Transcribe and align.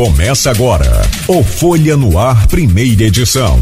Começa 0.00 0.50
agora 0.50 1.02
o 1.28 1.44
Folha 1.44 1.94
no 1.94 2.18
Ar, 2.18 2.46
primeira 2.46 3.02
edição. 3.02 3.60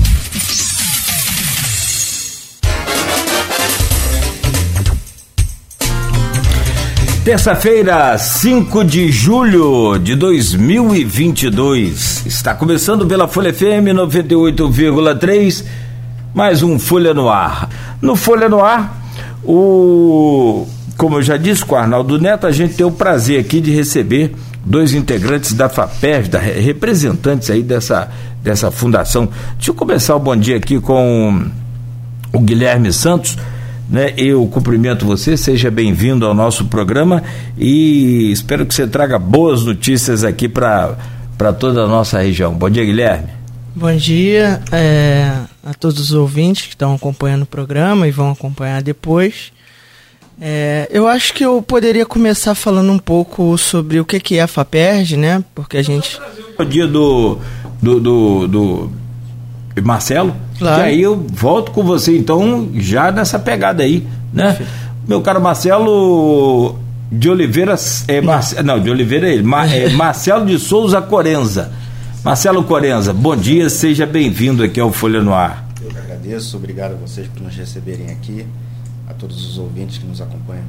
Terça-feira, 7.24 8.16
5 8.16 8.85
de 8.85 9.11
julho 9.11 9.98
de 9.98 10.14
2022. 10.14 12.24
Está 12.24 12.55
começando 12.55 13.05
pela 13.05 13.27
Folha 13.27 13.53
FM 13.53 13.91
98,3. 13.93 15.65
Mais 16.32 16.62
um 16.62 16.79
Folha 16.79 17.12
no 17.12 17.29
Ar. 17.29 17.68
No 18.00 18.14
Folha 18.14 18.48
no 18.48 18.62
Ar, 18.62 18.96
o 19.43 20.68
como 20.96 21.16
eu 21.16 21.23
já 21.23 21.36
disse 21.36 21.64
com 21.64 21.77
o 21.77 21.79
Arnaldo 21.79 22.20
Neto, 22.20 22.46
a 22.46 22.52
gente 22.52 22.75
tem 22.75 22.84
o 22.84 22.91
prazer 22.91 23.41
aqui 23.41 23.61
de 23.61 23.73
receber 23.73 24.34
dois 24.68 24.92
integrantes 24.92 25.54
da 25.54 25.68
FAPES, 25.68 26.28
da, 26.28 26.38
representantes 26.38 27.50
aí 27.50 27.62
dessa, 27.62 28.10
dessa 28.42 28.70
fundação. 28.70 29.28
Deixa 29.56 29.70
eu 29.70 29.74
começar 29.74 30.14
o 30.14 30.18
bom 30.18 30.36
dia 30.36 30.56
aqui 30.56 30.78
com 30.78 31.50
o 32.32 32.40
Guilherme 32.40 32.92
Santos. 32.92 33.36
Né? 33.88 34.12
Eu 34.18 34.46
cumprimento 34.46 35.06
você, 35.06 35.38
seja 35.38 35.70
bem-vindo 35.70 36.26
ao 36.26 36.34
nosso 36.34 36.66
programa 36.66 37.23
e 37.56 38.30
espero 38.30 38.66
que 38.66 38.74
você 38.74 38.86
traga 38.86 39.18
boas 39.18 39.64
notícias 39.64 40.23
aqui 40.23 40.46
para 40.46 40.96
toda 41.59 41.84
a 41.84 41.88
nossa 41.88 42.20
região. 42.20 42.52
Bom 42.52 42.68
dia, 42.68 42.84
Guilherme. 42.84 43.28
Bom 43.74 43.96
dia 43.96 44.60
é, 44.70 45.32
a 45.64 45.73
todos 45.73 45.98
os 45.98 46.12
ouvintes 46.12 46.64
que 46.64 46.74
estão 46.74 46.95
acompanhando 46.95 47.42
o 47.42 47.46
programa 47.46 48.06
e 48.06 48.10
vão 48.10 48.30
acompanhar 48.30 48.82
depois. 48.82 49.50
É, 50.41 50.88
eu 50.91 51.09
acho 51.09 51.34
que 51.34 51.45
eu 51.45 51.60
poderia 51.60 52.06
começar 52.06 52.55
falando 52.55 52.92
um 52.92 52.98
pouco 52.98 53.59
sobre 53.59 53.98
o 53.98 54.05
que, 54.05 54.20
que 54.20 54.38
é 54.38 54.42
a 54.42 54.46
FAPERJ, 54.46 55.16
né? 55.16 55.45
Porque 55.55 55.77
a 55.77 55.83
gente. 55.83 56.20
O 56.56 56.65
dia 56.65 56.87
do, 56.87 57.38
do, 57.83 58.01
do, 58.01 58.46
do 58.46 58.91
Marcelo, 59.82 60.35
claro. 60.59 60.82
e 60.82 60.85
aí 60.85 61.02
eu 61.02 61.16
volto 61.32 61.73
com 61.73 61.82
você 61.82 62.16
então 62.16 62.68
já 62.74 63.10
nessa 63.10 63.38
pegada 63.38 63.82
aí, 63.82 64.07
né? 64.33 64.49
Perfeito. 64.49 64.73
Meu 65.09 65.21
caro 65.23 65.41
Marcelo 65.41 66.77
de 67.11 67.31
Oliveira, 67.31 67.75
é, 68.07 68.21
Marce, 68.21 68.62
não, 68.62 68.79
de 68.79 68.91
Oliveira 68.91 69.29
é 69.29 69.33
ele, 69.33 69.43
Mar, 69.43 69.73
é 69.73 69.89
Marcelo 69.95 70.47
de 70.47 70.59
Souza 70.59 71.01
Corenza. 71.01 71.73
Marcelo 72.23 72.62
Corenza, 72.62 73.12
bom 73.12 73.34
dia, 73.34 73.71
seja 73.71 74.05
bem-vindo 74.05 74.62
aqui 74.62 74.79
ao 74.79 74.93
Folha 74.93 75.23
no 75.23 75.33
Ar. 75.33 75.67
Eu 75.83 75.89
que 75.89 75.99
agradeço, 75.99 76.57
obrigado 76.57 76.93
a 76.93 76.97
vocês 76.97 77.27
por 77.29 77.43
nos 77.43 77.57
receberem 77.57 78.11
aqui 78.11 78.45
a 79.09 79.14
todos 79.14 79.45
os 79.45 79.59
ouvintes 79.59 79.98
que 79.98 80.06
nos 80.06 80.20
acompanham. 80.20 80.64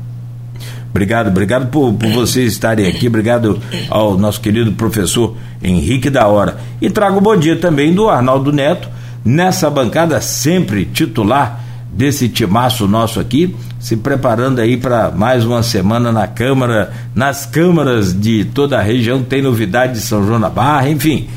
Obrigado, 0.90 1.28
obrigado 1.28 1.70
por, 1.70 1.94
por 1.94 2.10
vocês 2.12 2.52
estarem 2.52 2.88
aqui, 2.88 3.08
obrigado 3.08 3.60
ao 3.90 4.18
nosso 4.18 4.42
querido 4.42 4.72
professor 4.74 5.36
Henrique 5.62 6.10
da 6.10 6.28
Hora. 6.28 6.58
E 6.82 6.90
trago 6.90 7.22
bom 7.22 7.36
dia 7.38 7.56
também 7.56 7.94
do 7.94 8.10
Arnaldo 8.10 8.52
Neto, 8.52 8.90
nessa 9.24 9.70
bancada 9.70 10.20
sempre 10.22 10.86
titular 10.86 11.64
desse 11.92 12.30
timaço 12.30 12.88
nosso 12.88 13.20
aqui, 13.20 13.56
se 13.80 13.98
preparando 13.98 14.60
aí 14.60 14.78
para 14.78 15.12
mais 15.12 15.46
uma 15.46 15.62
semana 15.64 16.12
na 16.12 16.28
Câmara, 16.28 16.92
nas 17.14 17.46
câmaras 17.46 18.14
de 18.20 18.46
toda 18.46 18.78
a 18.78 18.82
região, 18.82 19.24
tem 19.24 19.42
novidade 19.42 19.94
de 19.94 20.02
São 20.02 20.26
João 20.26 20.40
da 20.40 20.50
Barra, 20.50 20.90
enfim. 20.90 21.28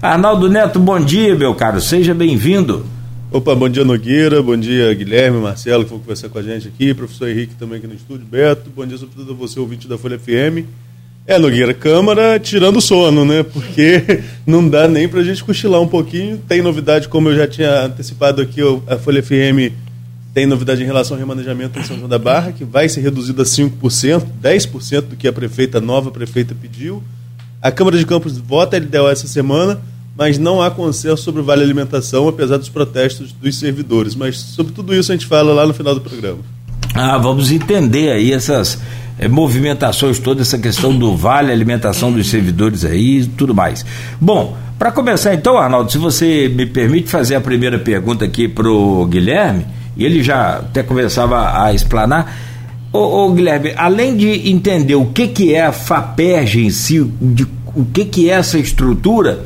Arnaldo 0.00 0.48
Neto, 0.48 0.78
bom 0.78 1.00
dia, 1.00 1.34
meu 1.34 1.54
caro, 1.54 1.80
seja 1.80 2.14
bem-vindo. 2.14 2.84
Opa, 3.30 3.56
bom 3.56 3.68
dia 3.68 3.84
Nogueira, 3.84 4.40
bom 4.40 4.56
dia 4.56 4.94
Guilherme, 4.94 5.40
Marcelo, 5.40 5.82
que 5.82 5.90
vão 5.90 5.98
conversar 5.98 6.28
com 6.28 6.38
a 6.38 6.42
gente 6.42 6.68
aqui, 6.68 6.94
professor 6.94 7.28
Henrique 7.28 7.56
também 7.56 7.78
aqui 7.78 7.88
no 7.88 7.94
estúdio, 7.94 8.24
Beto, 8.24 8.70
bom 8.70 8.86
dia 8.86 8.96
sobretudo 8.96 9.32
a 9.32 9.34
você, 9.34 9.58
ouvinte 9.58 9.88
da 9.88 9.98
Folha 9.98 10.16
FM. 10.16 10.64
É, 11.26 11.36
Nogueira, 11.36 11.74
Câmara 11.74 12.38
tirando 12.38 12.80
sono, 12.80 13.24
né? 13.24 13.42
Porque 13.42 14.22
não 14.46 14.66
dá 14.68 14.86
nem 14.86 15.08
pra 15.08 15.24
gente 15.24 15.42
cochilar 15.42 15.82
um 15.82 15.88
pouquinho. 15.88 16.38
Tem 16.46 16.62
novidade, 16.62 17.08
como 17.08 17.28
eu 17.28 17.34
já 17.34 17.48
tinha 17.48 17.86
antecipado 17.86 18.40
aqui, 18.40 18.60
a 18.86 18.96
Folha 18.96 19.20
FM 19.20 19.74
tem 20.32 20.46
novidade 20.46 20.82
em 20.82 20.86
relação 20.86 21.16
ao 21.16 21.18
remanejamento 21.18 21.80
em 21.80 21.82
São 21.82 21.96
João 21.96 22.08
da 22.08 22.20
Barra, 22.20 22.52
que 22.52 22.64
vai 22.64 22.88
ser 22.88 23.00
reduzido 23.00 23.42
a 23.42 23.44
5%, 23.44 24.24
10% 24.40 25.00
do 25.00 25.16
que 25.16 25.26
a 25.26 25.32
prefeita, 25.32 25.78
a 25.78 25.80
nova 25.80 26.12
prefeita 26.12 26.54
pediu. 26.54 27.02
A 27.60 27.72
Câmara 27.72 27.98
de 27.98 28.06
Campos 28.06 28.38
vota 28.38 28.76
a 28.76 28.78
LDO 28.78 29.08
essa 29.08 29.26
semana 29.26 29.80
mas 30.16 30.38
não 30.38 30.62
há 30.62 30.70
consenso 30.70 31.22
sobre 31.22 31.40
o 31.40 31.44
Vale 31.44 31.62
Alimentação, 31.62 32.26
apesar 32.26 32.56
dos 32.56 32.68
protestos 32.68 33.32
dos 33.32 33.58
servidores. 33.58 34.14
Mas 34.14 34.38
sobre 34.38 34.72
tudo 34.72 34.94
isso 34.94 35.12
a 35.12 35.14
gente 35.14 35.26
fala 35.26 35.52
lá 35.52 35.66
no 35.66 35.74
final 35.74 35.94
do 35.94 36.00
programa. 36.00 36.38
Ah, 36.94 37.18
vamos 37.18 37.50
entender 37.50 38.10
aí 38.10 38.32
essas 38.32 38.80
é, 39.18 39.28
movimentações, 39.28 40.18
toda 40.18 40.40
essa 40.40 40.58
questão 40.58 40.96
do 40.96 41.14
Vale 41.14 41.52
Alimentação 41.52 42.10
dos 42.10 42.28
servidores 42.28 42.84
aí 42.84 43.18
e 43.18 43.26
tudo 43.26 43.54
mais. 43.54 43.84
Bom, 44.18 44.56
para 44.78 44.90
começar 44.90 45.34
então, 45.34 45.58
Arnaldo, 45.58 45.92
se 45.92 45.98
você 45.98 46.48
me 46.48 46.64
permite 46.64 47.10
fazer 47.10 47.34
a 47.34 47.40
primeira 47.40 47.78
pergunta 47.78 48.24
aqui 48.24 48.48
para 48.48 48.70
o 48.70 49.06
Guilherme, 49.06 49.66
e 49.96 50.04
ele 50.04 50.22
já 50.22 50.58
até 50.58 50.82
começava 50.82 51.62
a 51.62 51.72
explanar. 51.72 52.34
Ô, 52.92 52.98
ô, 52.98 53.32
Guilherme, 53.32 53.72
além 53.76 54.16
de 54.16 54.50
entender 54.50 54.94
o 54.94 55.06
que, 55.06 55.28
que 55.28 55.54
é 55.54 55.66
a 55.66 55.72
FAPERG 55.72 56.66
em 56.66 56.70
si, 56.70 57.02
de, 57.20 57.46
o 57.74 57.84
que, 57.84 58.04
que 58.04 58.30
é 58.30 58.34
essa 58.34 58.58
estrutura, 58.58 59.44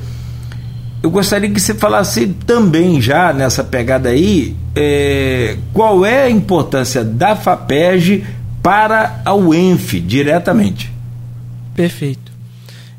eu 1.02 1.10
gostaria 1.10 1.48
que 1.48 1.60
você 1.60 1.74
falasse 1.74 2.26
também 2.46 3.00
já 3.00 3.32
nessa 3.32 3.64
pegada 3.64 4.10
aí 4.10 4.54
é, 4.74 5.56
qual 5.72 6.04
é 6.04 6.24
a 6.24 6.30
importância 6.30 7.02
da 7.02 7.34
FAPEG 7.34 8.24
para 8.62 9.22
a 9.24 9.34
UENF 9.34 9.98
diretamente. 10.00 10.92
Perfeito. 11.74 12.30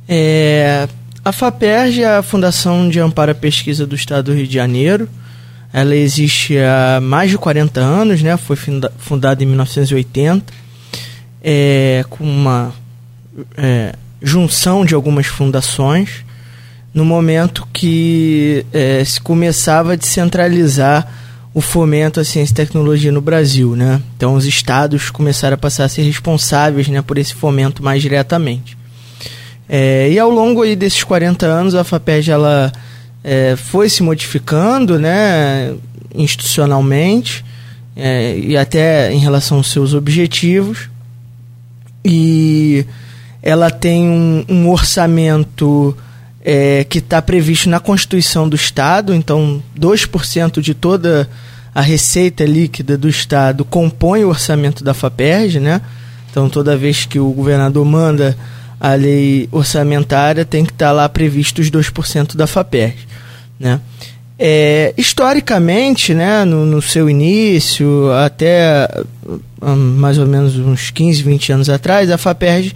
É, 0.10 0.88
a 1.24 1.32
FAPERG 1.32 2.02
é 2.02 2.18
a 2.18 2.24
Fundação 2.24 2.90
de 2.90 3.00
Amparo 3.00 3.32
à 3.32 3.36
Pesquisa 3.36 3.86
do 3.86 3.94
Estado 3.94 4.26
do 4.26 4.34
Rio 4.34 4.48
de 4.48 4.54
Janeiro. 4.56 5.08
Ela 5.72 5.96
existe 5.96 6.58
há 6.58 7.00
mais 7.00 7.30
de 7.30 7.38
40 7.38 7.80
anos, 7.80 8.22
né? 8.24 8.36
foi 8.36 8.58
fundada 8.98 9.44
em 9.44 9.46
1980, 9.46 10.52
é, 11.44 12.04
com 12.10 12.24
uma 12.24 12.74
é, 13.56 13.96
junção 14.22 14.84
de 14.84 14.96
algumas 14.96 15.28
fundações 15.28 16.26
no 16.94 17.06
momento 17.06 17.68
que 17.72 18.66
é, 18.74 19.04
se 19.04 19.20
começava 19.22 19.94
a 19.94 19.96
descentralizar 19.96 21.08
o 21.54 21.62
fomento 21.62 22.20
à 22.20 22.24
ciência 22.24 22.54
e 22.54 22.56
tecnologia 22.56 23.12
no 23.12 23.22
Brasil, 23.22 23.76
né? 23.76 24.02
Então 24.16 24.36
os 24.36 24.46
estados 24.46 25.10
começaram 25.10 25.56
a 25.56 25.58
passar 25.58 25.86
a 25.86 25.90
ser 25.90 26.04
responsáveis, 26.04 26.88
né, 26.88 27.02
por 27.02 27.18
esse 27.18 27.34
fomento 27.34 27.84
mais 27.84 28.02
diretamente. 28.02 28.78
É, 29.68 30.10
e 30.12 30.20
ao 30.20 30.30
longo 30.30 30.62
aí 30.62 30.76
desses 30.76 31.04
40 31.04 31.46
anos 31.46 31.76
a 31.76 31.84
FAPEG 31.84 32.30
ela 32.32 32.72
é, 33.24 33.56
foi 33.56 33.90
se 33.90 34.02
modificando, 34.04 34.98
né, 34.98 35.74
institucionalmente 36.14 37.44
é, 37.96 38.38
e 38.38 38.58
até 38.58 39.14
em 39.14 39.20
relação 39.20 39.58
aos 39.58 39.72
seus 39.72 39.94
objetivos 39.94 40.90
e 42.04 42.86
ela 43.42 43.70
tem 43.70 44.08
um, 44.08 44.46
um 44.48 44.70
orçamento 44.70 45.96
é, 46.44 46.84
que 46.84 47.00
está 47.00 47.22
previsto 47.22 47.70
na 47.70 47.80
Constituição 47.80 48.50
do 48.50 48.56
Estado, 48.56 49.14
então 49.14 49.62
2% 49.80 50.60
de 50.60 50.74
toda 50.74 51.30
a 51.74 51.82
receita 51.82 52.44
líquida 52.44 52.98
do 52.98 53.08
Estado 53.08 53.64
compõe 53.64 54.24
o 54.24 54.30
orçamento 54.30 54.84
da 54.84 54.94
FAPERJ, 54.94 55.60
né? 55.60 55.82
Então 56.30 56.50
toda 56.50 56.78
vez 56.78 57.06
que 57.06 57.20
o 57.20 57.32
governador 57.32 57.86
manda 57.86 58.38
a 58.80 58.96
lei 58.96 59.48
orçamentária 59.52 60.44
tem 60.44 60.66
que 60.66 60.72
estar 60.72 60.88
tá 60.88 60.92
lá 60.92 61.08
previsto 61.08 61.62
os 61.62 61.70
2% 61.70 62.36
da 62.36 62.48
FAPERJ, 62.48 63.08
né? 63.60 63.80
É, 64.44 64.92
historicamente, 64.98 66.16
né, 66.16 66.44
no, 66.46 66.66
no, 66.66 66.82
seu 66.82 67.08
início, 67.08 68.12
até 68.12 68.90
um, 69.62 69.76
mais 69.76 70.18
ou 70.18 70.26
menos 70.26 70.58
uns 70.58 70.90
15, 70.90 71.22
20 71.22 71.52
anos 71.52 71.70
atrás, 71.70 72.10
a 72.10 72.18
FAPERJ 72.18 72.74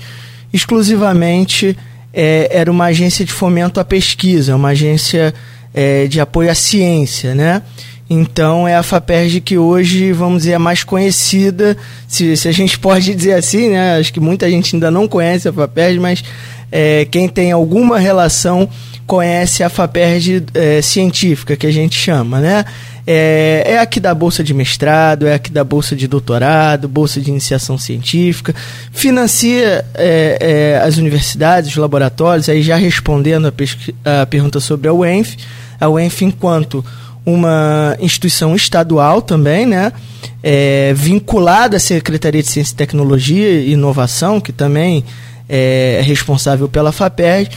exclusivamente 0.53 1.75
é, 2.15 2.47
era 2.49 2.71
uma 2.71 2.85
agência 2.85 3.25
de 3.25 3.33
fomento 3.33 3.79
à 3.79 3.83
pesquisa, 3.83 4.55
uma 4.55 4.69
agência 4.69 5.33
é, 5.73 6.07
de 6.07 6.21
apoio 6.21 6.49
à 6.49 6.55
ciência, 6.55 7.35
né? 7.35 7.61
Então 8.09 8.67
é 8.67 8.75
a 8.75 8.83
FAPERJ 8.83 9.41
que 9.41 9.57
hoje, 9.57 10.13
vamos 10.13 10.43
dizer, 10.43 10.53
é 10.53 10.57
mais 10.57 10.83
conhecida, 10.83 11.75
se, 12.07 12.37
se 12.37 12.47
a 12.47 12.51
gente 12.51 12.79
pode 12.79 13.13
dizer 13.13 13.33
assim, 13.33 13.69
né? 13.69 13.97
Acho 13.97 14.13
que 14.13 14.19
muita 14.19 14.49
gente 14.49 14.75
ainda 14.75 14.89
não 14.89 15.07
conhece 15.07 15.49
a 15.49 15.53
FAPERJ, 15.53 15.99
mas 15.99 16.23
é, 16.71 17.05
quem 17.05 17.27
tem 17.27 17.51
alguma 17.51 17.99
relação 17.99 18.69
conhece 19.05 19.63
a 19.63 19.69
FAPERJ 19.69 20.45
é, 20.53 20.81
científica, 20.81 21.55
que 21.55 21.67
a 21.67 21.71
gente 21.71 21.97
chama, 21.97 22.39
né? 22.39 22.63
É, 23.07 23.63
é 23.67 23.79
aqui 23.79 23.99
da 23.99 24.15
bolsa 24.15 24.43
de 24.43 24.53
mestrado, 24.53 25.27
é 25.27 25.35
aqui 25.35 25.51
da 25.51 25.63
bolsa 25.63 25.95
de 25.95 26.07
doutorado, 26.07 26.87
bolsa 26.87 27.21
de 27.21 27.29
iniciação 27.29 27.77
científica, 27.77 28.55
financia 28.91 29.85
é, 29.93 30.37
é, 30.79 30.81
as 30.83 30.97
universidades, 30.97 31.69
os 31.69 31.77
laboratórios, 31.77 32.49
aí 32.49 32.63
já 32.63 32.75
respondendo 32.75 33.47
a, 33.47 34.21
a 34.21 34.25
pergunta 34.25 34.59
sobre 34.59 34.87
a 34.87 34.93
UENF, 34.93 35.37
a 35.79 35.87
UENF 35.87 36.23
enquanto 36.23 36.83
uma 37.23 37.95
instituição 37.99 38.55
estadual 38.55 39.21
também, 39.21 39.65
né? 39.65 39.91
É, 40.41 40.93
vinculada 40.95 41.77
à 41.77 41.79
Secretaria 41.79 42.41
de 42.41 42.47
Ciência 42.47 42.73
e 42.73 42.77
Tecnologia 42.77 43.49
e 43.49 43.73
Inovação, 43.73 44.39
que 44.39 44.51
também 44.51 45.03
é 45.47 46.01
responsável 46.03 46.67
pela 46.67 46.91
FAPERJ, 46.91 47.51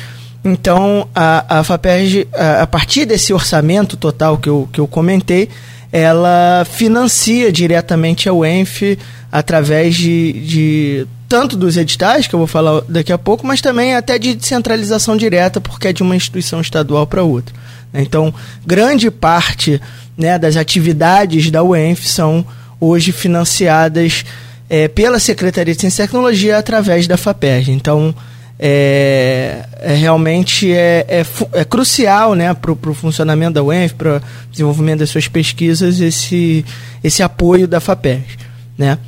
Então, 0.52 1.08
a, 1.14 1.60
a 1.60 1.64
FAPERJ, 1.64 2.28
a, 2.32 2.62
a, 2.62 2.66
partir 2.66 3.04
desse 3.04 3.32
orçamento 3.32 3.96
total 3.96 4.38
que 4.38 4.48
eu, 4.48 4.68
que 4.72 4.80
eu 4.80 4.86
comentei, 4.86 5.48
ela 5.92 6.66
financia 6.70 7.52
diretamente 7.52 8.28
a 8.28 8.32
UENF 8.32 8.98
através 9.30 9.94
de, 9.94 10.32
de 10.32 11.06
tanto 11.28 11.56
dos 11.56 11.76
editais, 11.76 12.26
que 12.26 12.34
eu 12.34 12.38
vou 12.38 12.46
falar 12.46 12.82
daqui 12.88 13.12
a 13.12 13.18
pouco, 13.18 13.46
mas 13.46 13.60
também 13.60 13.94
até 13.94 14.18
de 14.18 14.34
descentralização 14.34 15.16
direta, 15.16 15.60
porque 15.60 15.88
é 15.88 15.92
de 15.92 16.02
uma 16.02 16.16
instituição 16.16 16.60
estadual 16.60 17.06
para 17.06 17.22
outra. 17.22 17.54
Então, 17.92 18.32
grande 18.66 19.10
parte 19.10 19.80
né, 20.16 20.38
das 20.38 20.56
atividades 20.56 21.50
da 21.50 21.62
UENF 21.62 22.06
são 22.06 22.44
hoje 22.80 23.12
financiadas 23.12 24.24
é, 24.68 24.88
pela 24.88 25.18
Secretaria 25.18 25.74
de 25.74 25.80
Ciência 25.80 26.04
e 26.04 26.06
Tecnologia 26.06 26.58
através 26.58 27.06
da 27.06 27.16
FAPERJ. 27.16 27.72
Então, 27.72 28.14
é, 28.58 29.64
é 29.80 29.94
realmente 29.94 30.72
é, 30.72 31.06
é, 31.08 31.26
é, 31.52 31.64
crucial 31.64 32.34
né, 32.34 32.52
para 32.52 32.72
o 32.72 32.94
funcionamento 32.94 33.52
da 33.52 33.62
UENF, 33.62 33.94
para 33.94 34.16
o 34.16 34.50
desenvolvimento 34.50 34.98
das 35.00 35.10
suas 35.10 35.28
pesquisas, 35.28 36.00
esse, 36.00 36.64
esse 37.02 37.22
apoio 37.22 37.68
da 37.68 37.78
FAPERJ. 37.78 38.38
Né? 38.76 38.98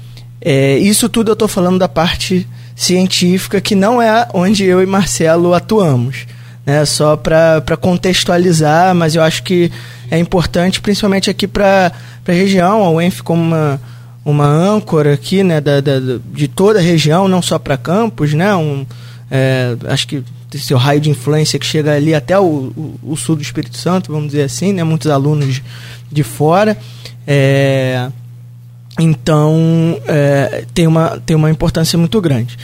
É, 0.40 0.78
isso 0.78 1.08
tudo 1.08 1.30
eu 1.30 1.32
estou 1.32 1.48
falando 1.48 1.78
da 1.78 1.88
parte 1.88 2.46
científica, 2.76 3.60
que 3.60 3.74
não 3.74 4.00
é 4.00 4.28
onde 4.32 4.64
eu 4.64 4.80
e 4.82 4.86
Marcelo 4.86 5.52
atuamos. 5.52 6.26
Né? 6.64 6.84
Só 6.84 7.16
para 7.16 7.76
contextualizar, 7.80 8.94
mas 8.94 9.16
eu 9.16 9.22
acho 9.22 9.42
que 9.42 9.72
é 10.10 10.18
importante, 10.18 10.80
principalmente 10.80 11.28
aqui 11.28 11.48
para 11.48 11.92
a 12.26 12.32
região, 12.32 12.84
a 12.84 12.90
UENF 12.90 13.22
como 13.22 13.42
uma, 13.42 13.80
uma 14.24 14.46
âncora 14.46 15.14
aqui 15.14 15.42
né, 15.42 15.60
da, 15.60 15.80
da 15.80 15.98
de 16.32 16.46
toda 16.46 16.78
a 16.78 16.82
região, 16.82 17.26
não 17.26 17.42
só 17.42 17.58
para 17.58 17.76
Campos, 17.76 18.32
né? 18.32 18.54
Um, 18.54 18.86
é, 19.30 19.76
acho 19.88 20.08
que 20.08 20.24
seu 20.58 20.76
raio 20.76 21.00
de 21.00 21.10
influência 21.10 21.58
que 21.58 21.66
chega 21.66 21.94
ali 21.94 22.14
até 22.14 22.38
o, 22.38 22.44
o, 22.44 23.00
o, 23.02 23.16
sul 23.16 23.36
do 23.36 23.42
Espírito 23.42 23.76
Santo, 23.76 24.10
vamos 24.10 24.28
dizer 24.28 24.42
assim, 24.42 24.72
né? 24.72 24.82
Muitos 24.82 25.10
alunos 25.10 25.62
de 26.10 26.22
fora. 26.24 26.76
É, 27.26 28.10
então, 28.98 30.00
é, 30.06 30.64
tem, 30.74 30.86
uma, 30.86 31.22
tem 31.24 31.36
uma 31.36 31.50
importância 31.50 31.96
muito 31.96 32.20
grande. 32.20 32.58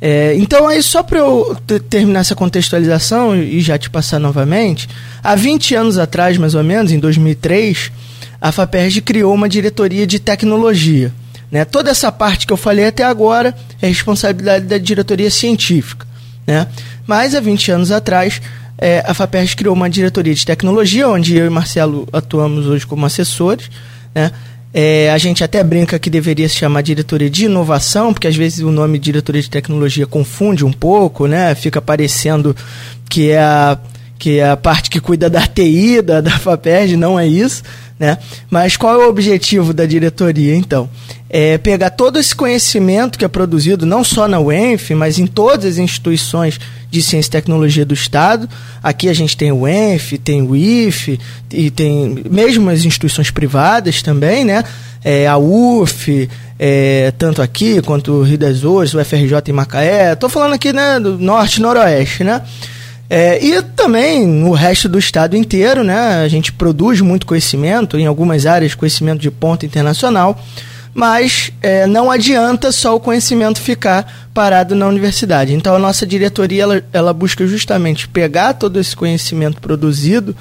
É, 0.00 0.34
então, 0.36 0.66
aí, 0.66 0.82
só 0.82 1.02
para 1.02 1.18
eu 1.18 1.56
terminar 1.88 2.20
essa 2.20 2.34
contextualização 2.34 3.36
e 3.36 3.60
já 3.60 3.78
te 3.78 3.90
passar 3.90 4.18
novamente, 4.18 4.88
há 5.22 5.34
20 5.34 5.74
anos 5.74 5.98
atrás, 5.98 6.38
mais 6.38 6.54
ou 6.54 6.64
menos, 6.64 6.90
em 6.90 6.98
2003, 6.98 7.92
a 8.40 8.50
FAPERJ 8.50 9.02
criou 9.02 9.34
uma 9.34 9.48
diretoria 9.48 10.06
de 10.06 10.18
tecnologia. 10.18 11.12
Né? 11.50 11.64
Toda 11.64 11.90
essa 11.90 12.12
parte 12.12 12.46
que 12.46 12.52
eu 12.52 12.56
falei 12.56 12.86
até 12.86 13.02
agora 13.02 13.54
é 13.80 13.88
responsabilidade 13.88 14.66
da 14.66 14.78
diretoria 14.78 15.30
científica. 15.30 16.06
Né? 16.46 16.66
Mas 17.06 17.34
há 17.34 17.40
20 17.40 17.72
anos 17.72 17.90
atrás, 17.90 18.40
é, 18.78 19.02
a 19.06 19.12
FAPERJ 19.12 19.56
criou 19.56 19.74
uma 19.74 19.90
diretoria 19.90 20.34
de 20.34 20.46
tecnologia, 20.46 21.08
onde 21.08 21.36
eu 21.36 21.46
e 21.46 21.50
Marcelo 21.50 22.08
atuamos 22.12 22.66
hoje 22.66 22.86
como 22.86 23.04
assessores. 23.04 23.70
Né? 24.14 24.30
É, 24.72 25.10
a 25.10 25.18
gente 25.18 25.42
até 25.42 25.64
brinca 25.64 25.98
que 25.98 26.08
deveria 26.08 26.48
se 26.48 26.54
chamar 26.54 26.82
diretoria 26.82 27.28
de 27.28 27.46
inovação, 27.46 28.12
porque 28.12 28.28
às 28.28 28.36
vezes 28.36 28.60
o 28.60 28.70
nome 28.70 28.98
diretoria 28.98 29.42
de 29.42 29.50
tecnologia 29.50 30.06
confunde 30.06 30.64
um 30.64 30.72
pouco, 30.72 31.26
né? 31.26 31.52
Fica 31.56 31.82
parecendo 31.82 32.54
que 33.08 33.30
é 33.30 33.40
a, 33.40 33.76
que 34.16 34.38
é 34.38 34.48
a 34.48 34.56
parte 34.56 34.88
que 34.88 35.00
cuida 35.00 35.28
da 35.28 35.44
TI, 35.44 36.00
da, 36.00 36.20
da 36.20 36.38
FAPERJ, 36.38 36.96
não 36.96 37.18
é 37.18 37.26
isso. 37.26 37.64
Né? 38.00 38.16
Mas 38.48 38.78
qual 38.78 38.98
é 38.98 39.04
o 39.04 39.10
objetivo 39.10 39.74
da 39.74 39.84
diretoria, 39.84 40.56
então? 40.56 40.88
É 41.28 41.58
pegar 41.58 41.90
todo 41.90 42.18
esse 42.18 42.34
conhecimento 42.34 43.18
que 43.18 43.26
é 43.26 43.28
produzido 43.28 43.84
não 43.84 44.02
só 44.02 44.26
na 44.26 44.40
UENF, 44.40 44.94
mas 44.94 45.18
em 45.18 45.26
todas 45.26 45.72
as 45.72 45.78
instituições 45.78 46.58
de 46.90 47.02
ciência 47.02 47.28
e 47.28 47.32
tecnologia 47.32 47.84
do 47.84 47.92
Estado. 47.92 48.48
Aqui 48.82 49.06
a 49.06 49.12
gente 49.12 49.36
tem 49.36 49.52
o 49.52 49.60
UENF, 49.60 50.16
tem 50.16 50.40
o 50.40 50.56
IFE, 50.56 51.20
e 51.52 51.70
tem 51.70 52.24
mesmo 52.30 52.70
as 52.70 52.86
instituições 52.86 53.30
privadas 53.30 54.00
também, 54.00 54.46
né? 54.46 54.64
É, 55.04 55.26
a 55.26 55.36
UF, 55.36 56.28
é, 56.58 57.12
tanto 57.18 57.42
aqui 57.42 57.82
quanto 57.82 58.12
o 58.12 58.22
Rio 58.22 58.38
das 58.38 58.64
Ostras, 58.64 58.94
o 58.94 59.04
FRJ 59.04 59.42
em 59.48 59.52
Macaé. 59.52 60.14
Estou 60.14 60.30
falando 60.30 60.54
aqui 60.54 60.72
né, 60.72 60.98
do 60.98 61.18
norte 61.18 61.56
e 61.58 61.60
noroeste, 61.60 62.24
né? 62.24 62.40
É, 63.12 63.44
e 63.44 63.60
também 63.60 64.24
no 64.24 64.52
resto 64.52 64.88
do 64.88 64.96
estado 64.96 65.36
inteiro, 65.36 65.82
né? 65.82 66.22
A 66.22 66.28
gente 66.28 66.52
produz 66.52 67.00
muito 67.00 67.26
conhecimento, 67.26 67.98
em 67.98 68.06
algumas 68.06 68.46
áreas, 68.46 68.76
conhecimento 68.76 69.20
de 69.20 69.32
ponta 69.32 69.66
internacional, 69.66 70.40
mas 70.94 71.50
é, 71.60 71.88
não 71.88 72.08
adianta 72.08 72.70
só 72.70 72.94
o 72.94 73.00
conhecimento 73.00 73.60
ficar 73.60 74.30
parado 74.32 74.76
na 74.76 74.86
universidade. 74.86 75.52
Então 75.52 75.74
a 75.74 75.78
nossa 75.78 76.06
diretoria 76.06 76.62
ela, 76.62 76.84
ela 76.92 77.12
busca 77.12 77.44
justamente 77.48 78.06
pegar 78.06 78.52
todo 78.52 78.78
esse 78.78 78.94
conhecimento 78.94 79.60
produzido 79.60 80.36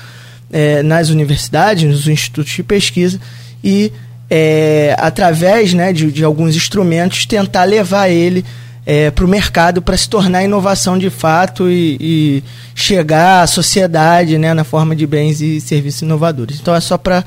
é, 0.52 0.84
nas 0.84 1.10
universidades, 1.10 1.90
nos 1.90 2.08
institutos 2.08 2.54
de 2.54 2.62
pesquisa 2.62 3.20
e 3.64 3.92
é, 4.30 4.96
através 5.00 5.74
né, 5.74 5.92
de, 5.92 6.12
de 6.12 6.24
alguns 6.24 6.56
instrumentos 6.56 7.26
tentar 7.26 7.64
levar 7.64 8.10
ele 8.10 8.46
é, 8.86 9.12
para 9.12 9.26
o 9.26 9.28
mercado 9.28 9.82
para 9.82 9.96
se 9.98 10.10
tornar 10.10 10.44
inovação 10.44 10.98
de 10.98 11.10
fato 11.10 11.70
e, 11.70 11.98
e, 12.00 12.44
chegar 12.74 13.44
à 13.44 13.48
sociedade 13.48 14.38
né, 14.38 14.54
na 14.54 14.64
forma 14.64 14.96
de 14.96 15.06
bens 15.06 15.42
e 15.42 15.60
serviços 15.62 16.02
inovadores. 16.02 16.60
Então 16.60 16.74
é 16.74 16.80
só 16.80 16.98
para 16.98 17.24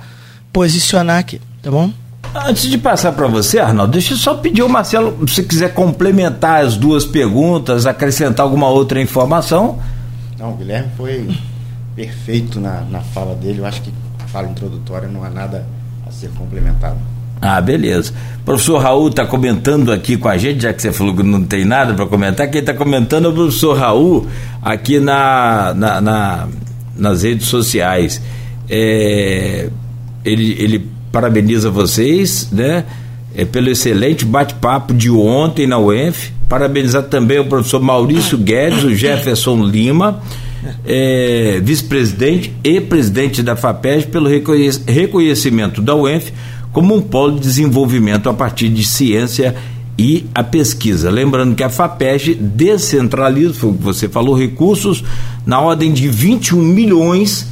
posicionar 0.52 1.18
aqui, 1.18 1.40
tá 1.62 1.70
bom? 1.70 1.90
Antes 2.34 2.70
de 2.70 2.78
passar 2.78 3.12
para 3.12 3.26
você, 3.26 3.58
Arnaldo, 3.58 3.92
deixa 3.92 4.14
eu 4.14 4.16
só 4.16 4.34
pedir 4.34 4.62
ao 4.62 4.68
Marcelo, 4.68 5.28
se 5.28 5.42
quiser 5.42 5.74
complementar 5.74 6.64
as 6.64 6.76
duas 6.76 7.04
perguntas, 7.04 7.84
acrescentar 7.84 8.44
alguma 8.44 8.68
outra 8.68 9.00
informação. 9.00 9.78
Não, 10.38 10.52
o 10.52 10.56
Guilherme 10.56 10.90
foi 10.96 11.28
perfeito 11.94 12.58
na, 12.58 12.80
na 12.82 13.00
fala 13.00 13.34
dele. 13.34 13.60
Eu 13.60 13.66
acho 13.66 13.82
que 13.82 13.92
a 14.24 14.26
fala 14.28 14.48
introdutória 14.48 15.08
não 15.08 15.22
há 15.22 15.28
nada 15.28 15.66
a 16.06 16.10
ser 16.10 16.30
complementado. 16.30 16.96
Ah, 17.42 17.60
beleza. 17.60 18.12
O 18.40 18.44
professor 18.44 18.78
Raul 18.78 19.08
está 19.08 19.26
comentando 19.26 19.90
aqui 19.90 20.16
com 20.16 20.28
a 20.28 20.38
gente, 20.38 20.62
já 20.62 20.72
que 20.72 20.80
você 20.80 20.92
falou 20.92 21.14
que 21.14 21.24
não 21.24 21.42
tem 21.42 21.64
nada 21.64 21.92
para 21.92 22.06
comentar. 22.06 22.48
Quem 22.48 22.60
está 22.60 22.72
comentando 22.72 23.26
é 23.26 23.28
o 23.28 23.32
professor 23.32 23.76
Raul 23.76 24.28
aqui 24.62 25.00
na, 25.00 25.74
na, 25.74 26.00
na 26.00 26.48
nas 26.96 27.24
redes 27.24 27.48
sociais. 27.48 28.22
É, 28.70 29.68
ele, 30.24 30.56
ele 30.56 30.86
parabeniza 31.10 31.68
vocês, 31.68 32.48
né? 32.52 32.84
É, 33.34 33.44
pelo 33.44 33.70
excelente 33.70 34.24
bate-papo 34.24 34.94
de 34.94 35.10
ontem 35.10 35.66
na 35.66 35.78
UENF. 35.78 36.30
Parabenizar 36.48 37.02
também 37.04 37.40
o 37.40 37.46
professor 37.46 37.80
Maurício 37.80 38.38
Guedes, 38.38 38.84
o 38.84 38.92
Jefferson 38.94 39.64
Lima, 39.64 40.20
é, 40.86 41.58
vice-presidente 41.62 42.54
e 42.62 42.80
presidente 42.80 43.42
da 43.42 43.56
FAPES, 43.56 44.04
pelo 44.04 44.28
reconhecimento 44.28 45.82
da 45.82 45.96
UENF 45.96 46.30
como 46.72 46.94
um 46.94 47.00
polo 47.00 47.34
de 47.34 47.40
desenvolvimento 47.40 48.28
a 48.28 48.34
partir 48.34 48.68
de 48.68 48.84
ciência 48.84 49.54
e 49.98 50.26
a 50.34 50.42
pesquisa. 50.42 51.10
Lembrando 51.10 51.54
que 51.54 51.62
a 51.62 51.68
FAPEG 51.68 52.34
descentraliza, 52.34 53.54
foi 53.54 53.70
o 53.70 53.74
que 53.74 53.82
você 53.82 54.08
falou, 54.08 54.34
recursos 54.34 55.04
na 55.46 55.60
ordem 55.60 55.92
de 55.92 56.08
21 56.08 56.58
milhões, 56.58 57.46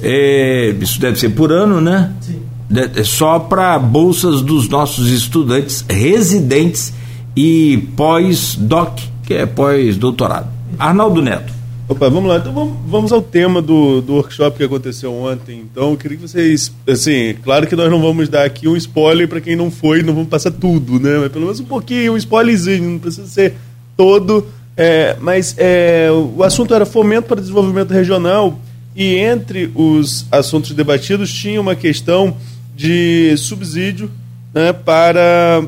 é, 0.00 0.74
isso 0.80 1.00
deve 1.00 1.18
ser 1.18 1.30
por 1.30 1.52
ano, 1.52 1.80
né? 1.80 2.12
Sim. 2.20 2.40
De, 2.68 3.04
só 3.04 3.38
para 3.38 3.78
bolsas 3.78 4.42
dos 4.42 4.68
nossos 4.68 5.10
estudantes 5.10 5.84
residentes 5.88 6.92
e 7.36 7.88
pós-doc, 7.96 8.98
que 9.24 9.34
é 9.34 9.46
pós-doutorado. 9.46 10.48
Arnaldo 10.78 11.22
Neto. 11.22 11.61
Opa, 11.88 12.08
vamos 12.08 12.28
lá. 12.28 12.38
Então 12.38 12.52
vamos, 12.52 12.74
vamos 12.86 13.12
ao 13.12 13.20
tema 13.20 13.60
do, 13.60 14.00
do 14.00 14.14
workshop 14.14 14.56
que 14.56 14.64
aconteceu 14.64 15.12
ontem. 15.12 15.60
Então, 15.60 15.90
eu 15.90 15.96
queria 15.96 16.16
que 16.16 16.22
vocês. 16.22 16.72
Assim, 16.88 17.34
claro 17.42 17.66
que 17.66 17.76
nós 17.76 17.90
não 17.90 18.00
vamos 18.00 18.28
dar 18.28 18.44
aqui 18.44 18.68
um 18.68 18.76
spoiler 18.76 19.28
para 19.28 19.40
quem 19.40 19.56
não 19.56 19.70
foi, 19.70 20.02
não 20.02 20.14
vamos 20.14 20.28
passar 20.28 20.52
tudo, 20.52 20.98
né? 21.00 21.18
Mas 21.18 21.32
pelo 21.32 21.44
menos 21.44 21.60
um 21.60 21.64
pouquinho, 21.64 22.12
um 22.12 22.16
spoilerzinho, 22.16 22.90
não 22.90 22.98
precisa 22.98 23.26
ser 23.26 23.54
todo. 23.96 24.46
É, 24.76 25.16
mas 25.20 25.54
é, 25.58 26.08
o 26.10 26.42
assunto 26.42 26.74
era 26.74 26.86
fomento 26.86 27.28
para 27.28 27.40
desenvolvimento 27.40 27.90
regional 27.90 28.58
e 28.96 29.16
entre 29.16 29.70
os 29.74 30.26
assuntos 30.30 30.72
debatidos 30.72 31.32
tinha 31.32 31.60
uma 31.60 31.74
questão 31.74 32.36
de 32.74 33.34
subsídio 33.36 34.10
né, 34.54 34.72
para 34.72 35.62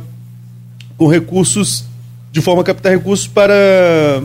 com 0.97 1.07
recursos 1.07 1.85
de 2.33 2.41
forma 2.41 2.63
a 2.63 2.65
captar 2.65 2.93
recursos 2.93 3.27
para 3.27 4.23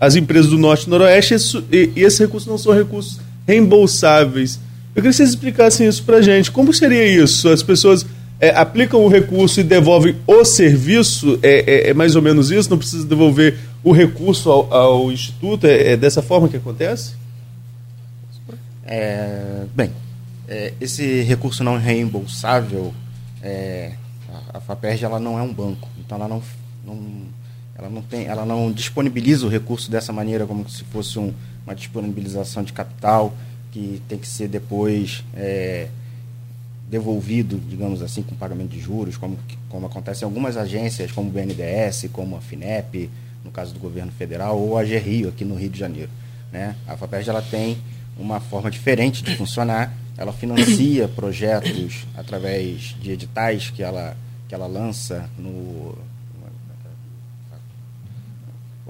as 0.00 0.16
empresas 0.16 0.50
do 0.50 0.58
Norte 0.58 0.86
e 0.86 0.90
Noroeste 0.90 1.34
e, 1.70 1.92
esses 1.94 2.18
recursos 2.18 2.48
não 2.48 2.56
são 2.56 2.72
recursos 2.72 3.20
reembolsáveis. 3.46 4.58
Eu 4.94 5.02
queria 5.02 5.10
que 5.10 5.16
vocês 5.16 5.28
explicassem 5.28 5.86
isso 5.86 6.02
para 6.02 6.16
a 6.16 6.22
gente. 6.22 6.50
Como 6.50 6.72
seria 6.72 7.06
isso? 7.06 7.48
As 7.50 7.62
pessoas 7.62 8.06
é, 8.40 8.48
aplicam 8.48 9.04
o 9.04 9.08
recurso 9.08 9.60
e 9.60 9.62
devolvem 9.62 10.16
o 10.26 10.44
serviço? 10.44 11.38
É, 11.42 11.88
é, 11.88 11.90
é, 11.90 11.94
mais 11.94 12.16
ou 12.16 12.22
menos 12.22 12.50
isso? 12.50 12.70
Não 12.70 12.78
precisa 12.78 13.06
devolver 13.06 13.58
o 13.84 13.92
recurso 13.92 14.50
ao, 14.50 14.72
ao 14.72 15.12
Instituto? 15.12 15.66
É, 15.66 15.92
é, 15.92 15.96
dessa 15.96 16.22
forma 16.22 16.48
que 16.48 16.56
acontece? 16.56 17.12
É, 18.86 19.64
bem, 19.74 19.92
é, 20.48 20.72
esse 20.80 21.22
recurso 21.22 21.62
não 21.62 21.78
reembolsável, 21.78 22.92
a, 23.42 24.58
a 24.58 24.60
FAPERJ 24.60 25.04
ela 25.04 25.20
não 25.20 25.38
é 25.38 25.42
um 25.42 25.52
banco, 25.52 25.88
então 26.00 26.18
ela 26.18 26.26
não, 26.26 26.42
não 26.84 26.98
ela 27.80 27.88
não, 27.88 28.02
tem, 28.02 28.26
ela 28.26 28.44
não 28.44 28.70
disponibiliza 28.70 29.46
o 29.46 29.48
recurso 29.48 29.90
dessa 29.90 30.12
maneira, 30.12 30.46
como 30.46 30.68
se 30.68 30.84
fosse 30.84 31.18
um, 31.18 31.32
uma 31.64 31.74
disponibilização 31.74 32.62
de 32.62 32.74
capital 32.74 33.34
que 33.72 34.02
tem 34.06 34.18
que 34.18 34.28
ser 34.28 34.48
depois 34.48 35.24
é, 35.34 35.88
devolvido, 36.90 37.58
digamos 37.58 38.02
assim, 38.02 38.22
com 38.22 38.36
pagamento 38.36 38.70
de 38.70 38.80
juros, 38.80 39.16
como, 39.16 39.38
como 39.70 39.86
acontece 39.86 40.24
em 40.24 40.26
algumas 40.26 40.58
agências, 40.58 41.10
como 41.10 41.30
o 41.30 41.32
BNDES, 41.32 42.10
como 42.12 42.36
a 42.36 42.40
FINEP, 42.40 43.08
no 43.42 43.50
caso 43.50 43.72
do 43.72 43.80
governo 43.80 44.12
federal, 44.12 44.58
ou 44.58 44.76
a 44.76 44.84
GRIO, 44.84 45.30
aqui 45.30 45.44
no 45.44 45.54
Rio 45.54 45.70
de 45.70 45.78
Janeiro. 45.78 46.10
Né? 46.52 46.76
A 46.86 46.98
FAPERJ 46.98 47.30
ela 47.30 47.42
tem 47.42 47.78
uma 48.18 48.40
forma 48.40 48.70
diferente 48.70 49.22
de 49.24 49.36
funcionar, 49.36 49.96
ela 50.18 50.34
financia 50.34 51.08
projetos 51.08 52.06
através 52.14 52.94
de 53.00 53.12
editais 53.12 53.70
que 53.70 53.82
ela, 53.82 54.14
que 54.46 54.54
ela 54.54 54.66
lança 54.66 55.30
no, 55.38 55.96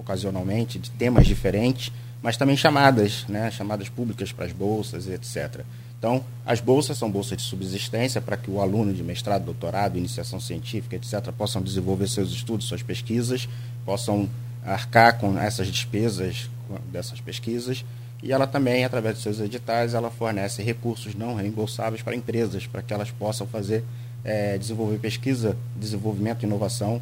ocasionalmente, 0.01 0.79
de 0.79 0.91
temas 0.91 1.27
diferentes, 1.27 1.93
mas 2.23 2.37
também 2.37 2.57
chamadas, 2.57 3.25
né, 3.29 3.51
chamadas 3.51 3.89
públicas 3.89 4.33
para 4.33 4.45
as 4.45 4.53
bolsas, 4.53 5.09
etc. 5.09 5.65
Então, 5.99 6.25
as 6.47 6.61
bolsas 6.61 6.97
são 6.97 7.11
bolsas 7.11 7.39
de 7.39 7.45
subsistência 7.45 8.21
para 8.21 8.37
que 8.37 8.51
o 8.51 8.61
aluno 8.61 8.93
de 8.93 9.03
mestrado, 9.03 9.45
doutorado, 9.45 9.99
iniciação 9.99 10.41
científica, 10.41 10.97
etc., 10.97 11.31
possam 11.37 11.63
desenvolver 11.63 12.09
seus 12.09 12.31
estudos, 12.31 12.67
suas 12.67 12.83
pesquisas, 12.83 13.49
possam 13.85 14.29
arcar 14.65 15.19
com 15.19 15.39
essas 15.39 15.67
despesas 15.67 16.49
dessas 16.91 17.21
pesquisas. 17.21 17.85
E 18.23 18.33
ela 18.33 18.47
também, 18.47 18.85
através 18.85 19.17
de 19.17 19.23
seus 19.23 19.41
editais, 19.41 19.95
ela 19.95 20.11
fornece 20.11 20.63
recursos 20.63 21.15
não 21.15 21.35
reembolsáveis 21.35 22.03
para 22.03 22.15
empresas, 22.15 22.67
para 22.67 22.83
que 22.83 22.93
elas 22.93 23.11
possam 23.11 23.47
fazer, 23.47 23.85
é, 24.25 24.59
desenvolver 24.59 24.99
pesquisa, 24.99 25.57
desenvolvimento 25.77 26.45
inovação. 26.45 27.01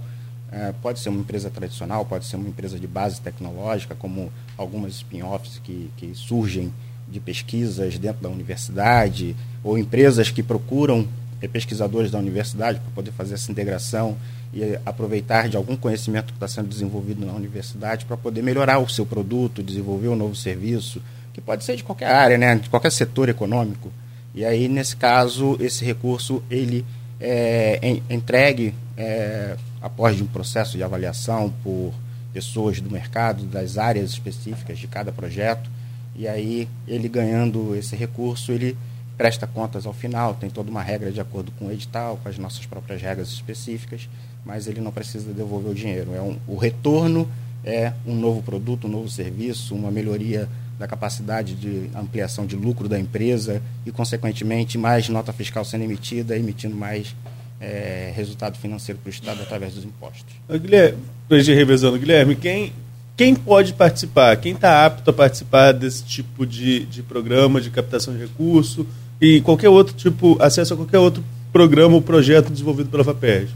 É, 0.50 0.72
pode 0.80 1.00
ser 1.00 1.10
uma 1.10 1.20
empresa 1.20 1.50
tradicional, 1.50 2.04
pode 2.06 2.24
ser 2.24 2.36
uma 2.36 2.48
empresa 2.48 2.78
de 2.78 2.86
base 2.86 3.20
tecnológica, 3.20 3.94
como 3.94 4.32
algumas 4.56 4.94
spin-offs 4.94 5.60
que, 5.62 5.90
que 5.96 6.14
surgem 6.14 6.72
de 7.06 7.20
pesquisas 7.20 7.98
dentro 7.98 8.22
da 8.22 8.28
universidade, 8.28 9.36
ou 9.62 9.76
empresas 9.76 10.30
que 10.30 10.42
procuram 10.42 11.06
pesquisadores 11.46 12.10
da 12.10 12.18
universidade 12.18 12.80
para 12.80 12.90
poder 12.90 13.12
fazer 13.12 13.34
essa 13.34 13.52
integração 13.52 14.16
e 14.52 14.78
aproveitar 14.84 15.48
de 15.48 15.56
algum 15.56 15.76
conhecimento 15.76 16.28
que 16.28 16.36
está 16.36 16.48
sendo 16.48 16.68
desenvolvido 16.68 17.24
na 17.24 17.32
universidade 17.32 18.06
para 18.06 18.16
poder 18.16 18.42
melhorar 18.42 18.78
o 18.78 18.88
seu 18.88 19.06
produto, 19.06 19.62
desenvolver 19.62 20.08
um 20.08 20.16
novo 20.16 20.34
serviço, 20.34 21.00
que 21.32 21.40
pode 21.40 21.62
ser 21.64 21.76
de 21.76 21.84
qualquer 21.84 22.10
área, 22.10 22.38
né, 22.38 22.56
de 22.56 22.68
qualquer 22.68 22.90
setor 22.90 23.28
econômico. 23.28 23.92
E 24.34 24.44
aí, 24.44 24.66
nesse 24.68 24.96
caso, 24.96 25.56
esse 25.60 25.84
recurso 25.84 26.42
ele 26.50 26.84
é 27.20 28.00
entregue 28.08 28.74
é, 28.96 29.56
após 29.80 30.20
um 30.20 30.26
processo 30.26 30.76
de 30.76 30.82
avaliação 30.82 31.52
por 31.62 31.92
pessoas 32.32 32.80
do 32.80 32.90
mercado, 32.90 33.44
das 33.44 33.78
áreas 33.78 34.10
específicas 34.10 34.78
de 34.78 34.86
cada 34.86 35.12
projeto, 35.12 35.70
e 36.14 36.26
aí 36.26 36.68
ele 36.86 37.08
ganhando 37.08 37.74
esse 37.74 37.94
recurso, 37.94 38.52
ele 38.52 38.76
presta 39.16 39.46
contas 39.46 39.86
ao 39.86 39.92
final, 39.92 40.34
tem 40.34 40.48
toda 40.48 40.70
uma 40.70 40.82
regra 40.82 41.10
de 41.10 41.20
acordo 41.20 41.50
com 41.52 41.66
o 41.66 41.72
edital, 41.72 42.18
com 42.22 42.28
as 42.28 42.38
nossas 42.38 42.64
próprias 42.66 43.02
regras 43.02 43.28
específicas, 43.28 44.08
mas 44.44 44.66
ele 44.66 44.80
não 44.80 44.92
precisa 44.92 45.32
devolver 45.32 45.72
o 45.72 45.74
dinheiro. 45.74 46.14
É 46.14 46.20
um, 46.20 46.38
o 46.46 46.56
retorno 46.56 47.28
é 47.64 47.92
um 48.06 48.14
novo 48.14 48.42
produto, 48.42 48.86
um 48.86 48.90
novo 48.90 49.08
serviço, 49.08 49.74
uma 49.74 49.90
melhoria 49.90 50.48
da 50.78 50.86
capacidade 50.86 51.54
de 51.54 51.90
ampliação 51.94 52.46
de 52.46 52.54
lucro 52.54 52.88
da 52.88 52.98
empresa 52.98 53.60
e, 53.84 53.90
consequentemente, 53.90 54.78
mais 54.78 55.08
nota 55.08 55.32
fiscal 55.32 55.64
sendo 55.64 55.82
emitida, 55.82 56.36
emitindo 56.36 56.76
mais 56.76 57.14
é, 57.60 58.12
resultado 58.14 58.56
financeiro 58.58 59.00
para 59.02 59.08
o 59.08 59.12
Estado 59.12 59.42
através 59.42 59.74
dos 59.74 59.84
impostos. 59.84 60.34
Guilherme, 60.48 60.98
revezando, 61.30 61.98
Guilherme, 61.98 62.36
quem, 62.36 62.72
quem 63.16 63.34
pode 63.34 63.72
participar? 63.72 64.36
Quem 64.36 64.52
está 64.52 64.86
apto 64.86 65.10
a 65.10 65.12
participar 65.12 65.72
desse 65.72 66.04
tipo 66.04 66.46
de, 66.46 66.84
de 66.86 67.02
programa 67.02 67.60
de 67.60 67.70
captação 67.70 68.14
de 68.14 68.20
recurso 68.20 68.86
e 69.20 69.40
qualquer 69.40 69.68
outro 69.68 69.94
tipo, 69.94 70.36
acesso 70.40 70.74
a 70.74 70.76
qualquer 70.76 70.98
outro 70.98 71.24
programa 71.52 71.94
ou 71.94 72.02
projeto 72.02 72.50
desenvolvido 72.50 72.88
pela 72.88 73.04
FAPERJ? 73.04 73.50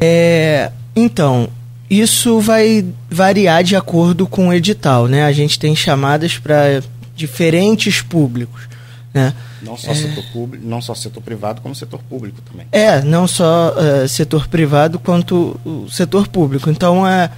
É, 0.00 0.72
então, 0.96 1.48
isso 1.88 2.40
vai 2.40 2.84
variar 3.08 3.62
de 3.62 3.76
acordo 3.76 4.26
com 4.26 4.48
o 4.48 4.52
edital, 4.52 5.06
né? 5.06 5.24
A 5.24 5.32
gente 5.32 5.58
tem 5.58 5.76
chamadas 5.76 6.38
para 6.38 6.82
diferentes 7.14 8.02
públicos, 8.02 8.68
né? 9.12 9.34
Não 9.60 9.76
só, 9.76 9.90
é... 9.90 9.94
setor 9.94 10.24
público, 10.32 10.66
não 10.66 10.80
só 10.80 10.94
setor 10.94 11.22
privado, 11.22 11.60
como 11.60 11.74
setor 11.74 12.00
público 12.02 12.40
também. 12.42 12.66
É, 12.72 13.02
não 13.02 13.26
só 13.26 13.74
uh, 13.74 14.08
setor 14.08 14.48
privado 14.48 14.98
quanto 14.98 15.60
o 15.64 15.88
setor 15.90 16.28
público. 16.28 16.70
Então 16.70 17.06
é, 17.06 17.30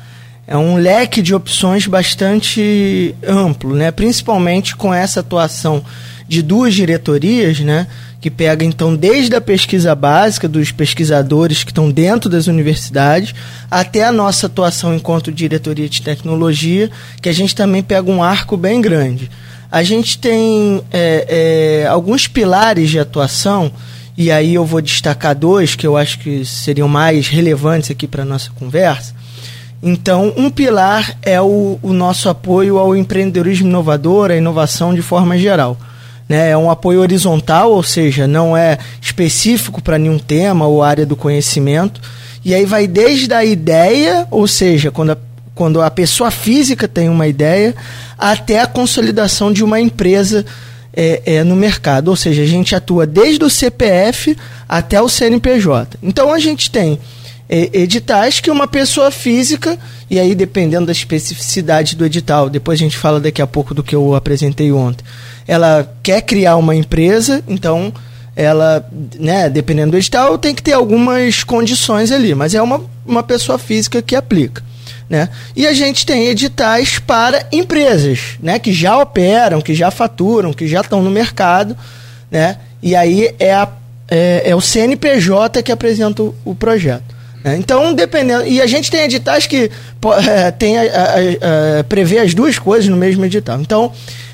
é 0.46 0.56
um 0.56 0.76
leque 0.76 1.20
de 1.20 1.34
opções 1.34 1.86
bastante 1.86 3.14
amplo, 3.26 3.74
né? 3.74 3.90
principalmente 3.90 4.76
com 4.76 4.94
essa 4.94 5.20
atuação 5.20 5.84
de 6.28 6.42
duas 6.42 6.74
diretorias, 6.74 7.60
né? 7.60 7.86
que 8.20 8.30
pega 8.30 8.64
então 8.64 8.96
desde 8.96 9.34
a 9.36 9.40
pesquisa 9.40 9.94
básica 9.94 10.48
dos 10.48 10.72
pesquisadores 10.72 11.62
que 11.62 11.70
estão 11.70 11.90
dentro 11.90 12.30
das 12.30 12.46
universidades 12.46 13.34
até 13.70 14.02
a 14.04 14.12
nossa 14.12 14.46
atuação 14.46 14.94
enquanto 14.94 15.30
diretoria 15.30 15.88
de 15.90 16.00
tecnologia, 16.00 16.90
que 17.20 17.28
a 17.28 17.34
gente 17.34 17.54
também 17.54 17.82
pega 17.82 18.10
um 18.10 18.22
arco 18.22 18.56
bem 18.56 18.80
grande 18.80 19.30
a 19.74 19.82
gente 19.82 20.18
tem 20.18 20.84
é, 20.92 21.82
é, 21.82 21.86
alguns 21.88 22.28
pilares 22.28 22.88
de 22.90 23.00
atuação, 23.00 23.72
e 24.16 24.30
aí 24.30 24.54
eu 24.54 24.64
vou 24.64 24.80
destacar 24.80 25.34
dois 25.34 25.74
que 25.74 25.84
eu 25.84 25.96
acho 25.96 26.20
que 26.20 26.44
seriam 26.44 26.86
mais 26.86 27.26
relevantes 27.26 27.90
aqui 27.90 28.06
para 28.06 28.22
a 28.22 28.24
nossa 28.24 28.52
conversa. 28.52 29.12
Então, 29.82 30.32
um 30.36 30.48
pilar 30.48 31.18
é 31.22 31.40
o, 31.40 31.76
o, 31.82 31.92
nosso 31.92 32.28
apoio 32.28 32.78
ao 32.78 32.94
empreendedorismo 32.94 33.66
inovador, 33.66 34.30
à 34.30 34.36
inovação 34.36 34.94
de 34.94 35.02
forma 35.02 35.36
geral. 35.36 35.76
Né? 36.28 36.50
É 36.50 36.56
um 36.56 36.70
apoio 36.70 37.00
horizontal, 37.00 37.72
ou 37.72 37.82
seja, 37.82 38.28
não 38.28 38.56
é 38.56 38.78
específico 39.02 39.82
para 39.82 39.98
nenhum 39.98 40.20
tema 40.20 40.68
ou 40.68 40.84
área 40.84 41.04
do 41.04 41.16
conhecimento. 41.16 42.00
E 42.44 42.54
aí 42.54 42.64
vai 42.64 42.86
desde 42.86 43.34
a 43.34 43.44
ideia, 43.44 44.28
ou 44.30 44.46
seja, 44.46 44.92
quando 44.92 45.10
a 45.10 45.18
quando 45.54 45.80
a 45.80 45.90
pessoa 45.90 46.30
física 46.30 46.88
tem 46.88 47.08
uma 47.08 47.28
ideia, 47.28 47.74
até 48.18 48.60
a 48.60 48.66
consolidação 48.66 49.52
de 49.52 49.62
uma 49.62 49.80
empresa 49.80 50.44
é, 50.92 51.22
é, 51.24 51.44
no 51.44 51.56
mercado. 51.56 52.08
Ou 52.08 52.16
seja, 52.16 52.42
a 52.42 52.46
gente 52.46 52.74
atua 52.74 53.06
desde 53.06 53.44
o 53.44 53.50
CPF 53.50 54.36
até 54.68 55.00
o 55.00 55.08
CNPJ. 55.08 55.98
Então 56.02 56.32
a 56.32 56.38
gente 56.38 56.70
tem 56.70 56.98
é, 57.48 57.70
editais 57.72 58.40
que 58.40 58.50
uma 58.50 58.66
pessoa 58.66 59.10
física, 59.10 59.78
e 60.10 60.18
aí 60.18 60.34
dependendo 60.34 60.86
da 60.86 60.92
especificidade 60.92 61.94
do 61.96 62.04
edital, 62.04 62.48
depois 62.48 62.78
a 62.78 62.82
gente 62.82 62.96
fala 62.96 63.20
daqui 63.20 63.42
a 63.42 63.46
pouco 63.46 63.74
do 63.74 63.82
que 63.82 63.94
eu 63.94 64.14
apresentei 64.14 64.72
ontem, 64.72 65.04
ela 65.46 65.88
quer 66.02 66.22
criar 66.22 66.56
uma 66.56 66.74
empresa, 66.74 67.42
então 67.46 67.92
ela, 68.34 68.84
né, 69.18 69.48
dependendo 69.48 69.92
do 69.92 69.96
edital, 69.96 70.36
tem 70.38 70.54
que 70.54 70.62
ter 70.62 70.72
algumas 70.72 71.44
condições 71.44 72.10
ali, 72.10 72.34
mas 72.34 72.54
é 72.54 72.62
uma, 72.62 72.80
uma 73.06 73.22
pessoa 73.22 73.58
física 73.58 74.02
que 74.02 74.16
aplica. 74.16 74.62
Né? 75.14 75.28
E 75.54 75.64
a 75.64 75.72
gente 75.72 76.04
tem 76.04 76.26
editais 76.26 76.98
para 76.98 77.46
empresas 77.52 78.36
né? 78.42 78.58
que 78.58 78.72
já 78.72 78.98
operam, 78.98 79.60
que 79.60 79.72
já 79.72 79.88
faturam, 79.88 80.52
que 80.52 80.66
já 80.66 80.80
estão 80.80 81.00
no 81.00 81.10
mercado. 81.10 81.76
Né? 82.28 82.56
E 82.82 82.96
aí 82.96 83.32
é, 83.38 83.54
a, 83.54 83.68
é, 84.08 84.42
é 84.46 84.56
o 84.56 84.60
CNPJ 84.60 85.62
que 85.62 85.70
apresenta 85.70 86.20
o, 86.20 86.34
o 86.44 86.52
projeto. 86.52 87.14
Né? 87.44 87.56
Então, 87.56 87.94
dependendo. 87.94 88.44
E 88.44 88.60
a 88.60 88.66
gente 88.66 88.90
tem 88.90 89.02
editais 89.02 89.46
que 89.46 89.70
é, 90.28 90.50
tem 90.50 90.78
a, 90.78 90.82
a, 90.82 91.80
a, 91.80 91.84
prevê 91.84 92.18
as 92.18 92.34
duas 92.34 92.58
coisas 92.58 92.88
no 92.88 92.96
mesmo 92.96 93.24
edital. 93.24 93.60
Então, 93.60 93.92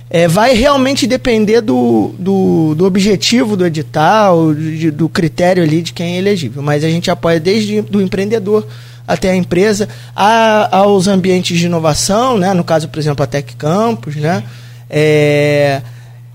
é, 0.08 0.26
vai 0.26 0.54
realmente 0.54 1.06
depender 1.06 1.60
do, 1.60 2.14
do, 2.18 2.74
do 2.74 2.86
objetivo 2.86 3.54
do 3.54 3.66
edital, 3.66 4.54
do, 4.54 4.92
do 4.92 5.08
critério 5.10 5.62
ali 5.62 5.82
de 5.82 5.92
quem 5.92 6.14
é 6.14 6.18
elegível. 6.20 6.62
Mas 6.62 6.84
a 6.84 6.88
gente 6.88 7.10
apoia 7.10 7.38
desde 7.38 7.82
do 7.82 8.00
empreendedor 8.00 8.66
até 9.10 9.30
a 9.30 9.36
empresa, 9.36 9.88
a, 10.14 10.78
aos 10.78 11.08
ambientes 11.08 11.58
de 11.58 11.66
inovação, 11.66 12.38
né? 12.38 12.54
no 12.54 12.62
caso, 12.62 12.88
por 12.88 12.98
exemplo, 13.00 13.24
a 13.24 13.26
Tech 13.26 13.56
Campus, 13.56 14.14
né? 14.14 14.44
É, 14.88 15.82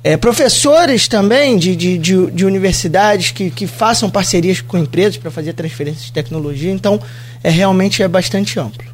é, 0.03 0.17
professores 0.17 1.07
também 1.07 1.57
de, 1.57 1.75
de, 1.75 1.97
de, 1.97 2.31
de, 2.31 2.45
universidades 2.45 3.31
que, 3.31 3.49
que 3.49 3.65
façam 3.65 4.09
parcerias 4.09 4.61
com 4.61 4.77
empresas 4.77 5.17
para 5.17 5.31
fazer 5.31 5.53
transferência 5.53 6.05
de 6.05 6.11
tecnologia. 6.11 6.71
Então, 6.71 7.01
é 7.41 7.49
realmente 7.49 8.03
é 8.03 8.07
bastante 8.07 8.59
amplo. 8.59 8.85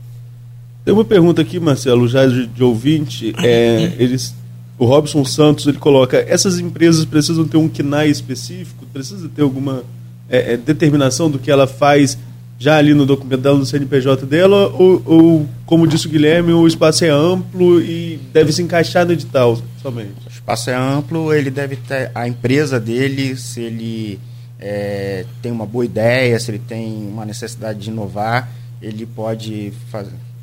Tem 0.85 0.93
uma 0.93 1.03
pergunta 1.03 1.41
aqui, 1.41 1.59
Marcelo, 1.59 2.07
já 2.07 2.25
de, 2.25 2.47
de 2.47 2.63
ouvinte. 2.63 3.33
É, 3.43 3.93
eles, 3.97 4.33
o 4.77 4.85
Robson 4.85 5.25
Santos 5.25 5.65
ele 5.65 5.77
coloca: 5.77 6.23
essas 6.27 6.59
empresas 6.59 7.03
precisam 7.03 7.47
ter 7.47 7.57
um 7.57 7.67
KNAI 7.67 8.09
específico? 8.09 8.85
Precisa 8.93 9.27
ter 9.27 9.41
alguma 9.41 9.83
é, 10.29 10.53
é 10.53 10.57
determinação 10.57 11.29
do 11.29 11.39
que 11.39 11.51
ela 11.51 11.67
faz 11.67 12.17
já 12.61 12.77
ali 12.77 12.93
no 12.93 13.07
documento 13.07 13.41
dela, 13.41 13.57
no 13.57 13.65
CNPJ 13.65 14.23
dela, 14.23 14.67
ou, 14.67 15.01
ou, 15.03 15.49
como 15.65 15.87
disse 15.87 16.05
o 16.05 16.09
Guilherme, 16.11 16.53
o 16.53 16.67
espaço 16.67 17.03
é 17.03 17.09
amplo 17.09 17.81
e 17.81 18.19
deve 18.31 18.53
se 18.53 18.61
encaixar 18.61 19.03
no 19.03 19.13
edital 19.13 19.59
somente? 19.81 20.27
O 20.27 20.29
espaço 20.29 20.69
é 20.69 20.75
amplo, 20.75 21.33
ele 21.33 21.49
deve 21.49 21.75
ter 21.75 22.11
a 22.13 22.27
empresa 22.27 22.79
dele, 22.79 23.35
se 23.35 23.61
ele 23.61 24.19
é, 24.59 25.25
tem 25.41 25.51
uma 25.51 25.65
boa 25.65 25.83
ideia, 25.83 26.39
se 26.39 26.51
ele 26.51 26.59
tem 26.59 27.09
uma 27.11 27.25
necessidade 27.25 27.79
de 27.79 27.89
inovar, 27.89 28.47
ele 28.79 29.07
pode 29.07 29.73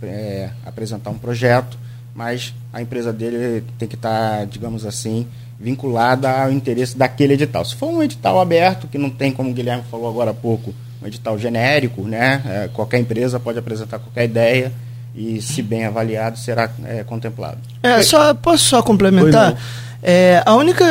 é, 0.03 0.51
apresentar 0.67 1.11
um 1.11 1.19
projeto, 1.19 1.79
mas 2.17 2.53
a 2.73 2.83
empresa 2.83 3.13
dele 3.13 3.63
tem 3.79 3.87
que 3.87 3.95
estar, 3.95 4.39
tá, 4.41 4.45
digamos 4.45 4.85
assim, 4.85 5.25
vinculada 5.61 6.29
ao 6.29 6.51
interesse 6.51 6.99
daquele 6.99 7.35
edital. 7.35 7.65
Se 7.65 7.77
for 7.77 7.91
um 7.91 8.03
edital 8.03 8.41
aberto, 8.41 8.89
que 8.89 8.99
não 8.99 9.09
tem, 9.09 9.31
como 9.31 9.51
o 9.51 9.55
Guilherme 9.55 9.85
falou 9.89 10.09
agora 10.09 10.33
há 10.33 10.35
pouco, 10.35 10.75
um 11.03 11.07
edital 11.07 11.39
genérico, 11.39 12.03
né? 12.03 12.43
É, 12.47 12.69
qualquer 12.73 12.99
empresa 12.99 13.39
pode 13.39 13.59
apresentar 13.59 13.99
qualquer 13.99 14.25
ideia 14.25 14.73
e, 15.15 15.41
se 15.41 15.63
bem 15.63 15.85
avaliado, 15.85 16.39
será 16.39 16.71
é, 16.85 17.03
contemplado. 17.05 17.59
É, 17.83 18.03
só, 18.03 18.35
posso 18.35 18.65
só 18.65 18.83
complementar? 18.83 19.57
É, 20.03 20.43
a 20.47 20.55
única 20.55 20.85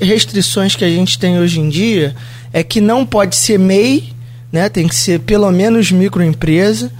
restrições 0.00 0.74
que 0.74 0.84
a 0.84 0.88
gente 0.88 1.18
tem 1.18 1.38
hoje 1.38 1.60
em 1.60 1.68
dia 1.68 2.14
é 2.52 2.62
que 2.62 2.80
não 2.80 3.04
pode 3.04 3.36
ser 3.36 3.58
MEI, 3.58 4.12
né? 4.50 4.68
tem 4.68 4.88
que 4.88 4.94
ser 4.94 5.20
pelo 5.20 5.50
menos 5.50 5.90
microempresa. 5.92 6.90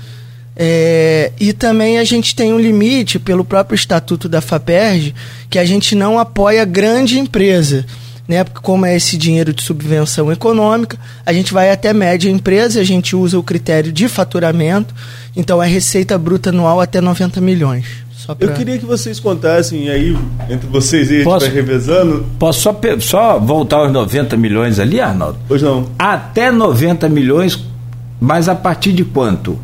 É, 0.56 1.32
e 1.40 1.52
também 1.52 1.98
a 1.98 2.04
gente 2.04 2.36
tem 2.36 2.52
um 2.52 2.60
limite 2.60 3.18
pelo 3.18 3.44
próprio 3.44 3.74
estatuto 3.74 4.28
da 4.28 4.40
FAPERJ 4.40 5.12
que 5.50 5.58
a 5.58 5.64
gente 5.64 5.96
não 5.96 6.16
apoia 6.16 6.64
grande 6.64 7.18
empresa 7.18 7.84
né? 8.26 8.44
Porque 8.44 8.60
como 8.60 8.86
é 8.86 8.96
esse 8.96 9.16
dinheiro 9.16 9.52
de 9.52 9.62
subvenção 9.62 10.32
econômica, 10.32 10.98
a 11.24 11.32
gente 11.32 11.52
vai 11.52 11.70
até 11.70 11.92
média 11.92 12.30
empresa, 12.30 12.80
a 12.80 12.84
gente 12.84 13.14
usa 13.14 13.38
o 13.38 13.42
critério 13.42 13.92
de 13.92 14.08
faturamento, 14.08 14.94
então 15.36 15.62
é 15.62 15.68
receita 15.68 16.16
bruta 16.18 16.50
anual 16.50 16.80
até 16.80 17.00
90 17.00 17.40
milhões. 17.40 18.04
Pra... 18.26 18.36
Eu 18.40 18.54
queria 18.54 18.78
que 18.78 18.86
vocês 18.86 19.20
contassem 19.20 19.90
aí, 19.90 20.16
entre 20.48 20.66
vocês 20.68 21.10
aí, 21.10 21.22
posso, 21.22 21.44
a 21.44 21.48
gente 21.48 21.54
vai 21.56 21.62
revezando. 21.62 22.26
Posso 22.38 22.60
só, 22.60 22.80
só 22.98 23.38
voltar 23.38 23.76
aos 23.76 23.92
90 23.92 24.34
milhões 24.38 24.78
ali, 24.78 24.98
Arnaldo? 24.98 25.38
Pois 25.46 25.60
não. 25.60 25.90
Até 25.98 26.50
90 26.50 27.06
milhões, 27.10 27.62
mas 28.18 28.48
a 28.48 28.54
partir 28.54 28.92
de 28.92 29.04
quanto? 29.04 29.58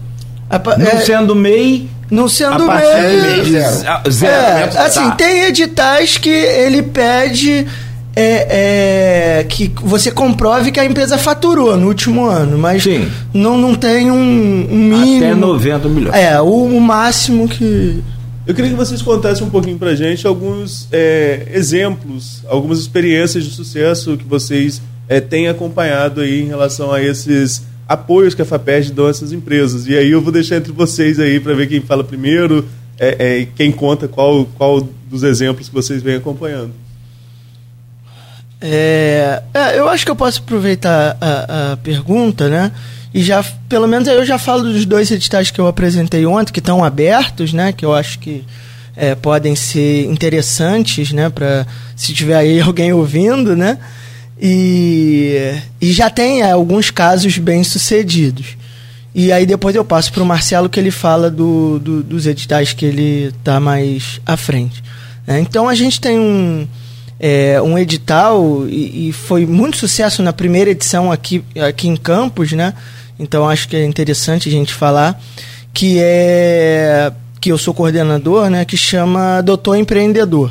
A, 0.50 0.58
não 0.76 0.86
é, 0.86 0.96
sendo 0.98 1.34
MEI, 1.34 1.88
não 2.10 2.28
sendo 2.28 2.66
MEI, 2.66 3.20
MEI 3.22 3.44
zero. 3.44 4.10
zero. 4.10 4.32
É, 4.32 4.78
assim, 4.78 5.08
tá. 5.08 5.12
tem 5.12 5.44
editais 5.44 6.18
que 6.18 6.28
ele 6.28 6.82
pede 6.82 7.66
é, 8.14 9.38
é, 9.40 9.44
que 9.44 9.72
você 9.82 10.10
comprove 10.10 10.72
que 10.72 10.80
a 10.80 10.84
empresa 10.84 11.16
faturou 11.16 11.76
no 11.76 11.88
último 11.88 12.26
ano, 12.26 12.58
mas 12.58 12.82
Sim. 12.82 13.08
Não, 13.32 13.56
não 13.56 13.74
tem 13.74 14.10
um, 14.10 14.68
um 14.70 14.76
mínimo. 14.76 15.24
Até 15.24 15.34
90 15.34 15.88
milhões. 15.88 16.14
É, 16.14 16.40
o, 16.40 16.64
o, 16.64 16.80
máximo 16.80 17.48
que. 17.48 18.02
Eu 18.46 18.54
queria 18.54 18.70
que 18.70 18.76
vocês 18.76 19.00
contassem 19.00 19.46
um 19.46 19.50
pouquinho 19.50 19.78
pra 19.78 19.94
gente 19.94 20.26
alguns 20.26 20.88
é, 20.90 21.46
exemplos, 21.52 22.42
algumas 22.48 22.78
experiências 22.78 23.44
de 23.44 23.50
sucesso 23.50 24.16
que 24.16 24.24
vocês 24.24 24.82
é, 25.08 25.20
têm 25.20 25.48
acompanhado 25.48 26.20
aí 26.20 26.42
em 26.42 26.46
relação 26.46 26.92
a 26.92 27.02
esses 27.02 27.62
apoios 27.86 28.34
que 28.34 28.42
a 28.42 28.44
FAPESD 28.44 28.92
dão 28.92 29.06
a 29.06 29.10
essas 29.10 29.32
empresas. 29.32 29.86
E 29.86 29.96
aí 29.96 30.10
eu 30.10 30.20
vou 30.20 30.32
deixar 30.32 30.56
entre 30.56 30.72
vocês 30.72 31.20
aí 31.20 31.38
para 31.38 31.54
ver 31.54 31.68
quem 31.68 31.80
fala 31.80 32.02
primeiro, 32.02 32.66
é, 32.98 33.40
é, 33.40 33.48
quem 33.54 33.70
conta 33.70 34.08
qual, 34.08 34.44
qual 34.56 34.88
dos 35.08 35.22
exemplos 35.22 35.68
que 35.68 35.74
vocês 35.74 36.02
vêm 36.02 36.16
acompanhando. 36.16 36.72
É, 38.60 39.42
é, 39.54 39.78
eu 39.78 39.88
acho 39.88 40.04
que 40.04 40.10
eu 40.10 40.16
posso 40.16 40.40
aproveitar 40.40 41.16
a, 41.20 41.72
a, 41.72 41.76
pergunta, 41.78 42.48
né? 42.48 42.70
E 43.12 43.22
já, 43.22 43.42
pelo 43.68 43.88
menos 43.88 44.06
eu 44.06 44.24
já 44.24 44.38
falo 44.38 44.62
dos 44.62 44.84
dois 44.84 45.10
editais 45.10 45.50
que 45.50 45.58
eu 45.58 45.66
apresentei 45.66 46.26
ontem, 46.26 46.52
que 46.52 46.58
estão 46.58 46.84
abertos, 46.84 47.52
né? 47.52 47.72
Que 47.72 47.84
eu 47.84 47.94
acho 47.94 48.18
que 48.18 48.44
é, 48.94 49.14
podem 49.14 49.56
ser 49.56 50.04
interessantes, 50.04 51.10
né? 51.10 51.30
Para 51.30 51.66
se 51.96 52.12
tiver 52.12 52.36
aí 52.36 52.60
alguém 52.62 52.92
ouvindo, 52.92 53.56
né? 53.56 53.78
E, 54.40 55.54
e 55.80 55.92
já 55.92 56.08
tem 56.10 56.42
é, 56.42 56.50
alguns 56.50 56.90
casos 56.90 57.38
bem 57.38 57.64
sucedidos. 57.64 58.58
E 59.14 59.32
aí 59.32 59.44
depois 59.44 59.74
eu 59.74 59.84
passo 59.84 60.12
para 60.12 60.22
o 60.22 60.26
Marcelo 60.26 60.68
que 60.68 60.78
ele 60.78 60.90
fala 60.90 61.30
do, 61.30 61.78
do, 61.80 62.02
dos 62.02 62.26
editais 62.26 62.72
que 62.72 62.86
ele 62.86 63.34
está 63.38 63.58
mais 63.58 64.20
à 64.24 64.36
frente. 64.36 64.82
Né? 65.26 65.40
Então 65.40 65.68
a 65.68 65.74
gente 65.74 66.00
tem 66.00 66.18
um, 66.18 66.66
é, 67.20 67.60
um 67.60 67.78
edital 67.78 68.66
e, 68.66 69.10
e, 69.10 69.12
foi 69.12 69.44
muito 69.44 69.76
sucesso 69.76 70.22
na 70.22 70.32
primeira 70.32 70.70
edição 70.70 71.12
aqui, 71.12 71.44
aqui 71.68 71.86
em 71.86 71.94
Campos, 71.94 72.52
né? 72.52 72.72
Então 73.18 73.46
acho 73.46 73.68
que 73.68 73.76
é 73.76 73.84
interessante 73.84 74.48
a 74.48 74.52
gente 74.52 74.72
falar 74.72 75.20
que 75.74 75.98
é 76.00 77.12
que 77.38 77.52
eu 77.52 77.58
sou 77.58 77.74
coordenador, 77.74 78.48
né? 78.48 78.64
Que 78.64 78.76
chama 78.76 79.42
Doutor 79.42 79.76
Empreendedor, 79.76 80.50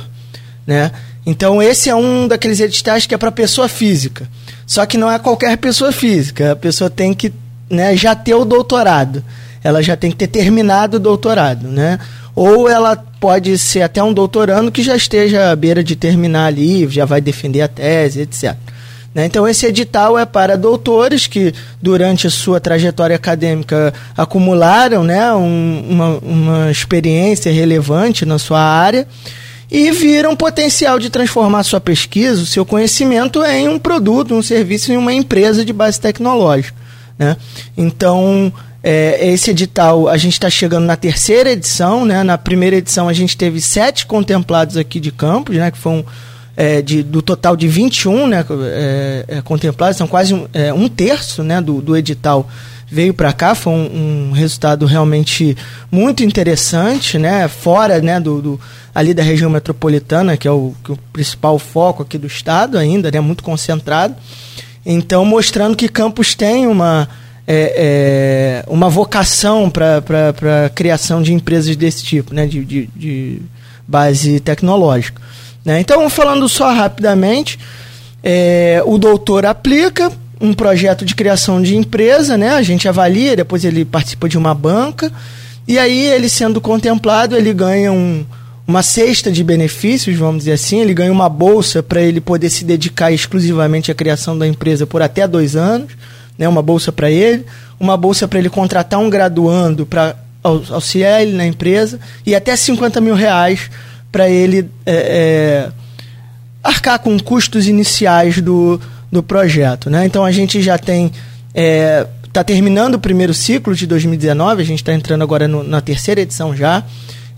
né? 0.65 0.91
Então 1.25 1.59
esse 1.59 1.89
é 1.89 1.95
um 1.95 2.27
daqueles 2.27 2.59
editais 2.59 3.07
que 3.07 3.15
é 3.15 3.17
para 3.17 3.31
pessoa 3.31 3.67
física. 3.67 4.29
Só 4.67 4.85
que 4.85 4.97
não 4.97 5.11
é 5.11 5.17
qualquer 5.17 5.57
pessoa 5.57 5.91
física. 5.91 6.51
A 6.51 6.55
pessoa 6.55 6.87
tem 6.87 7.15
que 7.15 7.33
né, 7.67 7.95
já 7.97 8.13
ter 8.13 8.35
o 8.35 8.45
doutorado. 8.45 9.23
Ela 9.63 9.81
já 9.81 9.97
tem 9.97 10.11
que 10.11 10.17
ter 10.17 10.27
terminado 10.27 10.97
o 10.97 10.99
doutorado, 10.99 11.67
né? 11.67 11.99
Ou 12.41 12.69
ela 12.69 12.95
pode 12.95 13.57
ser 13.57 13.81
até 13.81 14.01
um 14.01 14.13
doutorando 14.13 14.71
que 14.71 14.81
já 14.81 14.95
esteja 14.95 15.51
à 15.51 15.55
beira 15.57 15.83
de 15.83 15.93
terminar 15.93 16.45
ali, 16.45 16.87
já 16.87 17.03
vai 17.03 17.19
defender 17.19 17.59
a 17.59 17.67
tese, 17.67 18.21
etc. 18.21 18.55
Né? 19.13 19.25
Então, 19.25 19.45
esse 19.45 19.65
edital 19.65 20.17
é 20.17 20.25
para 20.25 20.57
doutores 20.57 21.27
que, 21.27 21.53
durante 21.81 22.27
a 22.27 22.29
sua 22.29 22.61
trajetória 22.61 23.13
acadêmica, 23.13 23.93
acumularam 24.15 25.03
né, 25.03 25.33
um, 25.33 25.85
uma, 25.89 26.17
uma 26.19 26.71
experiência 26.71 27.51
relevante 27.51 28.25
na 28.25 28.39
sua 28.39 28.61
área 28.61 29.05
e 29.69 29.91
viram 29.91 30.33
potencial 30.33 30.97
de 30.97 31.09
transformar 31.09 31.63
sua 31.63 31.81
pesquisa, 31.81 32.41
o 32.41 32.45
seu 32.45 32.65
conhecimento, 32.65 33.43
em 33.43 33.67
um 33.67 33.77
produto, 33.77 34.33
um 34.33 34.41
serviço, 34.41 34.93
em 34.93 34.97
uma 34.97 35.11
empresa 35.11 35.65
de 35.65 35.73
base 35.73 35.99
tecnológica. 35.99 36.79
Né? 37.17 37.35
Então, 37.75 38.53
é, 38.81 39.29
esse 39.29 39.51
edital, 39.51 40.07
a 40.07 40.17
gente 40.17 40.33
está 40.33 40.49
chegando 40.49 40.85
na 40.85 40.95
terceira 40.95 41.51
edição, 41.51 42.05
né? 42.05 42.23
Na 42.23 42.37
primeira 42.37 42.77
edição 42.77 43.09
a 43.09 43.13
gente 43.13 43.35
teve 43.35 43.59
sete 43.59 44.05
contemplados 44.05 44.77
aqui 44.77 44.99
de 44.99 45.11
campos, 45.11 45.55
né? 45.55 45.69
Que 45.69 45.77
foram 45.77 46.05
é, 46.59 46.81
de, 46.81 47.03
do 47.03 47.21
total 47.21 47.55
de 47.55 47.69
21 47.69 48.27
né, 48.27 48.45
é, 48.63 49.25
é, 49.29 49.41
contemplados, 49.41 49.95
são 49.95 50.07
quase 50.07 50.33
um, 50.33 50.45
é, 50.53 50.73
um 50.73 50.89
terço 50.89 51.41
né, 51.41 51.61
do, 51.61 51.81
do 51.81 51.95
edital 51.95 52.49
veio 52.85 53.13
para 53.13 53.31
cá, 53.31 53.55
foi 53.55 53.71
um, 53.71 54.29
um, 54.29 54.31
resultado 54.31 54.85
realmente 54.85 55.55
muito 55.89 56.21
interessante, 56.21 57.17
né, 57.17 57.47
fora 57.47 58.01
né, 58.01 58.19
do, 58.19 58.41
do, 58.41 58.61
ali 58.93 59.13
da 59.13 59.23
região 59.23 59.49
metropolitana, 59.49 60.35
que 60.35 60.47
é 60.47 60.51
o, 60.51 60.73
que 60.83 60.91
é 60.91 60.93
o 60.95 60.99
principal 61.13 61.57
foco 61.59 62.03
aqui 62.03 62.17
do 62.17 62.27
estado 62.27 62.77
ainda, 62.77 63.09
né, 63.11 63.19
muito 63.19 63.43
concentrado. 63.43 64.15
Então, 64.85 65.23
mostrando 65.23 65.77
que 65.77 65.87
Campos 65.87 66.33
tem 66.33 66.65
uma 66.65 67.07
é, 67.51 67.73
é, 67.75 68.71
uma 68.71 68.89
vocação 68.89 69.71
para 69.71 70.03
a 70.65 70.69
criação 70.69 71.19
de 71.19 71.33
empresas 71.33 71.75
desse 71.75 72.03
tipo, 72.03 72.31
né, 72.31 72.45
de, 72.45 72.63
de, 72.63 72.89
de 72.95 73.41
base 73.87 74.39
tecnológica. 74.39 75.19
Né? 75.65 75.79
Então, 75.79 76.07
falando 76.11 76.47
só 76.47 76.71
rapidamente, 76.71 77.57
é, 78.23 78.83
o 78.85 78.99
doutor 78.99 79.47
aplica 79.47 80.11
um 80.39 80.53
projeto 80.53 81.03
de 81.03 81.15
criação 81.15 81.59
de 81.59 81.75
empresa, 81.75 82.37
né? 82.37 82.51
a 82.51 82.61
gente 82.61 82.87
avalia, 82.87 83.35
depois 83.35 83.65
ele 83.65 83.83
participa 83.83 84.29
de 84.29 84.37
uma 84.37 84.53
banca, 84.53 85.11
e 85.67 85.79
aí 85.79 86.05
ele 86.05 86.29
sendo 86.29 86.61
contemplado, 86.61 87.35
ele 87.35 87.51
ganha 87.51 87.91
um, 87.91 88.23
uma 88.67 88.83
cesta 88.83 89.31
de 89.31 89.43
benefícios, 89.43 90.15
vamos 90.15 90.43
dizer 90.43 90.51
assim, 90.51 90.81
ele 90.81 90.93
ganha 90.93 91.11
uma 91.11 91.27
bolsa 91.27 91.81
para 91.81 91.99
ele 91.99 92.21
poder 92.21 92.51
se 92.51 92.63
dedicar 92.63 93.11
exclusivamente 93.11 93.91
à 93.91 93.95
criação 93.95 94.37
da 94.37 94.47
empresa 94.47 94.85
por 94.85 95.01
até 95.01 95.27
dois 95.27 95.55
anos 95.55 95.93
né, 96.39 96.47
uma 96.47 96.61
bolsa 96.61 96.89
para 96.89 97.11
ele, 97.11 97.45
uma 97.77 97.97
bolsa 97.97 98.25
para 98.25 98.39
ele 98.39 98.49
contratar 98.49 98.97
um 98.97 99.09
graduando 99.09 99.85
para 99.85 100.15
auxiliar 100.41 101.21
ele 101.21 101.33
na 101.33 101.45
empresa 101.45 101.99
e 102.25 102.33
até 102.33 102.55
50 102.55 103.01
mil 103.01 103.13
reais 103.13 103.69
para 104.09 104.29
ele 104.29 104.69
é, 104.85 104.93
é, 104.95 105.69
arcar 106.63 106.97
com 106.99 107.19
custos 107.19 107.67
iniciais 107.67 108.41
do, 108.41 108.79
do 109.11 109.21
projeto. 109.21 109.89
Né? 109.89 110.05
Então 110.05 110.23
a 110.23 110.31
gente 110.31 110.61
já 110.61 110.77
tem. 110.77 111.11
Está 112.23 112.39
é, 112.39 112.43
terminando 112.43 112.95
o 112.95 112.99
primeiro 112.99 113.33
ciclo 113.33 113.75
de 113.75 113.85
2019, 113.85 114.61
a 114.61 114.65
gente 114.65 114.79
está 114.79 114.93
entrando 114.93 115.21
agora 115.23 115.45
no, 115.45 115.61
na 115.61 115.81
terceira 115.81 116.21
edição 116.21 116.55
já. 116.55 116.83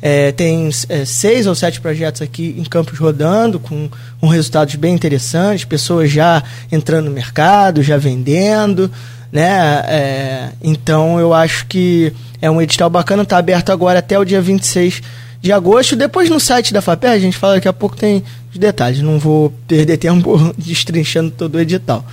É, 0.01 0.31
tem 0.31 0.69
é, 0.89 1.05
seis 1.05 1.45
ou 1.45 1.53
sete 1.53 1.79
projetos 1.79 2.21
aqui 2.21 2.55
em 2.57 2.63
Campos 2.63 2.97
rodando, 2.97 3.59
com, 3.59 3.87
com 4.19 4.27
resultados 4.27 4.73
bem 4.75 4.95
interessantes, 4.95 5.63
pessoas 5.63 6.09
já 6.11 6.43
entrando 6.71 7.05
no 7.05 7.11
mercado, 7.11 7.83
já 7.83 7.97
vendendo. 7.97 8.89
Né? 9.31 9.49
É, 9.87 10.49
então 10.61 11.19
eu 11.19 11.33
acho 11.33 11.67
que 11.67 12.11
é 12.41 12.49
um 12.49 12.61
edital 12.61 12.89
bacana, 12.89 13.23
está 13.23 13.37
aberto 13.37 13.71
agora 13.71 13.99
até 13.99 14.17
o 14.17 14.25
dia 14.25 14.41
26 14.41 15.01
de 15.39 15.51
agosto. 15.51 15.95
Depois 15.95 16.29
no 16.29 16.39
site 16.39 16.73
da 16.73 16.81
FAPER, 16.81 17.11
a 17.11 17.19
gente 17.19 17.37
fala 17.37 17.55
daqui 17.55 17.67
a 17.67 17.73
pouco 17.73 17.95
tem 17.95 18.23
os 18.51 18.57
detalhes, 18.57 19.01
não 19.01 19.19
vou 19.19 19.53
perder 19.67 19.97
tempo 19.97 20.53
destrinchando 20.57 21.31
todo 21.31 21.55
o 21.55 21.59
edital. 21.59 22.05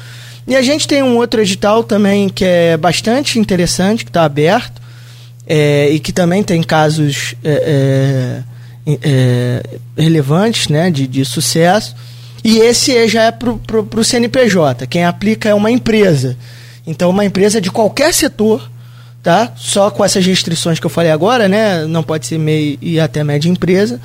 E 0.46 0.57
a 0.57 0.62
gente 0.62 0.88
tem 0.88 1.03
um 1.03 1.16
outro 1.16 1.42
edital 1.42 1.85
também 1.85 2.29
que 2.29 2.44
é 2.44 2.77
bastante 2.77 3.38
interessante, 3.38 4.05
que 4.05 4.11
está 4.11 4.24
aberto, 4.24 4.77
é, 5.48 5.88
e 5.90 5.98
que 5.98 6.12
também 6.12 6.42
tem 6.42 6.62
casos 6.62 7.34
é, 7.42 8.42
é, 8.87 8.98
é, 9.02 9.62
relevantes 9.96 10.68
né, 10.68 10.90
de, 10.90 11.06
de 11.06 11.24
sucesso. 11.24 11.96
E 12.44 12.58
esse 12.58 13.08
já 13.08 13.24
é 13.24 13.32
para 13.32 13.50
o 13.50 14.04
CNPJ. 14.04 14.87
Quem 14.87 15.04
aplica 15.04 15.48
é 15.48 15.54
uma 15.54 15.70
empresa. 15.70 16.37
Então, 16.87 17.11
uma 17.11 17.24
empresa 17.24 17.61
de 17.61 17.70
qualquer 17.70 18.12
setor, 18.14 18.70
tá? 19.22 19.52
Só 19.56 19.90
com 19.90 20.04
essas 20.04 20.24
restrições 20.24 20.78
que 20.78 20.87
eu 20.87 20.90
falei 20.90 21.11
agora, 21.11 21.48
né? 21.48 21.84
Não 21.87 22.02
pode 22.02 22.26
ser 22.26 22.38
MEI 22.38 22.78
e 22.80 23.00
até 23.00 23.24
média 23.24 23.48
empresa. 23.48 24.00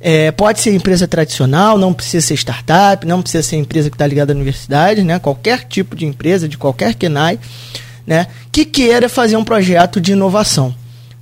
É, 0.00 0.30
pode 0.30 0.60
ser 0.60 0.74
empresa 0.74 1.08
tradicional, 1.08 1.78
não 1.78 1.92
precisa 1.92 2.26
ser 2.26 2.34
startup, 2.34 3.06
não 3.06 3.22
precisa 3.22 3.42
ser 3.42 3.56
empresa 3.56 3.88
que 3.88 3.94
está 3.94 4.06
ligada 4.06 4.32
à 4.32 4.34
universidade, 4.34 5.02
né? 5.02 5.18
Qualquer 5.18 5.64
tipo 5.64 5.96
de 5.96 6.06
empresa, 6.06 6.46
de 6.48 6.58
qualquer 6.58 6.94
KENAI, 6.94 7.38
né? 8.06 8.26
Que 8.52 8.64
queira 8.64 9.08
fazer 9.08 9.36
um 9.36 9.44
projeto 9.44 10.00
de 10.00 10.12
inovação, 10.12 10.74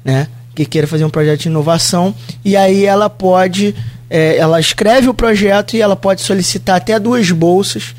né? 0.04 0.28
Que 0.54 0.64
queira 0.64 0.86
fazer 0.86 1.04
um 1.04 1.10
projeto 1.10 1.40
de 1.40 1.48
inovação 1.48 2.14
e 2.44 2.56
aí 2.56 2.84
ela 2.84 3.08
pode, 3.08 3.74
é, 4.10 4.36
ela 4.36 4.60
escreve 4.60 5.08
o 5.08 5.14
projeto 5.14 5.74
e 5.74 5.80
ela 5.80 5.96
pode 5.96 6.22
solicitar 6.22 6.76
até 6.76 6.98
duas 6.98 7.30
bolsas, 7.30 7.94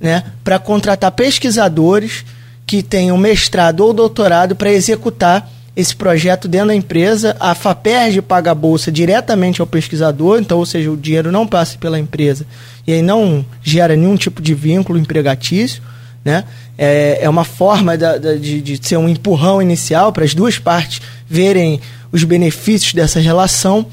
né? 0.00 0.24
Para 0.42 0.58
contratar 0.58 1.12
pesquisadores 1.12 2.24
que 2.66 2.82
tenham 2.82 3.16
mestrado 3.16 3.80
ou 3.80 3.92
doutorado 3.92 4.54
para 4.54 4.70
executar 4.70 5.50
esse 5.78 5.94
projeto 5.94 6.48
dentro 6.48 6.68
da 6.68 6.74
empresa. 6.74 7.36
A 7.38 7.54
FAPERJ 7.54 8.20
paga 8.20 8.50
a 8.50 8.54
bolsa 8.54 8.90
diretamente 8.90 9.60
ao 9.60 9.66
pesquisador, 9.66 10.40
então, 10.40 10.58
ou 10.58 10.66
seja, 10.66 10.90
o 10.90 10.96
dinheiro 10.96 11.30
não 11.30 11.46
passa 11.46 11.78
pela 11.78 11.98
empresa 12.00 12.44
e 12.84 12.92
aí 12.92 13.00
não 13.00 13.46
gera 13.62 13.94
nenhum 13.94 14.16
tipo 14.16 14.42
de 14.42 14.54
vínculo 14.54 14.98
empregatício. 14.98 15.80
Né? 16.28 16.44
É, 16.76 17.20
é 17.22 17.28
uma 17.30 17.42
forma 17.42 17.96
da, 17.96 18.18
da, 18.18 18.34
de, 18.34 18.60
de 18.60 18.86
ser 18.86 18.98
um 18.98 19.08
empurrão 19.08 19.62
inicial 19.62 20.12
para 20.12 20.24
as 20.24 20.34
duas 20.34 20.58
partes 20.58 21.00
verem 21.26 21.80
os 22.12 22.22
benefícios 22.22 22.92
dessa 22.92 23.18
relação. 23.18 23.86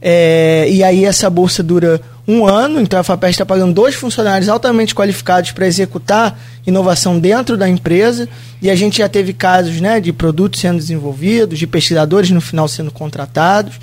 É, 0.00 0.66
e 0.70 0.82
aí 0.82 1.04
essa 1.04 1.28
bolsa 1.28 1.62
dura 1.62 2.00
um 2.26 2.46
ano, 2.46 2.80
então 2.80 2.98
a 2.98 3.02
FAPESP 3.02 3.32
está 3.32 3.44
pagando 3.44 3.74
dois 3.74 3.94
funcionários 3.94 4.48
altamente 4.48 4.94
qualificados 4.94 5.52
para 5.52 5.66
executar 5.66 6.40
inovação 6.66 7.18
dentro 7.18 7.54
da 7.54 7.68
empresa, 7.68 8.26
e 8.62 8.70
a 8.70 8.74
gente 8.74 8.96
já 8.96 9.08
teve 9.10 9.34
casos 9.34 9.78
né, 9.78 10.00
de 10.00 10.10
produtos 10.10 10.60
sendo 10.60 10.78
desenvolvidos, 10.78 11.58
de 11.58 11.66
pesquisadores 11.66 12.30
no 12.30 12.40
final 12.40 12.66
sendo 12.66 12.90
contratados, 12.90 13.74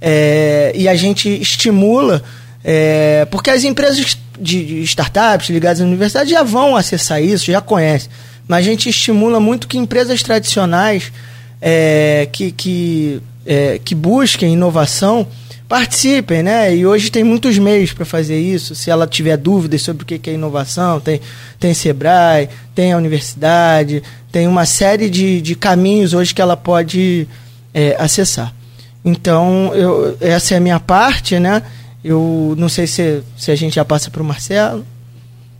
é, 0.00 0.72
e 0.74 0.88
a 0.88 0.96
gente 0.96 1.28
estimula, 1.28 2.20
é, 2.64 3.28
porque 3.30 3.48
as 3.48 3.62
empresas 3.62 4.18
de, 4.38 4.64
de 4.64 4.82
startups 4.82 5.50
ligadas 5.50 5.80
à 5.80 5.84
universidade 5.84 6.30
já 6.30 6.42
vão 6.42 6.76
acessar 6.76 7.22
isso, 7.22 7.46
já 7.46 7.60
conhecem, 7.60 8.10
mas 8.46 8.58
a 8.58 8.68
gente 8.68 8.88
estimula 8.88 9.40
muito 9.40 9.66
que 9.66 9.78
empresas 9.78 10.22
tradicionais 10.22 11.12
é, 11.60 12.28
que, 12.30 12.52
que, 12.52 13.22
é, 13.46 13.80
que 13.82 13.94
busquem 13.94 14.52
inovação 14.52 15.26
participem, 15.66 16.42
né? 16.42 16.76
E 16.76 16.86
hoje 16.86 17.10
tem 17.10 17.24
muitos 17.24 17.58
meios 17.58 17.92
para 17.92 18.04
fazer 18.04 18.38
isso. 18.38 18.74
Se 18.74 18.90
ela 18.90 19.06
tiver 19.06 19.36
dúvidas 19.36 19.82
sobre 19.82 20.02
o 20.02 20.06
que 20.06 20.30
é 20.30 20.34
inovação, 20.34 21.00
tem, 21.00 21.20
tem 21.58 21.72
Sebrae, 21.72 22.48
tem 22.74 22.92
a 22.92 22.96
universidade, 22.96 24.02
tem 24.30 24.46
uma 24.46 24.66
série 24.66 25.08
de, 25.08 25.40
de 25.40 25.54
caminhos 25.54 26.12
hoje 26.12 26.34
que 26.34 26.42
ela 26.42 26.56
pode 26.56 27.26
é, 27.72 27.96
acessar. 27.98 28.54
Então, 29.04 29.72
eu, 29.74 30.16
essa 30.20 30.54
é 30.54 30.58
a 30.58 30.60
minha 30.60 30.80
parte, 30.80 31.38
né? 31.38 31.62
Eu 32.04 32.54
não 32.58 32.68
sei 32.68 32.86
se, 32.86 33.22
se 33.34 33.50
a 33.50 33.56
gente 33.56 33.76
já 33.76 33.84
passa 33.84 34.10
para 34.10 34.22
o 34.22 34.24
Marcelo. 34.24 34.84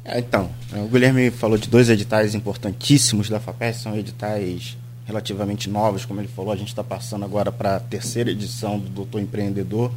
É, 0.05 0.19
então, 0.19 0.51
o 0.73 0.87
Guilherme 0.87 1.31
falou 1.31 1.57
de 1.57 1.69
dois 1.69 1.89
editais 1.89 2.35
importantíssimos 2.35 3.31
da 3.31 3.41
FAPES, 3.41 3.79
são 3.79 3.97
editais 3.97 4.77
relativamente 5.07 5.71
novos, 5.71 6.05
como 6.05 6.21
ele 6.21 6.29
falou, 6.29 6.53
a 6.53 6.57
gente 6.57 6.69
está 6.69 6.85
passando 6.85 7.25
agora 7.25 7.51
para 7.51 7.77
a 7.77 7.81
terceira 7.81 8.31
edição 8.31 8.79
do 8.79 8.89
Doutor 8.91 9.21
Empreendedor. 9.21 9.91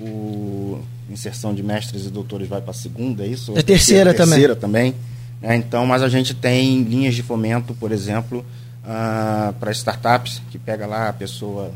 O 0.00 0.80
inserção 1.08 1.54
de 1.54 1.62
mestres 1.62 2.04
e 2.04 2.10
doutores 2.10 2.48
vai 2.48 2.60
para 2.60 2.72
a 2.72 2.74
segunda, 2.74 3.24
é 3.24 3.28
isso? 3.28 3.56
É 3.56 3.62
terceira, 3.62 4.12
terceira 4.12 4.56
também. 4.56 4.92
também. 4.92 5.06
É, 5.40 5.54
então, 5.54 5.86
mas 5.86 6.02
a 6.02 6.08
gente 6.08 6.34
tem 6.34 6.82
linhas 6.82 7.14
de 7.14 7.22
fomento, 7.22 7.74
por 7.74 7.92
exemplo, 7.92 8.44
uh, 8.84 9.52
para 9.54 9.70
startups, 9.70 10.42
que 10.50 10.58
pega 10.58 10.86
lá 10.86 11.08
a 11.08 11.12
pessoa 11.12 11.72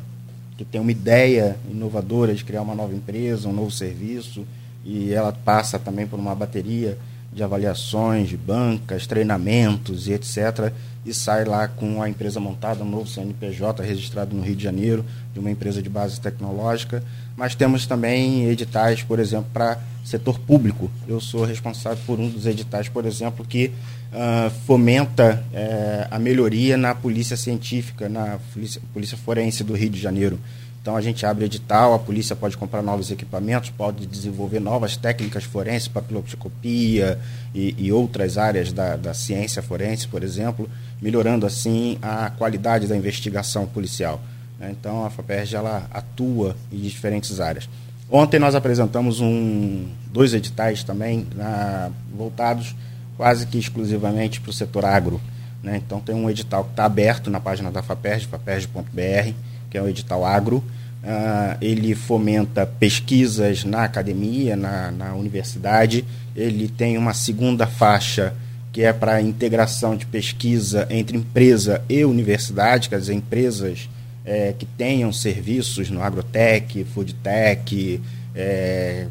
que 0.61 0.65
tem 0.67 0.79
uma 0.79 0.91
ideia 0.91 1.57
inovadora 1.71 2.35
de 2.35 2.45
criar 2.45 2.61
uma 2.61 2.75
nova 2.75 2.95
empresa, 2.95 3.49
um 3.49 3.53
novo 3.53 3.71
serviço, 3.71 4.45
e 4.85 5.11
ela 5.11 5.33
passa 5.33 5.79
também 5.79 6.07
por 6.07 6.19
uma 6.19 6.35
bateria 6.35 6.99
de 7.33 7.43
avaliações 7.43 8.29
de 8.29 8.37
bancas, 8.37 9.07
treinamentos 9.07 10.07
e 10.07 10.13
etc 10.13 10.71
e 11.05 11.15
sai 11.15 11.45
lá 11.45 11.67
com 11.67 12.03
a 12.03 12.09
empresa 12.09 12.39
montada, 12.39 12.85
um 12.85 12.89
novo 12.89 13.07
CNPJ 13.07 13.83
registrado 13.83 14.37
no 14.37 14.43
Rio 14.43 14.55
de 14.55 14.63
Janeiro, 14.63 15.05
de 15.33 15.41
uma 15.41 15.51
empresa 15.51 15.81
de 15.81 15.89
base 15.89 16.21
tecnológica. 16.21 17.03
Mas 17.37 17.55
temos 17.55 17.87
também 17.87 18.45
editais, 18.45 19.03
por 19.03 19.19
exemplo, 19.19 19.49
para 19.53 19.79
setor 20.05 20.39
público. 20.39 20.91
Eu 21.09 21.21
sou 21.21 21.45
responsável 21.45 22.03
por 22.07 22.21
um 22.21 22.29
dos 22.29 22.45
editais, 22.45 22.89
por 22.89 23.07
exemplo, 23.07 23.45
que 23.45 23.73
uh, 24.13 24.51
fomenta 24.67 25.43
uh, 25.53 26.09
a 26.11 26.19
melhoria 26.19 26.77
na 26.77 26.95
polícia 26.95 27.37
científica, 27.37 28.09
na 28.09 28.39
polícia, 28.53 28.81
polícia 28.93 29.17
forense 29.17 29.65
do 29.65 29.75
Rio 29.75 29.91
de 29.91 30.01
Janeiro. 30.01 30.39
Então 30.83 30.97
a 30.97 31.01
gente 31.03 31.27
abre 31.27 31.45
edital, 31.45 31.93
a 31.93 31.99
polícia 31.99 32.35
pode 32.35 32.57
comprar 32.57 32.81
novos 32.83 33.11
equipamentos, 33.11 33.69
pode 33.69 34.07
desenvolver 34.07 34.61
novas 34.61 34.97
técnicas 34.97 35.45
forenses, 35.45 35.89
papiloscopia 35.89 37.19
e, 37.55 37.75
e 37.77 37.93
outras 37.93 38.39
áreas 38.39 38.73
da, 38.73 38.97
da 38.97 39.13
ciência 39.13 39.63
forense, 39.63 40.09
por 40.09 40.23
exemplo 40.23 40.69
melhorando 41.01 41.47
assim 41.47 41.99
a 42.03 42.31
qualidade 42.31 42.87
da 42.87 42.97
investigação 42.97 43.67
policial. 43.67 44.21
Né? 44.59 44.75
Então 44.79 45.05
a 45.05 45.11
FAPERJ 45.11 45.57
ela 45.57 45.87
atua 45.91 46.57
em 46.71 46.79
diferentes 46.79 47.41
áreas. 47.41 47.69
Ontem 48.11 48.39
nós 48.39 48.55
apresentamos 48.55 49.21
um, 49.21 49.87
dois 50.13 50.35
editais 50.35 50.83
também 50.83 51.27
na, 51.35 51.91
voltados 52.15 52.75
quase 53.21 53.47
que 53.47 53.59
exclusivamente 53.59 54.41
para 54.41 54.49
o 54.49 54.53
setor 54.53 54.83
agro. 54.83 55.21
Né? 55.63 55.77
Então 55.77 56.01
tem 56.01 56.15
um 56.15 56.31
edital 56.31 56.65
que 56.65 56.71
está 56.71 56.87
aberto 56.87 57.29
na 57.29 57.39
página 57.39 57.71
da 57.71 57.83
FAPERJ, 57.83 58.27
faperj.br, 58.29 59.35
que 59.69 59.77
é 59.77 59.83
o 59.83 59.87
edital 59.87 60.25
agro. 60.25 60.65
Uh, 61.05 61.59
ele 61.61 61.95
fomenta 61.95 62.65
pesquisas 62.65 63.63
na 63.63 63.85
academia, 63.85 64.57
na, 64.57 64.91
na 64.91 65.13
universidade. 65.13 66.03
Ele 66.35 66.67
tem 66.67 66.97
uma 66.97 67.13
segunda 67.13 67.67
faixa 67.67 68.33
que 68.73 68.85
é 68.85 68.91
para 68.91 69.17
a 69.17 69.21
integração 69.21 69.99
de 69.99 70.07
pesquisa 70.07 70.87
entre 70.89 71.19
empresa 71.19 71.83
e 71.91 72.03
universidade, 72.07 72.89
quer 72.89 73.01
dizer, 73.01 73.13
empresas 73.13 73.91
é, 74.25 74.55
que 74.59 74.65
tenham 74.65 75.13
serviços 75.13 75.91
no 75.91 76.03
agrotech, 76.03 76.85
foodtech, 76.85 78.01
é, 78.35 79.09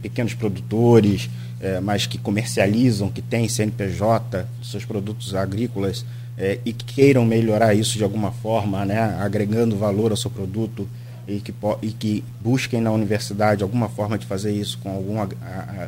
pequenos 0.00 0.32
produtores, 0.32 1.28
é, 1.64 1.80
mas 1.80 2.06
que 2.06 2.18
comercializam, 2.18 3.08
que 3.08 3.22
têm 3.22 3.48
CNPJ, 3.48 4.46
seus 4.62 4.84
produtos 4.84 5.34
agrícolas, 5.34 6.04
é, 6.36 6.58
e 6.62 6.74
que 6.74 6.84
queiram 6.84 7.24
melhorar 7.24 7.72
isso 7.72 7.96
de 7.96 8.04
alguma 8.04 8.30
forma, 8.30 8.84
né, 8.84 9.16
agregando 9.18 9.74
valor 9.74 10.10
ao 10.10 10.16
seu 10.16 10.30
produto 10.30 10.86
e 11.26 11.40
que, 11.40 11.54
e 11.80 11.90
que 11.90 12.22
busquem 12.42 12.82
na 12.82 12.90
universidade 12.90 13.62
alguma 13.62 13.88
forma 13.88 14.18
de 14.18 14.26
fazer 14.26 14.52
isso 14.52 14.78
com 14.82 14.90
algum 14.90 15.16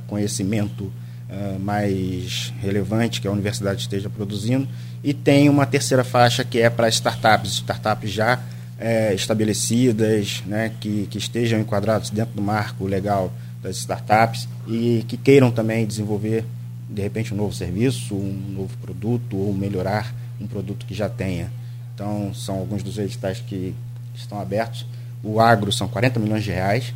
conhecimento 0.07 0.85
uh, 0.85 1.61
mais 1.61 2.55
relevante 2.63 3.21
que 3.21 3.29
a 3.29 3.31
universidade 3.31 3.83
esteja 3.83 4.09
produzindo. 4.09 4.67
E 5.05 5.13
tem 5.13 5.51
uma 5.51 5.67
terceira 5.67 6.03
faixa 6.03 6.43
que 6.43 6.59
é 6.59 6.71
para 6.71 6.89
startups, 6.89 7.53
startups 7.53 8.11
já 8.11 8.41
é, 8.79 9.13
estabelecidas, 9.13 10.43
né, 10.47 10.73
que, 10.81 11.07
que 11.11 11.19
estejam 11.19 11.61
enquadrados 11.61 12.09
dentro 12.09 12.35
do 12.35 12.41
marco 12.41 12.87
legal 12.87 13.31
das 13.67 13.77
startups 13.79 14.49
e 14.69 15.05
que 15.09 15.17
queiram 15.17 15.51
também 15.51 15.85
desenvolver, 15.85 16.45
de 16.89 17.03
repente, 17.03 17.35
um 17.35 17.37
novo 17.37 17.53
serviço, 17.53 18.15
um 18.15 18.55
novo 18.57 18.77
produto 18.79 19.37
ou 19.37 19.53
melhorar 19.53 20.15
um 20.41 20.47
produto 20.47 20.87
que 20.87 20.95
já 20.95 21.09
tenha. 21.09 21.51
Então, 21.95 22.33
são 22.33 22.59
alguns 22.59 22.83
dos 22.83 22.97
editais 22.97 23.41
que 23.41 23.75
estão 24.15 24.41
abertos. 24.41 24.87
O 25.23 25.41
agro 25.41 25.73
são 25.73 25.89
40 25.89 26.21
milhões 26.21 26.45
de 26.45 26.51
reais, 26.51 26.95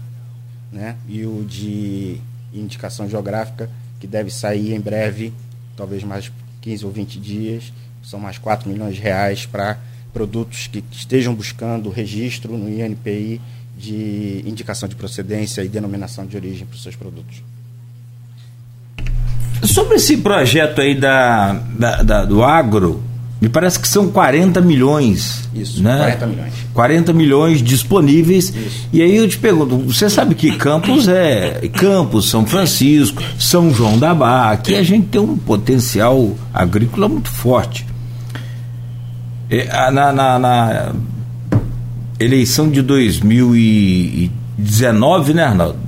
né? 0.70 0.96
e 1.08 1.26
o 1.26 1.44
de 1.44 2.20
indicação 2.54 3.08
geográfica 3.08 3.68
que 3.98 4.06
deve 4.06 4.30
sair 4.30 4.72
em 4.72 4.80
breve, 4.80 5.32
talvez 5.76 6.04
mais 6.04 6.30
15 6.60 6.86
ou 6.86 6.92
20 6.92 7.18
dias. 7.18 7.72
São 8.04 8.20
mais 8.20 8.38
4 8.38 8.70
milhões 8.70 8.94
de 8.94 9.02
reais 9.02 9.44
para 9.44 9.78
produtos 10.12 10.66
que 10.68 10.84
estejam 10.92 11.34
buscando 11.34 11.90
registro 11.90 12.56
no 12.56 12.68
INPI 12.68 13.40
de 13.80 14.42
indicação 14.46 14.88
de 14.88 14.94
procedência 14.94 15.62
e 15.62 15.68
denominação 15.68 16.26
de 16.26 16.36
origem 16.36 16.66
para 16.66 16.76
os 16.76 16.82
seus 16.82 16.94
produtos. 16.94 17.42
Sobre 19.64 19.96
esse 19.96 20.18
projeto 20.18 20.80
aí 20.80 20.94
da, 20.94 21.52
da, 21.52 22.02
da 22.02 22.24
do 22.24 22.42
agro, 22.42 23.02
me 23.40 23.48
parece 23.48 23.80
que 23.80 23.88
são 23.88 24.10
40 24.10 24.60
milhões. 24.60 25.48
Isso, 25.54 25.82
né? 25.82 25.96
40 25.96 26.26
milhões. 26.26 26.52
40 26.74 27.12
milhões 27.12 27.62
disponíveis. 27.62 28.54
Isso. 28.54 28.88
E 28.92 29.00
aí 29.00 29.16
eu 29.16 29.28
te 29.28 29.38
pergunto, 29.38 29.78
você 29.78 30.10
sabe 30.10 30.34
que 30.34 30.56
Campos 30.56 31.08
é 31.08 31.68
Campos, 31.74 32.28
São 32.28 32.44
Francisco, 32.46 33.22
São 33.38 33.72
João 33.72 33.98
da 33.98 34.14
Barra, 34.14 34.52
aqui 34.52 34.74
a 34.74 34.82
gente 34.82 35.08
tem 35.08 35.20
um 35.20 35.36
potencial 35.38 36.34
agrícola 36.52 37.08
muito 37.08 37.30
forte. 37.30 37.86
Na, 39.92 40.12
na, 40.12 40.38
na 40.38 40.94
eleição 42.24 42.70
de 42.70 42.82
2019, 42.82 45.34
né, 45.34 45.44
Arnaldo? 45.44 45.78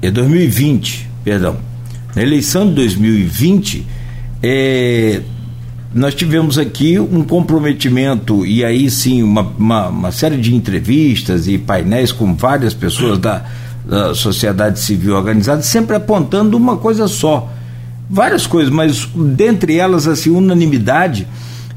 É 0.00 0.10
2020, 0.10 1.10
perdão. 1.24 1.56
Na 2.14 2.22
eleição 2.22 2.68
de 2.68 2.74
2020, 2.74 3.86
é, 4.42 5.22
nós 5.94 6.14
tivemos 6.14 6.58
aqui 6.58 7.00
um 7.00 7.24
comprometimento 7.24 8.44
e 8.46 8.64
aí 8.64 8.90
sim 8.90 9.22
uma, 9.22 9.42
uma, 9.58 9.88
uma 9.88 10.12
série 10.12 10.36
de 10.36 10.54
entrevistas 10.54 11.48
e 11.48 11.56
painéis 11.58 12.12
com 12.12 12.34
várias 12.34 12.74
pessoas 12.74 13.18
da, 13.18 13.44
da 13.84 14.14
sociedade 14.14 14.78
civil 14.78 15.16
organizada, 15.16 15.62
sempre 15.62 15.96
apontando 15.96 16.56
uma 16.56 16.76
coisa 16.76 17.08
só. 17.08 17.50
Várias 18.08 18.46
coisas, 18.46 18.72
mas 18.72 19.08
dentre 19.14 19.78
elas, 19.78 20.06
assim, 20.06 20.30
unanimidade, 20.30 21.26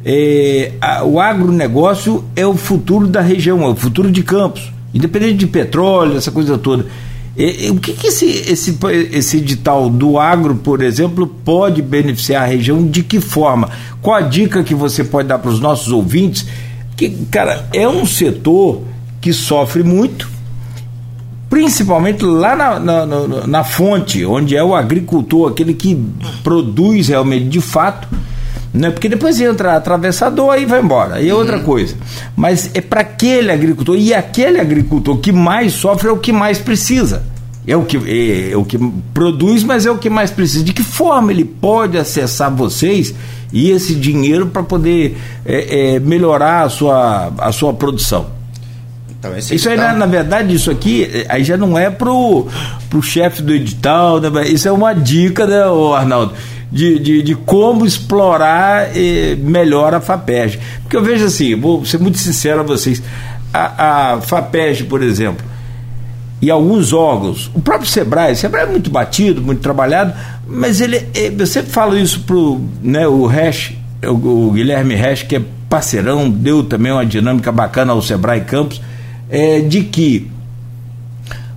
é, 0.08 0.74
a, 0.80 1.04
o 1.04 1.20
agronegócio 1.20 2.24
é 2.36 2.46
o 2.46 2.56
futuro 2.56 3.08
da 3.08 3.22
região, 3.22 3.64
é 3.64 3.70
o 3.70 3.76
futuro 3.76 4.12
de 4.12 4.22
Campos, 4.22 4.72
independente 4.94 5.38
de 5.38 5.48
petróleo, 5.48 6.16
essa 6.16 6.32
coisa 6.32 6.60
toda. 6.60 6.86
E, 7.36 7.66
e, 7.66 7.72
o 7.72 7.78
que, 7.78 7.94
que 7.94 8.08
esse, 8.08 8.26
esse, 8.26 8.78
esse 9.12 9.38
edital 9.38 9.90
do 9.90 10.20
agro, 10.20 10.56
por 10.56 10.84
exemplo, 10.84 11.26
pode 11.26 11.82
beneficiar 11.82 12.44
a 12.44 12.46
região? 12.46 12.86
De 12.86 13.02
que 13.02 13.20
forma? 13.20 13.70
Qual 14.00 14.16
a 14.16 14.22
dica 14.22 14.64
que 14.64 14.76
você 14.76 15.04
pode 15.04 15.28
dar 15.28 15.40
para 15.40 15.50
os 15.50 15.60
nossos 15.60 15.92
ouvintes? 15.92 16.46
Que, 16.96 17.10
cara, 17.32 17.68
é 17.74 17.88
um 17.88 18.06
setor 18.06 18.84
que 19.20 19.34
sofre 19.34 19.82
muito, 19.82 20.30
principalmente 21.50 22.24
lá 22.24 22.56
na, 22.56 22.80
na, 22.80 23.06
na, 23.06 23.48
na 23.48 23.64
fonte, 23.64 24.24
onde 24.24 24.56
é 24.56 24.64
o 24.64 24.76
agricultor, 24.76 25.52
aquele 25.52 25.74
que 25.74 26.00
produz 26.44 27.08
realmente 27.08 27.46
de 27.46 27.60
fato 27.60 28.08
né? 28.76 28.92
Porque 28.92 29.10
depois 29.10 29.40
entra 29.40 29.76
atravessador 29.76 30.58
e 30.60 30.66
vai 30.66 30.82
embora, 30.82 31.16
aí 31.16 31.30
é 31.30 31.34
outra 31.34 31.58
uhum. 31.58 31.64
coisa. 31.64 31.96
Mas 32.36 32.70
é 32.74 32.82
para 32.82 33.02
aquele 33.02 33.52
agricultor, 33.52 33.96
e 33.98 34.14
aquele 34.14 34.60
agricultor 34.60 35.18
que 35.18 35.32
mais 35.32 35.74
sofre 35.74 36.10
é 36.10 36.12
o 36.12 36.18
que 36.18 36.32
mais 36.32 36.60
precisa. 36.60 37.24
É 37.68 37.76
o 37.76 37.84
que, 37.84 37.98
é, 37.98 38.52
é 38.52 38.58
o 38.58 38.64
que 38.64 38.78
produz, 39.12 39.64
mas 39.64 39.86
é 39.88 39.92
o 39.92 39.98
que 39.98 40.10
mais 40.10 40.30
precisa. 40.30 40.64
De 40.64 40.72
que 40.72 40.84
forma 40.84 41.32
ele 41.32 41.46
pode 41.46 41.98
acessar 41.98 42.54
vocês 42.54 43.16
e 43.52 43.72
esse 43.72 43.96
dinheiro 43.96 44.48
para 44.48 44.62
poder 44.62 45.18
é, 45.44 45.96
é, 45.96 46.00
melhorar 46.00 46.64
a 46.64 46.70
sua, 46.70 47.34
a 47.40 47.52
sua 47.52 47.74
produção? 47.74 48.35
Então, 49.28 49.56
isso 49.56 49.70
aí, 49.70 49.78
na, 49.78 49.94
na, 49.94 50.06
verdade, 50.06 50.54
isso 50.54 50.70
aqui 50.70 51.04
é, 51.04 51.26
aí 51.30 51.44
já 51.44 51.58
não 51.58 51.78
é 51.78 51.90
pro, 51.90 52.48
pro 52.90 53.02
chefe 53.02 53.42
do 53.42 53.54
edital, 53.54 54.20
né? 54.20 54.48
isso 54.48 54.68
é 54.68 54.72
uma 54.72 54.94
dica, 54.94 55.46
né, 55.46 55.64
Arnaldo? 55.96 56.34
de, 56.72 57.00
de, 57.00 57.22
de 57.22 57.36
como 57.36 57.86
explorar 57.86 58.90
eh, 58.96 59.38
melhor 59.40 59.94
a 59.94 60.02
FAPERJ. 60.02 60.60
Porque 60.82 60.98
eu 60.98 61.02
vejo 61.02 61.24
assim, 61.24 61.56
vou 61.56 61.86
ser 61.86 62.00
muito 62.00 62.18
sincero 62.18 62.60
a 62.60 62.64
vocês, 62.64 63.02
a, 63.54 64.14
a 64.16 64.22
FAPERJ, 64.22 64.84
por 64.84 65.02
exemplo, 65.02 65.46
e 66.42 66.52
alguns 66.52 66.92
órgãos, 66.92 67.50
o 67.54 67.62
próprio 67.62 67.90
Sebrae, 67.90 68.34
o 68.34 68.36
Sebrae 68.36 68.64
é 68.64 68.70
muito 68.70 68.90
batido, 68.90 69.42
muito 69.42 69.62
trabalhado, 69.62 70.14
mas 70.46 70.82
ele, 70.82 70.98
eh, 71.16 71.34
eu 71.38 71.48
sempre 71.48 71.72
falo 71.72 71.98
isso 71.98 72.22
pro 72.22 72.60
né, 72.82 73.08
o 73.08 73.26
Resch, 73.26 73.74
o, 74.04 74.48
o 74.48 74.52
Guilherme 74.52 74.96
Resch, 74.96 75.24
que 75.24 75.38
é 75.38 75.42
parceirão, 75.70 76.30
deu 76.30 76.64
também 76.64 76.92
uma 76.92 77.06
dinâmica 77.06 77.52
bacana 77.52 77.94
ao 77.94 78.02
Sebrae 78.02 78.42
Campos, 78.42 78.82
é, 79.30 79.60
de 79.62 79.84
que 79.84 80.32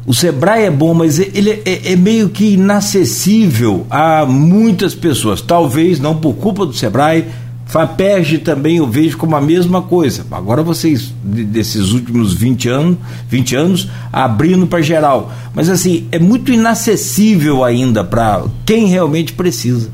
o 0.08 0.14
Sebrae 0.14 0.64
é 0.64 0.70
bom, 0.70 0.94
mas 0.94 1.18
ele 1.18 1.62
é, 1.66 1.92
é, 1.92 1.94
meio 1.94 2.30
que 2.30 2.54
inacessível 2.54 3.86
a 3.90 4.24
muitas 4.24 4.94
pessoas. 4.94 5.42
Talvez 5.42 6.00
não 6.00 6.16
por 6.16 6.34
culpa 6.34 6.64
do 6.64 6.72
Sebrae. 6.72 7.26
FAPERJ 7.66 8.38
também 8.38 8.78
eu 8.78 8.86
vejo 8.86 9.18
como 9.18 9.36
a 9.36 9.40
mesma 9.42 9.82
coisa. 9.82 10.24
Agora 10.30 10.62
vocês, 10.62 11.12
desses 11.22 11.92
últimos 11.92 12.32
20 12.32 12.68
anos, 12.70 12.96
20 13.28 13.54
anos 13.54 13.90
abrindo 14.10 14.66
para 14.66 14.80
geral. 14.80 15.30
Mas 15.54 15.68
assim, 15.68 16.08
é 16.10 16.18
muito 16.18 16.50
inacessível 16.50 17.62
ainda 17.62 18.02
para 18.02 18.44
quem 18.64 18.86
realmente 18.86 19.34
precisa. 19.34 19.90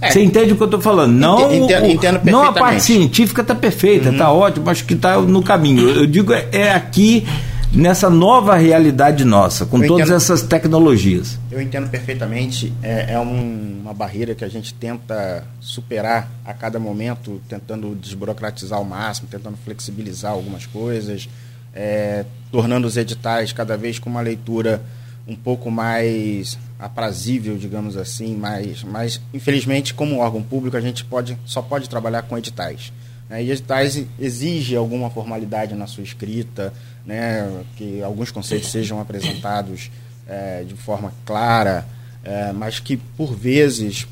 É, 0.00 0.10
Você 0.10 0.22
entende 0.22 0.52
o 0.52 0.56
que 0.56 0.62
eu 0.62 0.66
estou 0.66 0.80
falando? 0.80 1.12
Não, 1.12 1.52
entendo, 1.52 1.86
entendo 1.86 2.20
não 2.24 2.42
a 2.42 2.52
parte 2.52 2.82
científica 2.82 3.42
está 3.42 3.54
perfeita, 3.54 4.10
está 4.10 4.30
uhum. 4.30 4.38
ótimo, 4.38 4.68
acho 4.68 4.84
que 4.84 4.94
está 4.94 5.18
no 5.20 5.42
caminho. 5.42 5.88
Eu 5.88 6.06
digo 6.06 6.32
é, 6.32 6.46
é 6.52 6.72
aqui 6.72 7.26
nessa 7.72 8.08
nova 8.08 8.56
realidade 8.56 9.24
nossa, 9.24 9.66
com 9.66 9.82
eu 9.82 9.88
todas 9.88 10.06
entendo, 10.06 10.16
essas 10.16 10.42
tecnologias? 10.42 11.38
Eu 11.50 11.60
entendo 11.60 11.88
perfeitamente. 11.88 12.72
É, 12.82 13.14
é 13.14 13.20
um, 13.20 13.80
uma 13.82 13.94
barreira 13.94 14.34
que 14.34 14.44
a 14.44 14.48
gente 14.48 14.74
tenta 14.74 15.44
superar 15.60 16.28
a 16.44 16.54
cada 16.54 16.78
momento, 16.78 17.40
tentando 17.48 17.94
desburocratizar 17.94 18.78
ao 18.78 18.84
máximo, 18.84 19.28
tentando 19.30 19.56
flexibilizar 19.64 20.32
algumas 20.32 20.66
coisas, 20.66 21.28
é, 21.74 22.24
tornando 22.50 22.86
os 22.86 22.96
editais 22.96 23.52
cada 23.52 23.76
vez 23.76 23.98
com 23.98 24.08
uma 24.08 24.20
leitura 24.20 24.82
um 25.26 25.34
pouco 25.34 25.70
mais 25.70 26.58
aprazível, 26.78 27.56
digamos 27.56 27.96
assim, 27.96 28.36
mas, 28.36 28.84
mas 28.84 29.20
infelizmente 29.34 29.92
como 29.92 30.18
órgão 30.18 30.42
público 30.42 30.76
a 30.76 30.80
gente 30.80 31.04
pode, 31.04 31.36
só 31.44 31.60
pode 31.60 31.88
trabalhar 31.88 32.22
com 32.22 32.38
editais. 32.38 32.92
Né? 33.28 33.42
E 33.42 33.50
editais 33.50 34.06
exige 34.20 34.76
alguma 34.76 35.10
formalidade 35.10 35.74
na 35.74 35.86
sua 35.86 36.04
escrita, 36.04 36.72
né, 37.04 37.64
que 37.76 38.02
alguns 38.02 38.30
conceitos 38.30 38.70
sejam 38.70 39.00
apresentados 39.00 39.90
é, 40.28 40.64
de 40.64 40.74
forma 40.74 41.12
clara, 41.24 41.86
é, 42.22 42.52
mas 42.52 42.78
que 42.78 42.96
por 42.96 43.34
vezes 43.34 44.06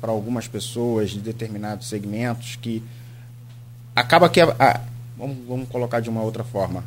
para 0.00 0.10
algumas 0.10 0.48
pessoas 0.48 1.10
de 1.10 1.20
determinados 1.20 1.88
segmentos 1.88 2.56
que 2.56 2.82
acaba 3.94 4.28
que 4.28 4.40
a, 4.40 4.54
a, 4.58 4.80
vamos, 5.18 5.36
vamos 5.46 5.68
colocar 5.68 6.00
de 6.00 6.08
uma 6.08 6.22
outra 6.22 6.44
forma 6.44 6.84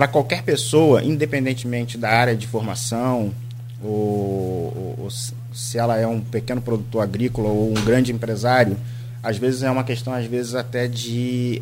para 0.00 0.08
qualquer 0.08 0.42
pessoa, 0.42 1.04
independentemente 1.04 1.98
da 1.98 2.08
área 2.08 2.34
de 2.34 2.46
formação 2.46 3.34
ou, 3.82 4.96
ou, 4.98 5.08
se 5.52 5.76
ela 5.76 5.98
é 5.98 6.06
um 6.06 6.22
pequeno 6.22 6.62
produtor 6.62 7.02
agrícola 7.02 7.50
ou 7.50 7.70
um 7.70 7.84
grande 7.84 8.10
empresário, 8.10 8.78
às 9.22 9.36
vezes 9.36 9.62
é 9.62 9.70
uma 9.70 9.84
questão 9.84 10.14
às 10.14 10.24
vezes 10.24 10.54
até 10.54 10.88
de 10.88 11.60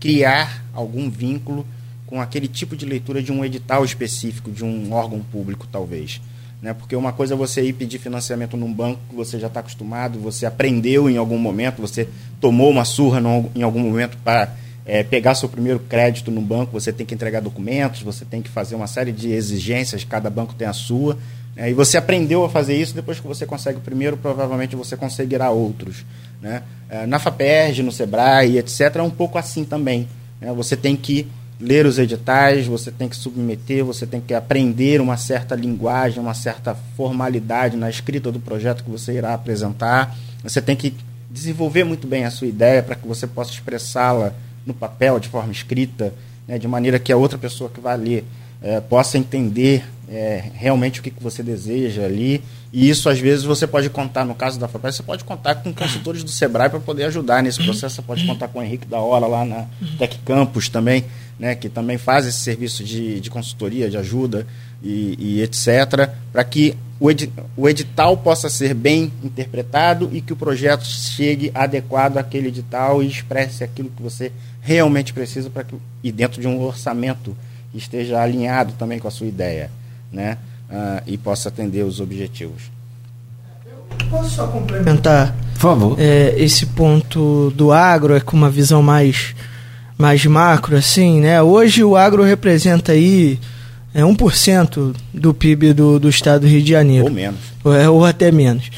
criar 0.00 0.64
algum 0.74 1.08
vínculo 1.08 1.64
com 2.04 2.20
aquele 2.20 2.48
tipo 2.48 2.74
de 2.74 2.84
leitura 2.84 3.22
de 3.22 3.30
um 3.30 3.44
edital 3.44 3.84
específico, 3.84 4.50
de 4.50 4.64
um 4.64 4.92
órgão 4.92 5.20
público, 5.20 5.68
talvez. 5.70 6.20
Né? 6.60 6.74
Porque 6.74 6.96
uma 6.96 7.12
coisa 7.12 7.34
é 7.34 7.36
você 7.36 7.62
ir 7.62 7.74
pedir 7.74 8.00
financiamento 8.00 8.56
num 8.56 8.74
banco 8.74 8.98
que 9.08 9.14
você 9.14 9.38
já 9.38 9.46
está 9.46 9.60
acostumado, 9.60 10.18
você 10.18 10.46
aprendeu 10.46 11.08
em 11.08 11.16
algum 11.16 11.38
momento, 11.38 11.80
você 11.80 12.08
tomou 12.40 12.68
uma 12.68 12.84
surra 12.84 13.22
em 13.54 13.62
algum 13.62 13.78
momento 13.78 14.18
para 14.24 14.52
é, 14.84 15.02
pegar 15.02 15.34
seu 15.34 15.48
primeiro 15.48 15.78
crédito 15.78 16.30
no 16.30 16.40
banco, 16.40 16.72
você 16.72 16.92
tem 16.92 17.06
que 17.06 17.14
entregar 17.14 17.40
documentos, 17.40 18.02
você 18.02 18.24
tem 18.24 18.42
que 18.42 18.48
fazer 18.48 18.74
uma 18.74 18.86
série 18.86 19.12
de 19.12 19.30
exigências, 19.30 20.04
cada 20.04 20.30
banco 20.30 20.54
tem 20.54 20.66
a 20.66 20.72
sua. 20.72 21.16
Né? 21.54 21.70
E 21.70 21.74
você 21.74 21.96
aprendeu 21.96 22.44
a 22.44 22.48
fazer 22.48 22.76
isso, 22.76 22.94
depois 22.94 23.20
que 23.20 23.26
você 23.26 23.46
consegue 23.46 23.78
o 23.78 23.82
primeiro, 23.82 24.16
provavelmente 24.16 24.74
você 24.76 24.96
conseguirá 24.96 25.50
outros. 25.50 26.04
Né? 26.40 26.62
É, 26.88 27.06
na 27.06 27.18
FAPERJ, 27.18 27.82
no 27.82 27.92
SEBRAE, 27.92 28.58
etc., 28.58 28.96
é 28.96 29.02
um 29.02 29.10
pouco 29.10 29.38
assim 29.38 29.64
também. 29.64 30.08
Né? 30.40 30.52
Você 30.52 30.76
tem 30.76 30.96
que 30.96 31.28
ler 31.60 31.84
os 31.84 31.98
editais, 31.98 32.66
você 32.66 32.90
tem 32.90 33.08
que 33.08 33.16
submeter, 33.16 33.84
você 33.84 34.06
tem 34.06 34.20
que 34.20 34.32
aprender 34.32 35.00
uma 35.00 35.18
certa 35.18 35.54
linguagem, 35.54 36.18
uma 36.18 36.32
certa 36.32 36.74
formalidade 36.96 37.76
na 37.76 37.90
escrita 37.90 38.32
do 38.32 38.40
projeto 38.40 38.82
que 38.82 38.90
você 38.90 39.12
irá 39.12 39.34
apresentar. 39.34 40.16
Você 40.42 40.62
tem 40.62 40.74
que 40.74 40.94
desenvolver 41.30 41.84
muito 41.84 42.06
bem 42.06 42.24
a 42.24 42.30
sua 42.30 42.46
ideia 42.46 42.82
para 42.82 42.94
que 42.94 43.06
você 43.06 43.26
possa 43.26 43.52
expressá-la 43.52 44.32
no 44.66 44.74
papel, 44.74 45.18
de 45.18 45.28
forma 45.28 45.52
escrita, 45.52 46.12
né? 46.46 46.58
de 46.58 46.68
maneira 46.68 46.98
que 46.98 47.12
a 47.12 47.16
outra 47.16 47.38
pessoa 47.38 47.70
que 47.70 47.80
vai 47.80 47.96
ler 47.96 48.24
é, 48.62 48.80
possa 48.80 49.16
entender 49.16 49.84
é, 50.08 50.50
realmente 50.54 51.00
o 51.00 51.02
que, 51.02 51.10
que 51.10 51.22
você 51.22 51.42
deseja 51.42 52.04
ali. 52.04 52.42
E 52.72 52.88
isso, 52.88 53.08
às 53.08 53.18
vezes, 53.18 53.44
você 53.44 53.66
pode 53.66 53.88
contar, 53.90 54.24
no 54.24 54.34
caso 54.34 54.58
da 54.58 54.68
FAPES, 54.68 54.96
você 54.96 55.02
pode 55.02 55.24
contar 55.24 55.56
com 55.56 55.72
consultores 55.72 56.22
do 56.22 56.30
Sebrae 56.30 56.68
para 56.68 56.78
poder 56.78 57.04
ajudar 57.04 57.42
nesse 57.42 57.62
processo. 57.62 57.96
Você 57.96 58.02
pode 58.02 58.26
contar 58.26 58.48
com 58.48 58.58
o 58.58 58.62
Henrique 58.62 58.86
da 58.86 58.98
Hora 58.98 59.26
lá 59.26 59.44
na 59.44 59.66
Tec 59.98 60.18
Campus 60.24 60.68
também, 60.68 61.04
né, 61.38 61.54
que 61.54 61.68
também 61.68 61.98
faz 61.98 62.26
esse 62.26 62.38
serviço 62.38 62.84
de, 62.84 63.20
de 63.20 63.30
consultoria, 63.30 63.88
de 63.88 63.96
ajuda 63.96 64.46
e, 64.82 65.16
e 65.18 65.42
etc., 65.42 66.10
para 66.32 66.44
que 66.44 66.76
o, 67.00 67.08
o 67.56 67.68
edital 67.68 68.16
possa 68.18 68.48
ser 68.48 68.74
bem 68.74 69.10
interpretado 69.22 70.10
e 70.12 70.20
que 70.20 70.32
o 70.32 70.36
projeto 70.36 70.84
chegue 70.84 71.50
adequado 71.54 72.18
àquele 72.18 72.48
edital 72.48 73.02
e 73.02 73.08
expresse 73.08 73.64
aquilo 73.64 73.90
que 73.90 74.02
você 74.02 74.30
realmente 74.60 75.12
precisa 75.12 75.48
para 75.50 75.64
que, 75.64 75.74
e 76.02 76.12
dentro 76.12 76.40
de 76.40 76.46
um 76.46 76.60
orçamento 76.60 77.36
esteja 77.74 78.20
alinhado 78.20 78.72
também 78.78 78.98
com 78.98 79.08
a 79.08 79.10
sua 79.10 79.26
ideia, 79.26 79.70
né? 80.12 80.38
Uh, 80.68 81.02
e 81.06 81.18
possa 81.18 81.48
atender 81.48 81.84
os 81.84 82.00
objetivos. 82.00 82.70
Posso 84.08 84.30
só 84.30 84.46
complementar? 84.46 85.34
Por 85.54 85.60
favor. 85.60 85.96
É, 85.98 86.34
esse 86.36 86.66
ponto 86.66 87.50
do 87.56 87.72
agro 87.72 88.14
é 88.14 88.20
com 88.20 88.36
uma 88.36 88.50
visão 88.50 88.82
mais, 88.82 89.34
mais 89.98 90.24
macro, 90.26 90.76
assim, 90.76 91.20
né? 91.20 91.42
Hoje 91.42 91.82
o 91.82 91.96
agro 91.96 92.22
representa 92.22 92.92
aí 92.92 93.38
é 93.92 94.02
1% 94.02 94.94
do 95.12 95.34
PIB 95.34 95.72
do, 95.72 95.98
do 95.98 96.08
estado 96.08 96.42
do 96.42 96.46
Rio 96.46 96.62
de 96.62 96.70
Janeiro. 96.70 97.06
Ou 97.06 97.10
menos. 97.10 97.40
Ou, 97.64 97.74
é, 97.74 97.90
ou 97.90 98.04
até 98.04 98.30
menos. 98.30 98.70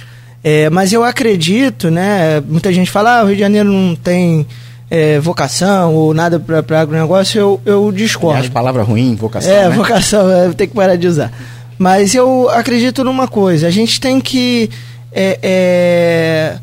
É, 0.43 0.71
mas 0.71 0.93
eu 0.93 1.05
acredito, 1.05 1.91
né? 1.91 2.41
Muita 2.41 2.73
gente 2.73 2.91
fala, 2.91 3.19
ah, 3.21 3.23
o 3.23 3.27
Rio 3.27 3.37
de 3.37 3.43
Janeiro 3.43 3.71
não 3.71 3.95
tem 3.95 4.47
é, 4.95 5.19
vocação 5.19 5.95
ou 5.95 6.13
nada 6.13 6.39
para 6.39 6.83
agronegócio, 6.83 7.41
eu, 7.41 7.61
eu 7.65 7.91
discordo. 7.91 8.37
Aliás, 8.37 8.53
palavra 8.53 8.83
ruim, 8.83 9.15
vocação. 9.15 9.51
É, 9.51 9.67
né? 9.67 9.75
vocação, 9.75 10.31
é, 10.31 10.53
tem 10.53 10.69
que 10.69 10.75
parar 10.75 10.97
de 10.97 11.07
usar. 11.07 11.33
Mas 11.79 12.15
eu 12.15 12.51
acredito 12.51 13.03
numa 13.03 13.27
coisa: 13.27 13.67
a 13.67 13.71
gente 13.71 13.99
tem 13.99 14.21
que 14.21 14.69
é, 15.11 15.39
é, 15.43 16.59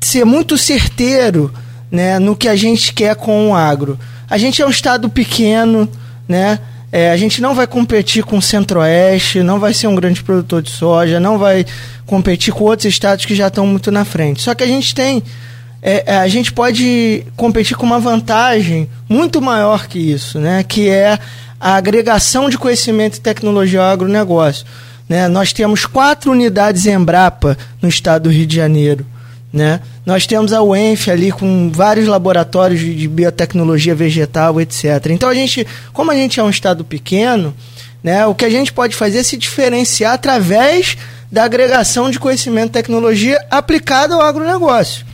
ser 0.00 0.24
muito 0.24 0.58
certeiro 0.58 1.54
né, 1.92 2.18
no 2.18 2.34
que 2.34 2.48
a 2.48 2.56
gente 2.56 2.92
quer 2.92 3.14
com 3.14 3.50
o 3.50 3.54
agro. 3.54 3.96
A 4.28 4.36
gente 4.36 4.60
é 4.60 4.66
um 4.66 4.70
estado 4.70 5.08
pequeno, 5.08 5.88
né? 6.28 6.58
É, 6.90 7.12
a 7.12 7.16
gente 7.16 7.40
não 7.40 7.54
vai 7.54 7.68
competir 7.68 8.24
com 8.24 8.38
o 8.38 8.42
Centro-Oeste, 8.42 9.44
não 9.44 9.60
vai 9.60 9.72
ser 9.72 9.86
um 9.86 9.94
grande 9.94 10.24
produtor 10.24 10.60
de 10.60 10.70
soja, 10.70 11.20
não 11.20 11.38
vai 11.38 11.64
competir 12.04 12.52
com 12.52 12.64
outros 12.64 12.86
estados 12.86 13.24
que 13.24 13.34
já 13.36 13.46
estão 13.46 13.64
muito 13.64 13.92
na 13.92 14.04
frente. 14.04 14.42
Só 14.42 14.56
que 14.56 14.64
a 14.64 14.66
gente 14.66 14.92
tem. 14.92 15.22
É, 15.82 16.14
é, 16.14 16.16
a 16.18 16.28
gente 16.28 16.52
pode 16.52 17.24
competir 17.36 17.76
com 17.76 17.86
uma 17.86 17.98
vantagem 17.98 18.88
muito 19.08 19.40
maior 19.40 19.86
que 19.86 19.98
isso, 19.98 20.38
né? 20.38 20.62
que 20.62 20.88
é 20.88 21.18
a 21.58 21.74
agregação 21.74 22.50
de 22.50 22.58
conhecimento 22.58 23.16
e 23.16 23.20
tecnologia 23.20 23.80
ao 23.80 23.90
agronegócio. 23.90 24.66
Né? 25.08 25.26
Nós 25.28 25.52
temos 25.52 25.86
quatro 25.86 26.30
unidades 26.30 26.86
Embrapa 26.86 27.56
no 27.80 27.88
estado 27.88 28.24
do 28.24 28.30
Rio 28.30 28.46
de 28.46 28.56
Janeiro. 28.56 29.06
Né? 29.52 29.80
Nós 30.04 30.26
temos 30.26 30.52
a 30.52 30.62
UENF 30.62 31.10
ali 31.10 31.32
com 31.32 31.70
vários 31.72 32.06
laboratórios 32.06 32.80
de 32.80 33.08
biotecnologia 33.08 33.94
vegetal, 33.94 34.60
etc. 34.60 35.06
Então 35.10 35.28
a 35.28 35.34
gente, 35.34 35.66
como 35.92 36.10
a 36.10 36.14
gente 36.14 36.38
é 36.38 36.42
um 36.42 36.50
estado 36.50 36.84
pequeno, 36.84 37.54
né, 38.02 38.24
o 38.26 38.34
que 38.34 38.44
a 38.44 38.50
gente 38.50 38.72
pode 38.72 38.94
fazer 38.94 39.18
é 39.18 39.22
se 39.22 39.36
diferenciar 39.36 40.14
através 40.14 40.96
da 41.30 41.44
agregação 41.44 42.10
de 42.10 42.18
conhecimento 42.18 42.68
e 42.68 42.72
tecnologia 42.72 43.44
aplicada 43.50 44.14
ao 44.14 44.22
agronegócio. 44.22 45.09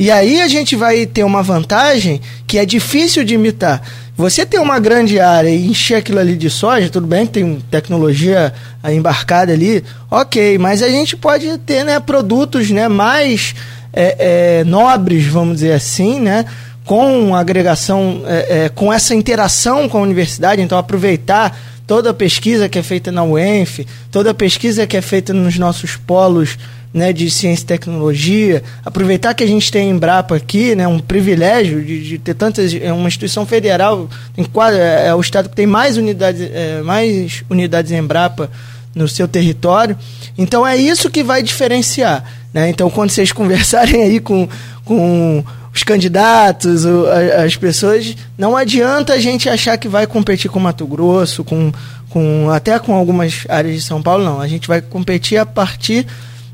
E 0.00 0.10
aí 0.10 0.40
a 0.40 0.48
gente 0.48 0.74
vai 0.74 1.04
ter 1.04 1.24
uma 1.24 1.42
vantagem 1.42 2.22
que 2.46 2.56
é 2.56 2.64
difícil 2.64 3.22
de 3.22 3.34
imitar. 3.34 3.82
Você 4.16 4.46
tem 4.46 4.58
uma 4.58 4.78
grande 4.78 5.20
área 5.20 5.50
e 5.50 5.66
encher 5.66 5.96
aquilo 5.96 6.18
ali 6.18 6.36
de 6.36 6.48
soja, 6.48 6.88
tudo 6.88 7.06
bem 7.06 7.26
tem 7.26 7.62
tecnologia 7.70 8.50
embarcada 8.90 9.52
ali, 9.52 9.84
ok, 10.10 10.56
mas 10.56 10.82
a 10.82 10.88
gente 10.88 11.18
pode 11.18 11.58
ter 11.58 11.84
né, 11.84 12.00
produtos 12.00 12.70
né, 12.70 12.88
mais 12.88 13.54
é, 13.92 14.60
é, 14.60 14.64
nobres, 14.64 15.26
vamos 15.26 15.56
dizer 15.56 15.72
assim, 15.72 16.18
né, 16.18 16.46
com 16.82 17.36
agregação, 17.36 18.22
é, 18.26 18.64
é 18.64 18.68
com 18.70 18.90
essa 18.90 19.14
interação 19.14 19.86
com 19.86 19.98
a 19.98 20.02
universidade, 20.02 20.62
então 20.62 20.78
aproveitar 20.78 21.54
toda 21.86 22.08
a 22.08 22.14
pesquisa 22.14 22.70
que 22.70 22.78
é 22.78 22.82
feita 22.82 23.12
na 23.12 23.22
UENF, 23.22 23.86
toda 24.10 24.30
a 24.30 24.34
pesquisa 24.34 24.86
que 24.86 24.96
é 24.96 25.02
feita 25.02 25.34
nos 25.34 25.58
nossos 25.58 25.96
polos 25.96 26.56
né, 26.92 27.12
de 27.12 27.30
ciência 27.30 27.62
e 27.62 27.66
tecnologia, 27.66 28.62
aproveitar 28.84 29.32
que 29.34 29.44
a 29.44 29.46
gente 29.46 29.70
tem 29.70 29.88
a 29.88 29.90
Embrapa 29.90 30.36
aqui, 30.36 30.74
né, 30.74 30.88
um 30.88 30.98
privilégio 30.98 31.84
de, 31.84 32.02
de 32.02 32.18
ter 32.18 32.34
tantas, 32.34 32.74
é 32.74 32.92
uma 32.92 33.06
instituição 33.06 33.46
federal, 33.46 34.08
tem 34.34 34.44
é, 34.74 35.08
é 35.08 35.14
o 35.14 35.20
estado 35.20 35.48
que 35.48 35.56
tem 35.56 35.66
mais 35.66 35.96
unidades, 35.96 36.42
é, 36.52 36.82
mais 36.82 37.44
unidades 37.48 37.92
Embrapa 37.92 38.50
no 38.94 39.06
seu 39.06 39.28
território. 39.28 39.96
Então 40.36 40.66
é 40.66 40.76
isso 40.76 41.10
que 41.10 41.22
vai 41.22 41.42
diferenciar. 41.42 42.24
Né? 42.52 42.70
Então 42.70 42.90
quando 42.90 43.10
vocês 43.10 43.30
conversarem 43.32 44.02
aí 44.02 44.20
com, 44.20 44.48
com 44.84 45.44
os 45.72 45.84
candidatos, 45.84 46.84
as 46.84 47.54
pessoas, 47.54 48.16
não 48.36 48.56
adianta 48.56 49.12
a 49.12 49.20
gente 49.20 49.48
achar 49.48 49.78
que 49.78 49.88
vai 49.88 50.08
competir 50.08 50.50
com 50.50 50.58
Mato 50.58 50.84
Grosso, 50.84 51.44
com, 51.44 51.72
com 52.08 52.50
até 52.50 52.76
com 52.80 52.92
algumas 52.92 53.44
áreas 53.48 53.76
de 53.76 53.82
São 53.82 54.02
Paulo, 54.02 54.24
não. 54.24 54.40
A 54.40 54.48
gente 54.48 54.66
vai 54.66 54.80
competir 54.80 55.38
a 55.38 55.46
partir 55.46 56.04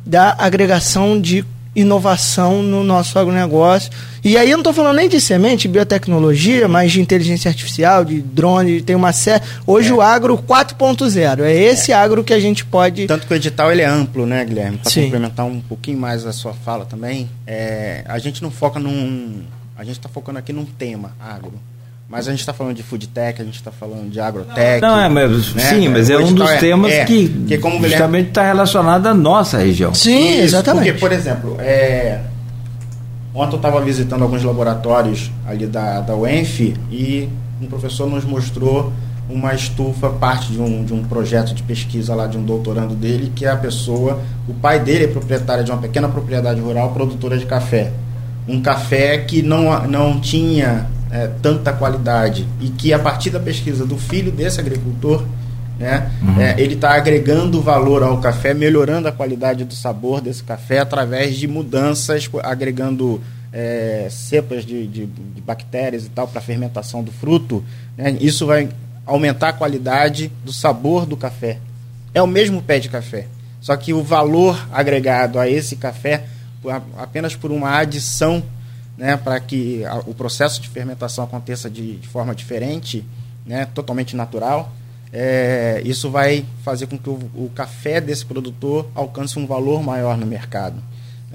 da 0.07 0.37
agregação 0.39 1.21
de 1.21 1.45
inovação 1.77 2.63
no 2.63 2.83
nosso 2.83 3.19
agronegócio. 3.19 3.91
E 4.25 4.37
aí 4.37 4.51
eu 4.51 4.57
não 4.57 4.63
estou 4.63 4.73
falando 4.73 4.97
nem 4.97 5.09
de 5.09 5.21
semente, 5.21 5.69
biotecnologia, 5.69 6.67
mas 6.67 6.91
de 6.91 7.01
inteligência 7.01 7.51
artificial, 7.51 8.05
de 8.05 8.23
drone, 8.23 8.81
tem 8.81 8.97
uma 8.97 9.13
série. 9.13 9.45
Hoje 9.67 9.91
é. 9.91 9.93
o 9.93 10.01
agro 10.01 10.39
4.0, 10.39 11.41
é 11.43 11.55
esse 11.55 11.93
é. 11.93 11.95
agro 11.95 12.25
que 12.25 12.33
a 12.33 12.41
gente 12.41 12.65
pode. 12.65 13.07
Tanto 13.07 13.27
que 13.27 13.33
o 13.33 13.37
edital 13.37 13.71
ele 13.71 13.83
é 13.83 13.87
amplo, 13.87 14.25
né, 14.25 14.45
Guilherme? 14.45 14.79
Para 14.79 14.91
complementar 14.91 15.47
um 15.47 15.61
pouquinho 15.61 15.99
mais 15.99 16.25
a 16.25 16.33
sua 16.33 16.55
fala 16.55 16.87
também, 16.87 17.29
é, 17.47 18.03
a 18.07 18.19
gente 18.19 18.43
não 18.43 18.51
foca 18.51 18.81
num. 18.81 19.43
A 19.77 19.85
gente 19.85 19.99
está 19.99 20.09
focando 20.09 20.39
aqui 20.39 20.55
num 20.55 20.65
tema, 20.65 21.15
agro. 21.21 21.53
Mas 22.17 22.29
a 22.29 22.31
gente 22.31 22.41
está 22.41 22.55
falando 22.55 22.75
de 22.75 22.83
food 22.83 23.09
tech, 23.09 23.43
a 23.43 23.45
gente 23.45 23.57
está 23.57 23.71
falando 23.71 24.11
de 24.11 24.19
agrotech. 24.19 24.81
Não, 24.81 24.99
é, 24.99 25.07
mas, 25.07 25.53
né? 25.53 25.63
sim, 25.65 25.87
mas 25.91 26.09
é 26.09 26.17
um 26.17 26.33
dos 26.33 26.49
é, 26.49 26.57
temas 26.57 26.91
é, 26.91 27.05
que, 27.05 27.29
que 27.29 27.59
como 27.59 27.87
justamente 27.87 28.29
está 28.29 28.43
relacionado 28.43 29.07
à 29.07 29.13
nossa 29.13 29.59
região. 29.59 29.93
Sim, 29.93 30.31
Isso, 30.31 30.45
exatamente. 30.45 30.93
Porque, 30.93 30.99
por 30.99 31.13
exemplo, 31.13 31.57
é, 31.61 32.23
ontem 33.35 33.53
eu 33.53 33.57
estava 33.57 33.83
visitando 33.83 34.23
alguns 34.23 34.43
laboratórios 34.43 35.31
ali 35.47 35.67
da, 35.67 36.01
da 36.01 36.17
UENF 36.17 36.75
e 36.91 37.29
um 37.61 37.67
professor 37.67 38.09
nos 38.09 38.25
mostrou 38.25 38.91
uma 39.29 39.53
estufa, 39.53 40.09
parte 40.09 40.51
de 40.51 40.59
um, 40.59 40.87
de 40.87 40.95
um 40.95 41.05
projeto 41.05 41.53
de 41.53 41.63
pesquisa 41.65 42.15
lá 42.15 42.27
de 42.27 42.39
um 42.39 42.43
doutorando 42.43 42.95
dele, 42.95 43.31
que 43.37 43.45
é 43.45 43.51
a 43.51 43.57
pessoa, 43.57 44.23
o 44.49 44.55
pai 44.55 44.81
dele 44.81 45.05
é 45.05 45.09
proprietário 45.09 45.63
de 45.63 45.71
uma 45.71 45.83
pequena 45.83 46.09
propriedade 46.09 46.63
rural 46.63 46.95
produtora 46.95 47.37
de 47.37 47.45
café. 47.45 47.93
Um 48.49 48.63
café 48.63 49.19
que 49.19 49.43
não, 49.43 49.87
não 49.87 50.19
tinha 50.19 50.87
é, 51.11 51.29
tanta 51.41 51.73
qualidade 51.73 52.47
e 52.61 52.69
que 52.69 52.93
a 52.93 52.99
partir 52.99 53.31
da 53.31 53.41
pesquisa 53.41 53.87
do 53.87 53.97
filho 53.97 54.33
desse 54.33 54.61
agricultor 54.61 55.25
né, 55.79 56.11
uhum. 56.23 56.41
é, 56.41 56.55
ele 56.59 56.75
está 56.75 56.95
agregando 56.95 57.61
valor 57.61 58.03
ao 58.03 58.19
café, 58.21 58.55
melhorando 58.55 59.09
a 59.09 59.13
qualidade 59.13 59.65
do 59.65 59.75
sabor 59.75 60.21
desse 60.21 60.43
café 60.43 60.79
através 60.79 61.37
de 61.37 61.47
mudanças, 61.47 62.29
agregando 62.43 63.21
é, 63.53 64.09
cepas 64.11 64.65
de, 64.65 64.87
de, 64.87 65.07
de, 65.07 65.41
bactérias 65.41 66.07
e 66.07 66.09
tal 66.09 66.27
para 66.27 66.41
fermentação 66.41 67.03
do 67.03 67.13
fruto. 67.13 67.63
Né, 67.97 68.17
isso 68.21 68.47
vai 68.47 68.69
aumentar 69.05 69.51
a 69.51 69.53
qualidade 69.53 70.33
do 70.45 70.53
sabor 70.53 71.05
do 71.05 71.17
café. 71.17 71.59
É 72.15 72.23
o 72.23 72.27
mesmo 72.27 72.63
pé 72.63 72.79
de 72.79 72.89
café, 72.89 73.27
só 73.61 73.77
que 73.77 73.93
o 73.93 74.03
valor 74.03 74.67
agregado 74.73 75.39
a 75.39 75.49
esse 75.49 75.77
café 75.77 76.25
apenas 76.97 77.37
por 77.37 77.53
uma 77.53 77.77
adição 77.77 78.43
né, 78.97 79.17
para 79.17 79.39
que 79.41 79.85
a, 79.85 79.97
o 80.07 80.15
processo 80.15 80.61
de 80.61 80.69
fermentação 80.69 81.25
aconteça 81.25 81.69
de, 81.69 81.97
de 81.97 82.09
forma 82.09 82.35
diferente, 82.35 83.05
né, 83.45 83.67
totalmente 83.67 84.17
natural, 84.17 84.73
é, 85.13 85.81
isso 85.85 86.11
vai 86.11 86.45
fazer 86.65 86.87
com 86.87 86.99
que 86.99 87.09
o, 87.09 87.15
o, 87.35 87.51
café 87.55 88.01
desse 88.01 88.25
produtor 88.25 88.89
alcance 88.95 89.39
um 89.39 89.47
valor 89.47 89.83
maior 89.83 90.17
no 90.17 90.27
mercado. 90.27 90.83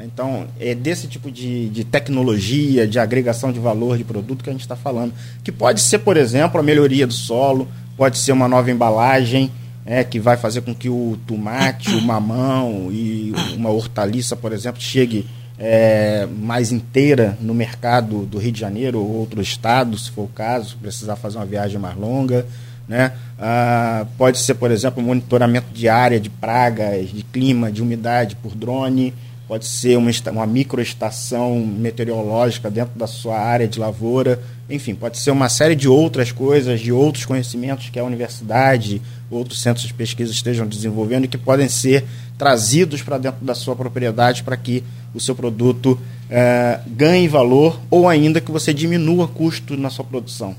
Então, 0.03 0.47
é 0.59 0.73
desse 0.73 1.07
tipo 1.07 1.31
de, 1.31 1.69
de 1.69 1.83
tecnologia, 1.83 2.87
de 2.87 2.97
agregação 2.97 3.51
de 3.51 3.59
valor 3.59 3.97
de 3.97 4.03
produto 4.03 4.43
que 4.43 4.49
a 4.49 4.53
gente 4.53 4.61
está 4.61 4.75
falando. 4.75 5.13
Que 5.43 5.51
pode 5.51 5.81
ser, 5.81 5.99
por 5.99 6.17
exemplo, 6.17 6.59
a 6.59 6.63
melhoria 6.63 7.05
do 7.05 7.13
solo, 7.13 7.67
pode 7.95 8.17
ser 8.17 8.31
uma 8.31 8.47
nova 8.47 8.71
embalagem, 8.71 9.51
é, 9.85 10.03
que 10.03 10.19
vai 10.19 10.37
fazer 10.37 10.61
com 10.61 10.73
que 10.73 10.89
o 10.89 11.19
tomate, 11.27 11.93
o 11.93 12.01
mamão 12.01 12.91
e 12.91 13.33
uma 13.55 13.69
hortaliça, 13.69 14.35
por 14.35 14.51
exemplo, 14.53 14.81
chegue 14.81 15.27
é, 15.63 16.27
mais 16.39 16.71
inteira 16.71 17.37
no 17.39 17.53
mercado 17.53 18.25
do 18.25 18.39
Rio 18.39 18.51
de 18.51 18.59
Janeiro 18.59 18.97
ou 18.97 19.17
outro 19.17 19.39
estado, 19.39 19.95
se 19.95 20.09
for 20.09 20.23
o 20.23 20.27
caso, 20.27 20.75
precisar 20.81 21.15
fazer 21.15 21.37
uma 21.37 21.45
viagem 21.45 21.77
mais 21.77 21.95
longa. 21.95 22.47
Né? 22.87 23.13
Ah, 23.37 24.07
pode 24.17 24.39
ser, 24.39 24.55
por 24.55 24.71
exemplo, 24.71 25.03
monitoramento 25.03 25.67
de 25.71 25.87
área 25.87 26.19
de 26.19 26.31
pragas, 26.31 27.09
de 27.09 27.21
clima, 27.21 27.71
de 27.71 27.79
umidade 27.79 28.35
por 28.37 28.55
drone. 28.55 29.13
Pode 29.47 29.67
ser 29.67 29.97
uma, 29.97 30.09
uma 30.31 30.47
microestação 30.47 31.59
meteorológica 31.59 32.71
dentro 32.71 32.97
da 32.97 33.05
sua 33.05 33.37
área 33.37 33.67
de 33.67 33.79
lavoura. 33.79 34.41
Enfim, 34.67 34.95
pode 34.95 35.19
ser 35.19 35.29
uma 35.29 35.47
série 35.47 35.75
de 35.75 35.87
outras 35.87 36.31
coisas, 36.31 36.79
de 36.79 36.91
outros 36.91 37.23
conhecimentos 37.23 37.89
que 37.89 37.99
a 37.99 38.03
universidade, 38.03 38.99
outros 39.29 39.61
centros 39.61 39.85
de 39.85 39.93
pesquisa 39.93 40.31
estejam 40.31 40.65
desenvolvendo 40.65 41.25
e 41.25 41.27
que 41.27 41.37
podem 41.37 41.69
ser 41.69 42.03
trazidos 42.35 43.03
para 43.03 43.19
dentro 43.19 43.45
da 43.45 43.53
sua 43.53 43.75
propriedade 43.75 44.41
para 44.41 44.57
que 44.57 44.83
o 45.13 45.19
seu 45.19 45.35
produto 45.35 45.99
é, 46.29 46.79
ganhe 46.87 47.27
valor 47.27 47.79
ou 47.89 48.07
ainda 48.07 48.39
que 48.39 48.51
você 48.51 48.73
diminua 48.73 49.27
custo 49.27 49.75
na 49.75 49.89
sua 49.89 50.05
produção. 50.05 50.55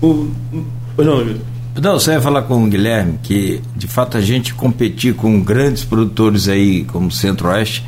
O, 0.00 0.30
não, 0.98 1.36
não, 1.80 1.92
você 1.98 2.12
vai 2.12 2.20
falar 2.20 2.42
com 2.42 2.64
o 2.64 2.68
Guilherme 2.68 3.18
que 3.22 3.60
de 3.76 3.86
fato 3.86 4.16
a 4.16 4.20
gente 4.20 4.54
competir 4.54 5.14
com 5.14 5.40
grandes 5.40 5.84
produtores 5.84 6.48
aí 6.48 6.84
como 6.84 7.10
Centro-Oeste 7.10 7.84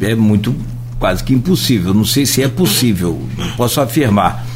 é 0.00 0.14
muito 0.14 0.54
quase 0.98 1.22
que 1.22 1.34
impossível. 1.34 1.92
Não 1.92 2.04
sei 2.04 2.24
se 2.24 2.42
é 2.42 2.48
possível, 2.48 3.20
não 3.36 3.50
posso 3.56 3.80
afirmar. 3.80 4.46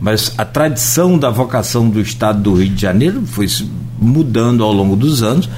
Mas 0.00 0.34
a 0.36 0.44
tradição 0.44 1.18
da 1.18 1.30
vocação 1.30 1.88
do 1.88 2.00
estado 2.00 2.42
do 2.42 2.54
Rio 2.54 2.68
de 2.68 2.82
Janeiro 2.82 3.24
foi 3.26 3.46
mudando 3.98 4.62
ao 4.62 4.72
longo 4.72 4.96
dos 4.96 5.22
anos. 5.22 5.48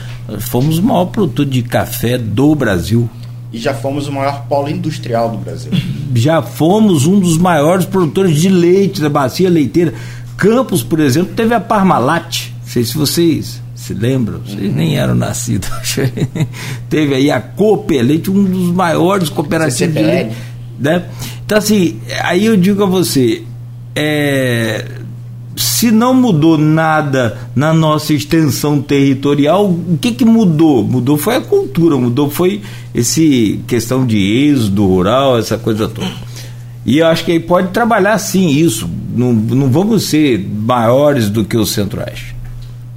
Fomos 0.40 0.78
o 0.78 0.82
maior 0.82 1.06
produtor 1.06 1.46
de 1.46 1.62
café 1.62 2.16
do 2.16 2.54
Brasil 2.54 3.10
e 3.56 3.58
já 3.58 3.72
fomos 3.72 4.06
o 4.06 4.12
maior 4.12 4.44
polo 4.46 4.68
industrial 4.68 5.30
do 5.30 5.38
Brasil. 5.38 5.72
Já 6.14 6.40
fomos 6.40 7.06
um 7.06 7.20
dos 7.20 7.36
maiores 7.36 7.84
produtores 7.84 8.40
de 8.40 8.48
leite 8.48 9.02
da 9.02 9.08
bacia 9.10 9.50
leiteira. 9.50 9.92
Campos, 10.38 10.82
por 10.82 10.98
exemplo, 10.98 11.34
teve 11.34 11.52
a 11.52 11.60
Parmalat. 11.60 12.48
Não 12.62 12.66
sei 12.66 12.84
se 12.84 12.96
vocês 12.96 13.60
se 13.74 13.92
lembram, 13.92 14.40
vocês 14.40 14.74
nem 14.74 14.96
eram 14.96 15.14
nascidos. 15.14 15.68
teve 16.88 17.14
aí 17.14 17.30
a 17.30 17.38
Cooperleite, 17.38 18.30
um 18.30 18.44
dos 18.44 18.74
maiores 18.74 19.28
cooperativos 19.28 19.94
de 19.94 20.02
leite. 20.02 20.36
Né? 20.78 21.04
Então, 21.44 21.58
assim, 21.58 22.00
aí 22.22 22.46
eu 22.46 22.56
digo 22.56 22.82
a 22.82 22.86
você, 22.86 23.42
é, 23.94 24.86
se 25.56 25.90
não 25.90 26.12
mudou 26.12 26.58
nada 26.58 27.38
na 27.54 27.72
nossa 27.72 28.12
extensão 28.12 28.80
territorial, 28.80 29.70
o 29.70 29.98
que, 30.00 30.12
que 30.12 30.24
mudou? 30.24 30.84
Mudou 30.84 31.16
foi 31.16 31.36
a 31.36 31.40
cultura, 31.40 31.96
mudou 31.96 32.30
foi 32.30 32.60
esse 32.94 33.60
questão 33.66 34.06
de 34.06 34.18
êxodo 34.18 34.86
rural, 34.86 35.38
essa 35.38 35.56
coisa 35.56 35.88
toda. 35.88 36.12
E 36.84 36.98
eu 36.98 37.06
acho 37.06 37.24
que 37.24 37.32
aí 37.32 37.40
pode 37.40 37.70
trabalhar 37.72 38.16
sim 38.18 38.48
isso. 38.48 38.88
Não, 39.14 39.32
não 39.32 39.70
vamos 39.70 40.04
ser 40.04 40.38
maiores 40.38 41.28
do 41.30 41.44
que 41.44 41.56
o 41.56 41.66
Centro-Oeste. 41.66 42.36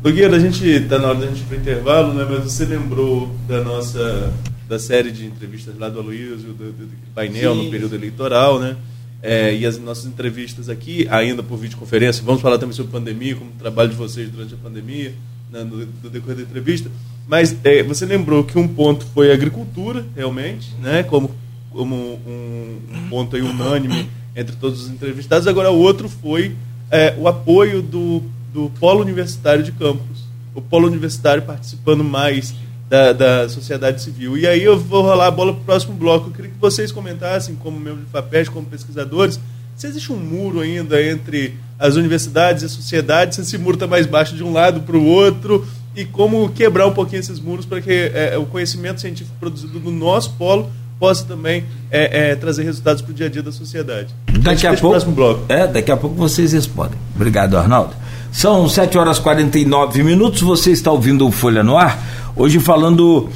Nogueira, 0.04 0.38
a 0.38 0.40
gente 0.40 0.64
está 0.66 1.00
na 1.00 1.10
hora 1.10 1.20
da 1.20 1.28
gente 1.28 1.40
ir 1.42 1.46
para 1.46 1.58
o 1.58 1.60
intervalo, 1.60 2.14
né? 2.14 2.28
mas 2.30 2.44
você 2.44 2.66
lembrou 2.66 3.34
da 3.48 3.64
nossa 3.64 4.32
da 4.68 4.78
série 4.78 5.12
de 5.12 5.26
entrevistas 5.26 5.74
lá 5.80 5.90
do 5.90 6.00
Aloysio, 6.00 6.54
do, 6.54 6.54
do, 6.54 6.72
do 6.72 6.92
painel 7.16 7.56
sim. 7.56 7.64
no 7.66 7.72
período 7.72 7.96
eleitoral, 7.96 8.60
né? 8.60 8.76
É, 9.22 9.54
e 9.54 9.66
as 9.66 9.78
nossas 9.78 10.06
entrevistas 10.06 10.70
aqui, 10.70 11.06
ainda 11.10 11.44
por 11.44 11.58
videoconferência, 11.58 12.24
vamos 12.24 12.42
falar 12.42 12.58
também 12.58 12.74
sobre 12.74 12.92
pandemia, 12.92 13.36
como 13.36 13.52
o 13.52 13.60
trabalho 13.60 13.90
de 13.90 13.96
vocês 13.96 14.30
durante 14.30 14.54
a 14.54 14.58
pandemia, 14.58 15.14
né, 15.52 15.64
no, 15.64 15.78
no, 15.78 16.10
decorrer 16.10 16.38
da 16.38 16.44
entrevista. 16.44 16.90
Mas 17.28 17.56
é, 17.64 17.84
você 17.84 18.06
lembrou 18.06 18.44
que 18.44 18.58
um 18.58 18.68
ponto 18.68 19.06
foi 19.14 19.30
a 19.32 19.34
agricultura, 19.34 20.06
realmente, 20.16 20.74
né, 20.82 21.04
como, 21.04 21.32
como 21.70 21.96
um, 21.96 22.78
um 22.94 23.10
ponto 23.10 23.36
aí 23.36 23.42
unânime 23.42 24.10
entre 24.36 24.56
todos 24.56 24.84
os 24.84 24.90
entrevistados. 24.90 25.48
Agora, 25.48 25.70
o 25.70 25.78
outro 25.78 26.08
foi 26.08 26.56
é, 26.90 27.14
o 27.18 27.28
apoio 27.28 27.82
do, 27.82 28.24
do 28.54 28.72
Polo 28.80 29.02
Universitário 29.02 29.64
de 29.64 29.74
Campos. 29.74 30.30
O 30.56 30.62
Polo 30.62 30.88
Universitário 30.88 31.44
participando 31.44 32.04
mais 32.04 32.54
da, 32.90 33.14
da 33.14 33.48
sociedade 33.48 34.02
civil. 34.02 34.38
E 34.38 34.48
aí 34.48 34.64
eu 34.64 34.78
vou 34.78 35.04
rolar 35.04 35.28
a 35.28 35.32
bola 35.32 35.54
para 35.54 35.62
o 35.62 35.66
próximo 35.66 35.94
bloco. 35.94 36.30
Eu 36.30 36.34
queria 36.34 36.52
que 36.52 36.58
vocês 36.60 36.92
comentassem, 36.92 37.56
como 37.56 37.80
membros 37.80 38.06
de 38.06 38.12
FAPES, 38.12 38.50
como 38.50 38.66
pesquisadores, 38.66 39.40
se 39.76 39.88
existe 39.88 40.12
um 40.12 40.18
muro 40.18 40.60
ainda 40.60 41.02
entre 41.02 41.56
as 41.78 41.96
universidades 41.96 42.64
e 42.64 42.66
a 42.66 42.70
sociedade, 42.70 43.36
se 43.36 43.42
esse 43.42 43.58
muro 43.58 43.76
está 43.76 43.88
mais 43.88 44.06
baixo 44.06 44.36
de 44.36 44.44
um 44.44 44.52
lado 44.52 44.82
para 44.82 44.98
o 44.98 45.06
outro, 45.06 45.66
e 45.96 46.04
como 46.04 46.50
quebrar 46.50 46.86
um 46.88 46.92
pouquinho 46.92 47.22
esses 47.22 47.40
muros 47.40 47.66
para 47.66 47.80
que 47.80 48.12
é, 48.14 48.38
o 48.38 48.46
conhecimento 48.46 49.00
científico 49.00 49.36
produzido 49.40 49.80
no 49.80 49.92
nosso 49.92 50.32
polo 50.34 50.70
possa 51.00 51.24
também 51.24 51.64
é, 51.90 52.32
é, 52.32 52.36
trazer 52.36 52.64
resultados 52.64 53.02
para 53.02 53.12
o 53.12 53.14
dia 53.14 53.28
a 53.28 53.30
dia 53.30 53.42
da 53.42 53.54
sociedade. 53.54 54.14
Daqui 54.42 54.68
a, 54.68 54.76
pouco, 54.76 55.12
bloco. 55.12 55.46
É, 55.48 55.66
daqui 55.66 55.92
a 55.92 55.96
pouco 55.96 56.16
vocês 56.16 56.52
respondem. 56.52 57.00
Obrigado, 57.16 57.58
Arnaldo. 57.58 57.96
São 58.32 58.70
7 58.70 58.98
horas 58.98 59.18
e 59.18 59.22
49 59.22 60.04
minutos, 60.04 60.42
você 60.42 60.72
está 60.72 60.92
ouvindo 60.92 61.28
o 61.28 61.32
Folha 61.32 61.64
no 61.64 61.76
Ar. 61.76 62.00
Hoje 62.36 62.60
falando 62.60 63.28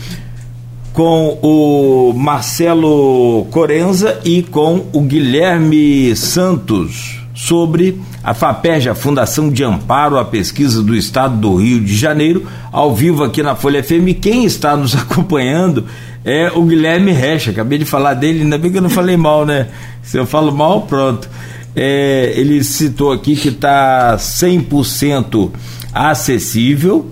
com 0.93 1.39
o 1.41 2.13
Marcelo 2.13 3.47
Corenza 3.49 4.19
e 4.23 4.43
com 4.43 4.85
o 4.93 5.01
Guilherme 5.01 6.15
Santos 6.15 7.19
sobre 7.33 7.99
a 8.23 8.33
FAPERJ, 8.33 8.89
a 8.89 8.95
Fundação 8.95 9.49
de 9.49 9.63
Amparo 9.63 10.17
à 10.17 10.23
Pesquisa 10.23 10.81
do 10.83 10.95
Estado 10.95 11.35
do 11.37 11.55
Rio 11.55 11.81
de 11.81 11.95
Janeiro, 11.95 12.45
ao 12.71 12.95
vivo 12.95 13.23
aqui 13.23 13.41
na 13.41 13.55
Folha 13.55 13.83
FM. 13.83 14.15
Quem 14.21 14.45
está 14.45 14.77
nos 14.77 14.95
acompanhando 14.95 15.85
é 16.23 16.51
o 16.53 16.61
Guilherme 16.63 17.11
Recha. 17.11 17.49
Acabei 17.51 17.79
de 17.79 17.85
falar 17.85 18.13
dele, 18.13 18.43
ainda 18.43 18.57
bem 18.57 18.71
que 18.71 18.77
eu 18.77 18.81
não 18.81 18.89
falei 18.89 19.17
mal, 19.17 19.45
né? 19.45 19.67
Se 20.03 20.17
eu 20.17 20.25
falo 20.25 20.51
mal, 20.51 20.83
pronto. 20.83 21.27
É, 21.75 22.33
ele 22.35 22.63
citou 22.63 23.11
aqui 23.11 23.35
que 23.35 23.49
está 23.49 24.15
100% 24.17 25.51
acessível 25.93 27.11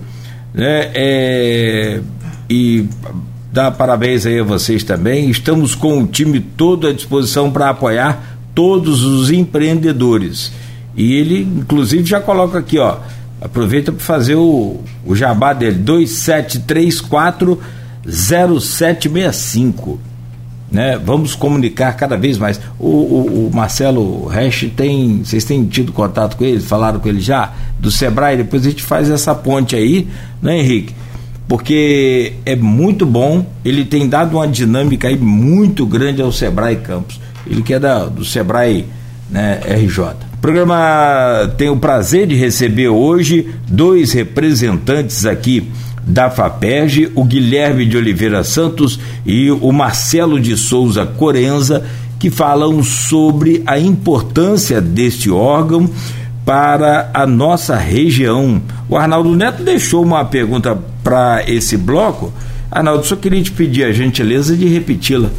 né? 0.54 0.90
É, 0.94 2.00
e 2.48 2.86
dá 3.52 3.70
parabéns 3.70 4.26
aí 4.26 4.40
a 4.40 4.44
vocês 4.44 4.84
também. 4.84 5.30
Estamos 5.30 5.74
com 5.74 6.02
o 6.02 6.06
time 6.06 6.40
todo 6.40 6.86
à 6.86 6.92
disposição 6.92 7.50
para 7.50 7.70
apoiar 7.70 8.38
todos 8.54 9.02
os 9.02 9.30
empreendedores. 9.30 10.52
E 10.94 11.14
ele, 11.14 11.40
inclusive, 11.42 12.04
já 12.04 12.20
coloca 12.20 12.58
aqui, 12.58 12.78
ó. 12.78 12.98
Aproveita 13.40 13.90
para 13.90 14.04
fazer 14.04 14.34
o, 14.36 14.82
o 15.04 15.16
jabá 15.16 15.54
dele, 15.54 15.78
2734 15.78 17.58
0765. 18.06 19.98
Né? 20.72 20.98
Vamos 21.04 21.34
comunicar 21.34 21.92
cada 21.92 22.16
vez 22.16 22.38
mais. 22.38 22.58
O, 22.78 22.86
o, 22.86 23.48
o 23.48 23.50
Marcelo 23.54 24.26
Resch 24.26 24.70
tem. 24.74 25.22
Vocês 25.22 25.44
têm 25.44 25.66
tido 25.66 25.92
contato 25.92 26.34
com 26.34 26.44
ele? 26.44 26.60
Falaram 26.60 26.98
com 26.98 27.08
ele 27.08 27.20
já? 27.20 27.52
Do 27.78 27.90
Sebrae? 27.90 28.38
Depois 28.38 28.64
a 28.64 28.70
gente 28.70 28.82
faz 28.82 29.10
essa 29.10 29.34
ponte 29.34 29.76
aí, 29.76 30.08
né, 30.40 30.58
Henrique? 30.58 30.94
Porque 31.46 32.32
é 32.46 32.56
muito 32.56 33.04
bom, 33.04 33.44
ele 33.62 33.84
tem 33.84 34.08
dado 34.08 34.38
uma 34.38 34.48
dinâmica 34.48 35.08
aí 35.08 35.18
muito 35.18 35.84
grande 35.84 36.22
ao 36.22 36.32
Sebrae 36.32 36.76
Campos. 36.76 37.20
Ele 37.46 37.60
que 37.60 37.74
é 37.74 37.78
da, 37.78 38.06
do 38.06 38.24
Sebrae 38.24 38.86
né, 39.28 39.60
RJ. 39.66 40.04
O 40.32 40.38
programa 40.40 41.52
tem 41.58 41.68
o 41.68 41.76
prazer 41.76 42.26
de 42.26 42.34
receber 42.34 42.88
hoje 42.88 43.50
dois 43.68 44.12
representantes 44.12 45.26
aqui 45.26 45.70
da 46.06 46.30
FAPERJ, 46.30 47.12
o 47.14 47.24
Guilherme 47.24 47.86
de 47.86 47.96
Oliveira 47.96 48.42
Santos 48.42 48.98
e 49.24 49.50
o 49.50 49.72
Marcelo 49.72 50.40
de 50.40 50.56
Souza 50.56 51.06
Corenza, 51.06 51.84
que 52.18 52.30
falam 52.30 52.82
sobre 52.82 53.62
a 53.66 53.78
importância 53.78 54.80
deste 54.80 55.30
órgão 55.30 55.90
para 56.44 57.10
a 57.14 57.26
nossa 57.26 57.76
região. 57.76 58.60
O 58.88 58.96
Arnaldo 58.96 59.34
Neto 59.34 59.62
deixou 59.62 60.02
uma 60.02 60.24
pergunta 60.24 60.78
para 61.02 61.44
esse 61.46 61.76
bloco. 61.76 62.32
Arnaldo, 62.70 63.04
só 63.04 63.16
queria 63.16 63.42
te 63.42 63.50
pedir 63.50 63.84
a 63.84 63.92
gentileza 63.92 64.56
de 64.56 64.66
repeti-la. 64.66 65.30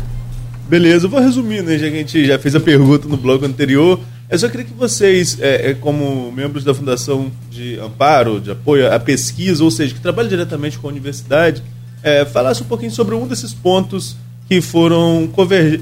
Beleza, 0.70 1.06
eu 1.06 1.10
vou 1.10 1.20
resumir, 1.20 1.62
né? 1.62 1.78
Já 1.78 1.90
que 1.90 1.96
a 1.96 2.00
gente 2.00 2.26
já 2.26 2.40
fez 2.40 2.56
a 2.56 2.60
pergunta 2.60 3.08
no 3.08 3.18
bloco 3.18 3.46
anterior. 3.46 4.00
Eu 4.30 4.40
só 4.40 4.50
queria 4.50 4.66
que 4.66 4.74
vocês, 4.74 5.38
é, 5.40 5.72
é, 5.72 5.74
como 5.74 6.32
membros 6.32 6.64
da 6.64 6.74
Fundação 6.74 7.32
de 7.52 7.80
Amparo, 7.80 8.40
de 8.40 8.52
apoio 8.52 8.92
à 8.92 9.00
pesquisa, 9.00 9.64
ou 9.64 9.70
seja, 9.70 9.94
que 9.94 10.00
trabalham 10.00 10.30
diretamente 10.30 10.80
com 10.80 10.88
a 10.88 10.92
universidade, 10.92 11.62
é, 12.02 12.26
falassem 12.26 12.64
um 12.64 12.68
pouquinho 12.68 12.92
sobre 12.92 13.16
um 13.16 13.28
desses 13.28 13.54
pontos 13.54 14.16
que 14.48 14.62
foram 14.62 15.30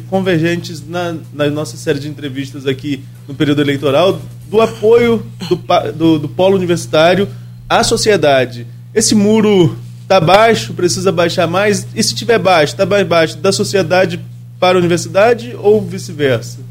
convergentes 0.10 0.88
na, 0.88 1.16
na, 1.34 1.50
nossa 1.50 1.76
série 1.78 2.00
de 2.00 2.08
entrevistas 2.08 2.68
aqui 2.68 3.04
no 3.28 3.34
período 3.34 3.62
eleitoral, 3.62 4.22
do 4.50 4.62
apoio 4.62 5.26
do, 5.50 5.92
do, 5.94 6.20
do 6.20 6.30
polo 6.30 6.56
universitário 6.56 7.28
à 7.68 7.84
sociedade. 7.84 8.68
Esse 8.94 9.16
muro 9.16 9.76
está 10.04 10.20
baixo, 10.20 10.74
precisa 10.74 11.12
baixar 11.12 11.48
mais, 11.48 11.88
e 11.96 12.04
se 12.04 12.14
estiver 12.14 12.38
baixo, 12.38 12.74
está 12.74 12.86
mais 12.86 13.08
baixo 13.08 13.38
da 13.38 13.52
sociedade 13.52 14.20
para 14.60 14.78
a 14.78 14.80
universidade 14.80 15.56
ou 15.58 15.82
vice-versa? 15.82 16.71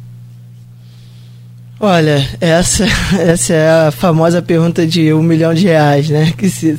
Olha, 1.83 2.29
essa, 2.43 2.85
essa 3.19 3.55
é 3.55 3.87
a 3.87 3.91
famosa 3.91 4.43
pergunta 4.43 4.87
de 4.87 5.15
um 5.15 5.23
milhão 5.23 5.55
de 5.55 5.65
reais, 5.65 6.11
né? 6.11 6.31
Que 6.37 6.51
se 6.51 6.77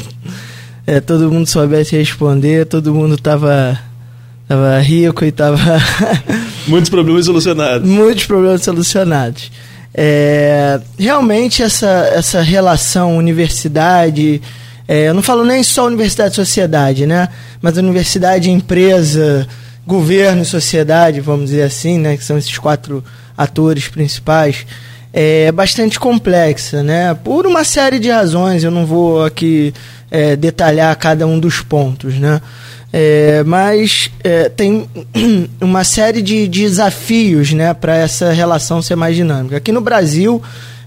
é, 0.85 0.99
todo 0.99 1.31
mundo 1.31 1.47
soubesse 1.47 1.97
responder, 1.97 2.67
todo 2.67 2.93
mundo 2.93 3.17
tava, 3.17 3.79
tava 4.47 4.77
rico 4.79 5.25
e 5.25 5.31
tava. 5.31 5.57
Muitos 6.67 6.91
problemas 6.91 7.25
solucionados. 7.25 7.89
Muitos 7.89 8.27
problemas 8.27 8.61
solucionados. 8.61 9.51
É, 9.91 10.79
realmente 10.99 11.63
essa, 11.63 12.11
essa 12.13 12.41
relação 12.41 13.17
universidade, 13.17 14.39
é, 14.87 15.09
eu 15.09 15.15
não 15.15 15.23
falo 15.23 15.43
nem 15.43 15.63
só 15.63 15.87
universidade 15.87 16.33
e 16.33 16.35
sociedade, 16.35 17.07
né? 17.07 17.27
Mas 17.59 17.75
universidade, 17.75 18.51
empresa, 18.51 19.47
governo 19.85 20.43
e 20.43 20.45
sociedade, 20.45 21.21
vamos 21.21 21.49
dizer 21.49 21.63
assim, 21.63 21.97
né? 21.97 22.15
Que 22.15 22.23
são 22.23 22.37
esses 22.37 22.55
quatro 22.59 23.03
atores 23.35 23.87
principais 23.87 24.67
é 25.13 25.51
bastante 25.51 25.99
complexa, 25.99 26.81
né? 26.81 27.13
Por 27.13 27.45
uma 27.45 27.63
série 27.63 27.99
de 27.99 28.09
razões, 28.09 28.63
eu 28.63 28.71
não 28.71 28.85
vou 28.85 29.23
aqui 29.25 29.73
é, 30.09 30.35
detalhar 30.35 30.95
cada 30.95 31.27
um 31.27 31.39
dos 31.39 31.61
pontos, 31.61 32.15
né? 32.15 32.41
É, 32.93 33.41
mas 33.45 34.11
é, 34.23 34.49
tem 34.49 34.85
uma 35.61 35.83
série 35.83 36.21
de 36.21 36.47
desafios 36.47 37.53
né, 37.53 37.73
para 37.73 37.95
essa 37.95 38.33
relação 38.33 38.81
ser 38.81 38.95
mais 38.95 39.15
dinâmica. 39.15 39.57
Aqui 39.57 39.71
no 39.71 39.79
Brasil, 39.79 40.41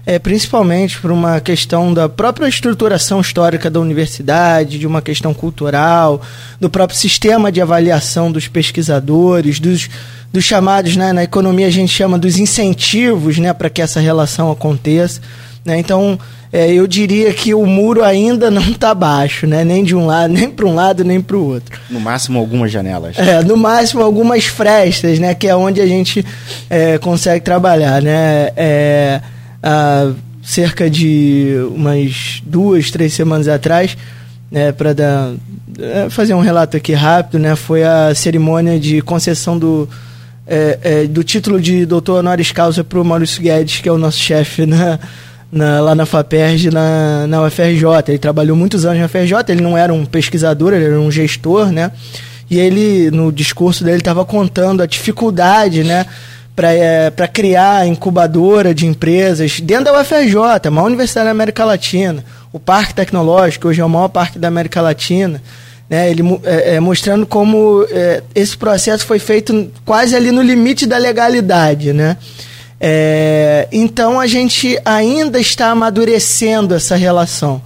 é, 0.05 0.19
principalmente 0.19 0.99
por 0.99 1.09
uma 1.09 1.39
questão 1.39 1.91
da 1.91 2.07
própria 2.07 2.47
estruturação 2.47 3.19
histórica 3.19 3.71
da 3.71 3.79
universidade, 3.79 4.77
de 4.77 4.85
uma 4.85 5.01
questão 5.01 5.33
cultural, 5.33 6.21
do 6.59 6.69
próprio 6.69 6.97
sistema 6.97 7.51
de 7.51 7.59
avaliação 7.59 8.31
dos 8.31 8.47
pesquisadores, 8.47 9.59
dos 9.59 9.89
dos 10.31 10.43
chamados, 10.43 10.95
né, 10.95 11.13
na 11.13 11.23
economia 11.23 11.67
a 11.67 11.71
gente 11.71 11.91
chama 11.91 12.17
dos 12.17 12.37
incentivos 12.37 13.37
né, 13.37 13.53
para 13.53 13.69
que 13.69 13.81
essa 13.81 13.99
relação 13.99 14.51
aconteça. 14.51 15.21
Né? 15.63 15.79
Então, 15.79 16.19
é, 16.53 16.71
eu 16.71 16.85
diria 16.85 17.33
que 17.33 17.53
o 17.53 17.65
muro 17.65 18.03
ainda 18.03 18.49
não 18.51 18.61
está 18.61 18.93
baixo, 18.93 19.47
né? 19.47 19.63
nem 19.63 19.83
de 19.83 19.95
um 19.95 20.05
lado, 20.05 20.33
nem 20.33 20.49
para 20.49 20.65
um 20.65 20.75
lado, 20.75 21.03
nem 21.03 21.21
para 21.21 21.37
o 21.37 21.45
outro. 21.45 21.79
No 21.89 21.99
máximo, 21.99 22.39
algumas 22.39 22.71
janelas. 22.71 23.17
É, 23.17 23.43
no 23.43 23.57
máximo, 23.57 24.01
algumas 24.01 24.45
frestas, 24.45 25.19
né? 25.19 25.33
que 25.33 25.47
é 25.47 25.55
onde 25.55 25.81
a 25.81 25.87
gente 25.87 26.25
é, 26.69 26.97
consegue 26.97 27.43
trabalhar. 27.43 28.01
Né? 28.01 28.51
É, 28.55 29.21
há 29.63 30.11
cerca 30.45 30.87
de 30.89 31.55
umas 31.75 32.41
duas, 32.45 32.91
três 32.91 33.13
semanas 33.13 33.47
atrás, 33.47 33.97
né, 34.51 34.71
para 34.71 34.95
é, 35.79 36.09
fazer 36.09 36.35
um 36.35 36.39
relato 36.39 36.77
aqui 36.77 36.93
rápido, 36.93 37.39
né, 37.39 37.55
foi 37.55 37.83
a 37.83 38.13
cerimônia 38.13 38.79
de 38.79 39.01
concessão 39.01 39.57
do 39.57 39.89
é, 40.47 40.79
é, 40.83 41.03
do 41.05 41.23
título 41.23 41.59
de 41.59 41.85
doutor 41.85 42.19
honoris 42.19 42.51
causa 42.51 42.83
para 42.83 42.99
o 42.99 43.05
Maurício 43.05 43.41
Guedes, 43.41 43.79
que 43.79 43.89
é 43.89 43.91
o 43.91 43.97
nosso 43.97 44.19
chefe 44.19 44.65
na, 44.65 44.99
na, 45.51 45.79
lá 45.81 45.95
na 45.95 46.05
FAPERJ, 46.05 46.69
na, 46.69 47.25
na 47.27 47.43
UFRJ. 47.43 47.85
Ele 48.09 48.17
trabalhou 48.17 48.55
muitos 48.55 48.85
anos 48.85 48.99
na 48.99 49.05
UFRJ, 49.05 49.33
ele 49.49 49.61
não 49.61 49.77
era 49.77 49.93
um 49.93 50.05
pesquisador, 50.05 50.73
ele 50.73 50.85
era 50.85 50.99
um 50.99 51.09
gestor, 51.11 51.71
né? 51.71 51.91
E 52.49 52.59
ele, 52.59 53.09
no 53.09 53.31
discurso 53.31 53.83
dele, 53.83 53.97
estava 53.97 54.23
contando 54.23 54.83
a 54.83 54.85
dificuldade, 54.85 55.83
né? 55.83 56.05
Para 56.55 56.73
é, 56.73 57.11
criar 57.33 57.87
incubadora 57.87 58.73
de 58.73 58.85
empresas 58.85 59.59
dentro 59.59 59.85
da 59.85 59.99
UFRJ, 59.99 60.67
a 60.67 60.71
maior 60.71 60.87
universidade 60.87 61.25
da 61.25 61.31
América 61.31 61.65
Latina. 61.65 62.23
O 62.53 62.59
Parque 62.59 62.93
Tecnológico, 62.93 63.67
hoje 63.67 63.81
é 63.81 63.85
o 63.85 63.89
maior 63.89 64.07
parque 64.07 64.39
da 64.39 64.47
América 64.47 64.79
Latina. 64.79 65.41
Né, 65.87 66.09
ele 66.09 66.23
é, 66.43 66.75
é, 66.75 66.79
mostrando 66.79 67.27
como 67.27 67.85
é, 67.91 68.23
esse 68.33 68.57
processo 68.57 69.05
foi 69.05 69.19
feito 69.19 69.71
quase 69.85 70.15
ali 70.15 70.31
no 70.31 70.41
limite 70.41 70.87
da 70.87 70.97
legalidade, 70.97 71.93
né? 71.93 72.17
É, 72.79 73.67
então 73.71 74.19
a 74.19 74.27
gente 74.27 74.79
ainda 74.83 75.39
está 75.39 75.69
amadurecendo 75.69 76.73
essa 76.73 76.95
relação. 76.95 77.61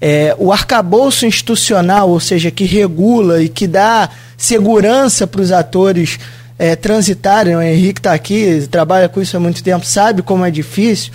É, 0.00 0.34
o 0.38 0.52
arcabouço 0.52 1.24
institucional, 1.24 2.10
ou 2.10 2.20
seja, 2.20 2.50
que 2.50 2.64
regula 2.64 3.42
e 3.42 3.48
que 3.48 3.66
dá 3.66 4.08
segurança 4.36 5.26
para 5.26 5.40
os 5.40 5.52
atores 5.52 6.18
é, 6.58 6.74
transitarem, 6.74 7.56
o 7.56 7.62
Henrique 7.62 8.00
está 8.00 8.12
aqui, 8.12 8.66
trabalha 8.70 9.08
com 9.08 9.20
isso 9.20 9.36
há 9.36 9.40
muito 9.40 9.62
tempo, 9.62 9.86
sabe 9.86 10.22
como 10.22 10.44
é 10.44 10.50
difícil, 10.50 11.12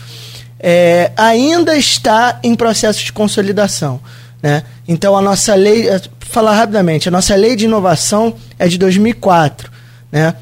é, 0.59 1.11
ainda 1.15 1.75
está 1.75 2.39
em 2.43 2.55
processo 2.55 3.03
de 3.03 3.13
consolidação. 3.13 3.99
Né? 4.41 4.63
Então 4.87 5.17
a 5.17 5.21
nossa 5.21 5.55
lei, 5.55 5.87
falar 6.19 6.55
rapidamente, 6.55 7.07
a 7.07 7.11
nossa 7.11 7.35
lei 7.35 7.55
de 7.55 7.65
inovação 7.65 8.35
é 8.59 8.67
de 8.67 8.77
2004, 8.77 9.71
né? 10.11 10.35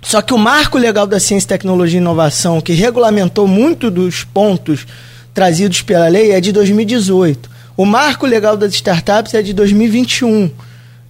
Só 0.00 0.22
que 0.22 0.32
o 0.32 0.38
marco 0.38 0.78
legal 0.78 1.06
da 1.06 1.18
ciência, 1.18 1.48
tecnologia 1.48 1.98
e 1.98 2.00
inovação, 2.00 2.60
que 2.60 2.72
regulamentou 2.72 3.48
muito 3.48 3.90
dos 3.90 4.22
pontos 4.24 4.86
trazidos 5.34 5.82
pela 5.82 6.08
lei, 6.08 6.30
é 6.30 6.40
de 6.40 6.52
2018. 6.52 7.50
O 7.76 7.84
marco 7.84 8.24
legal 8.24 8.56
das 8.56 8.72
startups 8.74 9.34
é 9.34 9.42
de 9.42 9.52
2021, 9.52 10.50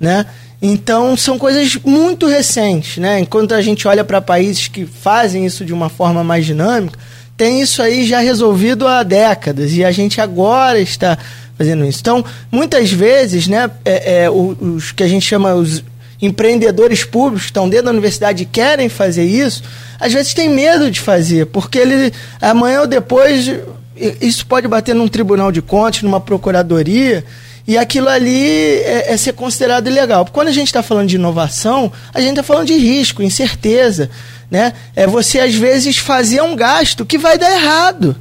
né? 0.00 0.26
Então 0.60 1.16
são 1.16 1.38
coisas 1.38 1.76
muito 1.84 2.26
recentes, 2.26 2.98
né? 2.98 3.20
Enquanto 3.20 3.54
a 3.54 3.60
gente 3.60 3.86
olha 3.86 4.02
para 4.02 4.20
países 4.20 4.68
que 4.68 4.84
fazem 4.84 5.46
isso 5.46 5.64
de 5.64 5.72
uma 5.72 5.88
forma 5.88 6.24
mais 6.24 6.44
dinâmica, 6.44 6.98
tem 7.36 7.60
isso 7.60 7.80
aí 7.80 8.04
já 8.04 8.18
resolvido 8.18 8.86
há 8.86 9.04
décadas 9.04 9.72
e 9.72 9.84
a 9.84 9.92
gente 9.92 10.20
agora 10.20 10.80
está 10.80 11.16
fazendo 11.58 11.84
isso. 11.84 11.98
Então, 12.00 12.24
muitas 12.50 12.90
vezes, 12.90 13.48
né, 13.48 13.68
é, 13.84 14.22
é, 14.22 14.30
os 14.30 14.92
que 14.92 15.02
a 15.02 15.08
gente 15.08 15.26
chama 15.26 15.54
os 15.54 15.82
empreendedores 16.22 17.04
públicos 17.04 17.42
que 17.42 17.50
estão 17.50 17.68
dentro 17.68 17.86
da 17.86 17.90
universidade 17.90 18.44
e 18.44 18.46
querem 18.46 18.88
fazer 18.88 19.24
isso, 19.24 19.62
às 19.98 20.12
vezes 20.12 20.32
tem 20.32 20.48
medo 20.48 20.90
de 20.90 21.00
fazer, 21.00 21.46
porque 21.46 21.78
ele 21.78 22.12
amanhã 22.40 22.80
ou 22.80 22.86
depois 22.86 23.50
isso 24.20 24.46
pode 24.46 24.68
bater 24.68 24.94
num 24.94 25.08
tribunal 25.08 25.50
de 25.50 25.60
contas, 25.60 26.02
numa 26.02 26.20
procuradoria, 26.20 27.24
e 27.66 27.76
aquilo 27.76 28.08
ali 28.08 28.80
é, 28.80 29.12
é 29.12 29.16
ser 29.16 29.34
considerado 29.34 29.88
ilegal. 29.88 30.24
Porque 30.24 30.34
quando 30.34 30.48
a 30.48 30.52
gente 30.52 30.68
está 30.68 30.82
falando 30.82 31.08
de 31.08 31.16
inovação, 31.16 31.92
a 32.14 32.20
gente 32.20 32.30
está 32.30 32.42
falando 32.42 32.68
de 32.68 32.78
risco, 32.78 33.22
incerteza. 33.22 34.08
Né? 34.50 34.72
É 34.96 35.06
você, 35.06 35.40
às 35.40 35.54
vezes, 35.54 35.98
fazer 35.98 36.40
um 36.40 36.56
gasto 36.56 37.04
que 37.04 37.18
vai 37.18 37.36
dar 37.36 37.52
errado. 37.52 38.16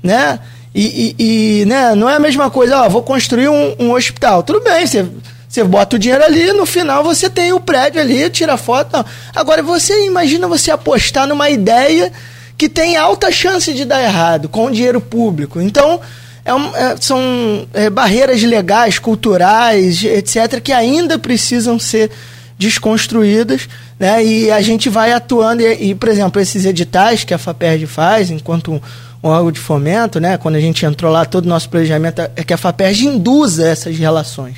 Né? 0.00 0.38
E, 0.74 1.14
e, 1.18 1.60
e, 1.60 1.64
né, 1.66 1.94
não 1.94 2.08
é 2.08 2.16
a 2.16 2.20
mesma 2.20 2.50
coisa, 2.50 2.82
ó, 2.82 2.88
vou 2.88 3.02
construir 3.02 3.48
um, 3.48 3.74
um 3.78 3.92
hospital. 3.92 4.42
Tudo 4.42 4.60
bem, 4.60 4.86
você, 4.86 5.06
você 5.48 5.62
bota 5.62 5.96
o 5.96 5.98
dinheiro 5.98 6.24
ali, 6.24 6.52
no 6.52 6.64
final 6.64 7.04
você 7.04 7.28
tem 7.28 7.52
o 7.52 7.60
prédio 7.60 8.00
ali, 8.00 8.30
tira 8.30 8.56
foto. 8.56 9.04
Agora, 9.34 9.62
você 9.62 10.06
imagina 10.06 10.48
você 10.48 10.70
apostar 10.70 11.26
numa 11.26 11.50
ideia 11.50 12.10
que 12.56 12.68
tem 12.68 12.96
alta 12.96 13.30
chance 13.30 13.72
de 13.74 13.84
dar 13.84 14.02
errado, 14.02 14.48
com 14.48 14.70
dinheiro 14.70 15.00
público. 15.00 15.60
Então, 15.60 16.00
é 16.44 16.54
um, 16.54 16.76
é, 16.76 16.96
são 16.98 17.66
é, 17.74 17.90
barreiras 17.90 18.42
legais, 18.42 18.98
culturais, 18.98 20.02
etc., 20.02 20.60
que 20.60 20.72
ainda 20.72 21.18
precisam 21.18 21.78
ser 21.78 22.10
desconstruídas, 22.58 23.68
né? 23.98 24.24
E 24.24 24.50
a 24.50 24.60
gente 24.60 24.88
vai 24.88 25.12
atuando, 25.12 25.62
e, 25.62 25.90
e 25.90 25.94
por 25.94 26.08
exemplo, 26.08 26.40
esses 26.40 26.64
editais 26.64 27.24
que 27.24 27.34
a 27.34 27.38
FAPERD 27.38 27.86
faz, 27.86 28.30
enquanto 28.30 28.80
um 29.22 29.28
órgão 29.28 29.52
de 29.52 29.60
fomento, 29.60 30.18
né? 30.18 30.36
Quando 30.36 30.56
a 30.56 30.60
gente 30.60 30.84
entrou 30.84 31.12
lá, 31.12 31.24
todo 31.24 31.46
o 31.46 31.48
nosso 31.48 31.68
planejamento 31.68 32.20
é 32.34 32.42
que 32.42 32.52
a 32.52 32.56
FAPERJ 32.56 33.06
induza 33.06 33.66
essas 33.66 33.96
relações. 33.96 34.56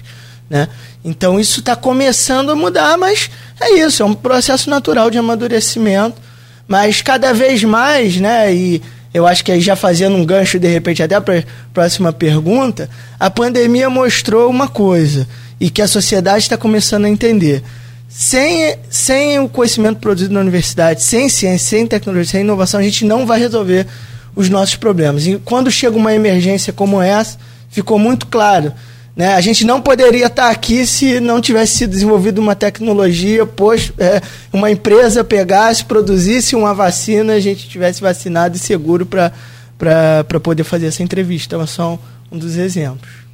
Né? 0.48 0.68
Então 1.04 1.38
isso 1.40 1.60
está 1.60 1.74
começando 1.74 2.50
a 2.50 2.54
mudar, 2.54 2.96
mas 2.98 3.30
é 3.60 3.78
isso, 3.78 4.02
é 4.02 4.06
um 4.06 4.14
processo 4.14 4.70
natural 4.70 5.10
de 5.10 5.18
amadurecimento. 5.18 6.20
Mas 6.66 7.02
cada 7.02 7.34
vez 7.34 7.62
mais, 7.62 8.16
né? 8.16 8.54
E 8.54 8.82
eu 9.12 9.26
acho 9.26 9.44
que 9.44 9.60
já 9.60 9.76
fazendo 9.76 10.16
um 10.16 10.24
gancho 10.24 10.58
de 10.58 10.66
repente 10.66 11.02
até 11.02 11.20
para 11.20 11.40
a 11.40 11.44
próxima 11.72 12.12
pergunta, 12.12 12.88
a 13.20 13.30
pandemia 13.30 13.90
mostrou 13.90 14.48
uma 14.48 14.66
coisa 14.66 15.28
e 15.60 15.68
que 15.68 15.82
a 15.82 15.88
sociedade 15.88 16.44
está 16.44 16.56
começando 16.56 17.04
a 17.04 17.08
entender. 17.08 17.62
Sem, 18.08 18.76
sem 18.88 19.38
o 19.40 19.48
conhecimento 19.48 19.98
produzido 19.98 20.32
na 20.32 20.40
universidade, 20.40 21.02
sem 21.02 21.28
ciência, 21.28 21.68
sem 21.68 21.86
tecnologia, 21.86 22.32
sem 22.32 22.40
inovação, 22.42 22.80
a 22.80 22.82
gente 22.82 23.04
não 23.04 23.26
vai 23.26 23.38
resolver 23.38 23.86
os 24.34 24.48
nossos 24.48 24.76
problemas. 24.76 25.26
E 25.26 25.40
quando 25.44 25.70
chega 25.70 25.96
uma 25.96 26.14
emergência 26.14 26.72
como 26.72 27.00
essa, 27.00 27.38
ficou 27.68 27.98
muito 27.98 28.26
claro. 28.26 28.72
Né? 29.16 29.34
A 29.34 29.40
gente 29.40 29.64
não 29.64 29.80
poderia 29.80 30.26
estar 30.26 30.50
aqui 30.50 30.84
se 30.86 31.20
não 31.20 31.40
tivesse 31.40 31.78
sido 31.78 31.90
desenvolvida 31.90 32.40
uma 32.40 32.56
tecnologia, 32.56 33.46
pois 33.46 33.92
é, 33.96 34.20
uma 34.52 34.70
empresa 34.70 35.22
pegasse, 35.22 35.84
produzisse 35.84 36.56
uma 36.56 36.74
vacina, 36.74 37.34
a 37.34 37.40
gente 37.40 37.68
tivesse 37.68 38.00
vacinado 38.00 38.56
e 38.56 38.58
seguro 38.58 39.06
para 39.06 40.40
poder 40.42 40.64
fazer 40.64 40.86
essa 40.86 41.02
entrevista. 41.02 41.54
Então, 41.54 41.66
só 41.66 41.98
um 42.30 42.38
dos 42.38 42.56
exemplos. 42.56 43.24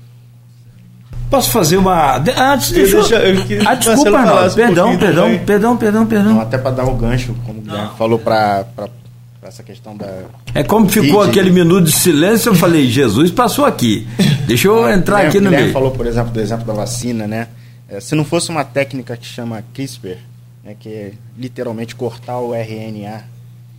Posso 1.30 1.50
fazer 1.50 1.76
uma. 1.76 2.16
Antes, 2.16 2.72
deixa, 2.72 2.96
deixa 2.96 3.14
eu. 3.16 3.62
Ah, 3.64 3.74
desculpa, 3.76 4.10
não. 4.10 4.52
Perdão, 4.52 4.98
perdão, 4.98 5.38
perdão, 5.46 5.76
perdão, 5.76 6.06
perdão. 6.06 6.34
Não, 6.34 6.40
até 6.40 6.58
para 6.58 6.72
dar 6.72 6.84
o 6.84 6.90
um 6.90 6.98
gancho, 6.98 7.34
como 7.46 7.60
o 7.60 7.62
Guilherme 7.62 7.90
falou, 7.96 8.18
para 8.18 8.66
essa 9.42 9.62
questão 9.62 9.96
da. 9.96 10.24
É 10.54 10.62
como 10.62 10.88
ficou 10.88 11.22
aquele 11.22 11.50
minuto 11.50 11.84
de 11.84 11.92
silêncio, 11.92 12.50
eu 12.50 12.54
falei, 12.54 12.88
Jesus 12.88 13.30
passou 13.30 13.64
aqui. 13.64 14.06
Deixa 14.46 14.68
eu 14.68 14.88
entrar 14.90 15.26
aqui 15.26 15.40
no 15.40 15.50
meio. 15.50 15.72
falou, 15.72 15.90
por 15.90 16.06
exemplo, 16.06 16.32
do 16.32 16.40
exemplo 16.40 16.66
da 16.66 16.72
vacina, 16.72 17.26
né? 17.26 17.48
É, 17.88 18.00
se 18.00 18.14
não 18.14 18.24
fosse 18.24 18.50
uma 18.50 18.64
técnica 18.64 19.16
que 19.16 19.26
chama 19.26 19.64
CRISPR, 19.74 20.18
né, 20.62 20.76
que 20.78 20.88
é 20.88 21.12
literalmente 21.36 21.96
cortar 21.96 22.38
o 22.38 22.54
RNA 22.54 23.24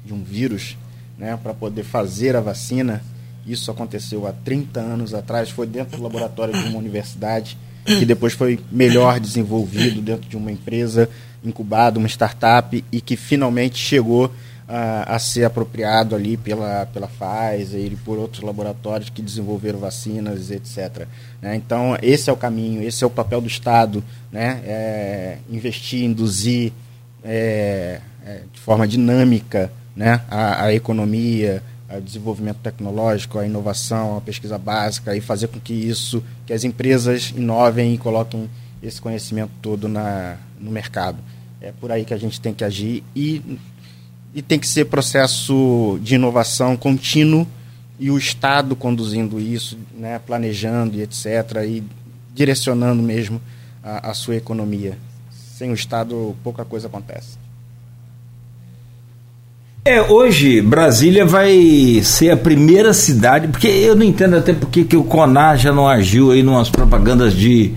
de 0.06 0.14
um 0.14 0.24
vírus, 0.24 0.78
né, 1.18 1.38
para 1.42 1.54
poder 1.54 1.84
fazer 1.84 2.36
a 2.36 2.42
vacina, 2.42 3.02
isso 3.46 3.72
aconteceu 3.72 4.28
há 4.28 4.34
30 4.34 4.80
anos 4.80 5.14
atrás, 5.14 5.50
foi 5.50 5.66
dentro 5.66 5.98
do 5.98 6.04
laboratório 6.04 6.54
de 6.54 6.68
uma 6.70 6.78
universidade, 6.78 7.58
que 7.86 8.06
depois 8.06 8.34
foi 8.34 8.60
melhor 8.72 9.20
desenvolvido 9.20 10.02
dentro 10.02 10.30
de 10.30 10.36
uma 10.36 10.52
empresa 10.52 11.10
incubada, 11.44 11.98
uma 11.98 12.08
startup, 12.08 12.84
e 12.92 13.02
que 13.02 13.16
finalmente 13.16 13.78
chegou 13.78 14.32
a, 14.74 15.16
a, 15.16 15.20
ser 15.20 15.44
apropriado 15.44 16.16
ali 16.16 16.38
pela, 16.38 16.86
pela 16.86 17.08
Pfizer 17.08 17.92
e 17.92 17.96
por 17.98 18.18
outros 18.18 18.42
laboratórios 18.42 19.10
que 19.10 19.22
desenvolveram 19.22 19.80
vacinas, 19.80 20.50
etc. 20.50 21.08
Né? 21.42 21.58
Então, 21.58 21.98
esse 22.02 22.30
é 22.30 22.34
o 22.34 22.38
caminho, 22.38 22.82
esse 22.82 23.04
é 23.04 23.08
o 23.08 23.10
papel 23.10 23.42
do 23.42 23.48
Estado, 23.48 24.02
né? 24.32 24.62
É 24.64 25.38
investir, 25.50 26.06
induzir 26.06 26.72
é, 27.22 28.00
é, 28.26 28.44
de 28.52 28.60
forma 28.62 28.88
dinâmica 28.88 29.70
né? 29.94 30.22
a, 30.30 30.64
a 30.64 30.74
economia, 30.74 31.62
o 31.90 32.00
desenvolvimento 32.00 32.60
tecnológico, 32.64 33.40
a 33.40 33.46
inovação, 33.46 34.18
a 34.18 34.22
pesquisa 34.22 34.58
básica 34.58 35.14
e 35.14 35.20
fazer 35.20 35.50
com 35.50 35.60
que 35.60 35.74
isso, 35.74 36.24
que 36.46 36.54
as 36.54 36.64
empresas 36.64 37.34
inovem 37.36 37.94
e 37.94 37.98
coloquem 37.98 38.50
esse 38.82 39.02
conhecimento 39.02 39.52
todo 39.62 39.90
na, 39.90 40.38
no 40.58 40.72
mercado. 40.72 41.18
É 41.60 41.74
por 41.74 41.92
aí 41.92 42.06
que 42.06 42.14
a 42.14 42.18
gente 42.18 42.40
tem 42.40 42.54
que 42.54 42.64
agir 42.64 43.04
e 43.14 43.60
e 44.34 44.42
tem 44.42 44.60
que 44.60 44.68
ser 44.68 44.86
processo 44.86 46.00
de 46.02 46.16
inovação 46.16 46.78
contínuo 46.78 47.46
e 48.00 48.10
o 48.10 48.18
Estado 48.18 48.76
conduzindo 48.76 49.40
isso, 49.40 49.78
né, 49.98 50.20
planejando 50.26 50.98
e 50.98 51.02
etc., 51.02 51.64
e 51.68 51.84
direcionando 52.34 53.04
mesmo 53.04 53.42
a, 53.84 54.12
a 54.12 54.14
sua 54.14 54.36
economia. 54.36 54.98
Sem 55.58 55.70
o 55.70 55.76
Estado, 55.76 56.36
pouca 56.44 56.66
coisa 56.66 56.88
acontece. 56.88 57.38
É, 59.84 60.02
hoje 60.02 60.62
Brasília 60.62 61.26
vai 61.26 62.02
ser 62.04 62.30
a 62.30 62.38
primeira 62.38 62.94
cidade, 62.94 63.48
porque 63.48 63.68
eu 63.68 63.96
não 63.96 64.04
entendo 64.04 64.36
até 64.36 64.54
porque 64.54 64.84
que 64.84 64.96
o 64.96 65.04
Conar 65.04 65.58
já 65.58 65.72
não 65.72 65.88
agiu 65.88 66.32
aí 66.32 66.44
nas 66.44 66.70
propagandas 66.70 67.34
de 67.34 67.74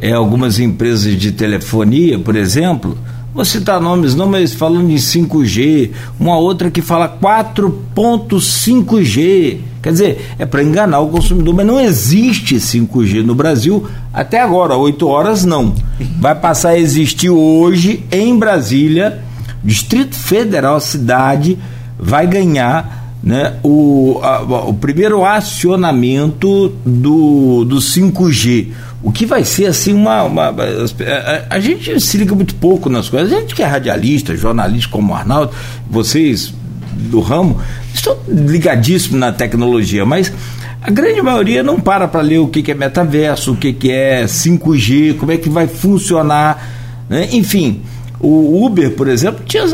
é, 0.00 0.12
algumas 0.12 0.58
empresas 0.58 1.18
de 1.18 1.32
telefonia, 1.32 2.18
por 2.18 2.36
exemplo, 2.36 2.98
Vou 3.36 3.44
citar 3.44 3.78
nomes, 3.78 4.14
não, 4.14 4.26
mas 4.26 4.54
falando 4.54 4.90
em 4.90 4.94
5G, 4.94 5.90
uma 6.18 6.38
outra 6.38 6.70
que 6.70 6.80
fala 6.80 7.18
4.5G. 7.22 9.58
Quer 9.82 9.92
dizer, 9.92 10.30
é 10.38 10.46
para 10.46 10.62
enganar 10.62 11.00
o 11.00 11.10
consumidor, 11.10 11.52
mas 11.52 11.66
não 11.66 11.78
existe 11.78 12.56
5G 12.56 13.22
no 13.22 13.34
Brasil 13.34 13.86
até 14.10 14.40
agora, 14.40 14.74
8 14.74 15.06
horas 15.06 15.44
não. 15.44 15.74
Vai 16.18 16.34
passar 16.34 16.70
a 16.70 16.78
existir 16.78 17.28
hoje 17.28 18.06
em 18.10 18.38
Brasília, 18.38 19.22
Distrito 19.62 20.16
Federal, 20.16 20.80
cidade, 20.80 21.58
vai 21.98 22.26
ganhar 22.26 23.05
né, 23.22 23.54
o, 23.62 24.20
a, 24.22 24.40
o 24.68 24.74
primeiro 24.74 25.24
acionamento 25.24 26.68
do, 26.84 27.64
do 27.64 27.76
5G. 27.76 28.68
O 29.02 29.12
que 29.12 29.26
vai 29.26 29.44
ser 29.44 29.66
assim 29.66 29.92
uma. 29.92 30.22
uma 30.24 30.48
a, 30.48 31.54
a, 31.56 31.60
gente 31.60 32.00
se 32.00 32.16
liga 32.18 32.34
muito 32.34 32.54
pouco 32.54 32.88
nas 32.88 33.08
coisas. 33.08 33.32
A 33.32 33.40
gente 33.40 33.54
que 33.54 33.62
é 33.62 33.66
radialista, 33.66 34.36
jornalista 34.36 34.90
como 34.90 35.12
o 35.12 35.16
Arnaldo, 35.16 35.52
vocês 35.88 36.52
do 36.92 37.20
ramo, 37.20 37.60
estão 37.92 38.16
ligadíssimos 38.26 39.20
na 39.20 39.30
tecnologia, 39.30 40.04
mas 40.06 40.32
a 40.80 40.90
grande 40.90 41.20
maioria 41.20 41.62
não 41.62 41.80
para 41.80 42.08
para 42.08 42.20
ler 42.20 42.38
o 42.38 42.48
que, 42.48 42.62
que 42.62 42.70
é 42.70 42.74
metaverso, 42.74 43.52
o 43.52 43.56
que, 43.56 43.72
que 43.72 43.90
é 43.90 44.24
5G, 44.24 45.16
como 45.16 45.32
é 45.32 45.36
que 45.36 45.48
vai 45.48 45.66
funcionar. 45.66 47.04
Né? 47.08 47.28
Enfim, 47.32 47.82
o 48.18 48.64
Uber, 48.64 48.92
por 48.92 49.08
exemplo, 49.08 49.44
tinha 49.44 49.64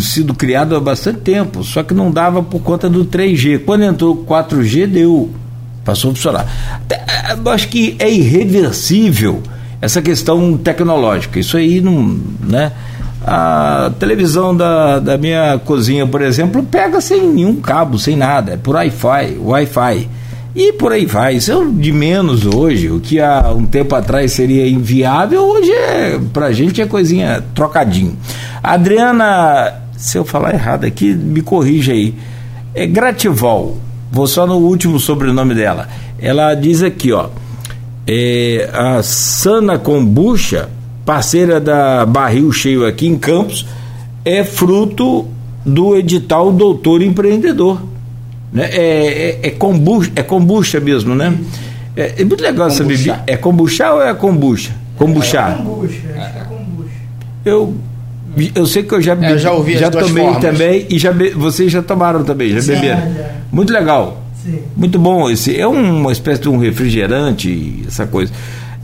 sido 0.00 0.34
criado 0.34 0.74
há 0.74 0.80
bastante 0.80 1.20
tempo, 1.20 1.62
só 1.62 1.82
que 1.82 1.94
não 1.94 2.10
dava 2.10 2.42
por 2.42 2.60
conta 2.60 2.88
do 2.88 3.04
3G. 3.04 3.64
Quando 3.64 3.84
entrou 3.84 4.14
o 4.14 4.24
4G, 4.24 4.86
deu, 4.86 5.30
passou 5.84 6.10
a 6.10 6.14
funcionar. 6.14 6.46
Eu 7.44 7.50
acho 7.50 7.68
que 7.68 7.94
é 7.98 8.10
irreversível 8.10 9.42
essa 9.80 10.02
questão 10.02 10.56
tecnológica. 10.56 11.38
Isso 11.38 11.56
aí 11.56 11.80
não. 11.80 12.18
Né? 12.40 12.72
A 13.24 13.92
televisão 14.00 14.56
da, 14.56 14.98
da 14.98 15.16
minha 15.16 15.60
cozinha, 15.64 16.04
por 16.04 16.22
exemplo, 16.22 16.60
pega 16.64 17.00
sem 17.00 17.22
nenhum 17.28 17.54
cabo, 17.56 17.96
sem 17.96 18.16
nada, 18.16 18.54
é 18.54 18.56
por 18.56 18.74
Wi-Fi. 18.74 19.38
Wi-Fi. 19.38 20.08
E 20.54 20.72
por 20.74 20.92
aí 20.92 21.06
vai. 21.06 21.36
Isso 21.36 21.50
é 21.50 21.64
de 21.64 21.92
menos 21.92 22.44
hoje. 22.44 22.90
O 22.90 23.00
que 23.00 23.20
há 23.20 23.52
um 23.56 23.64
tempo 23.64 23.94
atrás 23.94 24.32
seria 24.32 24.68
inviável, 24.68 25.42
hoje 25.42 25.70
é, 25.70 26.20
pra 26.32 26.52
gente 26.52 26.80
é 26.80 26.86
coisinha 26.86 27.42
trocadinho. 27.54 28.16
Adriana, 28.62 29.82
se 29.96 30.18
eu 30.18 30.24
falar 30.24 30.52
errado 30.52 30.84
aqui, 30.84 31.14
me 31.14 31.40
corrija 31.40 31.92
aí. 31.92 32.14
É 32.74 32.86
Grativol. 32.86 33.78
Vou 34.10 34.26
só 34.26 34.46
no 34.46 34.56
último 34.56 35.00
sobrenome 35.00 35.54
dela. 35.54 35.88
Ela 36.18 36.54
diz 36.54 36.82
aqui, 36.82 37.12
ó. 37.12 37.28
É, 38.06 38.68
a 38.72 39.02
Sana 39.02 39.78
Kombucha, 39.78 40.68
parceira 41.06 41.58
da 41.60 42.04
Barril 42.04 42.52
Cheio 42.52 42.86
aqui 42.86 43.06
em 43.06 43.16
Campos, 43.16 43.66
é 44.24 44.44
fruto 44.44 45.26
do 45.64 45.96
edital 45.96 46.52
Doutor 46.52 47.00
Empreendedor 47.00 47.80
né? 48.52 48.68
É, 48.70 49.38
é, 49.42 49.48
é, 49.48 49.50
kombucha, 49.50 50.12
é 50.14 50.22
kombucha 50.22 50.80
mesmo, 50.80 51.14
né? 51.14 51.36
É, 51.96 52.20
é 52.20 52.24
muito 52.24 52.42
legal 52.42 52.68
essa 52.68 52.84
bebida. 52.84 53.22
É 53.26 53.36
kombucha 53.36 53.92
ou 53.92 54.02
é 54.02 54.12
kombucha? 54.14 54.72
Kombucha. 54.96 55.38
É 55.38 55.52
kombucha, 55.54 56.00
é 56.14 56.44
kombucha. 56.48 56.90
Eu, 57.44 57.74
eu 58.54 58.66
sei 58.66 58.82
que 58.82 58.94
eu 58.94 59.00
já, 59.00 59.14
é, 59.14 59.32
eu 59.32 59.38
já 59.38 59.52
ouvi 59.52 59.76
já 59.76 59.90
tomei 59.90 60.24
formas. 60.24 60.42
também 60.42 60.86
e 60.90 60.98
já 60.98 61.12
be, 61.12 61.30
vocês 61.30 61.72
já 61.72 61.82
tomaram 61.82 62.24
também, 62.24 62.50
já 62.50 62.60
Sim, 62.60 62.72
beberam. 62.74 63.02
Muito 63.50 63.72
legal. 63.72 64.22
Sim. 64.42 64.60
Muito 64.76 64.98
bom 64.98 65.30
esse. 65.30 65.58
É 65.58 65.66
uma 65.66 66.12
espécie 66.12 66.42
de 66.42 66.48
um 66.48 66.58
refrigerante, 66.58 67.84
essa 67.86 68.06
coisa. 68.06 68.32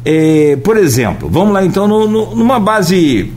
É, 0.05 0.57
por 0.63 0.77
exemplo, 0.77 1.29
vamos 1.31 1.53
lá 1.53 1.65
então 1.65 1.87
no, 1.87 2.09
no, 2.09 2.35
numa 2.35 2.59
base 2.59 3.33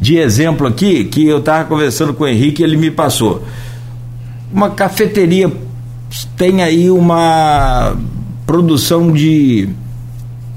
de 0.00 0.16
exemplo 0.16 0.66
aqui 0.66 1.04
que 1.04 1.26
eu 1.26 1.38
estava 1.38 1.64
conversando 1.64 2.14
com 2.14 2.24
o 2.24 2.28
Henrique, 2.28 2.62
ele 2.62 2.76
me 2.76 2.90
passou. 2.90 3.44
Uma 4.52 4.70
cafeteria 4.70 5.50
tem 6.36 6.62
aí 6.62 6.90
uma 6.90 7.96
produção 8.46 9.12
de 9.12 9.68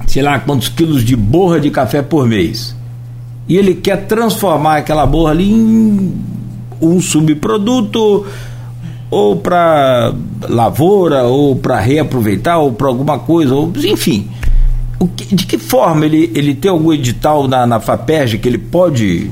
sei 0.06 0.24
lá 0.24 0.40
quantos 0.40 0.70
quilos 0.70 1.04
de 1.04 1.16
borra 1.16 1.60
de 1.60 1.70
café 1.70 2.02
por 2.02 2.28
mês. 2.28 2.76
E 3.48 3.56
ele 3.56 3.76
quer 3.76 4.08
transformar 4.08 4.78
aquela 4.78 5.06
borra 5.06 5.32
ali 5.32 5.52
em 5.52 6.14
um 6.82 7.00
subproduto 7.02 8.26
ou 9.10 9.38
para 9.38 10.14
lavoura 10.48 11.24
ou 11.24 11.56
para 11.56 11.80
reaproveitar 11.80 12.60
ou 12.60 12.74
para 12.74 12.88
alguma 12.88 13.20
coisa, 13.20 13.56
ou 13.56 13.72
enfim. 13.78 14.28
Que, 15.16 15.36
de 15.36 15.46
que 15.46 15.58
forma 15.58 16.06
ele, 16.06 16.32
ele 16.34 16.56
tem 16.56 16.72
algum 16.72 16.92
edital 16.92 17.48
na, 17.48 17.68
na 17.68 17.80
FAPERJ 17.80 18.40
que 18.40 18.48
ele 18.48 18.58
pode. 18.58 19.32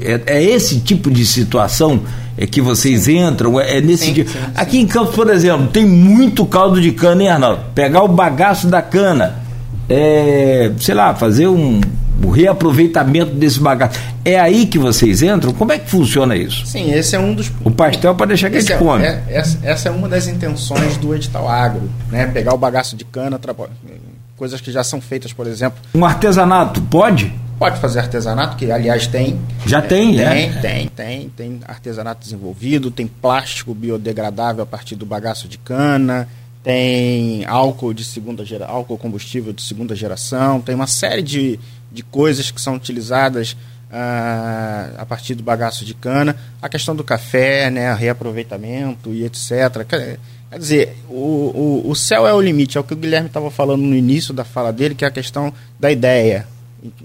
É, 0.00 0.20
é 0.26 0.42
esse 0.42 0.80
tipo 0.80 1.10
de 1.10 1.24
situação 1.26 2.02
é 2.36 2.46
que 2.46 2.60
vocês 2.60 3.08
entram, 3.08 3.60
é, 3.60 3.78
é 3.78 3.80
nesse 3.80 4.06
sim, 4.06 4.12
dia. 4.12 4.26
Sim, 4.26 4.32
sim. 4.32 4.52
Aqui 4.54 4.78
em 4.78 4.86
Campos, 4.86 5.14
por 5.14 5.28
exemplo, 5.28 5.66
tem 5.66 5.84
muito 5.84 6.46
caldo 6.46 6.80
de 6.80 6.92
cana, 6.92 7.22
hein, 7.22 7.28
Arnaldo? 7.30 7.62
Pegar 7.74 8.04
o 8.04 8.08
bagaço 8.08 8.68
da 8.68 8.80
cana, 8.80 9.36
é, 9.88 10.70
sei 10.78 10.94
lá, 10.94 11.14
fazer 11.16 11.48
um, 11.48 11.80
um 12.24 12.30
reaproveitamento 12.30 13.34
desse 13.34 13.58
bagaço. 13.58 13.98
É 14.24 14.38
aí 14.38 14.66
que 14.66 14.78
vocês 14.78 15.20
entram? 15.20 15.52
Como 15.52 15.72
é 15.72 15.78
que 15.78 15.90
funciona 15.90 16.36
isso? 16.36 16.64
Sim, 16.64 16.92
esse 16.92 17.16
é 17.16 17.18
um 17.18 17.34
dos. 17.34 17.50
O 17.64 17.70
pastel 17.72 18.14
para 18.14 18.26
deixar 18.26 18.50
que 18.50 18.58
a 18.58 18.60
gente 18.60 18.72
é, 18.72 18.76
come. 18.76 19.04
É, 19.04 19.22
essa, 19.28 19.58
essa, 19.62 19.88
é 19.88 19.92
uma 19.92 20.08
das 20.08 20.28
intenções 20.28 20.96
do 20.96 21.12
edital 21.14 21.48
agro, 21.48 21.90
né? 22.08 22.26
Pegar 22.26 22.54
o 22.54 22.58
bagaço 22.58 22.94
de 22.94 23.04
cana, 23.04 23.40
coisas 24.36 24.60
que 24.60 24.70
já 24.70 24.84
são 24.84 25.00
feitas, 25.00 25.32
por 25.32 25.48
exemplo. 25.48 25.78
Um 25.92 26.04
artesanato, 26.04 26.80
pode? 26.82 27.32
Pode 27.58 27.80
fazer 27.80 27.98
artesanato, 27.98 28.56
que 28.56 28.70
aliás 28.70 29.08
tem. 29.08 29.40
Já 29.66 29.82
tem, 29.82 30.14
tem, 30.14 30.24
é? 30.24 30.52
Tem, 30.60 30.88
tem, 30.88 31.28
tem 31.30 31.60
artesanato 31.66 32.20
desenvolvido, 32.20 32.88
tem 32.88 33.08
plástico 33.08 33.74
biodegradável 33.74 34.62
a 34.62 34.66
partir 34.66 34.94
do 34.94 35.04
bagaço 35.04 35.48
de 35.48 35.58
cana, 35.58 36.28
tem 36.62 37.44
álcool 37.46 37.92
de 37.92 38.04
segunda 38.04 38.44
geração, 38.44 38.76
álcool 38.76 38.96
combustível 38.96 39.52
de 39.52 39.62
segunda 39.62 39.96
geração, 39.96 40.60
tem 40.60 40.72
uma 40.72 40.86
série 40.86 41.20
de, 41.20 41.58
de 41.90 42.04
coisas 42.04 42.48
que 42.52 42.60
são 42.60 42.76
utilizadas 42.76 43.56
ah, 43.90 44.90
a 44.96 45.04
partir 45.04 45.34
do 45.34 45.42
bagaço 45.42 45.84
de 45.84 45.94
cana. 45.94 46.36
A 46.62 46.68
questão 46.68 46.94
do 46.94 47.02
café, 47.02 47.70
né, 47.70 47.92
reaproveitamento 47.92 49.12
e 49.12 49.24
etc. 49.24 49.84
Quer, 49.84 50.20
quer 50.48 50.58
dizer, 50.60 50.96
o, 51.08 51.82
o, 51.84 51.90
o 51.90 51.96
céu 51.96 52.24
é 52.24 52.32
o 52.32 52.40
limite, 52.40 52.78
é 52.78 52.80
o 52.80 52.84
que 52.84 52.94
o 52.94 52.96
Guilherme 52.96 53.26
estava 53.26 53.50
falando 53.50 53.82
no 53.82 53.96
início 53.96 54.32
da 54.32 54.44
fala 54.44 54.72
dele, 54.72 54.94
que 54.94 55.04
é 55.04 55.08
a 55.08 55.10
questão 55.10 55.52
da 55.80 55.90
ideia 55.90 56.46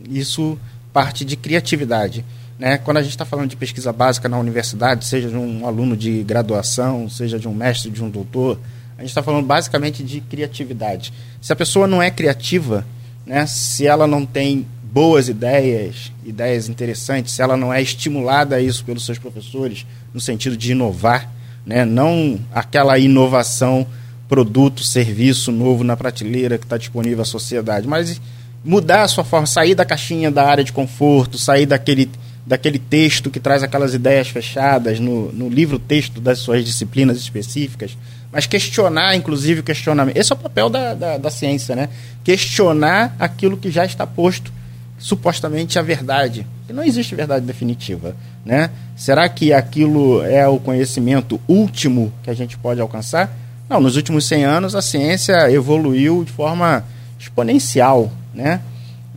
isso 0.10 0.58
parte 0.92 1.26
de 1.26 1.36
criatividade. 1.36 2.24
Né? 2.58 2.78
Quando 2.78 2.98
a 2.98 3.02
gente 3.02 3.12
está 3.12 3.26
falando 3.26 3.50
de 3.50 3.56
pesquisa 3.56 3.92
básica 3.92 4.30
na 4.30 4.38
universidade, 4.38 5.06
seja 5.06 5.30
de 5.30 5.36
um 5.36 5.66
aluno 5.66 5.98
de 5.98 6.24
graduação, 6.24 7.10
seja 7.10 7.40
de 7.40 7.48
um 7.48 7.54
mestre, 7.54 7.90
de 7.90 8.04
um 8.04 8.10
doutor, 8.10 8.60
a 8.98 9.02
gente 9.02 9.10
está 9.10 9.24
falando 9.24 9.46
basicamente 9.46 10.04
de 10.04 10.22
criatividade. 10.22 11.12
Se 11.42 11.52
a 11.52 11.56
pessoa 11.56 11.88
não 11.88 12.02
é 12.02 12.12
criativa, 12.12 12.86
né, 13.26 13.46
se 13.48 13.88
ela 13.88 14.06
não 14.06 14.26
tem 14.26 14.66
boas 14.84 15.28
ideias, 15.28 16.12
ideias 16.24 16.70
interessantes, 16.70 17.34
se 17.34 17.42
ela 17.42 17.58
não 17.58 17.74
é 17.74 17.82
estimulada 17.82 18.58
a 18.58 18.62
isso 18.62 18.86
pelos 18.86 19.06
seus 19.06 19.18
professores, 19.18 19.86
no 20.14 20.22
sentido 20.22 20.56
de 20.56 20.72
inovar, 20.72 21.30
né, 21.66 21.84
não 21.84 22.40
aquela 22.54 23.00
inovação, 23.00 23.88
produto, 24.30 24.84
serviço 24.84 25.52
novo 25.52 25.84
na 25.84 25.98
prateleira 25.98 26.58
que 26.58 26.66
está 26.66 26.78
disponível 26.78 27.22
à 27.22 27.26
sociedade, 27.26 27.88
mas 27.88 28.22
mudar 28.64 29.04
a 29.04 29.08
sua 29.08 29.24
forma, 29.24 29.46
sair 29.46 29.76
da 29.76 29.84
caixinha 29.84 30.32
da 30.32 30.48
área 30.48 30.64
de 30.64 30.72
conforto, 30.72 31.38
sair 31.38 31.66
daquele, 31.66 32.10
daquele 32.46 32.80
texto 32.80 33.30
que 33.30 33.40
traz 33.40 33.62
aquelas 33.62 33.94
ideias 33.94 34.30
fechadas 34.30 35.00
no, 35.00 35.32
no 35.34 35.50
livro 35.50 35.78
texto 35.78 36.22
das 36.22 36.40
suas 36.40 36.64
disciplinas 36.64 37.18
específicas, 37.18 37.98
mas 38.32 38.48
questionar, 38.48 39.16
inclusive, 39.16 39.60
o 39.60 39.64
questionamento. 39.64 40.18
Esse 40.18 40.32
é 40.32 40.36
o 40.36 40.40
papel 40.40 40.70
da, 40.70 40.94
da, 40.94 41.18
da 41.18 41.30
ciência, 41.30 41.76
né? 41.76 41.90
Questionar 42.24 43.16
aquilo 43.20 43.58
que 43.58 43.70
já 43.70 43.86
está 43.86 44.08
posto, 44.08 44.52
supostamente 44.98 45.78
a 45.78 45.82
verdade. 45.82 46.48
E 46.68 46.74
não 46.74 46.84
existe 46.84 47.14
verdade 47.14 47.46
definitiva, 47.46 48.16
né? 48.44 48.72
Será 48.96 49.30
que 49.30 49.54
aquilo 49.54 50.24
é 50.24 50.48
o 50.48 50.58
conhecimento 50.58 51.40
último 51.48 52.12
que 52.24 52.30
a 52.30 52.34
gente 52.34 52.58
pode 52.58 52.82
alcançar? 52.82 53.32
Não, 53.70 53.80
nos 53.80 53.96
últimos 53.98 54.26
100 54.26 54.46
anos 54.46 54.76
a 54.76 54.82
ciência 54.82 55.52
evoluiu 55.52 56.24
de 56.24 56.32
forma 56.32 56.84
exponencial, 57.20 58.12
né? 58.34 58.62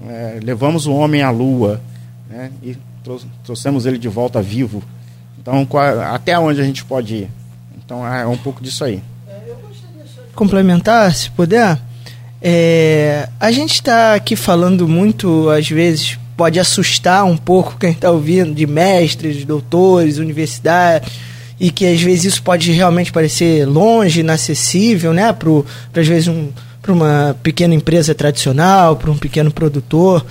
É, 0.08 0.38
levamos 0.42 0.86
o 0.86 0.92
homem 0.92 1.22
à 1.22 1.30
lua 1.30 1.80
né? 2.28 2.50
e 2.62 2.76
trouxemos 3.44 3.86
ele 3.86 3.98
de 3.98 4.08
volta 4.08 4.42
vivo. 4.42 4.82
Então, 5.38 5.66
até 6.12 6.38
onde 6.38 6.60
a 6.60 6.64
gente 6.64 6.84
pode 6.84 7.14
ir? 7.14 7.30
Então, 7.78 8.06
é 8.06 8.26
um 8.26 8.36
pouco 8.36 8.62
disso 8.62 8.84
aí. 8.84 9.02
Complementar, 10.34 11.14
se 11.14 11.30
puder. 11.30 11.80
É, 12.42 13.28
a 13.40 13.50
gente 13.50 13.74
está 13.74 14.14
aqui 14.14 14.36
falando 14.36 14.86
muito, 14.88 15.48
às 15.48 15.68
vezes, 15.68 16.18
pode 16.36 16.60
assustar 16.60 17.24
um 17.24 17.36
pouco 17.36 17.78
quem 17.78 17.92
está 17.92 18.10
ouvindo, 18.10 18.54
de 18.54 18.66
mestres, 18.66 19.44
doutores, 19.44 20.18
universidades, 20.18 21.10
e 21.58 21.70
que 21.70 21.86
às 21.86 22.00
vezes 22.02 22.24
isso 22.26 22.42
pode 22.42 22.70
realmente 22.72 23.10
parecer 23.10 23.66
longe, 23.66 24.20
inacessível, 24.20 25.14
né? 25.14 25.32
Para, 25.32 26.00
às 26.00 26.06
vezes, 26.06 26.28
um, 26.28 26.50
para 26.87 26.93
uma 26.93 27.37
pequena 27.43 27.74
empresa 27.74 28.14
tradicional, 28.14 28.95
para 28.95 29.11
um 29.11 29.18
pequeno 29.18 29.51
produtor. 29.51 30.24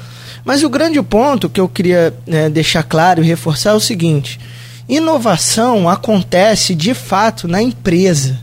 Mas 0.46 0.64
o 0.64 0.70
grande 0.70 1.02
ponto 1.02 1.50
que 1.50 1.60
eu 1.60 1.68
queria 1.68 2.14
é, 2.26 2.48
deixar 2.48 2.82
claro 2.82 3.22
e 3.22 3.28
reforçar 3.28 3.72
é 3.72 3.74
o 3.74 3.80
seguinte: 3.80 4.40
inovação 4.88 5.90
acontece 5.90 6.74
de 6.74 6.94
fato 6.94 7.46
na 7.46 7.62
empresa. 7.62 8.40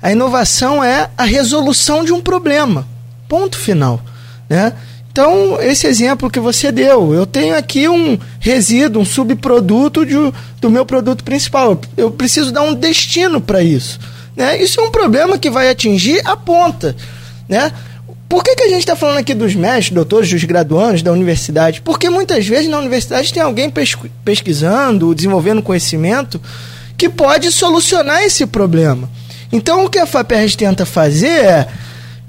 A 0.00 0.10
inovação 0.10 0.82
é 0.82 1.10
a 1.16 1.24
resolução 1.24 2.04
de 2.04 2.12
um 2.12 2.22
problema. 2.22 2.88
Ponto 3.28 3.58
final. 3.58 4.00
Né? 4.48 4.72
Então, 5.12 5.60
esse 5.60 5.86
exemplo 5.86 6.30
que 6.30 6.40
você 6.40 6.72
deu, 6.72 7.12
eu 7.12 7.26
tenho 7.26 7.54
aqui 7.54 7.86
um 7.86 8.18
resíduo, 8.40 9.02
um 9.02 9.04
subproduto 9.04 10.06
de, 10.06 10.14
do 10.58 10.70
meu 10.70 10.86
produto 10.86 11.22
principal. 11.22 11.78
Eu 11.98 12.10
preciso 12.10 12.50
dar 12.50 12.62
um 12.62 12.74
destino 12.74 13.40
para 13.40 13.62
isso. 13.62 14.00
Né? 14.34 14.60
Isso 14.60 14.80
é 14.80 14.82
um 14.82 14.90
problema 14.90 15.36
que 15.36 15.50
vai 15.50 15.68
atingir 15.68 16.20
a 16.24 16.34
ponta. 16.34 16.96
Né? 17.48 17.72
Por 18.28 18.42
que, 18.42 18.56
que 18.56 18.62
a 18.62 18.68
gente 18.68 18.80
está 18.80 18.96
falando 18.96 19.18
aqui 19.18 19.34
dos 19.34 19.54
mestres, 19.54 19.90
doutores, 19.90 20.30
dos 20.30 20.42
graduandos 20.44 21.02
da 21.02 21.12
universidade? 21.12 21.82
Porque 21.82 22.08
muitas 22.08 22.46
vezes 22.46 22.68
na 22.68 22.78
universidade 22.78 23.32
tem 23.32 23.42
alguém 23.42 23.70
pesquisando, 24.24 25.14
desenvolvendo 25.14 25.62
conhecimento 25.62 26.40
que 26.96 27.08
pode 27.08 27.52
solucionar 27.52 28.22
esse 28.22 28.46
problema. 28.46 29.10
Então 29.52 29.84
o 29.84 29.90
que 29.90 29.98
a 29.98 30.06
FAPERJ 30.06 30.56
tenta 30.56 30.86
fazer 30.86 31.26
é 31.26 31.68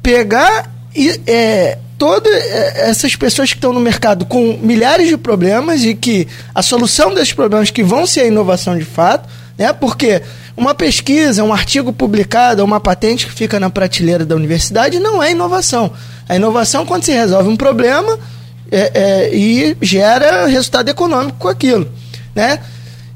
pegar 0.02 0.70
e, 0.94 1.22
é, 1.26 1.78
todas 1.98 2.34
é, 2.34 2.90
essas 2.90 3.16
pessoas 3.16 3.50
que 3.50 3.56
estão 3.56 3.72
no 3.72 3.80
mercado 3.80 4.26
com 4.26 4.60
milhares 4.62 5.08
de 5.08 5.16
problemas 5.16 5.86
e 5.86 5.96
que 5.96 6.28
a 6.54 6.62
solução 6.62 7.14
desses 7.14 7.32
problemas 7.32 7.70
que 7.70 7.82
vão 7.82 8.06
ser 8.06 8.22
a 8.22 8.28
inovação 8.28 8.78
de 8.78 8.84
fato, 8.84 9.30
né? 9.58 9.72
Porque 9.72 10.22
uma 10.56 10.76
pesquisa, 10.76 11.44
um 11.44 11.52
artigo 11.52 11.92
publicado, 11.92 12.64
uma 12.64 12.80
patente 12.80 13.26
que 13.26 13.32
fica 13.32 13.60
na 13.60 13.70
prateleira 13.70 14.26
da 14.26 14.36
universidade 14.36 15.00
não 15.00 15.22
é 15.22 15.32
inovação. 15.32 15.92
A 16.30 16.36
inovação 16.36 16.86
quando 16.86 17.04
se 17.04 17.12
resolve 17.12 17.50
um 17.50 17.58
problema 17.58 18.20
é, 18.72 18.92
é, 18.94 19.36
e 19.36 19.76
gera 19.82 20.46
resultado 20.46 20.90
econômico 20.90 21.38
com 21.40 21.48
aquilo. 21.48 21.90
Né? 22.36 22.60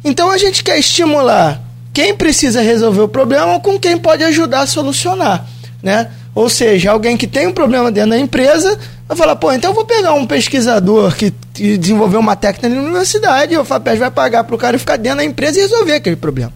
Então 0.03 0.31
a 0.31 0.37
gente 0.37 0.63
quer 0.63 0.79
estimular 0.79 1.61
quem 1.93 2.15
precisa 2.15 2.61
resolver 2.61 3.01
o 3.01 3.07
problema 3.07 3.59
com 3.59 3.79
quem 3.79 3.97
pode 3.97 4.23
ajudar 4.23 4.61
a 4.61 4.67
solucionar. 4.67 5.47
Né? 5.81 6.09
Ou 6.33 6.49
seja, 6.49 6.91
alguém 6.91 7.17
que 7.17 7.27
tem 7.27 7.47
um 7.47 7.53
problema 7.53 7.91
dentro 7.91 8.11
da 8.11 8.19
empresa 8.19 8.77
vai 9.07 9.17
falar, 9.17 9.35
pô, 9.35 9.51
então 9.51 9.71
eu 9.71 9.75
vou 9.75 9.85
pegar 9.85 10.13
um 10.13 10.25
pesquisador 10.25 11.15
que, 11.15 11.33
desenvolveu 11.53 12.19
uma 12.19 12.35
técnica 12.35 12.69
na 12.69 12.81
universidade, 12.81 13.57
o 13.57 13.65
FAPES 13.65 13.97
vai 13.97 14.11
pagar 14.11 14.43
para 14.43 14.53
o 14.53 14.57
cara 14.59 14.77
ficar 14.77 14.97
dentro 14.97 15.17
da 15.17 15.23
empresa 15.23 15.57
e 15.57 15.61
resolver 15.63 15.93
aquele 15.93 16.15
problema. 16.15 16.53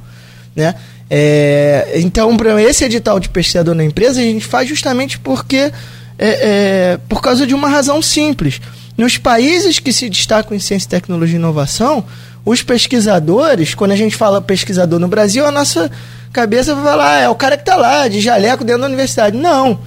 Né? 0.56 0.76
É, 1.10 1.94
então, 1.96 2.36
esse 2.60 2.84
edital 2.86 3.20
de 3.20 3.30
pesquisador 3.30 3.76
na 3.76 3.84
empresa 3.84 4.20
a 4.20 4.24
gente 4.24 4.46
faz 4.46 4.68
justamente 4.68 5.20
porque 5.20 5.58
é, 5.58 5.72
é, 6.20 7.00
por 7.10 7.22
causa 7.22 7.48
de 7.48 7.54
uma 7.56 7.68
razão 7.68 8.02
simples. 8.02 8.62
Nos 8.98 9.18
países 9.18 9.80
que 9.80 9.92
se 9.92 10.10
destacam 10.10 10.56
em 10.56 10.60
ciência, 10.60 10.90
tecnologia 10.90 11.36
e 11.36 11.40
inovação, 11.40 12.06
os 12.46 12.62
pesquisadores, 12.62 13.74
quando 13.74 13.92
a 13.92 13.96
gente 13.96 14.16
fala 14.16 14.42
pesquisador 14.42 15.00
no 15.00 15.08
Brasil, 15.08 15.46
a 15.46 15.52
nossa 15.52 15.90
cabeça 16.32 16.76
vai 16.76 16.84
falar, 16.84 17.16
ah, 17.16 17.20
é 17.22 17.30
o 17.30 17.36
cara 17.36 17.58
que 17.58 17.64
está 17.64 17.76
lá, 17.76 18.08
de 18.08 18.20
jaleco 18.20 18.64
dentro 18.64 18.82
da 18.82 18.88
universidade. 18.88 19.36
Não. 19.38 19.80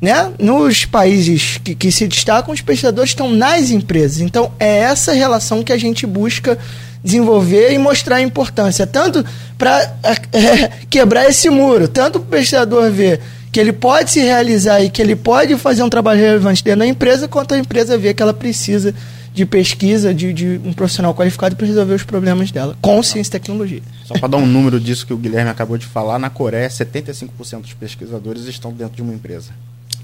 Né? 0.00 0.32
Nos 0.38 0.84
países 0.84 1.58
que, 1.62 1.74
que 1.74 1.90
se 1.90 2.06
destacam, 2.06 2.52
os 2.52 2.60
pesquisadores 2.60 3.10
estão 3.10 3.30
nas 3.30 3.70
empresas. 3.70 4.20
Então, 4.20 4.52
é 4.58 4.78
essa 4.78 5.12
relação 5.12 5.62
que 5.62 5.72
a 5.72 5.78
gente 5.78 6.06
busca 6.06 6.58
desenvolver 7.04 7.72
e 7.72 7.78
mostrar 7.78 8.16
a 8.16 8.22
importância, 8.22 8.86
tanto 8.86 9.22
para 9.58 9.94
é, 10.32 10.68
quebrar 10.88 11.28
esse 11.28 11.50
muro, 11.50 11.86
tanto 11.86 12.18
para 12.18 12.26
o 12.26 12.30
pesquisador 12.30 12.90
ver 12.90 13.20
que 13.52 13.60
ele 13.60 13.72
pode 13.72 14.10
se 14.10 14.20
realizar 14.20 14.80
e 14.82 14.90
que 14.90 15.00
ele 15.00 15.14
pode 15.14 15.56
fazer 15.58 15.82
um 15.82 15.88
trabalho 15.88 16.18
relevante 16.18 16.64
dentro 16.64 16.80
da 16.80 16.86
empresa, 16.86 17.28
quanto 17.28 17.54
a 17.54 17.58
empresa 17.58 17.96
ver 17.96 18.14
que 18.14 18.22
ela 18.22 18.32
precisa 18.32 18.94
de 19.34 19.44
pesquisa, 19.44 20.14
de, 20.14 20.32
de 20.32 20.60
um 20.64 20.72
profissional 20.72 21.14
qualificado 21.14 21.54
para 21.54 21.66
resolver 21.66 21.94
os 21.94 22.04
problemas 22.04 22.50
dela, 22.50 22.76
com 22.80 23.02
ciência 23.02 23.30
e 23.30 23.32
tecnologia. 23.32 23.82
Só 24.04 24.14
para 24.14 24.28
dar 24.28 24.36
um 24.38 24.46
número 24.46 24.80
disso 24.80 25.06
que 25.06 25.12
o 25.12 25.16
Guilherme 25.16 25.50
acabou 25.50 25.76
de 25.76 25.86
falar, 25.86 26.18
na 26.18 26.30
Coreia, 26.30 26.68
75% 26.68 27.60
dos 27.60 27.74
pesquisadores 27.74 28.44
estão 28.46 28.72
dentro 28.72 28.96
de 28.96 29.02
uma 29.02 29.12
empresa. 29.12 29.50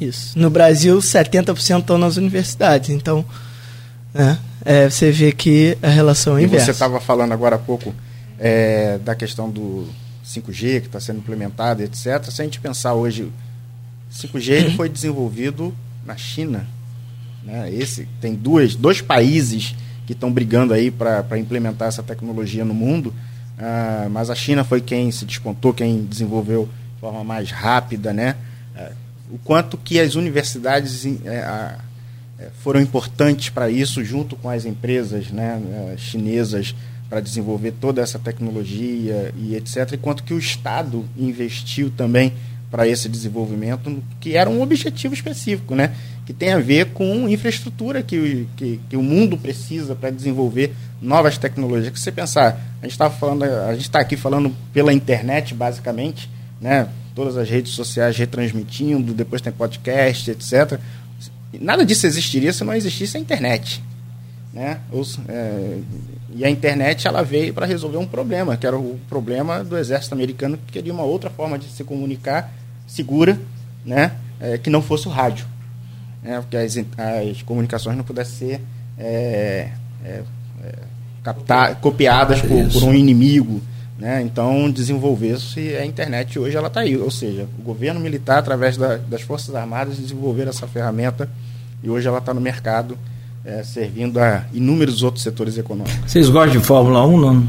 Isso. 0.00 0.38
No 0.38 0.50
Brasil, 0.50 0.98
70% 0.98 1.80
estão 1.80 1.98
nas 1.98 2.16
universidades. 2.16 2.90
Então, 2.90 3.24
né? 4.12 4.38
É, 4.64 4.90
você 4.90 5.10
vê 5.10 5.32
que 5.32 5.76
a 5.82 5.88
relação 5.88 6.36
é 6.36 6.42
e 6.42 6.44
inversa. 6.44 6.66
Você 6.66 6.70
estava 6.72 7.00
falando 7.00 7.32
agora 7.32 7.56
há 7.56 7.58
pouco 7.58 7.94
é, 8.38 8.98
da 8.98 9.14
questão 9.14 9.50
do 9.50 9.88
5G 10.24 10.80
que 10.80 10.86
está 10.86 11.00
sendo 11.00 11.18
implementado, 11.18 11.82
etc. 11.82 12.24
Se 12.30 12.40
a 12.40 12.44
gente 12.44 12.60
pensar 12.60 12.94
hoje, 12.94 13.30
5G 14.12 14.50
ele 14.50 14.76
foi 14.76 14.88
desenvolvido 14.88 15.74
na 16.04 16.16
China. 16.16 16.66
Né? 17.44 17.72
Esse 17.72 18.06
tem 18.20 18.34
duas, 18.34 18.74
dois 18.74 19.00
países 19.00 19.74
que 20.06 20.12
estão 20.12 20.32
brigando 20.32 20.74
aí 20.74 20.90
para 20.90 21.38
implementar 21.38 21.88
essa 21.88 22.02
tecnologia 22.02 22.64
no 22.64 22.74
mundo. 22.74 23.14
Ah, 23.58 24.08
mas 24.10 24.30
a 24.30 24.34
China 24.34 24.64
foi 24.64 24.80
quem 24.80 25.10
se 25.10 25.24
despontou, 25.24 25.74
quem 25.74 26.04
desenvolveu 26.04 26.68
de 26.94 27.00
forma 27.00 27.22
mais 27.22 27.50
rápida, 27.50 28.12
né? 28.12 28.36
Ah, 28.74 28.90
o 29.30 29.38
quanto 29.38 29.76
que 29.76 30.00
as 30.00 30.14
universidades 30.14 31.04
é, 31.04 31.10
é, 31.26 31.76
foram 32.62 32.80
importantes 32.80 33.50
para 33.50 33.70
isso, 33.70 34.04
junto 34.04 34.36
com 34.36 34.48
as 34.48 34.64
empresas 34.64 35.30
né, 35.30 35.60
é, 35.92 35.96
chinesas, 35.96 36.74
para 37.08 37.20
desenvolver 37.20 37.72
toda 37.72 38.00
essa 38.00 38.18
tecnologia 38.18 39.34
e 39.36 39.56
etc. 39.56 39.94
Enquanto 39.94 40.22
que 40.22 40.32
o 40.32 40.38
Estado 40.38 41.04
investiu 41.18 41.90
também 41.90 42.32
para 42.70 42.86
esse 42.86 43.08
desenvolvimento, 43.08 44.00
que 44.20 44.36
era 44.36 44.48
um 44.48 44.62
objetivo 44.62 45.12
específico, 45.12 45.74
né? 45.74 45.92
que 46.30 46.32
tem 46.32 46.52
a 46.52 46.58
ver 46.58 46.90
com 46.92 47.28
infraestrutura 47.28 48.04
que, 48.04 48.46
que, 48.56 48.80
que 48.88 48.96
o 48.96 49.02
mundo 49.02 49.36
precisa 49.36 49.96
para 49.96 50.10
desenvolver 50.10 50.72
novas 51.02 51.36
tecnologias. 51.36 51.92
Que 51.92 51.98
você 51.98 52.12
pensar, 52.12 52.60
a 52.80 52.84
gente 52.84 52.92
está 52.92 53.10
falando, 53.10 53.42
a 53.42 53.72
gente 53.72 53.82
está 53.82 53.98
aqui 53.98 54.16
falando 54.16 54.54
pela 54.72 54.92
internet 54.92 55.52
basicamente, 55.52 56.30
né? 56.60 56.86
Todas 57.16 57.36
as 57.36 57.50
redes 57.50 57.72
sociais 57.72 58.16
retransmitindo, 58.16 59.12
depois 59.12 59.42
tem 59.42 59.52
podcast, 59.52 60.30
etc. 60.30 60.78
Nada 61.58 61.84
disso 61.84 62.06
existiria 62.06 62.52
se 62.52 62.62
não 62.62 62.74
existisse 62.74 63.16
a 63.16 63.20
internet. 63.20 63.82
Né? 64.52 64.80
Os, 64.92 65.18
é, 65.28 65.78
e 66.34 66.44
a 66.44 66.50
internet 66.50 67.06
ela 67.06 67.22
veio 67.22 67.52
para 67.52 67.66
resolver 67.66 67.98
um 67.98 68.06
problema, 68.06 68.56
que 68.56 68.66
era 68.66 68.78
o 68.78 68.98
problema 69.08 69.64
do 69.64 69.76
exército 69.76 70.14
americano, 70.14 70.58
que 70.66 70.72
queria 70.72 70.92
uma 70.92 71.02
outra 71.02 71.30
forma 71.30 71.58
de 71.58 71.66
se 71.66 71.82
comunicar 71.82 72.52
segura, 72.86 73.38
né? 73.84 74.12
É, 74.40 74.58
que 74.58 74.70
não 74.70 74.80
fosse 74.80 75.06
o 75.06 75.10
rádio. 75.10 75.46
Né? 76.22 76.40
Porque 76.40 76.56
as, 76.56 76.76
as 76.76 77.42
comunicações 77.42 77.96
não 77.96 78.04
pudessem 78.04 78.48
ser 78.48 78.60
é, 78.98 79.70
é, 80.04 80.22
é 80.64 80.74
captar, 81.22 81.76
copiadas 81.76 82.40
por, 82.40 82.68
por, 82.70 82.84
um 82.84 82.94
inimigo. 82.94 83.60
Né? 84.00 84.22
Então 84.22 84.70
desenvolveu-se 84.70 85.76
a 85.76 85.84
internet 85.84 86.38
hoje 86.38 86.56
ela 86.56 86.68
está 86.68 86.80
aí. 86.80 86.96
Ou 86.96 87.10
seja, 87.10 87.46
o 87.58 87.62
governo 87.62 88.00
militar, 88.00 88.38
através 88.38 88.78
da, 88.78 88.96
das 88.96 89.20
Forças 89.20 89.54
Armadas, 89.54 89.98
desenvolveram 89.98 90.48
essa 90.48 90.66
ferramenta 90.66 91.28
e 91.84 91.90
hoje 91.90 92.08
ela 92.08 92.16
está 92.16 92.32
no 92.32 92.40
mercado, 92.40 92.96
é, 93.44 93.62
servindo 93.62 94.18
a 94.18 94.44
inúmeros 94.54 95.02
outros 95.02 95.22
setores 95.22 95.58
econômicos. 95.58 95.98
Vocês 96.06 96.30
gostam 96.30 96.58
de 96.58 96.66
Fórmula 96.66 97.06
1, 97.06 97.20
não? 97.20 97.46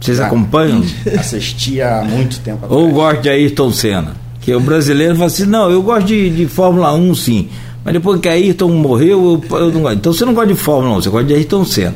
Vocês 0.00 0.20
ah, 0.20 0.26
acompanham? 0.26 0.84
Assistia 1.18 1.98
há 1.98 2.04
muito 2.04 2.38
tempo 2.40 2.66
atrás. 2.66 2.72
Ou 2.80 2.92
gosta 2.92 3.22
de 3.22 3.28
Ayrton 3.30 3.72
Senna? 3.72 4.14
Que 4.40 4.54
o 4.54 4.60
brasileiro 4.60 5.14
fala 5.14 5.26
assim, 5.26 5.46
não, 5.46 5.70
eu 5.70 5.82
gosto 5.82 6.06
de, 6.06 6.30
de 6.30 6.46
Fórmula 6.46 6.92
1 6.92 7.14
sim. 7.16 7.48
Mas 7.84 7.94
depois 7.94 8.20
que 8.20 8.28
Ayrton 8.28 8.68
morreu, 8.70 9.42
eu, 9.50 9.58
eu 9.58 9.72
não 9.72 9.82
gosto. 9.82 9.96
Então 9.96 10.12
você 10.12 10.24
não 10.24 10.34
gosta 10.34 10.52
de 10.52 10.58
Fórmula 10.58 10.96
1, 10.98 11.02
você 11.02 11.10
gosta 11.10 11.26
de 11.26 11.34
Ayrton 11.34 11.64
Senna. 11.64 11.94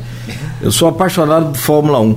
Eu 0.60 0.72
sou 0.72 0.88
apaixonado 0.88 1.52
por 1.52 1.58
Fórmula 1.58 2.00
1. 2.00 2.16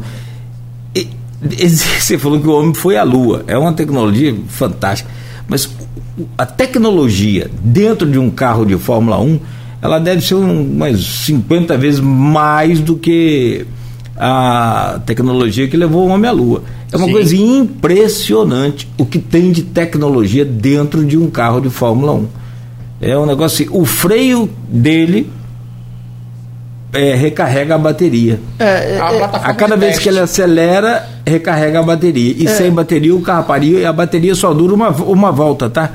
Você 1.41 2.17
falou 2.17 2.39
que 2.39 2.47
o 2.47 2.53
homem 2.53 2.73
foi 2.73 2.97
à 2.97 3.03
Lua. 3.03 3.43
É 3.47 3.57
uma 3.57 3.73
tecnologia 3.73 4.35
fantástica. 4.47 5.09
Mas 5.47 5.69
a 6.37 6.45
tecnologia 6.45 7.49
dentro 7.63 8.09
de 8.09 8.19
um 8.19 8.29
carro 8.29 8.65
de 8.65 8.77
Fórmula 8.77 9.19
1, 9.19 9.39
ela 9.81 9.99
deve 9.99 10.21
ser 10.21 10.35
umas 10.35 11.03
50 11.03 11.77
vezes 11.77 11.99
mais 11.99 12.79
do 12.79 12.95
que 12.95 13.65
a 14.15 15.01
tecnologia 15.05 15.67
que 15.67 15.75
levou 15.75 16.07
o 16.07 16.11
homem 16.11 16.29
à 16.29 16.31
Lua. 16.31 16.63
É 16.91 16.97
uma 16.97 17.07
Sim. 17.07 17.11
coisa 17.13 17.35
impressionante 17.35 18.87
o 18.97 19.05
que 19.05 19.17
tem 19.17 19.51
de 19.51 19.63
tecnologia 19.63 20.45
dentro 20.45 21.03
de 21.03 21.17
um 21.17 21.29
carro 21.29 21.59
de 21.59 21.69
Fórmula 21.69 22.13
1. 22.13 22.27
É 23.01 23.17
um 23.17 23.25
negócio 23.25 23.65
assim, 23.65 23.75
o 23.75 23.83
freio 23.83 24.47
dele 24.69 25.27
é, 26.93 27.15
recarrega 27.15 27.75
a 27.75 27.77
bateria. 27.77 28.39
É, 28.59 28.95
é, 28.95 28.99
a, 28.99 29.25
a, 29.25 29.53
cada 29.53 29.75
vez 29.75 29.93
teste. 29.93 30.03
que 30.03 30.09
ele 30.09 30.19
acelera, 30.19 31.07
recarrega 31.25 31.79
a 31.79 31.83
bateria. 31.83 32.35
E 32.37 32.47
é. 32.47 32.49
sem 32.49 32.71
bateria, 32.71 33.15
o 33.15 33.21
carro 33.21 33.43
paria 33.45 33.79
e 33.79 33.85
a 33.85 33.93
bateria 33.93 34.35
só 34.35 34.53
dura 34.53 34.73
uma, 34.73 34.89
uma 34.89 35.31
volta, 35.31 35.69
tá? 35.69 35.89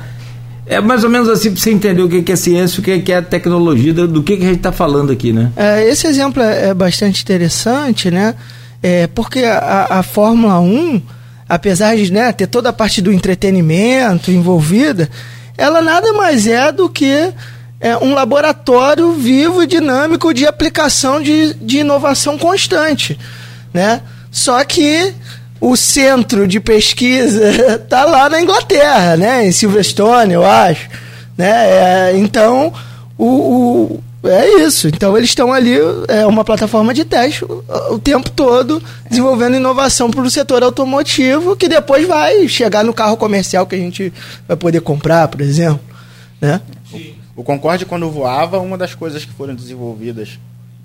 É 0.66 0.80
mais 0.80 1.04
ou 1.04 1.10
menos 1.10 1.28
assim 1.28 1.52
para 1.52 1.60
você 1.60 1.70
entender 1.70 2.02
o 2.02 2.08
que 2.08 2.32
é 2.32 2.36
ciência, 2.36 2.80
o 2.80 2.82
que 2.82 3.12
é 3.12 3.22
tecnologia, 3.22 3.94
do 3.94 4.22
que, 4.22 4.32
a 4.32 4.36
gente 4.36 4.56
está 4.56 4.72
falando 4.72 5.12
aqui, 5.12 5.32
né? 5.32 5.52
É, 5.56 5.88
esse 5.88 6.08
exemplo 6.08 6.42
é, 6.42 6.70
é 6.70 6.74
bastante 6.74 7.22
interessante, 7.22 8.10
né? 8.10 8.34
É, 8.82 9.06
porque 9.06 9.44
a, 9.44 9.86
a 9.90 10.02
Fórmula 10.02 10.58
1, 10.58 11.00
apesar 11.48 11.96
de 11.96 12.12
né, 12.12 12.32
ter 12.32 12.48
toda 12.48 12.70
a 12.70 12.72
parte 12.72 13.00
do 13.00 13.12
entretenimento 13.12 14.32
envolvida, 14.32 15.08
ela 15.56 15.80
nada 15.80 16.12
mais 16.12 16.48
é 16.48 16.72
do 16.72 16.88
que 16.88 17.32
é 17.80 17.96
um 17.96 18.14
laboratório 18.14 19.12
vivo 19.12 19.62
e 19.62 19.66
dinâmico 19.66 20.32
de 20.32 20.46
aplicação 20.46 21.22
de, 21.22 21.54
de 21.54 21.78
inovação 21.78 22.38
constante. 22.38 23.18
Né? 23.72 24.00
Só 24.30 24.62
que 24.64 25.14
o 25.60 25.76
centro 25.76 26.46
de 26.46 26.60
pesquisa 26.60 27.74
está 27.74 28.04
lá 28.06 28.28
na 28.28 28.40
Inglaterra, 28.40 29.16
né? 29.16 29.46
em 29.46 29.52
Silverstone, 29.52 30.34
eu 30.34 30.44
acho. 30.44 30.88
Né? 31.36 31.50
É, 31.50 32.12
então, 32.16 32.72
o, 33.18 33.26
o, 33.26 34.04
é 34.28 34.62
isso. 34.62 34.88
Então 34.88 35.16
eles 35.16 35.30
estão 35.30 35.52
ali, 35.52 35.76
é 36.08 36.26
uma 36.26 36.44
plataforma 36.44 36.94
de 36.94 37.04
teste 37.04 37.44
o, 37.44 37.62
o 37.90 37.98
tempo 37.98 38.30
todo, 38.30 38.82
desenvolvendo 39.08 39.56
inovação 39.56 40.10
para 40.10 40.22
o 40.22 40.30
setor 40.30 40.62
automotivo, 40.62 41.54
que 41.54 41.68
depois 41.68 42.06
vai 42.08 42.48
chegar 42.48 42.84
no 42.84 42.94
carro 42.94 43.18
comercial 43.18 43.66
que 43.66 43.74
a 43.74 43.78
gente 43.78 44.12
vai 44.48 44.56
poder 44.56 44.80
comprar, 44.80 45.28
por 45.28 45.42
exemplo. 45.42 45.80
Né? 46.40 46.60
O 47.36 47.44
Concorde, 47.44 47.84
quando 47.84 48.10
voava, 48.10 48.58
uma 48.58 48.78
das 48.78 48.94
coisas 48.94 49.24
que 49.24 49.32
foram 49.32 49.54
desenvolvidas 49.54 50.38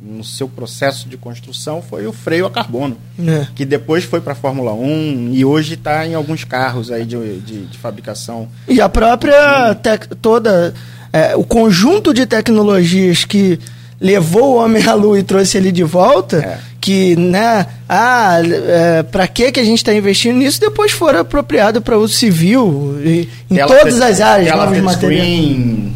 no 0.03 0.23
seu 0.23 0.49
processo 0.49 1.07
de 1.07 1.15
construção 1.15 1.81
foi 1.81 2.07
o 2.07 2.11
freio 2.11 2.45
a 2.47 2.51
carbono, 2.51 2.97
É. 3.23 3.45
que 3.55 3.63
depois 3.63 4.03
foi 4.03 4.19
para 4.19 4.33
a 4.33 4.35
Fórmula 4.35 4.73
1 4.73 5.29
e 5.31 5.45
hoje 5.45 5.75
está 5.75 6.05
em 6.07 6.15
alguns 6.15 6.43
carros 6.43 6.91
aí 6.91 7.05
de, 7.05 7.37
de, 7.39 7.65
de 7.67 7.77
fabricação. 7.77 8.47
E 8.67 8.81
a 8.81 8.89
própria 8.89 9.75
toda 10.21 10.73
é, 11.13 11.35
o 11.35 11.43
conjunto 11.43 12.13
de 12.13 12.25
tecnologias 12.25 13.25
que 13.25 13.59
levou 13.99 14.53
o 14.53 14.55
homem 14.63 14.83
à 14.87 14.95
lua 14.95 15.19
e 15.19 15.23
trouxe 15.23 15.57
ele 15.57 15.71
de 15.71 15.83
volta, 15.83 16.37
É. 16.37 16.57
que 16.81 17.15
né, 17.15 17.67
ah, 17.87 18.39
é, 18.43 19.03
para 19.03 19.27
que 19.27 19.51
que 19.51 19.59
a 19.59 19.63
gente 19.63 19.77
está 19.77 19.93
investindo 19.93 20.37
nisso? 20.37 20.59
Depois 20.59 20.91
foram 20.91 21.19
apropriado 21.19 21.79
para 21.79 21.95
uso 21.99 22.15
civil 22.15 22.97
e, 23.05 23.29
em 23.51 23.57
todas 23.67 24.01
as 24.01 24.19
áreas, 24.19 24.55
novos 24.57 24.79
materiais. 24.79 25.91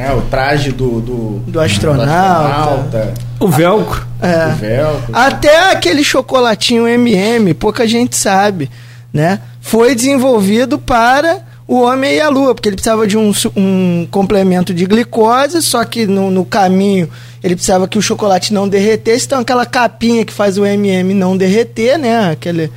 Né, 0.00 0.14
o 0.14 0.22
traje 0.22 0.72
do, 0.72 0.98
do, 1.00 1.42
Do 1.46 1.60
astronauta. 1.60 2.10
astronauta, 2.10 3.14
O 3.38 3.48
velcro. 3.48 4.06
É. 4.22 4.46
o 4.46 4.56
velcro. 4.56 5.14
Até 5.16 5.72
aquele 5.72 6.02
chocolatinho 6.02 6.88
MM, 6.88 7.52
pouca 7.52 7.86
gente 7.86 8.16
sabe, 8.16 8.70
né? 9.12 9.40
Foi 9.60 9.94
desenvolvido 9.94 10.78
para 10.78 11.40
o 11.68 11.82
homem 11.82 12.14
e 12.14 12.20
a 12.20 12.30
lua, 12.30 12.54
porque 12.54 12.70
ele 12.70 12.76
precisava 12.76 13.06
de 13.06 13.18
um, 13.18 13.30
um 13.54 14.08
complemento 14.10 14.72
de 14.72 14.86
glicose, 14.86 15.60
só 15.62 15.84
que 15.84 16.06
no, 16.06 16.30
no 16.30 16.46
caminho 16.46 17.08
ele 17.44 17.54
precisava 17.54 17.86
que 17.86 17.98
o 17.98 18.02
chocolate 18.02 18.54
não 18.54 18.66
derretesse, 18.66 19.26
então 19.26 19.40
aquela 19.40 19.66
capinha 19.66 20.24
que 20.24 20.32
faz 20.32 20.56
o 20.56 20.64
MM 20.64 21.12
não 21.12 21.36
derreter, 21.36 21.98
né? 21.98 22.30
Aquele, 22.30 22.72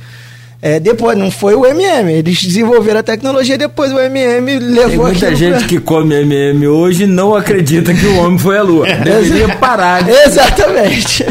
é, 0.66 0.80
depois, 0.80 1.16
não 1.18 1.30
foi 1.30 1.54
o 1.54 1.66
MM, 1.66 2.10
eles 2.10 2.42
desenvolveram 2.42 3.00
a 3.00 3.02
tecnologia, 3.02 3.58
depois 3.58 3.92
o 3.92 3.98
MM 4.00 4.58
levou 4.58 4.88
Tem 4.88 4.98
muita 4.98 5.34
gente 5.34 5.58
pra- 5.58 5.66
que 5.68 5.78
come 5.78 6.14
MM 6.14 6.66
hoje 6.66 7.06
não 7.06 7.34
acredita 7.34 7.92
que 7.92 8.06
o 8.06 8.16
homem 8.20 8.38
foi 8.38 8.56
à 8.56 8.62
lua. 8.62 8.86
Deveria 9.04 9.56
parar 9.56 10.02
de 10.02 10.10
Exatamente. 10.10 11.24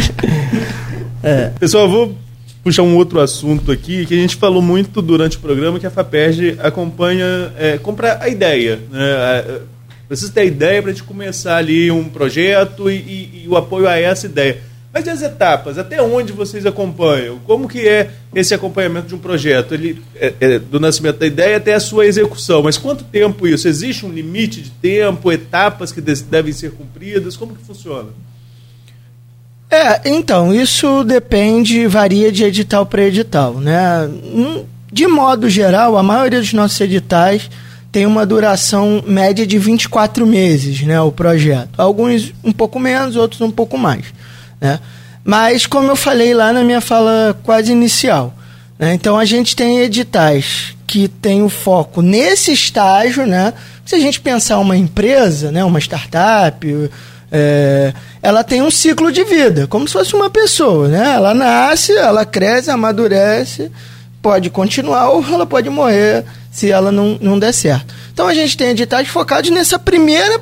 Pessoal, 1.59 1.85
eu 1.85 1.89
vou 1.89 2.17
puxar 2.63 2.83
um 2.83 2.95
outro 2.95 3.19
assunto 3.19 3.71
aqui 3.71 4.05
que 4.05 4.13
a 4.13 4.17
gente 4.17 4.35
falou 4.35 4.61
muito 4.61 5.01
durante 5.01 5.37
o 5.37 5.39
programa, 5.39 5.79
que 5.79 5.87
a 5.87 5.91
FAPERJ 5.91 6.57
acompanha, 6.61 7.51
é, 7.57 7.77
compra 7.77 8.17
a 8.21 8.29
ideia. 8.29 8.79
Né? 8.91 8.99
É, 9.01 9.59
Precisa 10.07 10.31
ter 10.31 10.41
a 10.41 10.45
ideia 10.45 10.81
para 10.81 10.91
a 10.91 10.93
gente 10.93 11.03
começar 11.05 11.55
ali 11.57 11.89
um 11.89 12.03
projeto 12.03 12.91
e, 12.91 12.93
e- 12.95 13.41
e 13.45 13.47
o 13.49 13.55
apoio 13.57 13.87
a 13.87 13.97
essa 13.97 14.27
ideia. 14.27 14.57
Mas 14.93 15.07
e 15.07 15.09
as 15.09 15.23
etapas? 15.23 15.79
Até 15.79 15.99
onde 16.03 16.31
vocês 16.31 16.67
acompanham? 16.67 17.39
Como 17.47 17.67
que 17.67 17.79
é 17.87 18.11
esse 18.35 18.53
acompanhamento 18.53 19.07
de 19.07 19.15
um 19.15 19.17
projeto? 19.17 19.73
Ele, 19.73 19.99
é- 20.15 20.33
é 20.39 20.59
do 20.59 20.79
nascimento 20.79 21.17
da 21.17 21.25
ideia 21.25 21.57
até 21.57 21.73
a 21.73 21.79
sua 21.79 22.05
execução. 22.05 22.61
Mas 22.61 22.77
quanto 22.77 23.03
tempo 23.03 23.47
isso? 23.47 23.67
Existe 23.67 24.05
um 24.05 24.11
limite 24.11 24.61
de 24.61 24.69
tempo, 24.69 25.31
etapas 25.31 25.91
que 25.91 25.99
devem 25.99 26.53
ser 26.53 26.71
cumpridas? 26.73 27.35
Como 27.35 27.55
que 27.55 27.63
funciona? 27.65 28.09
É, 29.69 30.01
então, 30.11 30.53
isso 30.53 31.03
depende, 31.03 31.87
varia 31.87 32.31
de 32.31 32.43
edital 32.43 32.85
para 32.85 33.03
edital, 33.03 33.55
né? 33.55 34.07
Hum, 34.07 34.63
De 34.91 35.07
modo 35.07 35.49
geral, 35.49 35.97
a 35.97 36.03
maioria 36.03 36.39
dos 36.39 36.53
nossos 36.53 36.79
editais 36.79 37.49
tem 37.91 38.05
uma 38.05 38.27
duração 38.27 39.03
média 39.07 39.45
de 39.47 39.57
24 39.57 40.23
meses, 40.27 40.83
né, 40.83 41.01
o 41.01 41.11
projeto. 41.11 41.69
Alguns 41.79 42.31
um 42.43 42.51
pouco 42.51 42.79
menos, 42.79 43.15
outros 43.15 43.41
um 43.41 43.49
pouco 43.49 43.75
mais, 43.75 44.05
né? 44.63 44.79
Mas, 45.25 45.65
como 45.65 45.91
eu 45.91 45.95
falei 45.95 46.33
lá 46.33 46.53
na 46.53 46.63
minha 46.63 46.81
fala 46.81 47.37
quase 47.43 47.71
inicial, 47.71 48.33
né, 48.79 48.93
então 48.93 49.17
a 49.17 49.25
gente 49.25 49.55
tem 49.55 49.79
editais 49.79 50.75
que 50.87 51.07
tem 51.07 51.43
o 51.43 51.49
foco 51.49 52.01
nesse 52.01 52.51
estágio, 52.51 53.25
né? 53.25 53.53
Se 53.85 53.95
a 53.95 53.99
gente 53.99 54.19
pensar 54.19 54.59
uma 54.59 54.77
empresa, 54.77 55.51
né, 55.51 55.63
uma 55.63 55.79
startup, 55.79 56.89
é, 57.31 57.93
ela 58.21 58.43
tem 58.43 58.61
um 58.61 58.71
ciclo 58.71 59.11
de 59.11 59.23
vida, 59.23 59.67
como 59.67 59.87
se 59.87 59.93
fosse 59.93 60.15
uma 60.15 60.29
pessoa, 60.29 60.87
né? 60.87 61.13
Ela 61.15 61.33
nasce, 61.33 61.91
ela 61.93 62.25
cresce, 62.25 62.69
amadurece, 62.69 63.71
pode 64.21 64.49
continuar 64.49 65.09
ou 65.09 65.25
ela 65.25 65.45
pode 65.45 65.69
morrer 65.69 66.23
se 66.51 66.69
ela 66.71 66.91
não, 66.91 67.17
não 67.19 67.39
der 67.39 67.53
certo. 67.53 67.93
Então 68.13 68.27
a 68.27 68.33
gente 68.33 68.55
tem 68.55 68.69
editais 68.69 69.07
focados 69.07 69.49
nessa 69.49 69.79
primeira 69.79 70.39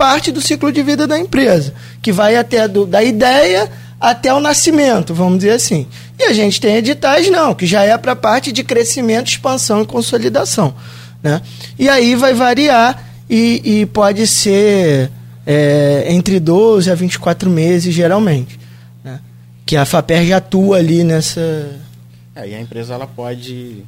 parte 0.00 0.32
do 0.32 0.40
ciclo 0.40 0.72
de 0.72 0.82
vida 0.82 1.06
da 1.06 1.18
empresa, 1.18 1.74
que 2.00 2.10
vai 2.10 2.34
até 2.34 2.66
do, 2.66 2.86
da 2.86 3.04
ideia 3.04 3.70
até 4.00 4.32
o 4.32 4.40
nascimento, 4.40 5.12
vamos 5.12 5.40
dizer 5.40 5.50
assim. 5.50 5.86
E 6.18 6.24
a 6.24 6.32
gente 6.32 6.58
tem 6.58 6.76
editais 6.76 7.30
não, 7.30 7.54
que 7.54 7.66
já 7.66 7.82
é 7.82 7.98
para 7.98 8.12
a 8.12 8.16
parte 8.16 8.50
de 8.50 8.64
crescimento, 8.64 9.28
expansão 9.28 9.82
e 9.82 9.86
consolidação. 9.86 10.74
Né? 11.22 11.42
E 11.78 11.86
aí 11.86 12.14
vai 12.14 12.32
variar 12.32 13.04
e, 13.28 13.60
e 13.62 13.86
pode 13.86 14.26
ser 14.26 15.10
é, 15.46 16.06
entre 16.08 16.40
12 16.40 16.90
a 16.90 16.94
24 16.94 17.50
meses, 17.50 17.94
geralmente. 17.94 18.58
Né? 19.04 19.20
Que 19.66 19.76
a 19.76 19.84
FAPER 19.84 20.24
já 20.24 20.38
atua 20.38 20.78
ali 20.78 21.04
nessa. 21.04 21.68
É, 22.34 22.48
e 22.48 22.54
a 22.54 22.60
empresa 22.60 22.94
ela 22.94 23.06
pode 23.06 23.84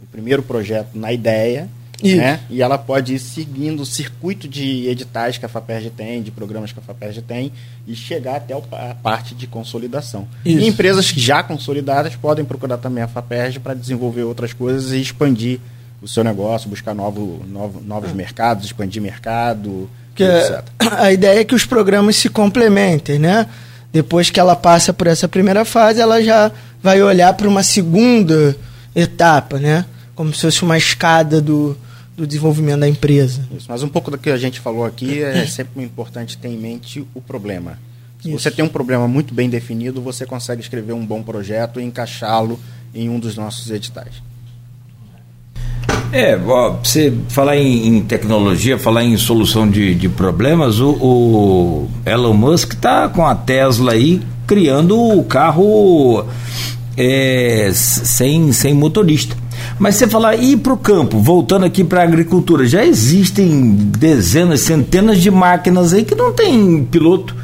o 0.00 0.06
primeiro 0.06 0.44
projeto 0.44 0.90
na 0.94 1.12
ideia, 1.12 1.68
Isso. 2.02 2.16
né? 2.16 2.40
E 2.48 2.62
ela 2.62 2.78
pode 2.78 3.14
ir 3.14 3.18
seguindo 3.18 3.80
o 3.80 3.86
circuito 3.86 4.46
de 4.46 4.86
editais 4.88 5.36
que 5.36 5.44
a 5.44 5.48
Faperj 5.48 5.90
tem, 5.90 6.22
de 6.22 6.30
programas 6.30 6.72
que 6.72 6.78
a 6.78 6.82
Faperj 6.82 7.20
tem 7.22 7.52
e 7.86 7.94
chegar 7.94 8.36
até 8.36 8.54
a 8.54 8.94
parte 8.94 9.34
de 9.34 9.46
consolidação. 9.46 10.28
Isso. 10.44 10.64
E 10.64 10.68
empresas 10.68 11.06
já 11.06 11.42
consolidadas 11.42 12.14
podem 12.14 12.44
procurar 12.44 12.78
também 12.78 13.02
a 13.02 13.08
Faperj 13.08 13.58
para 13.58 13.74
desenvolver 13.74 14.22
outras 14.22 14.52
coisas 14.52 14.92
e 14.92 15.00
expandir 15.00 15.58
o 16.00 16.06
seu 16.06 16.22
negócio, 16.22 16.70
buscar 16.70 16.94
novo, 16.94 17.44
novo, 17.48 17.80
novos 17.84 18.12
mercados, 18.12 18.66
expandir 18.66 19.02
mercado, 19.02 19.90
Que 20.14 20.22
etc. 20.22 20.64
a 20.98 21.12
ideia 21.12 21.40
é 21.40 21.44
que 21.44 21.54
os 21.54 21.64
programas 21.64 22.16
se 22.16 22.28
complementem, 22.28 23.18
né? 23.18 23.46
Depois 23.92 24.30
que 24.30 24.38
ela 24.38 24.54
passa 24.54 24.92
por 24.92 25.06
essa 25.06 25.26
primeira 25.26 25.64
fase, 25.64 26.00
ela 26.00 26.22
já 26.22 26.52
vai 26.80 27.02
olhar 27.02 27.32
para 27.34 27.48
uma 27.48 27.64
segunda 27.64 28.56
etapa, 28.94 29.58
né? 29.58 29.84
Como 30.14 30.32
se 30.32 30.42
fosse 30.42 30.62
uma 30.62 30.76
escada 30.76 31.40
do, 31.40 31.76
do 32.18 32.26
desenvolvimento 32.26 32.80
da 32.80 32.88
empresa. 32.88 33.46
Isso, 33.56 33.66
mas 33.68 33.82
um 33.82 33.88
pouco 33.88 34.10
do 34.10 34.18
que 34.18 34.28
a 34.28 34.36
gente 34.36 34.58
falou 34.58 34.84
aqui 34.84 35.22
é 35.22 35.46
sempre 35.46 35.82
importante 35.84 36.36
ter 36.36 36.48
em 36.48 36.58
mente 36.58 37.06
o 37.14 37.20
problema. 37.20 37.78
Se 38.20 38.28
Isso. 38.28 38.40
você 38.40 38.50
tem 38.50 38.64
um 38.64 38.68
problema 38.68 39.06
muito 39.06 39.32
bem 39.32 39.48
definido, 39.48 40.02
você 40.02 40.26
consegue 40.26 40.60
escrever 40.60 40.92
um 40.92 41.06
bom 41.06 41.22
projeto 41.22 41.80
e 41.80 41.84
encaixá-lo 41.84 42.58
em 42.92 43.08
um 43.08 43.20
dos 43.20 43.36
nossos 43.36 43.70
editais. 43.70 44.20
É, 46.10 46.36
ó, 46.36 46.70
pra 46.70 46.80
você 46.82 47.12
falar 47.28 47.56
em, 47.56 47.86
em 47.86 48.02
tecnologia, 48.02 48.78
falar 48.78 49.04
em 49.04 49.16
solução 49.16 49.70
de, 49.70 49.94
de 49.94 50.08
problemas, 50.08 50.80
o, 50.80 50.90
o 50.90 51.90
Elon 52.04 52.34
Musk 52.34 52.74
tá 52.74 53.08
com 53.08 53.24
a 53.24 53.34
Tesla 53.34 53.92
aí 53.92 54.20
criando 54.46 54.98
o 54.98 55.22
carro 55.22 56.24
é, 56.96 57.70
sem, 57.72 58.50
sem 58.52 58.74
motorista. 58.74 59.36
Mas 59.78 59.94
você 59.94 60.08
falar 60.08 60.34
ir 60.36 60.56
para 60.56 60.72
o 60.72 60.76
campo, 60.76 61.18
voltando 61.20 61.64
aqui 61.64 61.84
para 61.84 62.00
a 62.00 62.04
agricultura, 62.04 62.66
já 62.66 62.84
existem 62.84 63.70
dezenas, 63.96 64.60
centenas 64.60 65.18
de 65.18 65.30
máquinas 65.30 65.92
aí 65.94 66.04
que 66.04 66.14
não 66.14 66.32
tem 66.32 66.82
piloto. 66.84 67.34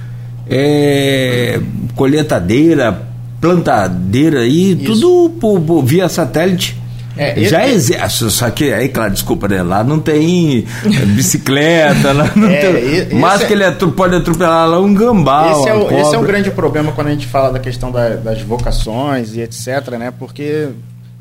É, 0.51 1.61
colheitadeira, 1.95 3.03
plantadeira 3.41 4.41
aí, 4.41 4.73
Isso. 4.73 4.85
tudo 4.85 5.31
por- 5.41 5.61
por- 5.61 5.83
via 5.85 6.09
satélite. 6.09 6.77
É, 7.17 7.45
Já 7.45 7.65
e- 7.67 7.75
existe, 7.75 8.29
só 8.31 8.51
que 8.51 8.73
aí, 8.73 8.89
claro, 8.89 9.13
desculpa, 9.13 9.47
né? 9.47 9.63
Lá 9.63 9.85
não 9.85 10.01
tem 10.01 10.65
eh, 10.85 10.89
bicicleta, 11.15 12.13
lá 12.13 12.29
não 12.35 12.49
É, 12.49 12.57
tem. 12.61 12.75
e- 13.13 13.15
Mas 13.15 13.43
é- 13.43 13.47
que 13.47 13.53
ele 13.53 13.65
atro- 13.65 13.93
pode 13.93 14.17
atropelar 14.17 14.69
lá 14.69 14.81
um 14.81 14.93
gambá. 14.93 15.53
esse, 15.53 15.69
é 15.69 15.75
o, 15.75 15.83
esse 15.87 15.95
é 15.95 16.03
um 16.03 16.11
cobra. 16.21 16.27
grande 16.27 16.51
problema 16.51 16.91
quando 16.91 17.07
a 17.07 17.11
gente 17.11 17.27
fala 17.29 17.53
da 17.53 17.61
questão 17.61 17.93
da- 17.93 18.17
das 18.17 18.43
vocações 18.43 19.35
e 19.37 19.41
etc, 19.41 19.91
né? 19.97 20.13
Porque 20.19 20.69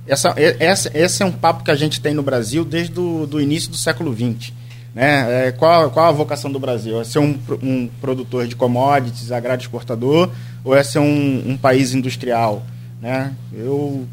essa, 0.08 0.34
essa, 0.38 0.92
esse 0.98 1.24
é 1.24 1.26
um 1.26 1.32
papo 1.32 1.64
que 1.64 1.72
a 1.72 1.76
gente 1.76 2.02
tem 2.02 2.14
no 2.14 2.24
Brasil 2.24 2.66
desde 2.66 3.00
o 3.00 3.26
do 3.26 3.40
início 3.40 3.70
do 3.70 3.78
século 3.78 4.14
XX. 4.14 4.52
Né? 4.94 5.48
É, 5.48 5.52
qual, 5.52 5.90
qual 5.90 6.08
a 6.08 6.12
vocação 6.12 6.52
do 6.52 6.60
Brasil? 6.60 7.02
É 7.02 7.04
ser 7.04 7.20
um, 7.20 7.38
um 7.62 7.90
produtor 8.00 8.48
de 8.48 8.56
commodities, 8.56 9.32
agrário 9.32 9.62
exportador, 9.62 10.30
ou 10.64 10.76
é 10.76 10.84
ser 10.84 11.00
um, 11.00 11.52
um 11.52 11.58
país 11.58 11.94
industrial? 11.94 12.64
Né? 13.02 13.34
Eu 13.52 14.08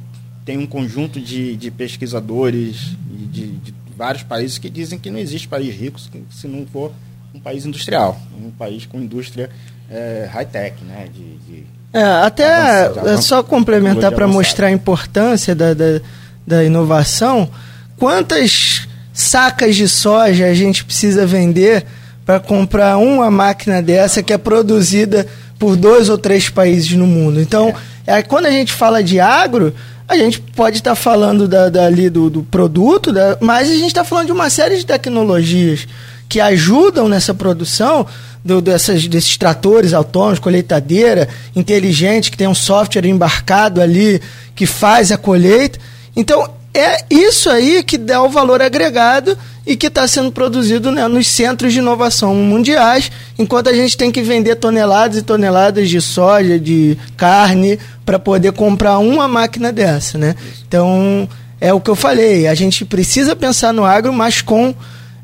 tenho 0.45 0.61
um 0.63 0.67
conjunto 0.67 1.21
de, 1.21 1.57
de 1.57 1.71
pesquisadores 1.71 2.97
de, 3.31 3.49
de 3.53 3.75
vários 3.97 4.23
países 4.23 4.57
que 4.59 4.71
dizem 4.71 4.99
que 4.99 5.11
não 5.11 5.19
existe 5.19 5.47
país 5.47 5.75
rico 5.75 6.01
se 6.31 6.49
não 6.49 6.67
for 6.67 6.93
um 7.35 7.39
país 7.39 7.67
industrial, 7.67 8.19
um 8.43 8.51
país 8.51 8.87
com 8.87 8.99
indústria 9.01 9.51
é, 9.89 10.29
high-tech, 10.33 10.83
né? 10.85 11.09
De, 11.13 11.37
de- 11.47 11.80
É, 11.93 12.03
até 12.03 12.87
Avançado, 12.87 13.09
é 13.09 13.17
só 13.21 13.43
complementar 13.43 14.13
para 14.13 14.27
mostrar 14.27 14.69
a 14.69 14.71
importância 14.71 15.55
da, 15.55 15.75
da, 15.75 16.01
da 16.47 16.65
inovação, 16.65 17.49
quantas 17.97 18.87
sacas 19.13 19.75
de 19.75 19.89
soja 19.89 20.47
a 20.47 20.55
gente 20.55 20.85
precisa 20.85 21.27
vender 21.27 21.85
para 22.25 22.39
comprar 22.39 22.97
uma 22.97 23.31
máquina 23.31 23.83
dessa 23.83 24.23
que 24.23 24.33
é 24.33 24.39
produzida 24.39 25.27
por 25.59 25.77
dois 25.77 26.09
ou 26.09 26.17
três 26.17 26.49
países 26.49 26.93
no 26.93 27.07
mundo. 27.07 27.41
Então, 27.41 27.75
é. 28.07 28.23
quando 28.23 28.47
a 28.47 28.51
gente 28.51 28.73
fala 28.73 29.03
de 29.03 29.19
agro, 29.19 29.75
a 30.09 30.17
gente 30.17 30.41
pode 30.41 30.79
estar 30.79 30.93
tá 30.93 30.97
falando 30.97 31.47
da, 31.47 31.69
dali 31.69 32.09
do, 32.09 32.31
do 32.31 32.43
produto, 32.43 33.13
da, 33.13 33.37
mas 33.41 33.69
a 33.69 33.75
gente 33.75 33.89
está 33.89 34.05
falando 34.05 34.27
de 34.27 34.33
uma 34.33 34.49
série 34.49 34.77
de 34.77 34.87
tecnologias 34.87 35.87
que 36.31 36.41
ajudam 36.41 37.09
nessa 37.09 37.35
produção 37.35 38.07
do, 38.45 38.63
dessas, 38.63 39.09
desses 39.09 39.37
tratores 39.37 39.93
autônomos, 39.93 40.39
colheitadeira 40.39 41.29
inteligente, 41.57 42.31
que 42.31 42.37
tem 42.37 42.47
um 42.47 42.55
software 42.55 43.05
embarcado 43.05 43.83
ali 43.83 44.23
que 44.55 44.65
faz 44.65 45.11
a 45.11 45.19
colheita. 45.19 45.81
Então, 46.15 46.49
é 46.73 47.05
isso 47.11 47.51
aí 47.51 47.83
que 47.83 47.99
dá 47.99 48.23
o 48.23 48.31
valor 48.31 48.63
agregado 48.63 49.37
e 49.67 49.77
que 49.77 49.89
está 49.89 50.07
sendo 50.07 50.31
produzido 50.31 50.93
né, 50.93 51.09
nos 51.09 51.27
centros 51.27 51.73
de 51.73 51.81
inovação 51.81 52.33
mundiais, 52.33 53.11
enquanto 53.37 53.69
a 53.69 53.75
gente 53.75 53.97
tem 53.97 54.13
que 54.13 54.23
vender 54.23 54.55
toneladas 54.55 55.19
e 55.19 55.23
toneladas 55.23 55.91
de 55.91 56.01
soja, 56.01 56.61
de 56.61 56.97
carne, 57.17 57.77
para 58.07 58.21
poder 58.21 58.53
comprar 58.53 58.99
uma 58.99 59.27
máquina 59.27 59.73
dessa. 59.73 60.17
Né? 60.17 60.37
Então, 60.67 61.29
é 61.61 61.75
o 61.75 61.81
que 61.81 61.91
eu 61.91 61.97
falei, 61.97 62.47
a 62.47 62.55
gente 62.55 62.85
precisa 62.85 63.35
pensar 63.35 63.73
no 63.73 63.85
agro, 63.85 64.13
mas 64.13 64.41
com 64.41 64.73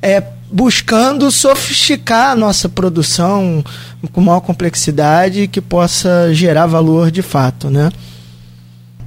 é, 0.02 0.22
buscando 0.50 1.30
sofisticar 1.30 2.32
a 2.32 2.36
nossa 2.36 2.68
produção 2.68 3.64
com 4.12 4.20
maior 4.20 4.40
complexidade 4.40 5.48
que 5.48 5.60
possa 5.60 6.32
gerar 6.32 6.66
valor 6.66 7.10
de 7.10 7.22
fato, 7.22 7.68
né? 7.68 7.90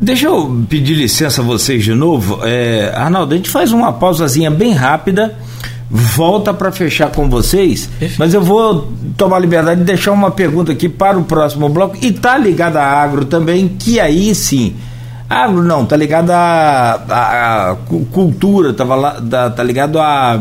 Deixa 0.01 0.27
eu 0.27 0.65
pedir 0.69 0.93
licença 0.93 1.41
a 1.41 1.43
vocês 1.43 1.83
de 1.83 1.93
novo. 1.93 2.39
É, 2.43 2.93
Arnaldo, 2.95 3.33
a 3.33 3.37
gente 3.37 3.49
faz 3.49 3.73
uma 3.73 3.91
pausazinha 3.91 4.49
bem 4.49 4.71
rápida, 4.71 5.35
volta 5.89 6.53
para 6.53 6.71
fechar 6.71 7.11
com 7.11 7.29
vocês, 7.29 7.89
mas 8.17 8.33
eu 8.33 8.41
vou 8.41 8.93
tomar 9.17 9.37
a 9.37 9.39
liberdade 9.39 9.81
de 9.81 9.85
deixar 9.85 10.11
uma 10.11 10.31
pergunta 10.31 10.71
aqui 10.71 10.87
para 10.87 11.17
o 11.17 11.23
próximo 11.23 11.67
bloco 11.67 11.97
e 12.01 12.13
tá 12.13 12.37
ligada 12.37 12.81
a 12.81 13.01
agro 13.01 13.25
também, 13.25 13.67
que 13.67 13.99
aí 13.99 14.33
sim. 14.33 14.75
Agro 15.29 15.63
não, 15.63 15.85
tá 15.85 15.95
ligado 15.95 16.31
a, 16.31 16.93
a 17.71 17.75
cultura, 18.11 18.73
tava 18.73 18.95
lá, 18.95 19.21
tá, 19.21 19.49
tá 19.49 19.63
ligado 19.63 19.99
a 19.99 20.39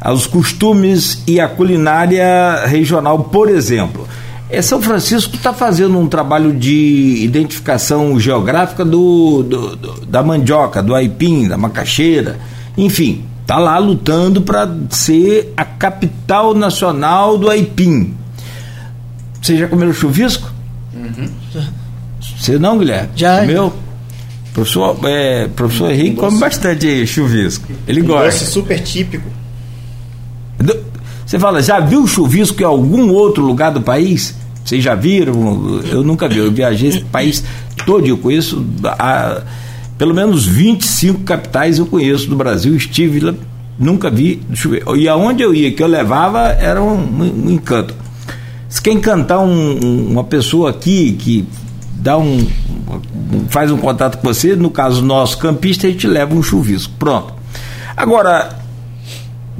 aos 0.00 0.26
costumes 0.26 1.22
e 1.26 1.40
à 1.40 1.48
culinária 1.48 2.64
regional, 2.66 3.18
por 3.24 3.48
exemplo. 3.48 4.06
É, 4.48 4.62
São 4.62 4.80
Francisco 4.80 5.34
está 5.34 5.52
fazendo 5.52 5.98
um 5.98 6.06
trabalho 6.06 6.52
de 6.52 7.18
identificação 7.22 8.18
geográfica 8.20 8.84
do, 8.84 9.42
do, 9.42 9.76
do, 9.76 10.06
da 10.06 10.22
mandioca, 10.22 10.82
do 10.82 10.94
aipim, 10.94 11.48
da 11.48 11.56
macaxeira, 11.56 12.38
enfim, 12.76 13.24
está 13.42 13.58
lá 13.58 13.78
lutando 13.78 14.42
para 14.42 14.68
ser 14.90 15.52
a 15.56 15.64
capital 15.64 16.54
nacional 16.54 17.36
do 17.36 17.50
aipim. 17.50 18.14
Você 19.42 19.56
já 19.56 19.66
comeu 19.66 19.92
chuvisco? 19.92 20.52
Uhum. 20.94 21.28
Você 22.20 22.58
não, 22.58 22.78
Guilherme? 22.78 23.10
Já. 23.14 23.40
Comeu? 23.40 23.72
Professor, 24.52 24.98
é, 25.04 25.48
professor 25.48 25.90
Henrique 25.90 26.16
come 26.16 26.38
bastante 26.38 27.06
chuvisco. 27.06 27.70
Ele 27.86 28.02
um 28.02 28.06
gosta. 28.06 28.40
Doce 28.40 28.46
super 28.46 28.80
típico. 28.80 29.28
Você 31.26 31.38
fala, 31.38 31.60
já 31.60 31.80
viu 31.80 32.06
chuvisco 32.06 32.62
em 32.62 32.64
algum 32.64 33.10
outro 33.10 33.44
lugar 33.44 33.72
do 33.72 33.80
país? 33.80 34.34
Vocês 34.64 34.82
já 34.82 34.94
viram? 34.94 35.80
Eu 35.90 36.02
nunca 36.02 36.28
vi. 36.28 36.38
Eu 36.38 36.50
viajei 36.52 36.88
esse 36.88 37.00
país 37.04 37.42
todo. 37.84 38.06
Eu 38.06 38.18
conheço 38.18 38.64
a, 38.84 39.42
pelo 39.98 40.14
menos 40.14 40.46
25 40.46 41.22
capitais 41.22 41.78
eu 41.78 41.86
conheço 41.86 42.28
do 42.28 42.36
Brasil. 42.36 42.74
Estive 42.76 43.20
lá, 43.20 43.34
nunca 43.78 44.10
vi 44.10 44.40
chover. 44.54 44.84
E 44.96 45.08
aonde 45.08 45.42
eu 45.42 45.54
ia, 45.54 45.72
que 45.72 45.82
eu 45.82 45.86
levava, 45.86 46.48
era 46.48 46.82
um, 46.82 46.96
um 46.96 47.50
encanto. 47.50 47.94
Se 48.68 48.82
quer 48.82 48.92
encantar 48.92 49.38
um, 49.40 49.84
um, 49.84 50.10
uma 50.10 50.24
pessoa 50.24 50.70
aqui 50.70 51.12
que 51.12 51.46
dá 51.94 52.18
um, 52.18 52.46
faz 53.48 53.70
um 53.70 53.78
contato 53.78 54.18
com 54.18 54.26
você, 54.26 54.54
no 54.54 54.70
caso 54.70 55.02
nosso 55.02 55.38
campista, 55.38 55.86
a 55.86 55.90
gente 55.90 56.06
leva 56.06 56.34
um 56.34 56.42
chuvisco. 56.42 56.92
Pronto. 56.98 57.34
Agora, 57.96 58.65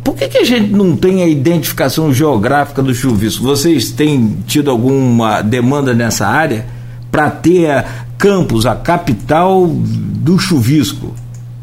por 0.07 0.15
que, 0.15 0.29
que 0.29 0.39
a 0.39 0.45
gente 0.45 0.71
não 0.71 0.95
tem 0.95 1.21
a 1.25 1.27
identificação 1.27 2.15
geográfica 2.15 2.81
do 2.81 2.95
chuvisco? 2.95 3.43
Vocês 3.43 3.91
têm 3.91 4.37
tido 4.47 4.71
alguma 4.71 5.43
demanda 5.43 5.93
nessa 5.93 6.29
área 6.29 6.65
para 7.11 7.29
ter 7.29 7.69
a 7.69 7.85
Campos, 8.17 8.67
a 8.67 8.77
capital 8.77 9.67
do 9.67 10.39
chuvisco? 10.39 11.13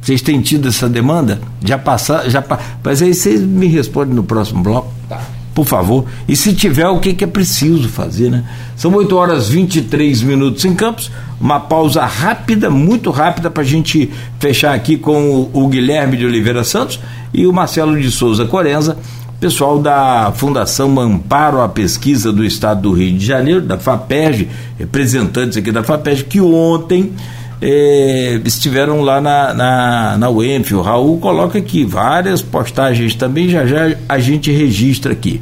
Vocês 0.01 0.21
têm 0.21 0.41
tido 0.41 0.67
essa 0.67 0.89
demanda? 0.89 1.39
Já 1.63 1.77
passaram? 1.77 2.29
Já, 2.29 2.43
mas 2.83 3.01
aí 3.01 3.13
vocês 3.13 3.39
me 3.39 3.67
respondem 3.67 4.13
no 4.13 4.25
próximo 4.25 4.61
bloco. 4.61 4.91
Tá. 5.07 5.21
Por 5.55 5.65
favor. 5.65 6.03
E 6.27 6.35
se 6.35 6.53
tiver, 6.53 6.89
o 6.89 6.99
que, 6.99 7.13
que 7.13 7.23
é 7.23 7.27
preciso 7.27 7.87
fazer, 7.87 8.29
né? 8.29 8.43
São 8.75 8.93
8 8.93 9.15
horas 9.15 9.47
23 9.47 10.21
minutos 10.21 10.65
em 10.65 10.75
Campos. 10.75 11.09
Uma 11.39 11.61
pausa 11.61 12.03
rápida, 12.03 12.69
muito 12.69 13.09
rápida, 13.09 13.49
para 13.49 13.63
a 13.63 13.65
gente 13.65 14.11
fechar 14.37 14.73
aqui 14.73 14.97
com 14.97 15.49
o, 15.53 15.63
o 15.63 15.67
Guilherme 15.69 16.17
de 16.17 16.25
Oliveira 16.25 16.65
Santos 16.65 16.99
e 17.33 17.47
o 17.47 17.53
Marcelo 17.53 17.99
de 17.99 18.11
Souza 18.11 18.45
Corenza, 18.45 18.97
pessoal 19.39 19.79
da 19.79 20.31
Fundação 20.35 20.97
Amparo 20.99 21.61
à 21.61 21.67
Pesquisa 21.67 22.31
do 22.31 22.45
Estado 22.45 22.83
do 22.83 22.93
Rio 22.93 23.17
de 23.17 23.25
Janeiro, 23.25 23.61
da 23.61 23.77
FAPERJ, 23.77 24.47
representantes 24.77 25.57
aqui 25.57 25.71
da 25.71 25.83
FAPERJ, 25.83 26.23
que 26.25 26.39
ontem 26.39 27.11
eh, 27.61 28.39
estiveram 28.45 29.01
lá 29.01 29.19
na, 29.19 29.53
na, 29.53 30.17
na 30.17 30.29
UENF. 30.29 30.73
O 30.75 30.81
Raul 30.81 31.17
coloca 31.17 31.57
aqui 31.57 31.83
várias 31.83 32.41
postagens 32.41 33.15
também, 33.15 33.49
já 33.49 33.65
já 33.65 33.95
a 34.07 34.19
gente 34.19 34.51
registra 34.51 35.11
aqui. 35.11 35.41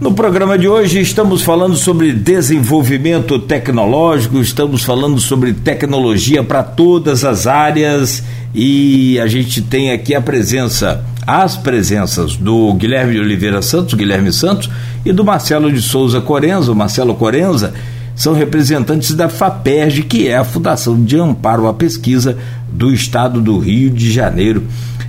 No 0.00 0.12
programa 0.12 0.58
de 0.58 0.66
hoje 0.66 1.00
estamos 1.00 1.42
falando 1.42 1.76
sobre 1.76 2.12
desenvolvimento 2.12 3.38
tecnológico, 3.38 4.38
estamos 4.40 4.82
falando 4.82 5.20
sobre 5.20 5.52
tecnologia 5.52 6.42
para 6.42 6.64
todas 6.64 7.24
as 7.24 7.46
áreas 7.46 8.20
e 8.52 9.20
a 9.20 9.28
gente 9.28 9.62
tem 9.62 9.92
aqui 9.92 10.12
a 10.12 10.20
presença 10.20 11.04
as 11.26 11.56
presenças 11.56 12.36
do 12.36 12.74
Guilherme 12.74 13.14
de 13.14 13.20
Oliveira 13.20 13.62
Santos, 13.62 13.94
Guilherme 13.94 14.32
Santos, 14.32 14.68
e 15.04 15.12
do 15.12 15.24
Marcelo 15.24 15.72
de 15.72 15.80
Souza 15.80 16.20
Corenza, 16.20 16.72
o 16.72 16.76
Marcelo 16.76 17.14
Corenza, 17.14 17.72
são 18.14 18.34
representantes 18.34 19.14
da 19.14 19.28
FAPERJ, 19.28 20.02
que 20.02 20.28
é 20.28 20.36
a 20.36 20.44
Fundação 20.44 21.02
de 21.02 21.18
Amparo 21.18 21.66
à 21.66 21.74
Pesquisa 21.74 22.36
do 22.70 22.92
Estado 22.92 23.40
do 23.40 23.58
Rio 23.58 23.90
de 23.90 24.12
Janeiro. 24.12 24.64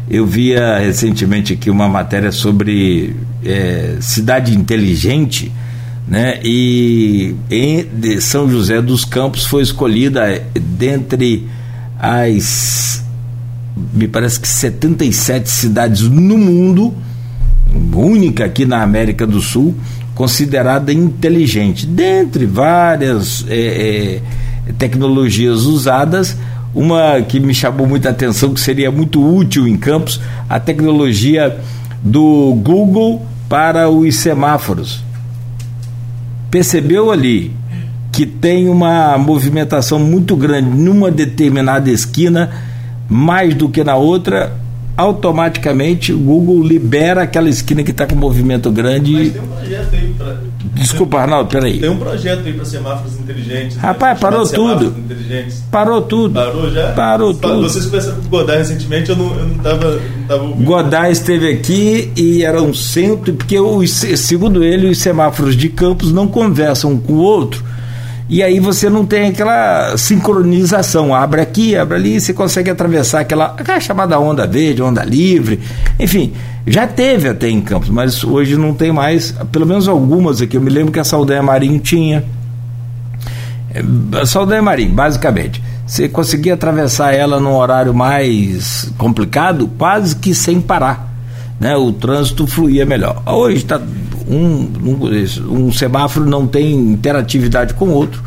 Eu 0.09 0.25
via 0.25 0.77
recentemente 0.79 1.53
aqui 1.53 1.69
uma 1.69 1.87
matéria 1.87 2.31
sobre 2.31 3.15
é, 3.43 3.97
cidade 3.99 4.55
inteligente, 4.55 5.51
né? 6.07 6.39
E 6.43 7.35
em 7.49 8.19
São 8.19 8.49
José 8.49 8.81
dos 8.81 9.05
Campos 9.05 9.45
foi 9.45 9.63
escolhida 9.63 10.41
dentre 10.53 11.47
as 11.99 13.02
me 13.75 14.07
parece 14.07 14.39
que 14.39 14.47
77 14.47 15.49
cidades 15.49 16.03
no 16.03 16.37
mundo, 16.37 16.93
única 17.93 18.45
aqui 18.45 18.65
na 18.65 18.81
América 18.83 19.25
do 19.25 19.41
Sul, 19.41 19.75
considerada 20.13 20.93
inteligente. 20.93 21.85
Dentre 21.85 22.45
várias 22.45 23.45
é, 23.49 24.21
é, 24.67 24.73
tecnologias 24.77 25.63
usadas, 25.63 26.37
uma 26.73 27.21
que 27.21 27.39
me 27.39 27.53
chamou 27.53 27.87
muita 27.87 28.09
atenção, 28.09 28.53
que 28.53 28.59
seria 28.59 28.91
muito 28.91 29.23
útil 29.23 29.67
em 29.67 29.77
campos, 29.77 30.19
a 30.49 30.59
tecnologia 30.59 31.59
do 32.03 32.53
Google 32.63 33.25
para 33.49 33.89
os 33.89 34.15
semáforos. 34.17 35.03
Percebeu 36.51 37.11
ali 37.11 37.51
que 38.11 38.27
tem 38.27 38.69
uma 38.69 39.17
movimentação 39.17 39.97
muito 39.97 40.35
grande 40.35 40.69
numa 40.69 41.09
determinada 41.09 41.89
esquina 41.89 42.51
mais 43.09 43.53
do 43.53 43.69
que 43.69 43.83
na 43.83 43.95
outra, 43.95 44.53
automaticamente 44.95 46.13
o 46.13 46.17
Google 46.17 46.63
libera 46.63 47.23
aquela 47.23 47.49
esquina 47.49 47.83
que 47.83 47.91
está 47.91 48.05
com 48.05 48.15
movimento 48.15 48.71
grande. 48.71 49.13
Mas 49.13 49.33
tem 49.33 49.41
um 49.41 49.47
projeto 49.47 49.95
aí 49.95 50.15
para. 50.17 50.53
Desculpa, 50.73 51.19
Arnaldo, 51.19 51.49
peraí. 51.49 51.79
Tem 51.79 51.89
um 51.89 51.97
projeto 51.97 52.45
aí 52.45 52.53
para 52.53 52.65
semáforos 52.65 53.19
inteligentes. 53.19 53.77
Né? 53.77 53.83
Rapaz, 53.83 54.15
né? 54.15 54.21
parou 54.21 54.47
tudo. 54.47 54.95
Parou 55.69 56.01
tudo. 56.01 56.33
Parou 56.33 56.71
já? 56.71 56.91
Parou 56.93 57.33
tudo. 57.33 57.61
Vocês 57.61 57.85
conversaram 57.85 58.17
com 58.17 58.27
o 58.27 58.29
Godard 58.29 58.59
recentemente, 58.59 59.09
eu 59.09 59.15
não, 59.15 59.35
eu 59.37 59.45
não 59.45 59.57
tava, 59.59 59.91
não 59.91 60.27
tava 60.27 60.43
ouvindo. 60.43 60.65
Godard 60.65 61.11
esteve 61.11 61.51
aqui 61.51 62.11
e 62.15 62.43
era 62.43 62.61
um 62.61 62.73
centro, 62.73 63.33
porque 63.33 63.59
os, 63.59 63.91
segundo 63.91 64.63
ele, 64.63 64.89
os 64.89 64.97
semáforos 64.97 65.55
de 65.55 65.69
campos 65.69 66.11
não 66.11 66.27
conversam 66.27 66.91
um 66.91 66.99
com 66.99 67.13
o 67.13 67.17
outro 67.17 67.63
e 68.29 68.41
aí 68.41 68.59
você 68.59 68.89
não 68.89 69.05
tem 69.05 69.27
aquela 69.27 69.97
sincronização. 69.97 71.13
Abre 71.13 71.41
aqui, 71.41 71.75
abre 71.75 71.97
ali, 71.97 72.21
você 72.21 72.33
consegue 72.33 72.69
atravessar 72.69 73.19
aquela, 73.19 73.47
aquela 73.57 73.79
chamada 73.79 74.19
onda 74.19 74.47
verde, 74.47 74.81
onda 74.81 75.03
livre. 75.03 75.59
Enfim, 75.99 76.33
já 76.65 76.87
teve 76.87 77.27
até 77.29 77.49
em 77.49 77.61
Campos, 77.61 77.89
mas 77.89 78.23
hoje 78.23 78.55
não 78.55 78.73
tem 78.73 78.91
mais, 78.91 79.31
pelo 79.51 79.65
menos 79.65 79.87
algumas 79.87 80.41
aqui. 80.41 80.57
Eu 80.57 80.61
me 80.61 80.69
lembro 80.69 80.91
que 80.91 80.99
a 80.99 81.03
Saldanha 81.03 81.43
Marinho 81.43 81.79
tinha. 81.79 82.23
É, 83.73 83.83
a 84.21 84.25
Saldanha 84.25 84.61
Marinho, 84.61 84.93
basicamente. 84.93 85.61
Você 85.85 86.07
conseguia 86.07 86.53
atravessar 86.53 87.13
ela 87.13 87.41
num 87.41 87.55
horário 87.55 87.93
mais 87.93 88.91
complicado, 88.97 89.69
quase 89.77 90.15
que 90.15 90.33
sem 90.33 90.61
parar. 90.61 91.12
Né, 91.59 91.75
o 91.75 91.91
trânsito 91.91 92.45
fluía 92.47 92.85
melhor. 92.85 93.21
Hoje 93.25 93.57
está 93.57 93.79
um, 94.27 94.69
um, 94.83 95.65
um, 95.65 95.71
semáforo 95.71 96.25
não 96.25 96.47
tem 96.47 96.73
interatividade 96.73 97.73
com 97.73 97.89
o 97.89 97.93
outro 97.93 98.21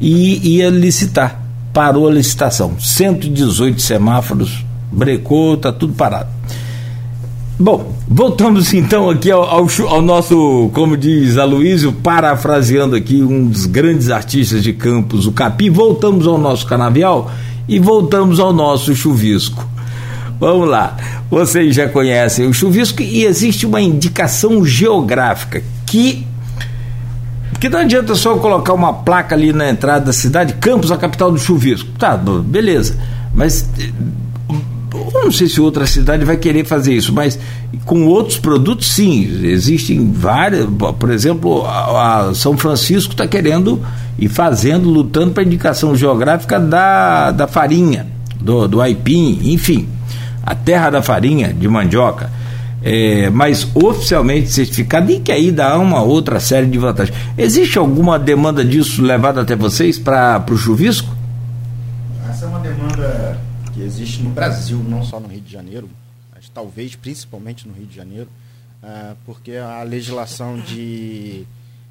e 0.00 0.56
ia 0.56 0.70
licitar. 0.70 1.40
Parou 1.72 2.08
a 2.08 2.12
licitação. 2.12 2.76
118 2.78 3.80
semáforos, 3.80 4.64
brecou, 4.90 5.54
está 5.54 5.72
tudo 5.72 5.92
parado. 5.92 6.28
Bom, 7.58 7.94
voltamos 8.08 8.72
então 8.74 9.10
aqui 9.10 9.30
ao, 9.30 9.42
ao, 9.42 9.66
ao, 9.88 10.02
nosso, 10.02 10.70
como 10.72 10.96
diz 10.96 11.36
Aloysio, 11.36 11.92
parafraseando 11.92 12.96
aqui 12.96 13.22
um 13.22 13.46
dos 13.46 13.66
grandes 13.66 14.10
artistas 14.10 14.62
de 14.62 14.72
Campos, 14.72 15.26
o 15.26 15.32
Capi. 15.32 15.68
Voltamos 15.68 16.26
ao 16.26 16.38
nosso 16.38 16.66
canavial 16.66 17.30
e 17.68 17.78
voltamos 17.78 18.40
ao 18.40 18.52
nosso 18.52 18.94
chuvisco. 18.96 19.68
Vamos 20.40 20.66
lá. 20.66 20.96
Vocês 21.30 21.74
já 21.74 21.86
conhecem 21.86 22.46
o 22.48 22.52
chuvisco 22.52 23.02
e 23.02 23.24
existe 23.24 23.66
uma 23.66 23.80
indicação 23.80 24.64
geográfica 24.64 25.62
que 25.86 26.26
que 27.60 27.68
não 27.68 27.80
adianta 27.80 28.14
só 28.14 28.38
colocar 28.38 28.72
uma 28.72 28.90
placa 28.90 29.34
ali 29.34 29.52
na 29.52 29.68
entrada 29.68 30.06
da 30.06 30.12
cidade, 30.14 30.54
Campos, 30.54 30.90
a 30.90 30.96
capital 30.96 31.30
do 31.30 31.38
chuvisco. 31.38 31.90
Tá, 31.98 32.16
beleza. 32.16 32.96
Mas 33.34 33.68
eu 35.12 35.24
não 35.24 35.30
sei 35.30 35.46
se 35.46 35.60
outra 35.60 35.86
cidade 35.86 36.24
vai 36.24 36.38
querer 36.38 36.64
fazer 36.64 36.94
isso, 36.94 37.12
mas 37.12 37.38
com 37.84 38.06
outros 38.06 38.38
produtos, 38.38 38.94
sim. 38.94 39.44
Existem 39.44 40.10
várias. 40.10 40.66
Por 40.98 41.10
exemplo, 41.10 41.66
a, 41.66 42.32
São 42.34 42.56
Francisco 42.56 43.12
está 43.12 43.26
querendo 43.26 43.78
e 44.18 44.26
fazendo, 44.26 44.88
lutando 44.88 45.32
para 45.32 45.42
a 45.42 45.46
indicação 45.46 45.94
geográfica 45.94 46.58
da, 46.58 47.30
da 47.30 47.46
farinha, 47.46 48.06
do, 48.40 48.66
do 48.66 48.80
aipim, 48.80 49.38
enfim, 49.52 49.86
a 50.42 50.54
terra 50.54 50.90
da 50.90 51.02
farinha 51.02 51.52
de 51.52 51.68
mandioca. 51.68 52.30
É, 52.82 53.28
mas 53.28 53.68
oficialmente 53.74 54.48
certificado 54.50 55.10
e 55.12 55.20
que 55.20 55.30
aí 55.30 55.52
dá 55.52 55.78
uma 55.78 56.02
outra 56.02 56.40
série 56.40 56.66
de 56.66 56.78
vantagens. 56.78 57.16
Existe 57.36 57.78
alguma 57.78 58.18
demanda 58.18 58.64
disso 58.64 59.02
levada 59.02 59.42
até 59.42 59.54
vocês 59.54 59.98
para 59.98 60.42
o 60.50 60.56
chuvisco? 60.56 61.14
Essa 62.28 62.46
é 62.46 62.48
uma 62.48 62.60
demanda 62.60 63.38
que 63.74 63.82
existe 63.82 64.22
no 64.22 64.30
Brasil, 64.30 64.82
não 64.88 65.04
só 65.04 65.20
no 65.20 65.28
Rio 65.28 65.42
de 65.42 65.52
Janeiro, 65.52 65.90
mas 66.34 66.48
talvez 66.48 66.96
principalmente 66.96 67.68
no 67.68 67.74
Rio 67.74 67.86
de 67.86 67.94
Janeiro, 67.94 68.28
uh, 68.82 69.14
porque 69.26 69.56
a 69.56 69.82
legislação 69.82 70.58
de 70.58 71.44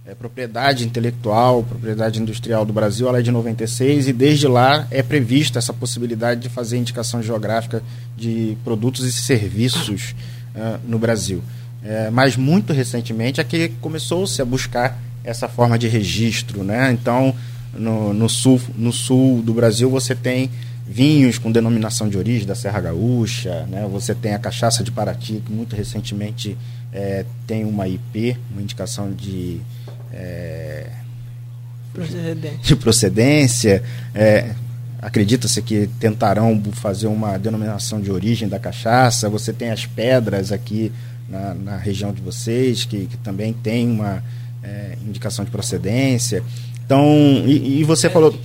é, 0.05 0.15
propriedade 0.15 0.85
intelectual, 0.85 1.63
propriedade 1.63 2.19
industrial 2.21 2.65
do 2.65 2.73
Brasil, 2.73 3.07
ela 3.07 3.19
é 3.19 3.21
de 3.21 3.31
96 3.31 4.07
e 4.07 4.13
desde 4.13 4.47
lá 4.47 4.87
é 4.89 5.03
prevista 5.03 5.59
essa 5.59 5.73
possibilidade 5.73 6.41
de 6.41 6.49
fazer 6.49 6.77
indicação 6.77 7.21
geográfica 7.21 7.83
de 8.17 8.57
produtos 8.63 9.05
e 9.05 9.11
serviços 9.11 10.15
uh, 10.55 10.79
no 10.87 10.97
Brasil. 10.97 11.43
É, 11.83 12.09
mas 12.09 12.35
muito 12.35 12.73
recentemente 12.73 13.39
é 13.39 13.43
que 13.43 13.69
começou-se 13.79 14.41
a 14.41 14.45
buscar 14.45 14.99
essa 15.23 15.47
forma 15.47 15.77
de 15.77 15.87
registro, 15.87 16.63
né? 16.63 16.91
Então, 16.91 17.33
no, 17.73 18.13
no, 18.13 18.27
sul, 18.27 18.59
no 18.75 18.91
sul 18.91 19.41
do 19.41 19.53
Brasil 19.53 19.89
você 19.89 20.15
tem 20.15 20.49
vinhos 20.85 21.37
com 21.37 21.51
denominação 21.51 22.09
de 22.09 22.17
origem 22.17 22.47
da 22.47 22.55
Serra 22.55 22.81
Gaúcha, 22.81 23.67
né? 23.69 23.87
você 23.91 24.15
tem 24.15 24.33
a 24.33 24.39
cachaça 24.39 24.83
de 24.83 24.91
Paraty, 24.91 25.43
que 25.45 25.51
muito 25.51 25.75
recentemente 25.75 26.57
é, 26.91 27.25
tem 27.45 27.63
uma 27.63 27.87
IP, 27.87 28.35
uma 28.51 28.59
indicação 28.59 29.13
de, 29.13 29.61
é, 30.13 30.87
procedência. 31.93 32.59
de 32.61 32.75
procedência. 32.75 33.83
É, 34.13 34.53
Acredita-se 35.01 35.61
que 35.61 35.89
tentarão 35.97 36.61
fazer 36.73 37.07
uma 37.07 37.37
denominação 37.37 38.01
de 38.01 38.11
origem 38.11 38.49
da 38.49 38.59
cachaça. 38.59 39.29
Você 39.29 39.53
tem 39.53 39.69
as 39.69 39.85
pedras 39.85 40.51
aqui 40.51 40.91
na, 41.29 41.53
na 41.53 41.77
região 41.77 42.11
de 42.11 42.21
vocês, 42.21 42.83
que, 42.83 43.05
que 43.05 43.15
também 43.17 43.53
tem 43.53 43.89
uma 43.89 44.21
é, 44.61 44.97
indicação 45.07 45.45
de 45.45 45.51
procedência. 45.51 46.43
Então, 46.85 47.05
e, 47.45 47.79
e 47.79 47.83
você 47.85 48.09
falou. 48.09 48.37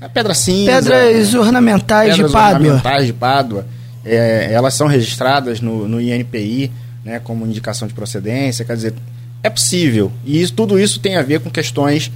A 0.00 0.08
pedra 0.08 0.34
cinza. 0.34 0.72
Pedras 0.72 1.32
ornamentais 1.34 2.10
pedras 2.10 2.26
de 2.26 2.32
Pádua. 2.32 2.58
ornamentais 2.58 3.06
de 3.06 3.12
Pádua. 3.12 3.66
É, 4.04 4.52
elas 4.52 4.74
são 4.74 4.88
registradas 4.88 5.60
no, 5.60 5.86
no 5.86 6.00
INPI 6.00 6.72
né, 7.04 7.20
como 7.20 7.46
indicação 7.46 7.86
de 7.86 7.94
procedência. 7.94 8.64
Quer 8.64 8.74
dizer, 8.74 8.94
é 9.42 9.50
possível. 9.50 10.12
E 10.24 10.40
isso, 10.40 10.52
tudo 10.54 10.78
isso 10.78 11.00
tem 11.00 11.16
a 11.16 11.22
ver 11.22 11.40
com 11.40 11.50
questões 11.50 12.10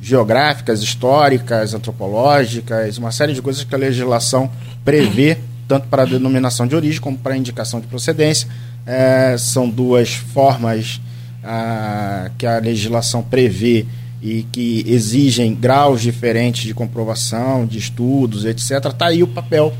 geográficas, 0.00 0.82
históricas, 0.82 1.74
antropológicas, 1.74 2.96
uma 2.96 3.12
série 3.12 3.34
de 3.34 3.42
coisas 3.42 3.62
que 3.64 3.74
a 3.74 3.78
legislação 3.78 4.50
prevê, 4.84 5.36
tanto 5.68 5.88
para 5.88 6.02
a 6.02 6.06
denominação 6.06 6.66
de 6.66 6.74
origem 6.74 7.00
como 7.00 7.18
para 7.18 7.34
a 7.34 7.36
indicação 7.36 7.80
de 7.80 7.86
procedência. 7.86 8.48
É, 8.86 9.36
são 9.38 9.68
duas 9.68 10.14
formas 10.14 11.00
ah, 11.44 12.30
que 12.38 12.46
a 12.46 12.58
legislação 12.58 13.22
prevê 13.22 13.86
e 14.22 14.42
que 14.50 14.84
exigem 14.86 15.54
graus 15.54 16.00
diferentes 16.00 16.62
de 16.62 16.74
comprovação, 16.74 17.66
de 17.66 17.78
estudos, 17.78 18.44
etc. 18.44 18.86
Está 18.86 19.06
aí 19.06 19.22
o 19.22 19.28
papel 19.28 19.72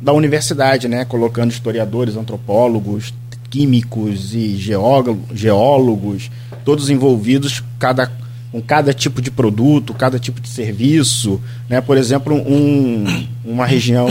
da 0.00 0.12
universidade, 0.12 0.88
né? 0.88 1.04
colocando 1.04 1.50
historiadores, 1.50 2.16
antropólogos, 2.16 3.12
químicos 3.50 4.32
e 4.32 4.56
geólogos, 4.56 6.30
todos 6.64 6.88
envolvidos 6.88 7.62
cada, 7.78 8.10
com 8.52 8.62
cada 8.62 8.94
tipo 8.94 9.20
de 9.20 9.30
produto, 9.30 9.92
cada 9.92 10.18
tipo 10.18 10.40
de 10.40 10.48
serviço. 10.48 11.40
Né? 11.68 11.80
Por 11.80 11.98
exemplo, 11.98 12.34
um, 12.34 13.04
uma 13.44 13.66
região 13.66 14.08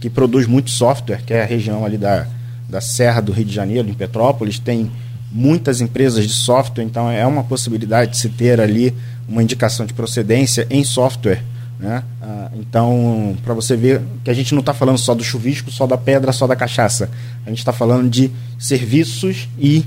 que 0.00 0.08
produz 0.08 0.46
muito 0.46 0.70
software, 0.70 1.22
que 1.26 1.34
é 1.34 1.42
a 1.42 1.46
região 1.46 1.84
ali 1.84 1.98
da, 1.98 2.26
da 2.68 2.80
Serra 2.80 3.20
do 3.20 3.32
Rio 3.32 3.44
de 3.44 3.52
Janeiro, 3.52 3.88
em 3.88 3.94
Petrópolis, 3.94 4.58
tem 4.58 4.90
muitas 5.32 5.80
empresas 5.80 6.26
de 6.26 6.32
software, 6.32 6.84
então 6.84 7.10
é 7.10 7.26
uma 7.26 7.42
possibilidade 7.42 8.12
de 8.12 8.18
se 8.18 8.28
ter 8.28 8.60
ali 8.60 8.94
uma 9.28 9.42
indicação 9.42 9.84
de 9.84 9.92
procedência 9.92 10.66
em 10.70 10.84
software. 10.84 11.42
Né? 11.78 12.02
Ah, 12.22 12.50
então, 12.54 13.36
para 13.44 13.52
você 13.52 13.76
ver 13.76 14.02
que 14.24 14.30
a 14.30 14.34
gente 14.34 14.54
não 14.54 14.60
está 14.60 14.72
falando 14.72 14.98
só 14.98 15.14
do 15.14 15.22
chuvisco, 15.22 15.70
só 15.70 15.86
da 15.86 15.98
pedra, 15.98 16.32
só 16.32 16.46
da 16.46 16.56
cachaça. 16.56 17.10
A 17.44 17.50
gente 17.50 17.58
está 17.58 17.72
falando 17.72 18.08
de 18.08 18.30
serviços 18.58 19.48
e 19.58 19.84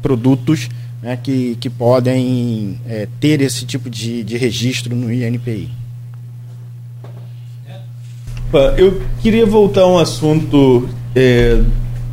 produtos 0.00 0.68
né, 1.02 1.18
que, 1.20 1.56
que 1.56 1.68
podem 1.68 2.80
é, 2.86 3.08
ter 3.18 3.40
esse 3.40 3.66
tipo 3.66 3.90
de, 3.90 4.22
de 4.22 4.36
registro 4.36 4.94
no 4.94 5.12
INPI. 5.12 5.68
Eu 8.76 9.00
queria 9.22 9.46
voltar 9.46 9.80
a 9.80 9.86
um 9.86 9.98
assunto 9.98 10.86
é, 11.14 11.62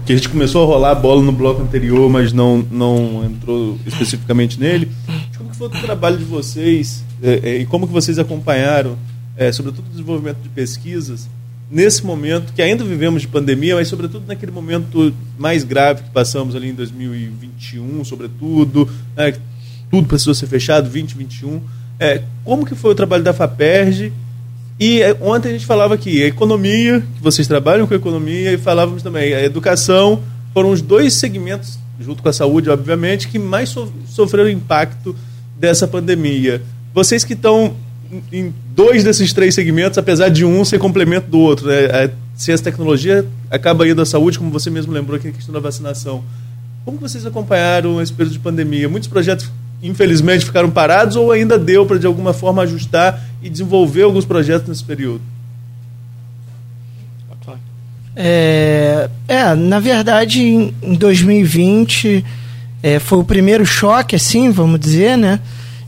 que 0.05 0.13
a 0.13 0.15
gente 0.15 0.29
começou 0.29 0.63
a 0.63 0.65
rolar 0.65 0.91
a 0.91 0.95
bola 0.95 1.21
no 1.21 1.33
bloco 1.33 1.61
anterior, 1.61 2.09
mas 2.09 2.31
não, 2.31 2.65
não 2.71 3.25
entrou 3.25 3.77
especificamente 3.85 4.59
nele. 4.59 4.89
Como 5.37 5.53
foi 5.53 5.67
o 5.67 5.69
trabalho 5.69 6.17
de 6.17 6.23
vocês 6.23 7.03
é, 7.21 7.39
é, 7.43 7.57
e 7.57 7.65
como 7.65 7.85
que 7.85 7.93
vocês 7.93 8.17
acompanharam, 8.17 8.97
é, 9.39 9.49
sobretudo 9.53 9.85
o 9.87 9.89
desenvolvimento 9.89 10.41
de 10.43 10.49
pesquisas, 10.49 11.29
nesse 11.71 12.05
momento 12.05 12.51
que 12.51 12.61
ainda 12.61 12.83
vivemos 12.83 13.21
de 13.21 13.27
pandemia, 13.29 13.75
mas 13.75 13.87
sobretudo 13.87 14.27
naquele 14.27 14.51
momento 14.51 15.13
mais 15.37 15.63
grave 15.63 16.03
que 16.03 16.09
passamos 16.09 16.57
ali 16.57 16.69
em 16.69 16.73
2021, 16.73 18.03
sobretudo, 18.03 18.89
né, 19.15 19.33
tudo 19.89 20.07
precisou 20.09 20.33
ser 20.33 20.47
fechado, 20.47 20.89
2021. 20.89 21.61
É, 21.97 22.21
como 22.43 22.65
que 22.65 22.75
foi 22.75 22.91
o 22.91 22.95
trabalho 22.95 23.23
da 23.23 23.31
FAPERJ 23.31 24.11
e 24.77 25.01
é, 25.01 25.15
ontem 25.21 25.49
a 25.49 25.51
gente 25.53 25.65
falava 25.65 25.93
aqui, 25.93 26.21
a 26.21 26.27
economia, 26.27 27.01
que 27.15 27.23
vocês 27.23 27.47
trabalham 27.47 27.87
com 27.87 27.93
economia, 27.93 28.51
e 28.51 28.57
falávamos 28.57 29.01
também, 29.01 29.33
a 29.33 29.41
educação, 29.41 30.21
foram 30.53 30.69
os 30.71 30.81
dois 30.81 31.13
segmentos, 31.13 31.79
junto 31.97 32.21
com 32.21 32.27
a 32.27 32.33
saúde, 32.33 32.69
obviamente, 32.69 33.29
que 33.29 33.39
mais 33.39 33.69
so 33.69 33.89
sofreram 34.05 34.49
impacto 34.49 35.15
dessa 35.57 35.87
pandemia. 35.87 36.61
Vocês 36.93 37.23
que 37.23 37.33
estão 37.33 37.75
em 38.31 38.53
dois 38.75 39.03
desses 39.03 39.33
três 39.33 39.53
segmentos, 39.53 39.97
apesar 39.97 40.29
de 40.29 40.43
um 40.43 40.65
ser 40.65 40.79
complemento 40.79 41.29
do 41.29 41.39
outro, 41.39 41.67
né? 41.67 41.85
a 41.85 42.09
ciência 42.35 42.63
e 42.63 42.65
tecnologia 42.65 43.25
acaba 43.51 43.87
indo 43.87 44.01
à 44.01 44.05
saúde, 44.05 44.39
como 44.39 44.49
você 44.49 44.69
mesmo 44.69 44.91
lembrou 44.91 45.17
aqui 45.17 45.27
na 45.27 45.33
questão 45.33 45.53
da 45.53 45.59
vacinação. 45.59 46.23
Como 46.85 46.97
vocês 46.97 47.25
acompanharam 47.25 48.01
esse 48.01 48.11
período 48.11 48.33
de 48.33 48.39
pandemia? 48.39 48.89
Muitos 48.89 49.07
projetos 49.07 49.51
infelizmente 49.81 50.45
ficaram 50.45 50.69
parados 50.69 51.15
ou 51.15 51.31
ainda 51.31 51.57
deu 51.57 51.85
para 51.85 51.99
de 51.99 52.07
alguma 52.07 52.33
forma 52.33 52.63
ajustar 52.63 53.23
e 53.41 53.49
desenvolver 53.49 54.03
alguns 54.03 54.25
projetos 54.25 54.67
nesse 54.67 54.83
período? 54.83 55.21
É, 58.21 59.09
é 59.27 59.55
na 59.55 59.79
verdade, 59.79 60.41
em 60.41 60.93
2020 60.93 62.25
é, 62.83 62.99
foi 62.99 63.17
o 63.19 63.23
primeiro 63.23 63.65
choque, 63.65 64.15
assim, 64.15 64.51
vamos 64.51 64.79
dizer, 64.79 65.17
né? 65.17 65.39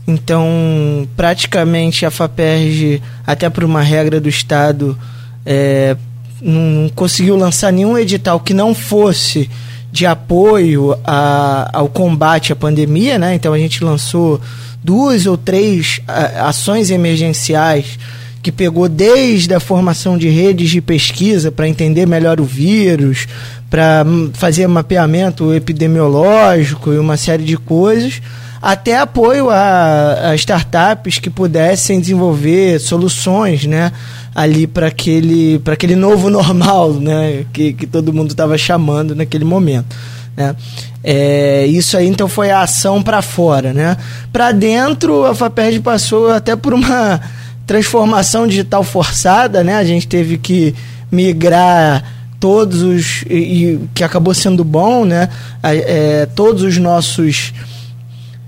Então, 0.06 1.06
praticamente 1.16 2.04
a 2.04 2.10
FAPERJ, 2.10 3.00
até 3.26 3.48
por 3.48 3.64
uma 3.64 3.82
regra 3.82 4.20
do 4.20 4.28
Estado, 4.28 4.98
é, 5.46 5.96
não 6.40 6.90
conseguiu 6.94 7.36
lançar 7.36 7.72
nenhum 7.72 7.96
edital 7.96 8.40
que 8.40 8.52
não 8.52 8.74
fosse 8.74 9.48
de 9.92 10.06
apoio 10.06 10.96
a, 11.04 11.68
ao 11.72 11.88
combate 11.88 12.52
à 12.52 12.56
pandemia, 12.56 13.18
né? 13.18 13.34
Então 13.34 13.52
a 13.52 13.58
gente 13.58 13.84
lançou 13.84 14.40
duas 14.82 15.26
ou 15.26 15.36
três 15.36 16.00
ações 16.08 16.90
emergenciais 16.90 17.98
que 18.42 18.50
pegou 18.50 18.88
desde 18.88 19.54
a 19.54 19.60
formação 19.60 20.18
de 20.18 20.28
redes 20.28 20.70
de 20.70 20.80
pesquisa 20.80 21.52
para 21.52 21.68
entender 21.68 22.06
melhor 22.06 22.40
o 22.40 22.44
vírus, 22.44 23.28
para 23.70 24.04
fazer 24.32 24.66
mapeamento 24.66 25.54
epidemiológico 25.54 26.92
e 26.92 26.98
uma 26.98 27.16
série 27.16 27.44
de 27.44 27.56
coisas, 27.56 28.20
até 28.62 28.98
apoio 28.98 29.50
a, 29.50 30.30
a 30.30 30.34
startups 30.36 31.18
que 31.18 31.28
pudessem 31.28 32.00
desenvolver 32.00 32.78
soluções, 32.78 33.66
né, 33.66 33.90
ali 34.32 34.68
para 34.68 34.86
aquele, 34.86 35.60
aquele 35.66 35.96
novo 35.96 36.30
normal, 36.30 36.92
né, 36.94 37.44
que, 37.52 37.72
que 37.72 37.86
todo 37.86 38.12
mundo 38.12 38.30
estava 38.30 38.56
chamando 38.56 39.16
naquele 39.16 39.44
momento. 39.44 39.96
Né? 40.36 40.54
É, 41.02 41.66
isso 41.66 41.96
aí 41.96 42.06
então 42.06 42.28
foi 42.28 42.50
a 42.50 42.62
ação 42.62 43.02
para 43.02 43.20
fora, 43.20 43.74
né? 43.74 43.98
Para 44.32 44.50
dentro 44.52 45.26
a 45.26 45.34
Faperj 45.34 45.80
passou 45.80 46.30
até 46.30 46.56
por 46.56 46.72
uma 46.72 47.20
transformação 47.66 48.46
digital 48.46 48.82
forçada, 48.82 49.62
né? 49.62 49.76
A 49.76 49.84
gente 49.84 50.06
teve 50.06 50.38
que 50.38 50.74
migrar 51.10 52.02
todos 52.40 52.80
os 52.82 53.24
e, 53.28 53.34
e 53.34 53.80
que 53.94 54.02
acabou 54.02 54.32
sendo 54.32 54.64
bom, 54.64 55.04
né? 55.04 55.28
É, 55.62 56.26
todos 56.34 56.62
os 56.62 56.78
nossos 56.78 57.52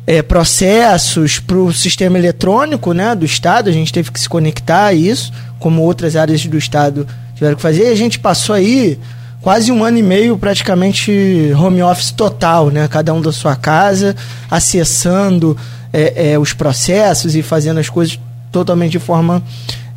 é, 0.07 0.23
processos 0.23 1.39
para 1.39 1.57
o 1.57 1.73
sistema 1.73 2.19
eletrônico, 2.19 2.93
né? 2.93 3.15
Do 3.15 3.25
estado, 3.25 3.71
a 3.71 3.73
gente 3.73 3.93
teve 3.93 4.11
que 4.11 4.21
se 4.21 4.29
conectar 4.29 4.87
a 4.87 4.93
isso, 4.93 5.33
como 5.59 5.83
outras 5.83 6.15
áreas 6.17 6.45
do 6.47 6.59
estado 6.59 7.07
tiveram 7.35 7.57
que 7.57 7.63
fazer. 7.63 7.85
E 7.85 7.93
a 7.93 7.97
gente 7.97 8.19
passou 8.19 8.55
aí 8.55 8.99
quase 9.41 9.73
um 9.73 9.85
ano 9.85 9.99
e 9.99 10.03
meio 10.03 10.37
praticamente 10.37 11.53
home 11.57 11.83
office 11.83 12.11
total, 12.11 12.71
né? 12.71 12.87
Cada 12.89 13.13
um 13.15 13.21
da 13.21 13.33
sua 13.33 13.57
casa, 13.57 14.15
acessando 14.51 15.57
é, 15.93 16.33
é, 16.33 16.39
os 16.39 16.53
processos 16.53 17.35
e 17.35 17.43
fazendo 17.43 17.81
as 17.81 17.89
coisas 17.89 18.19
totalmente 18.53 18.93
de 18.93 18.99
forma 18.99 19.43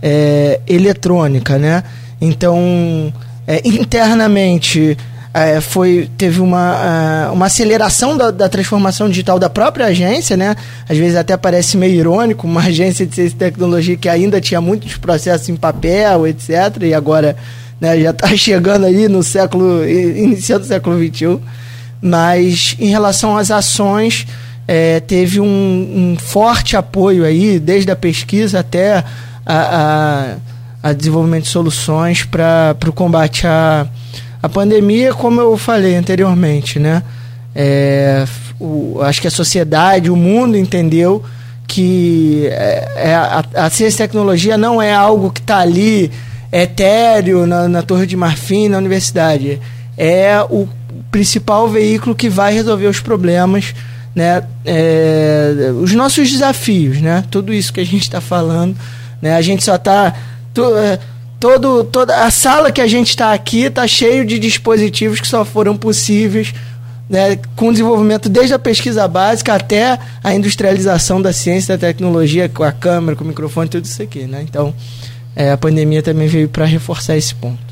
é, 0.02 0.62
eletrônica, 0.68 1.58
né? 1.58 1.84
Então, 2.20 3.14
é, 3.46 3.62
internamente 3.68 4.98
é, 5.46 5.62
foi 5.62 6.10
teve 6.18 6.42
uma, 6.42 7.30
uh, 7.30 7.34
uma 7.34 7.46
aceleração 7.46 8.18
da, 8.18 8.32
da, 8.32 8.50
transformação 8.50 9.10
digital 9.10 9.38
da 9.38 9.50
própria 9.50 9.88
agência, 9.88 10.36
né? 10.36 10.56
Às 10.90 10.98
vezes 10.98 11.16
até 11.16 11.38
parece 11.38 11.78
meio 11.78 11.96
irônico, 11.96 12.48
uma 12.48 12.62
agência 12.68 13.06
de 13.06 13.14
ciência 13.14 13.36
e 13.36 13.38
tecnologia 13.38 13.98
que 13.98 14.10
ainda 14.10 14.42
tinha 14.42 14.60
muitos 14.60 14.98
processos 14.98 15.48
em 15.50 15.56
papel, 15.56 16.28
etc. 16.28 16.50
E 16.82 16.94
agora 16.94 17.36
né, 17.80 18.00
já 18.00 18.12
está 18.12 18.28
chegando 18.36 18.86
aí 18.86 19.08
no 19.08 19.22
século, 19.22 19.88
iniciando 19.88 20.64
o 20.64 20.68
século 20.68 20.98
XXI. 20.98 21.40
Mas 22.02 22.76
em 22.80 22.90
relação 22.90 23.38
às 23.38 23.52
ações, 23.52 24.26
é, 24.68 25.00
teve 25.00 25.40
um, 25.40 25.46
um, 25.46 26.18
forte 26.20 26.76
apoio 26.76 27.24
aí, 27.24 27.60
desde 27.60 27.90
a 27.90 27.96
pesquisa 27.96 28.60
até 28.60 29.04
a, 29.46 30.36
a, 30.84 30.90
a 30.90 30.94
desenvolvimento 30.94 31.44
de 31.44 31.50
soluções 31.50 32.24
para 32.24 32.76
o 32.88 32.92
combate 32.92 33.48
à, 33.48 33.88
à 34.42 34.50
pandemia, 34.50 35.14
como 35.14 35.42
eu 35.42 35.58
falei 35.58 35.96
anteriormente, 35.96 36.80
né? 36.80 37.04
É, 37.56 38.26
o, 38.60 39.00
acho 39.02 39.22
que 39.22 39.28
a 39.28 39.32
sociedade, 39.32 40.10
o 40.10 40.16
mundo 40.16 40.58
entendeu 40.58 41.24
que 41.68 42.48
é, 42.52 42.92
é 42.96 43.16
a, 43.16 43.44
a, 43.56 43.70
ciência 43.70 44.04
e 44.04 44.08
tecnologia 44.08 44.58
não 44.58 44.82
é 44.82 44.94
algo 44.94 45.32
que 45.32 45.42
está 45.42 45.58
ali 45.58 46.12
etéreo 46.52 47.46
na, 47.46 47.68
na 47.68 47.82
Torre 47.82 48.06
de 48.06 48.16
Marfim, 48.16 48.70
na 48.70 48.78
universidade. 48.78 49.60
É 49.98 50.40
o 50.50 50.68
principal 51.12 51.68
veículo 51.68 52.16
que 52.16 52.30
vai 52.30 52.54
resolver 52.54 52.88
os 52.88 53.00
problemas 53.00 53.74
né, 54.18 54.44
é, 54.66 55.72
os 55.80 55.94
nossos 55.94 56.32
desafios, 56.32 57.00
né, 57.00 57.24
tudo 57.30 57.54
isso 57.54 57.72
que 57.72 57.80
a 57.80 57.86
gente 57.86 58.02
está 58.02 58.20
falando, 58.20 58.76
né, 59.22 59.36
a 59.36 59.42
gente 59.44 59.64
só 59.64 59.76
está 59.76 60.12
é, 60.84 61.00
todo 61.40 61.84
toda 61.84 62.24
a 62.24 62.32
sala 62.32 62.72
que 62.72 62.82
a 62.82 62.88
gente 62.88 63.10
está 63.10 63.34
aqui 63.34 63.64
está 63.64 63.88
cheio 63.88 64.26
de 64.26 64.40
dispositivos 64.40 65.20
que 65.20 65.28
só 65.28 65.46
foram 65.46 65.78
possíveis 65.78 66.54
né, 67.10 67.40
com 67.56 67.72
desenvolvimento 67.72 68.28
desde 68.28 68.54
a 68.54 68.60
pesquisa 68.60 69.08
básica 69.08 69.54
até 69.54 69.98
a 70.24 70.34
industrialização 70.34 71.22
da 71.22 71.32
ciência, 71.32 71.78
da 71.78 71.88
tecnologia, 71.88 72.50
com 72.50 72.64
a 72.64 72.72
câmera, 72.72 73.16
com 73.16 73.24
o 73.24 73.28
microfone, 73.28 73.70
tudo 73.70 73.86
isso 73.86 74.02
aqui, 74.02 74.24
né? 74.24 74.42
Então, 74.44 74.74
é, 75.36 75.52
a 75.52 75.58
pandemia 75.58 76.04
também 76.04 76.28
veio 76.28 76.50
para 76.50 76.66
reforçar 76.66 77.16
esse 77.16 77.34
ponto. 77.34 77.67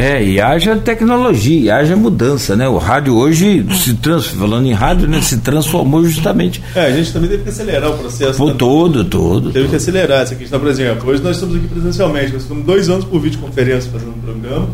É, 0.00 0.24
e 0.24 0.40
haja 0.40 0.76
tecnologia, 0.76 1.60
e 1.60 1.70
haja 1.70 1.94
mudança, 1.94 2.56
né? 2.56 2.66
O 2.66 2.78
rádio 2.78 3.14
hoje, 3.14 3.66
se 3.76 3.92
trans, 3.92 4.28
falando 4.28 4.66
em 4.66 4.72
rádio, 4.72 5.06
né, 5.06 5.20
se 5.20 5.36
transformou 5.36 6.02
justamente. 6.06 6.62
É, 6.74 6.86
a 6.86 6.90
gente 6.90 7.12
também 7.12 7.28
teve 7.28 7.42
que 7.42 7.50
acelerar 7.50 7.90
o 7.90 7.98
processo. 7.98 8.38
Por 8.38 8.54
todo, 8.54 9.04
todo. 9.04 9.52
Teve 9.52 9.68
que 9.68 9.76
acelerar 9.76 10.22
essa 10.22 10.34
questão, 10.34 10.58
por 10.58 10.70
exemplo. 10.70 11.10
Hoje 11.10 11.22
nós 11.22 11.36
estamos 11.36 11.54
aqui 11.54 11.68
presencialmente, 11.68 12.32
nós 12.32 12.44
ficamos 12.44 12.64
dois 12.64 12.88
anos 12.88 13.04
por 13.04 13.20
videoconferência 13.20 13.92
fazendo 13.92 14.12
um 14.16 14.20
programa, 14.20 14.70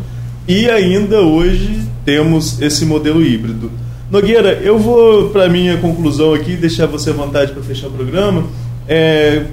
e 0.47 0.69
ainda 0.69 1.19
hoje 1.19 1.81
temos 2.05 2.61
esse 2.61 2.85
modelo 2.85 3.21
híbrido. 3.21 3.69
Nogueira, 4.09 4.53
eu 4.63 4.79
vou 4.79 5.29
para 5.31 5.49
minha 5.49 5.75
conclusão 5.75 6.33
aqui, 6.33 6.55
deixar 6.55 6.85
você 6.85 7.09
à 7.09 7.13
vontade 7.13 7.51
para 7.51 7.61
fechar 7.61 7.87
o 7.87 7.91
programa. 7.91 8.45
É, 8.87 9.43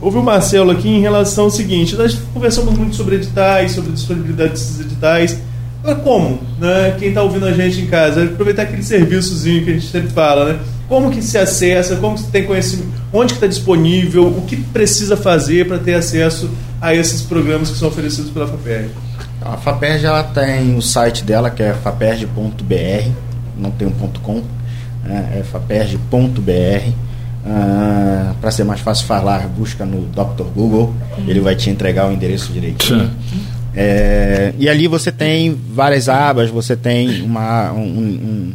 Houve 0.00 0.16
o 0.16 0.22
Marcelo 0.22 0.70
aqui 0.70 0.88
em 0.88 1.00
relação 1.00 1.44
ao 1.44 1.50
seguinte: 1.50 1.94
nós 1.94 2.18
conversamos 2.32 2.76
muito 2.76 2.96
sobre 2.96 3.16
editais, 3.16 3.72
sobre 3.72 3.92
disponibilidade 3.92 4.50
desses 4.50 4.80
editais. 4.80 5.38
Mas 5.82 5.98
como? 6.02 6.40
Né? 6.58 6.96
Quem 6.98 7.08
está 7.08 7.22
ouvindo 7.22 7.46
a 7.46 7.52
gente 7.52 7.80
em 7.80 7.86
casa, 7.86 8.24
aproveitar 8.24 8.62
aquele 8.62 8.82
serviçozinho 8.82 9.64
que 9.64 9.70
a 9.70 9.74
gente 9.74 9.86
sempre 9.86 10.10
fala, 10.10 10.52
né? 10.52 10.58
Como 10.88 11.10
que 11.10 11.22
se 11.22 11.38
acessa, 11.38 11.96
como 11.96 12.16
que 12.16 12.24
tem 12.24 12.44
conhecimento, 12.44 12.90
onde 13.12 13.34
está 13.34 13.46
disponível, 13.46 14.26
o 14.26 14.42
que 14.42 14.56
precisa 14.56 15.16
fazer 15.16 15.66
para 15.68 15.78
ter 15.78 15.94
acesso 15.94 16.50
a 16.80 16.94
esses 16.94 17.22
programas 17.22 17.70
que 17.70 17.78
são 17.78 17.88
oferecidos 17.88 18.30
pela 18.30 18.46
FAPERG? 18.46 18.90
A 19.40 19.56
FAPERG 19.56 20.04
ela 20.04 20.24
tem 20.24 20.76
o 20.76 20.82
site 20.82 21.24
dela 21.24 21.48
que 21.48 21.62
é 21.62 21.72
faperg.br, 21.72 23.10
não 23.56 23.70
tem 23.70 23.86
um 23.86 23.92
ponto 23.92 24.20
.com, 24.20 24.42
né? 25.04 25.38
é 25.38 25.42
faperg.br 25.44 27.09
ah, 27.46 28.34
para 28.40 28.50
ser 28.50 28.64
mais 28.64 28.80
fácil 28.80 29.06
falar, 29.06 29.46
busca 29.48 29.84
no 29.84 30.06
Dr. 30.06 30.44
Google, 30.54 30.94
ele 31.26 31.40
vai 31.40 31.54
te 31.54 31.70
entregar 31.70 32.08
o 32.08 32.12
endereço 32.12 32.52
direitinho. 32.52 33.10
É, 33.74 34.52
e 34.58 34.68
ali 34.68 34.88
você 34.88 35.12
tem 35.12 35.56
várias 35.72 36.08
abas, 36.08 36.50
você 36.50 36.76
tem 36.76 37.22
uma, 37.22 37.72
um, 37.72 37.82
um, 37.82 38.54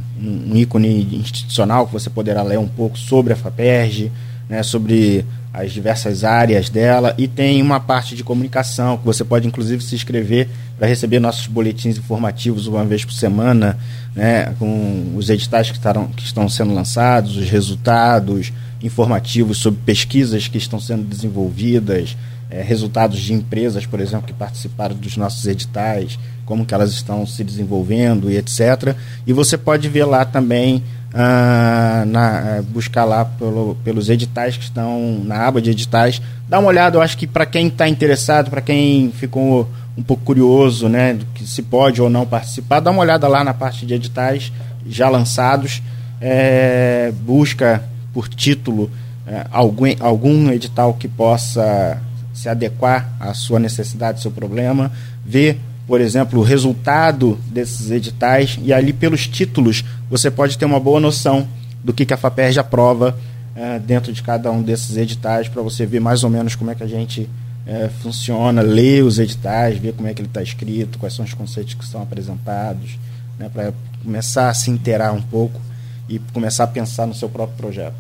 um, 0.52 0.56
ícone 0.57 1.20
institucional 1.22 1.88
que 1.88 1.94
você 1.94 2.10
poderá 2.10 2.44
ler 2.44 2.60
um 2.60 2.68
pouco 2.68 2.98
sobre 2.98 3.32
a 3.32 3.36
FAPERG, 3.36 4.12
né, 4.49 4.62
sobre 4.62 5.26
as 5.53 5.72
diversas 5.72 6.26
áreas 6.26 6.70
dela, 6.70 7.16
e 7.18 7.30
tem 7.30 7.62
uma 7.62 7.80
parte 7.80 8.14
de 8.14 8.26
comunicação 8.26 8.98
que 8.98 9.06
você 9.06 9.24
pode 9.24 9.48
inclusive 9.48 9.82
se 9.82 9.95
inscrever 9.95 10.49
para 10.78 10.86
receber 10.86 11.20
nossos 11.20 11.48
boletins 11.48 11.98
informativos 11.98 12.68
uma 12.68 12.84
vez 12.84 13.06
por 13.06 13.14
semana, 13.14 13.78
né, 14.14 14.53
com 14.60 15.14
os 15.16 15.30
editais 15.30 15.72
que, 15.72 15.78
estarão, 15.78 16.07
que 16.07 16.26
estão 16.26 16.49
sendo 16.49 16.74
lançados, 16.74 17.38
os 17.38 17.49
resultados, 17.49 18.52
informativos 18.86 19.57
sobre 19.57 19.80
pesquisas 19.84 20.48
que 20.48 20.57
estão 20.57 20.80
sendo 20.80 21.03
desenvolvidas, 21.03 22.16
é, 22.49 22.62
resultados 22.62 23.20
de 23.20 23.34
empresas, 23.34 23.86
por 23.86 23.99
exemplo, 23.99 24.28
que 24.28 24.34
participaram 24.34 24.95
dos 24.95 25.18
nossos 25.18 25.45
editais, 25.48 26.20
como 26.45 26.66
que 26.66 26.74
elas 26.74 26.91
estão 26.91 27.26
se 27.26 27.44
desenvolvendo 27.44 28.30
e 28.30 28.38
etc. 28.38 28.95
E 29.26 29.34
você 29.34 29.57
pode 29.57 29.90
ver 29.90 30.06
lá 30.06 30.24
também, 30.24 30.84
ah, 31.12 32.03
na, 32.06 32.62
buscar 32.70 33.03
lá 33.03 33.26
pelo, 33.26 33.76
pelos 33.84 34.10
editais 34.10 34.56
que 34.56 34.64
estão 34.64 35.22
na 35.24 35.48
aba 35.48 35.60
de 35.60 35.72
editais. 35.72 36.22
Dá 36.48 36.60
uma 36.60 36.68
olhada, 36.68 36.98
eu 36.98 37.02
acho 37.02 37.18
que 37.18 37.26
para 37.26 37.48
quem 37.48 37.68
está 37.68 37.90
interessado, 37.90 38.52
para 38.52 38.62
quem 38.62 39.12
ficou 39.12 39.68
um 39.98 40.03
pouco 40.03 40.24
curioso, 40.24 40.88
né, 40.88 41.14
do 41.14 41.26
que 41.34 41.48
se 41.48 41.64
pode 41.64 42.02
ou 42.02 42.10
não 42.10 42.28
participar, 42.28 42.82
dá 42.82 42.91
uma 42.91 43.02
olhada 43.02 43.28
lá 43.28 43.44
na 43.44 43.53
parte 43.53 43.86
de 43.86 43.94
editais 43.95 44.52
já 44.88 45.10
lançados, 45.10 45.82
é, 46.22 47.12
busca 47.22 47.84
por 48.16 48.30
título 48.30 48.90
é, 49.28 49.46
algum, 49.52 49.86
algum 50.00 50.50
edital 50.50 50.94
que 50.94 51.08
possa 51.10 52.02
se 52.34 52.48
adequar 52.48 53.14
à 53.20 53.34
sua 53.34 53.60
necessidade, 53.60 54.20
ao 54.20 54.22
seu 54.22 54.32
problema, 54.32 54.90
ver, 55.26 55.60
por 55.86 56.00
exemplo, 56.00 56.40
o 56.40 56.44
resultado 56.44 57.38
desses 57.48 57.92
editais 57.92 58.58
e 58.64 58.72
ali 58.72 58.94
pelos 58.94 59.28
títulos 59.28 59.84
você 60.10 60.32
pode 60.32 60.58
ter 60.58 60.64
uma 60.64 60.80
boa 60.80 61.02
noção 61.02 61.46
do 61.84 61.94
que, 61.94 62.06
que 62.06 62.14
a 62.14 62.18
FAPERJ 62.18 62.60
aprova 62.60 63.18
é, 63.54 63.80
dentro 63.80 64.14
de 64.14 64.24
cada 64.24 64.50
um 64.50 64.62
desses 64.62 64.96
editais 64.96 65.50
para 65.50 65.62
você 65.62 65.86
ver 65.86 66.00
mais 66.00 66.24
ou 66.24 66.30
menos 66.30 66.56
como 66.56 66.72
é 66.72 66.76
que 66.76 66.84
a 66.84 66.88
gente 66.88 67.30
é, 67.68 67.90
funciona, 68.02 68.62
ler 68.62 69.04
os 69.04 69.20
editais, 69.20 69.78
ver 69.78 69.94
como 69.94 70.08
é 70.08 70.14
que 70.14 70.22
ele 70.22 70.30
está 70.30 70.42
escrito, 70.42 71.00
quais 71.00 71.14
são 71.14 71.26
os 71.26 71.34
conceitos 71.34 71.74
que 71.74 71.86
são 71.86 72.02
apresentados, 72.02 72.98
né, 73.38 73.50
para 73.52 73.74
começar 74.02 74.50
a 74.50 74.54
se 74.54 74.72
inteirar 74.72 75.12
um 75.12 75.22
pouco 75.22 75.60
e 76.07 76.19
começar 76.34 76.65
a 76.65 76.68
pensar 76.68 77.06
no 77.06 77.14
seu 77.14 77.30
próprio 77.30 77.57
projeto. 77.57 77.95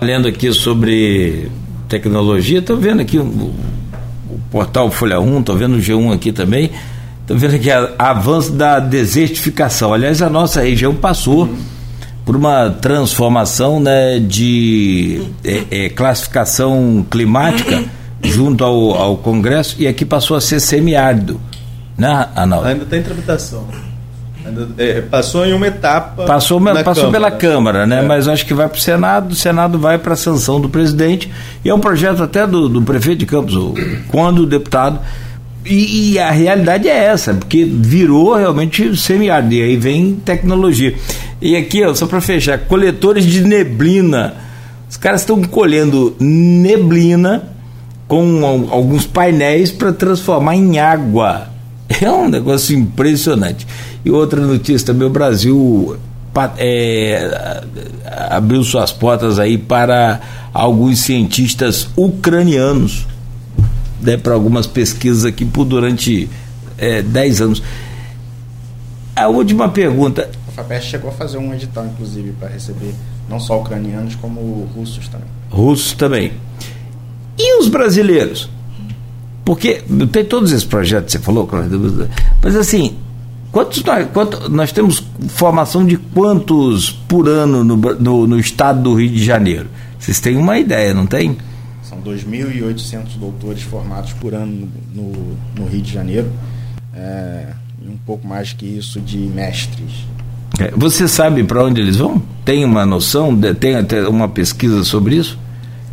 Lendo 0.00 0.28
aqui 0.28 0.52
sobre 0.52 1.50
tecnologia, 1.88 2.58
estou 2.58 2.76
vendo 2.76 3.00
aqui 3.00 3.18
o, 3.18 3.24
o, 3.24 3.54
portal 4.50 4.90
Folha 4.90 5.20
1, 5.20 5.40
estou 5.40 5.56
vendo 5.56 5.76
o 5.76 5.78
G1 5.78 6.14
aqui 6.14 6.32
também, 6.32 6.70
estou 7.22 7.36
vendo 7.36 7.54
aqui 7.54 7.70
a, 7.70 7.94
avanço 7.98 8.52
da 8.52 8.78
desertificação. 8.78 9.92
Aliás, 9.92 10.20
a 10.20 10.28
nossa 10.28 10.60
região 10.60 10.94
passou 10.94 11.44
uhum. 11.44 11.56
por 12.24 12.36
uma 12.36 12.70
transformação 12.70 13.80
né, 13.80 14.18
de 14.18 15.22
é, 15.44 15.84
é, 15.84 15.88
classificação 15.88 17.06
climática 17.10 17.84
junto 18.22 18.64
ao, 18.64 18.94
ao 18.94 19.16
Congresso 19.16 19.76
e 19.78 19.86
aqui 19.86 20.04
passou 20.04 20.36
a 20.36 20.40
ser 20.40 20.60
semiárido. 20.60 21.40
Né, 21.96 22.28
Arnaldo? 22.34 22.66
Ainda 22.66 22.84
está 22.84 22.98
em 22.98 23.02
tramitação. 23.02 23.66
É, 24.78 25.00
passou 25.00 25.44
em 25.44 25.52
uma 25.52 25.66
etapa. 25.66 26.24
Passou, 26.24 26.60
passou 26.60 27.04
Câmara. 27.04 27.10
pela 27.12 27.30
Câmara, 27.30 27.86
né? 27.86 27.98
É. 27.98 28.02
Mas 28.02 28.28
acho 28.28 28.46
que 28.46 28.54
vai 28.54 28.68
para 28.68 28.76
o 28.76 28.80
Senado, 28.80 29.32
o 29.32 29.34
Senado 29.34 29.78
vai 29.78 29.98
para 29.98 30.14
a 30.14 30.16
sanção 30.16 30.60
do 30.60 30.68
presidente. 30.68 31.30
E 31.64 31.68
é 31.68 31.74
um 31.74 31.80
projeto 31.80 32.22
até 32.22 32.46
do, 32.46 32.68
do 32.68 32.82
prefeito 32.82 33.20
de 33.20 33.26
Campos, 33.26 33.54
quando 34.08 34.40
o 34.40 34.46
deputado. 34.46 35.00
E, 35.64 36.12
e, 36.12 36.18
a 36.18 36.30
realidade 36.30 36.88
é 36.88 36.96
essa, 37.06 37.34
porque 37.34 37.64
virou 37.64 38.34
realmente 38.34 38.96
semiárido. 38.96 39.54
E 39.54 39.62
aí 39.62 39.76
vem 39.76 40.14
tecnologia. 40.14 40.94
E 41.42 41.56
aqui, 41.56 41.84
ó, 41.84 41.92
só 41.92 42.06
para 42.06 42.20
fechar, 42.20 42.58
coletores 42.60 43.24
de 43.24 43.42
neblina. 43.42 44.34
Os 44.88 44.96
caras 44.96 45.22
estão 45.22 45.42
colhendo 45.42 46.14
neblina 46.20 47.42
com 48.06 48.68
alguns 48.70 49.04
painéis 49.04 49.72
para 49.72 49.92
transformar 49.92 50.54
em 50.54 50.78
água. 50.78 51.48
É 52.00 52.10
um 52.10 52.28
negócio 52.28 52.76
impressionante. 52.76 53.66
E 54.04 54.10
outra 54.10 54.40
notícia 54.40 54.86
também, 54.86 55.06
o 55.06 55.10
Brasil 55.10 55.96
é, 56.58 57.62
abriu 58.30 58.62
suas 58.64 58.92
portas 58.92 59.38
aí 59.38 59.56
para 59.56 60.20
alguns 60.52 61.00
cientistas 61.00 61.88
ucranianos, 61.96 63.06
né, 64.00 64.16
para 64.16 64.34
algumas 64.34 64.66
pesquisas 64.66 65.24
aqui 65.24 65.44
por 65.44 65.64
durante 65.64 66.28
é, 66.76 67.02
10 67.02 67.40
anos. 67.40 67.62
A 69.14 69.28
última 69.28 69.68
pergunta. 69.68 70.28
A 70.48 70.52
FAPEST 70.52 70.90
chegou 70.90 71.10
a 71.10 71.12
fazer 71.12 71.38
um 71.38 71.54
edital, 71.54 71.86
inclusive, 71.86 72.32
para 72.32 72.48
receber 72.48 72.94
não 73.28 73.40
só 73.40 73.58
ucranianos, 73.60 74.14
como 74.16 74.68
russos 74.74 75.08
também. 75.08 75.28
Russos 75.50 75.92
também. 75.94 76.32
E 77.38 77.60
os 77.60 77.68
brasileiros? 77.68 78.48
Porque 79.46 79.80
tem 80.10 80.24
todos 80.24 80.50
esses 80.50 80.64
projetos 80.64 81.14
que 81.14 81.20
você 81.20 81.24
falou, 81.24 81.48
mas 82.42 82.56
assim, 82.56 82.96
quantos 83.52 83.84
nós, 83.84 84.08
quanto, 84.12 84.50
nós 84.50 84.72
temos 84.72 85.04
formação 85.28 85.86
de 85.86 85.96
quantos 85.96 86.90
por 86.90 87.28
ano 87.28 87.62
no, 87.62 87.76
no, 87.76 88.26
no 88.26 88.40
estado 88.40 88.82
do 88.82 88.94
Rio 88.94 89.08
de 89.08 89.24
Janeiro? 89.24 89.68
Vocês 90.00 90.18
têm 90.18 90.36
uma 90.36 90.58
ideia, 90.58 90.92
não 90.92 91.06
tem? 91.06 91.38
São 91.84 92.02
2.800 92.02 93.16
doutores 93.20 93.62
formados 93.62 94.12
por 94.14 94.34
ano 94.34 94.68
no, 94.92 95.12
no 95.56 95.70
Rio 95.70 95.80
de 95.80 95.92
Janeiro. 95.92 96.28
É, 96.92 97.46
e 97.80 97.88
um 97.88 97.96
pouco 98.04 98.26
mais 98.26 98.52
que 98.52 98.66
isso 98.66 99.00
de 99.00 99.18
mestres. 99.18 100.06
É, 100.58 100.72
você 100.76 101.06
sabe 101.06 101.44
para 101.44 101.62
onde 101.62 101.80
eles 101.80 101.98
vão? 101.98 102.20
Tem 102.44 102.64
uma 102.64 102.84
noção? 102.84 103.38
Tem 103.54 103.76
até 103.76 104.08
uma 104.08 104.28
pesquisa 104.28 104.82
sobre 104.82 105.14
isso? 105.14 105.38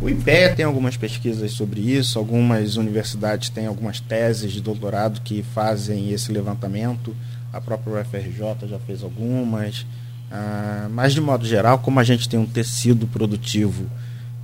O 0.00 0.08
IPE 0.08 0.56
tem 0.56 0.64
algumas 0.64 0.96
pesquisas 0.96 1.52
sobre 1.52 1.80
isso, 1.80 2.18
algumas 2.18 2.76
universidades 2.76 3.48
têm 3.48 3.66
algumas 3.66 4.00
teses 4.00 4.52
de 4.52 4.60
doutorado 4.60 5.20
que 5.20 5.42
fazem 5.42 6.10
esse 6.10 6.32
levantamento, 6.32 7.16
a 7.52 7.60
própria 7.60 8.00
UFRJ 8.00 8.68
já 8.68 8.78
fez 8.80 9.02
algumas, 9.02 9.86
ah, 10.30 10.88
mas 10.90 11.14
de 11.14 11.20
modo 11.20 11.46
geral, 11.46 11.78
como 11.78 12.00
a 12.00 12.04
gente 12.04 12.28
tem 12.28 12.38
um 12.38 12.46
tecido 12.46 13.06
produtivo 13.06 13.86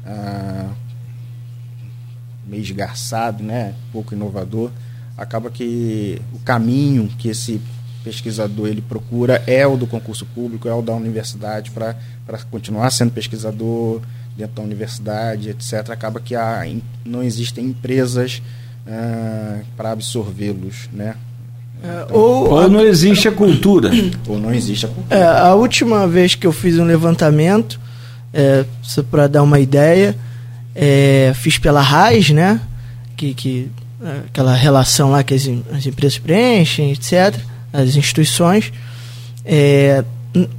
ah, 0.07 0.71
meio 2.47 2.63
esgarçado, 2.63 3.43
né, 3.43 3.75
pouco 3.93 4.15
inovador, 4.15 4.71
acaba 5.17 5.51
que 5.51 6.23
o 6.33 6.39
caminho 6.39 7.09
que 7.19 7.29
esse 7.29 7.61
pesquisador 8.03 8.69
ele 8.69 8.81
procura 8.81 9.43
é 9.47 9.67
o 9.67 9.77
do 9.77 9.87
concurso 9.87 10.25
público, 10.27 10.69
é 10.69 10.73
o 10.73 10.81
da 10.81 10.95
universidade 10.95 11.71
para 11.71 11.95
continuar 12.51 12.91
sendo 12.91 13.13
pesquisador, 13.13 14.01
dentro 14.37 14.57
da 14.57 14.63
universidade, 14.63 15.51
etc., 15.51 15.91
acaba 15.91 16.21
que 16.21 16.35
há, 16.35 16.67
não 17.05 17.23
existem 17.23 17.67
empresas 17.67 18.43
uh, 18.87 19.65
para 19.77 19.93
absorvê-los, 19.93 20.89
né? 20.93 21.15
É, 21.83 22.05
então, 22.05 22.17
ou, 22.17 22.51
ou, 22.51 22.69
não 22.69 22.81
existe 22.81 23.27
a 23.27 23.33
cultura. 23.33 23.91
Ou 24.29 24.39
não 24.39 24.53
existe 24.53 24.87
a 24.87 24.89
cultura. 24.89 25.19
É, 25.19 25.25
a 25.25 25.55
última 25.55 26.07
vez 26.07 26.35
que 26.35 26.47
eu 26.47 26.53
fiz 26.53 26.79
um 26.79 26.85
levantamento, 26.85 27.81
é, 28.35 28.65
só 28.83 29.03
para 29.03 29.27
dar 29.27 29.43
uma 29.43 29.59
ideia, 29.59 30.15
é, 30.75 31.33
fiz 31.35 31.59
pela 31.59 31.81
RAIS, 31.81 32.31
né? 32.31 32.61
Que, 33.17 33.33
que, 33.33 33.71
é, 34.03 34.21
aquela 34.27 34.55
relação 34.55 35.11
lá 35.11 35.23
que 35.23 35.35
as, 35.35 35.49
as 35.75 35.87
empresas 35.87 36.19
preenchem, 36.19 36.93
etc., 36.93 37.39
as 37.73 37.97
instituições. 37.97 38.73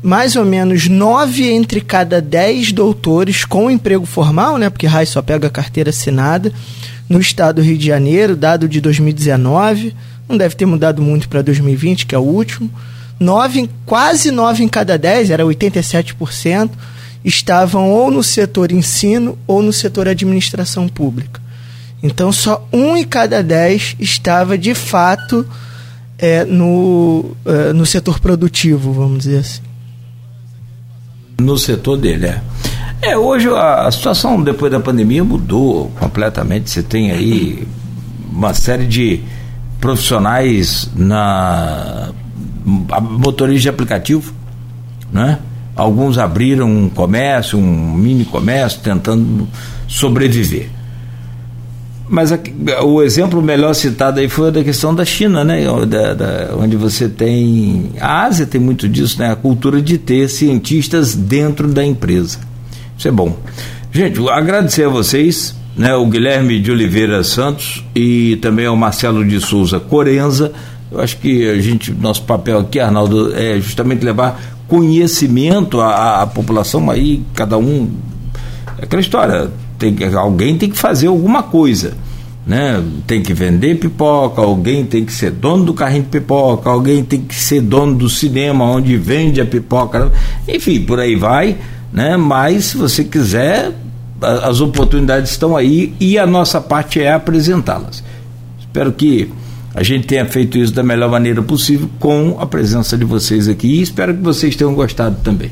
Mais 0.04 0.36
ou 0.36 0.44
menos 0.44 0.88
nove 0.88 1.50
entre 1.50 1.80
cada 1.80 2.22
dez 2.22 2.72
doutores 2.72 3.46
com 3.46 3.72
emprego 3.72 4.06
formal, 4.06 4.58
né? 4.58 4.70
Porque 4.70 4.86
RAI 4.86 5.06
só 5.06 5.22
pega 5.22 5.50
carteira 5.50 5.92
assinada 5.92 6.52
no 7.08 7.20
estado 7.20 7.58
do 7.58 7.62
Rio 7.62 7.78
de 7.78 7.86
Janeiro, 7.86 8.36
dado 8.36 8.68
de 8.68 8.82
2019. 8.82 9.96
Não 10.28 10.38
deve 10.38 10.56
ter 10.56 10.66
mudado 10.66 11.02
muito 11.02 11.30
para 11.30 11.42
2020, 11.42 12.06
que 12.06 12.16
é 12.16 12.18
o 12.18 12.22
último. 12.22 12.70
Nove, 13.20 13.70
quase 13.86 14.32
nove 14.32 14.64
em 14.64 14.68
cada 14.68 14.98
dez, 14.98 15.30
era 15.30 15.44
87%, 15.44 16.72
estavam 17.24 17.90
ou 17.92 18.10
no 18.10 18.24
setor 18.24 18.72
ensino 18.72 19.38
ou 19.46 19.62
no 19.62 19.72
setor 19.72 20.08
administração 20.08 20.88
pública. 20.88 21.40
Então, 22.02 22.32
só 22.32 22.68
um 22.74 22.98
em 22.98 23.04
cada 23.04 23.44
dez 23.44 23.96
estava 24.00 24.58
de 24.58 24.74
fato 24.74 25.46
é, 26.22 26.46
no, 26.46 27.36
é, 27.46 27.74
no 27.74 27.86
setor 27.86 28.20
produtivo, 28.20 28.94
vamos 28.94 29.24
dizer 29.24 29.40
assim. 29.40 29.62
No 31.40 31.58
setor 31.58 31.98
dele, 31.98 32.28
é. 32.28 32.42
É, 33.02 33.18
hoje 33.18 33.50
a, 33.50 33.90
situação 33.92 34.42
depois 34.44 34.72
da 34.72 34.80
pandemia 34.80 35.24
mudou 35.24 35.92
completamente. 36.00 36.70
Você 36.70 36.84
tem 36.84 37.12
aí 37.12 37.68
uma 38.32 38.54
série 38.54 38.86
de 38.86 39.22
profissionais 39.80 40.88
na 40.96 42.12
motorista 42.64 43.62
de 43.64 43.70
aplicativo, 43.70 44.32
né? 45.12 45.40
Alguns 45.76 46.20
abriram 46.20 46.70
um 46.70 46.90
comércio, 46.90 47.58
um 47.58 47.94
mini 47.94 48.24
comércio, 48.24 48.82
tentando 48.82 49.48
sobreviver. 49.88 50.70
Mas 52.12 52.34
a, 52.34 52.38
o 52.84 53.02
exemplo 53.02 53.42
melhor 53.42 53.74
citado 53.74 54.20
aí 54.20 54.28
foi 54.28 54.52
da 54.52 54.62
questão 54.62 54.94
da 54.94 55.06
China, 55.06 55.46
né? 55.46 55.64
Da, 55.88 56.14
da, 56.14 56.50
onde 56.58 56.76
você 56.76 57.08
tem. 57.08 57.94
A 58.02 58.26
Ásia 58.26 58.46
tem 58.46 58.60
muito 58.60 58.90
disso, 58.90 59.18
né? 59.18 59.32
A 59.32 59.36
cultura 59.38 59.82
de 59.82 59.98
ter 59.98 60.28
cientistas 60.28 61.16
dentro 61.16 61.70
da 61.70 61.86
empresa. 61.86 62.40
Isso 62.98 63.08
é 63.08 63.12
bom. 63.12 63.38
Gente, 63.94 64.20
agradecer 64.28 64.84
a 64.84 64.90
vocês, 64.90 65.56
né? 65.74 65.96
O 65.96 66.06
Guilherme 66.06 66.60
de 66.60 66.70
Oliveira 66.70 67.24
Santos 67.24 67.82
e 67.96 68.36
também 68.42 68.66
ao 68.66 68.76
Marcelo 68.76 69.24
de 69.24 69.40
Souza 69.40 69.80
Corenza. 69.80 70.52
Eu 70.92 71.00
acho 71.00 71.18
que 71.18 71.50
a 71.50 71.62
gente, 71.62 71.94
nosso 71.94 72.24
papel 72.24 72.60
aqui, 72.60 72.78
Arnaldo, 72.78 73.34
é 73.34 73.58
justamente 73.62 74.04
levar 74.04 74.38
conhecimento 74.68 75.80
à, 75.80 76.24
à 76.24 76.28
população, 76.28 76.92
aí 76.92 77.22
cada 77.34 77.58
um. 77.58 77.90
Aquela 78.82 79.02
história 79.02 79.50
tem 79.90 80.14
alguém 80.14 80.58
tem 80.58 80.70
que 80.70 80.78
fazer 80.78 81.08
alguma 81.08 81.42
coisa. 81.42 81.94
Né? 82.46 82.84
Tem 83.06 83.22
que 83.22 83.34
vender 83.34 83.76
pipoca, 83.76 84.42
alguém 84.42 84.84
tem 84.86 85.06
que 85.06 85.14
ser 85.14 85.32
dono 85.32 85.64
do 85.64 85.74
carrinho 85.74 86.04
de 86.04 86.10
pipoca, 86.10 86.70
alguém 86.70 87.04
tem 87.04 87.22
que 87.22 87.36
ser 87.36 87.62
dono 87.62 87.96
do 87.96 88.10
cinema 88.10 88.66
onde 88.66 88.98
vende 88.98 89.40
a 89.40 89.46
pipoca, 89.46 90.12
enfim, 90.48 90.82
por 90.82 91.00
aí 91.00 91.16
vai, 91.16 91.58
né? 91.94 92.18
Mas 92.18 92.66
se 92.66 92.78
você 92.78 93.04
quiser, 93.04 93.72
as 94.20 94.60
oportunidades 94.60 95.32
estão 95.32 95.56
aí 95.56 95.94
e 96.00 96.18
a 96.18 96.26
nossa 96.26 96.60
parte 96.60 97.00
é 97.00 97.14
apresentá-las. 97.14 98.04
Espero 98.60 98.92
que 98.92 99.32
a 99.74 99.84
gente 99.84 100.08
tenha 100.08 100.26
feito 100.26 100.58
isso 100.58 100.74
da 100.74 100.84
melhor 100.84 101.12
maneira 101.12 101.44
possível 101.44 101.90
com 102.00 102.38
a 102.40 102.46
presença 102.46 102.98
de 102.98 103.06
vocês 103.06 103.48
aqui 103.48 103.68
e 103.68 103.82
espero 103.82 104.16
que 104.16 104.22
vocês 104.22 104.56
tenham 104.56 104.74
gostado 104.74 105.18
também. 105.24 105.52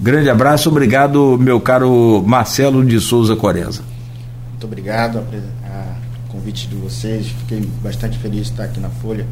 Grande 0.00 0.30
abraço, 0.30 0.68
obrigado, 0.68 1.36
meu 1.40 1.60
caro 1.60 2.22
Marcelo 2.26 2.84
de 2.84 3.00
Souza 3.00 3.34
Coreza. 3.34 3.82
Muito 4.50 4.64
obrigado 4.64 5.18
a 5.18 5.96
convite 6.28 6.68
de 6.68 6.76
vocês, 6.76 7.26
fiquei 7.26 7.68
bastante 7.82 8.16
feliz 8.18 8.44
de 8.44 8.50
estar 8.50 8.64
aqui 8.64 8.78
na 8.78 8.88
Folha. 8.88 9.26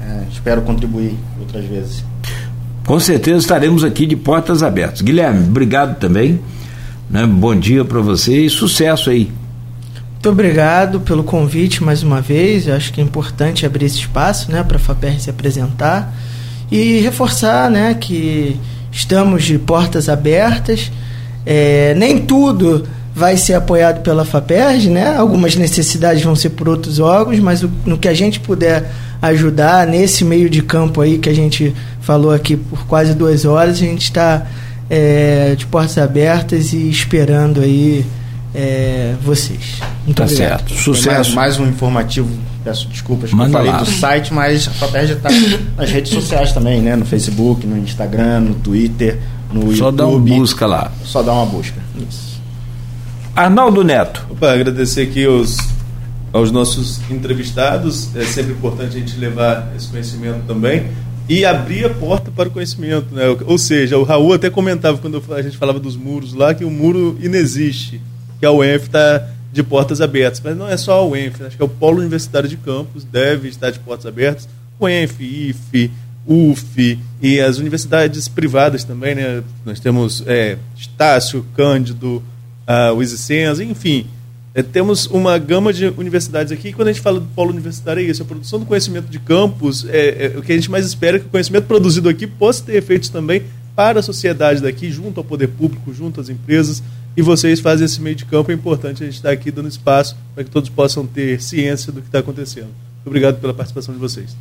É, 0.00 0.24
espero 0.30 0.62
contribuir 0.62 1.16
outras 1.40 1.64
vezes. 1.64 2.04
Com 2.84 2.98
certeza 2.98 3.38
estaremos 3.38 3.84
aqui 3.84 4.06
de 4.06 4.16
portas 4.16 4.62
abertas. 4.62 5.02
Guilherme, 5.02 5.46
obrigado 5.46 5.98
também. 5.98 6.40
Né? 7.08 7.26
Bom 7.26 7.54
dia 7.54 7.84
para 7.84 8.00
você 8.00 8.44
e 8.44 8.50
sucesso 8.50 9.10
aí. 9.10 9.30
Muito 10.14 10.30
obrigado 10.30 11.00
pelo 11.00 11.22
convite 11.22 11.82
mais 11.82 12.02
uma 12.02 12.20
vez. 12.20 12.66
Eu 12.66 12.74
acho 12.74 12.92
que 12.92 13.00
é 13.00 13.04
importante 13.04 13.64
abrir 13.64 13.86
esse 13.86 13.98
espaço 13.98 14.50
né, 14.50 14.64
para 14.64 14.76
a 14.76 14.80
FAPER 14.80 15.20
se 15.20 15.30
apresentar 15.30 16.12
e 16.70 17.00
reforçar 17.00 17.70
né, 17.70 17.94
que 17.94 18.58
estamos 18.92 19.44
de 19.44 19.58
portas 19.58 20.08
abertas. 20.08 20.90
É, 21.44 21.94
nem 21.94 22.18
tudo 22.18 22.86
vai 23.14 23.36
ser 23.36 23.54
apoiado 23.54 24.02
pela 24.02 24.24
FAPERJ, 24.24 24.90
né? 24.90 25.16
Algumas 25.16 25.56
necessidades 25.56 26.22
vão 26.22 26.36
ser 26.36 26.50
por 26.50 26.68
outros 26.68 27.00
órgãos, 27.00 27.40
mas 27.40 27.62
o, 27.62 27.70
no 27.84 27.98
que 27.98 28.06
a 28.06 28.14
gente 28.14 28.38
puder 28.38 28.90
ajudar 29.20 29.86
nesse 29.86 30.24
meio 30.24 30.48
de 30.48 30.62
campo 30.62 31.00
aí 31.00 31.18
que 31.18 31.28
a 31.28 31.34
gente 31.34 31.74
falou 32.00 32.32
aqui 32.32 32.56
por 32.56 32.86
quase 32.86 33.14
duas 33.14 33.44
horas, 33.44 33.76
a 33.76 33.80
gente 33.80 34.04
está 34.04 34.46
é, 34.88 35.54
de 35.56 35.66
portas 35.66 35.98
abertas 35.98 36.72
e 36.72 36.88
esperando 36.88 37.60
aí 37.60 38.06
é, 38.60 39.14
vocês. 39.22 39.76
Muito 40.04 40.16
Tá 40.16 40.24
obrigado. 40.24 40.48
certo. 40.48 40.64
Tem 40.66 40.74
Mais, 40.76 40.84
Sucesso. 40.84 41.34
mais 41.36 41.58
um 41.60 41.66
informativo, 41.68 42.28
peço 42.64 42.88
desculpas 42.88 43.30
que 43.30 43.36
Manda 43.36 43.50
eu 43.50 43.52
falei 43.52 43.70
lá. 43.70 43.78
do 43.78 43.86
site, 43.86 44.34
mas 44.34 44.66
a 44.66 44.70
Faperj 44.72 45.12
está 45.12 45.28
nas 45.78 45.90
redes 45.90 46.12
sociais 46.12 46.52
também, 46.52 46.80
né? 46.80 46.96
No 46.96 47.04
Facebook, 47.06 47.64
no 47.64 47.78
Instagram, 47.78 48.40
no 48.40 48.54
Twitter, 48.56 49.18
no 49.52 49.74
Só 49.76 49.90
dá 49.92 50.06
uma 50.06 50.14
YouTube. 50.14 50.38
busca 50.40 50.66
lá. 50.66 50.90
Só 51.04 51.22
dá 51.22 51.32
uma 51.32 51.46
busca. 51.46 51.76
Isso. 52.08 52.40
Arnaldo 53.36 53.84
Neto. 53.84 54.26
Opa, 54.30 54.52
agradecer 54.52 55.02
aqui 55.02 55.24
aos, 55.24 55.56
aos 56.32 56.50
nossos 56.50 57.00
entrevistados. 57.08 58.14
É 58.16 58.24
sempre 58.24 58.52
importante 58.52 58.96
a 58.96 59.00
gente 59.00 59.16
levar 59.16 59.72
esse 59.76 59.86
conhecimento 59.88 60.40
também 60.48 60.88
e 61.28 61.44
abrir 61.44 61.86
a 61.86 61.90
porta 61.90 62.30
para 62.32 62.48
o 62.48 62.50
conhecimento. 62.50 63.14
Né? 63.14 63.22
Ou 63.46 63.56
seja, 63.56 63.96
o 63.96 64.02
Raul 64.02 64.32
até 64.32 64.50
comentava 64.50 64.98
quando 64.98 65.22
a 65.30 65.42
gente 65.42 65.56
falava 65.56 65.78
dos 65.78 65.96
muros 65.96 66.32
lá 66.34 66.52
que 66.54 66.64
o 66.64 66.70
muro 66.70 67.16
inexiste, 67.22 68.00
que 68.38 68.46
a 68.46 68.52
UENF 68.52 68.86
está 68.86 69.26
de 69.52 69.62
portas 69.62 70.00
abertas. 70.00 70.40
Mas 70.42 70.56
não 70.56 70.68
é 70.68 70.76
só 70.76 71.00
a 71.00 71.04
UENF, 71.04 71.42
acho 71.42 71.56
que 71.56 71.62
é 71.62 71.66
o 71.66 71.68
Polo 71.68 71.98
Universitário 71.98 72.48
de 72.48 72.56
Campos 72.56 73.04
deve 73.04 73.48
estar 73.48 73.70
de 73.70 73.78
portas 73.78 74.06
abertas. 74.06 74.48
UENF, 74.80 75.20
IFE, 75.20 75.90
UF 76.26 76.98
e 77.22 77.40
as 77.40 77.58
universidades 77.58 78.28
privadas 78.28 78.84
também. 78.84 79.14
Né? 79.14 79.42
Nós 79.64 79.80
temos 79.80 80.22
é, 80.26 80.58
Estácio, 80.76 81.44
Cândido, 81.56 82.22
Wisicenza, 82.94 83.64
enfim. 83.64 84.06
É, 84.54 84.62
temos 84.62 85.06
uma 85.06 85.38
gama 85.38 85.72
de 85.72 85.86
universidades 85.96 86.52
aqui. 86.52 86.68
E 86.68 86.72
quando 86.72 86.88
a 86.88 86.92
gente 86.92 87.02
fala 87.02 87.20
do 87.20 87.26
polo 87.26 87.50
universitário, 87.50 88.02
é 88.02 88.06
isso: 88.06 88.22
a 88.22 88.26
produção 88.26 88.58
do 88.58 88.66
conhecimento 88.66 89.06
de 89.06 89.18
campus. 89.18 89.86
É, 89.88 90.32
é 90.34 90.38
o 90.38 90.42
que 90.42 90.52
a 90.52 90.54
gente 90.54 90.70
mais 90.70 90.84
espera 90.84 91.16
é 91.16 91.20
que 91.20 91.26
o 91.26 91.30
conhecimento 91.30 91.66
produzido 91.66 92.08
aqui 92.08 92.26
possa 92.26 92.64
ter 92.64 92.76
efeitos 92.76 93.08
também 93.08 93.42
para 93.74 94.00
a 94.00 94.02
sociedade 94.02 94.60
daqui, 94.60 94.90
junto 94.90 95.20
ao 95.20 95.24
poder 95.24 95.46
público, 95.48 95.94
junto 95.94 96.20
às 96.20 96.28
empresas. 96.28 96.82
E 97.18 97.22
vocês 97.22 97.58
fazem 97.58 97.84
esse 97.84 98.00
meio 98.00 98.14
de 98.14 98.24
campo. 98.24 98.52
É 98.52 98.54
importante 98.54 99.02
a 99.02 99.06
gente 99.06 99.16
estar 99.16 99.30
aqui 99.30 99.50
dando 99.50 99.68
espaço 99.68 100.16
para 100.36 100.44
que 100.44 100.50
todos 100.50 100.70
possam 100.70 101.04
ter 101.04 101.42
ciência 101.42 101.90
do 101.90 102.00
que 102.00 102.06
está 102.06 102.20
acontecendo. 102.20 102.68
Muito 102.68 103.06
obrigado 103.06 103.40
pela 103.40 103.52
participação 103.52 103.92
de 103.92 103.98
vocês. 103.98 104.36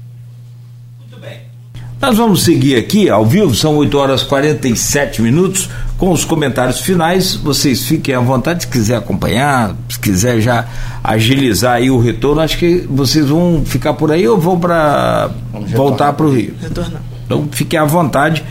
Nós 2.00 2.16
vamos 2.16 2.44
seguir 2.44 2.76
aqui 2.76 3.10
ao 3.10 3.26
vivo, 3.26 3.56
são 3.56 3.76
8 3.78 3.98
horas 3.98 4.22
47 4.22 5.24
minutos, 5.24 5.68
com 5.98 6.12
os 6.12 6.24
comentários 6.24 6.80
finais. 6.80 7.34
Vocês 7.36 7.84
fiquem 7.88 8.14
à 8.14 8.20
vontade 8.20 8.62
se 8.62 8.68
quiser 8.68 8.98
acompanhar, 8.98 9.76
se 9.90 10.00
quiser 10.00 10.40
já 10.40 10.68
agilizar 11.04 11.78
aí 11.78 11.90
o 11.90 11.98
retorno. 11.98 12.42
Acho 12.42 12.60
que 12.60 12.86
vocês 12.88 13.26
vão 13.26 13.66
ficar 13.66 13.96
por 13.96 14.12
aí 14.12 14.28
ou 14.28 14.38
vão 14.38 14.60
para 14.60 15.32
voltar 15.76 16.14
para 16.14 16.28
o 16.28 16.32
Rio. 16.32 16.54
Retornar. 16.62 17.02
Então 17.26 17.50
fiquem 17.52 17.80
à 17.80 17.86
vontade. 17.86 18.44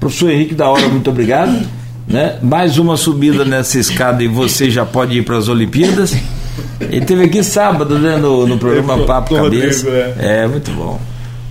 Professor 0.00 0.30
Henrique 0.30 0.54
da 0.54 0.70
Hora, 0.70 0.88
muito 0.88 1.10
obrigado. 1.10 1.83
Né? 2.06 2.38
Mais 2.42 2.78
uma 2.78 2.96
subida 2.96 3.44
nessa 3.44 3.78
escada 3.78 4.22
e 4.22 4.28
você 4.28 4.70
já 4.70 4.84
pode 4.84 5.18
ir 5.18 5.22
para 5.22 5.38
as 5.38 5.48
Olimpíadas. 5.48 6.14
Ele 6.80 7.04
teve 7.04 7.24
aqui 7.24 7.42
sábado, 7.42 7.98
né, 7.98 8.16
no, 8.16 8.46
no 8.46 8.58
programa 8.58 8.98
Papo 9.04 9.34
Cabeça. 9.34 9.86
Rodrigo, 9.86 10.12
é, 10.20 10.46
muito 10.46 10.70
bom. 10.72 11.00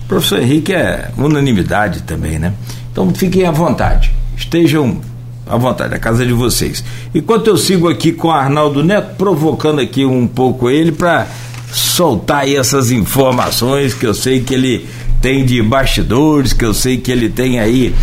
O 0.04 0.08
professor 0.08 0.42
Henrique 0.42 0.74
é 0.74 1.10
unanimidade 1.18 2.04
também, 2.04 2.38
né? 2.38 2.54
Então 2.92 3.14
fiquem 3.14 3.46
à 3.46 3.52
vontade. 3.52 4.12
Estejam 4.38 5.02
à 5.48 5.58
vontade, 5.58 5.94
a 5.94 6.00
casa 6.00 6.24
é 6.24 6.26
de 6.26 6.34
vocês. 6.34 6.84
Enquanto 7.14 7.48
eu 7.48 7.58
sigo 7.58 7.90
aqui 7.90 8.12
com 8.12 8.28
o 8.28 8.32
Arnaldo 8.32 8.84
Neto, 8.84 9.16
provocando 9.18 9.82
aqui 9.82 10.06
um 10.06 10.28
pouco 10.28 10.70
ele 10.70 10.92
para 10.92 11.28
soltar 11.72 12.42
aí 12.42 12.56
essas 12.56 12.92
informações 12.92 13.94
que 13.94 14.06
eu 14.06 14.14
sei 14.14 14.42
que 14.42 14.54
ele 14.54 14.88
tem 15.22 15.46
de 15.46 15.62
bastidores, 15.62 16.54
que 16.54 16.66
eu 16.66 16.74
sei 16.74 16.98
que 16.98 17.12
ele 17.12 17.30
tem 17.30 17.60
aí, 17.60 17.96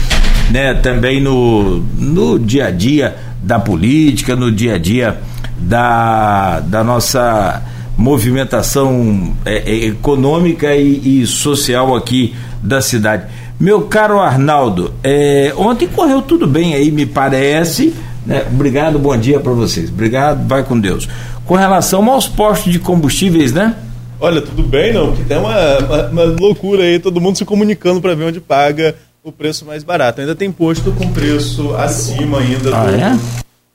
né, 0.51 0.75
também 0.75 1.21
no, 1.21 1.79
no 1.97 2.39
dia 2.39 2.67
a 2.67 2.71
dia 2.71 3.17
da 3.43 3.59
política, 3.59 4.37
no 4.37 4.51
dia 4.51 4.75
a 4.75 4.79
dia 4.79 5.19
da, 5.59 6.61
da 6.61 6.83
nossa 6.85 7.63
movimentação 7.97 9.35
é, 9.45 9.59
é, 9.71 9.85
econômica 9.87 10.75
e, 10.75 11.23
e 11.23 11.27
social 11.27 11.95
aqui 11.95 12.35
da 12.63 12.81
cidade. 12.81 13.25
Meu 13.59 13.83
caro 13.83 14.19
Arnaldo, 14.21 14.95
é, 15.03 15.53
ontem 15.57 15.87
correu 15.87 16.23
tudo 16.23 16.47
bem 16.47 16.75
aí, 16.75 16.91
me 16.91 17.05
parece. 17.07 17.95
né? 18.27 18.45
Obrigado, 18.51 18.99
bom 18.99 19.17
dia 19.17 19.39
para 19.39 19.53
vocês. 19.53 19.91
Obrigado, 19.91 20.47
vai 20.49 20.63
com 20.63 20.79
Deus. 20.79 21.09
Com 21.45 21.55
relação 21.57 22.09
aos 22.11 22.27
postos 22.27 22.73
de 22.73 22.79
combustíveis, 22.79 23.53
né? 23.53 23.75
Olha, 24.19 24.41
tudo 24.41 24.63
bem, 24.63 24.93
não? 24.93 25.09
Porque 25.09 25.25
tem 25.25 25.39
uma, 25.39 25.79
uma, 25.79 26.07
uma 26.09 26.25
loucura 26.39 26.83
aí, 26.83 26.99
todo 26.99 27.21
mundo 27.21 27.37
se 27.37 27.45
comunicando 27.45 28.01
para 28.01 28.15
ver 28.15 28.25
onde 28.25 28.41
paga 28.41 28.95
o 29.23 29.31
preço 29.33 29.65
mais 29.65 29.83
barato. 29.85 30.21
Ainda 30.21 30.35
tem 30.35 30.51
posto 30.51 30.93
com 30.93 31.13
preço 31.13 31.75
acima 31.75 32.39
ainda 32.41 32.75
Ah, 32.77 32.85
do, 32.91 32.95
é? 32.97 33.19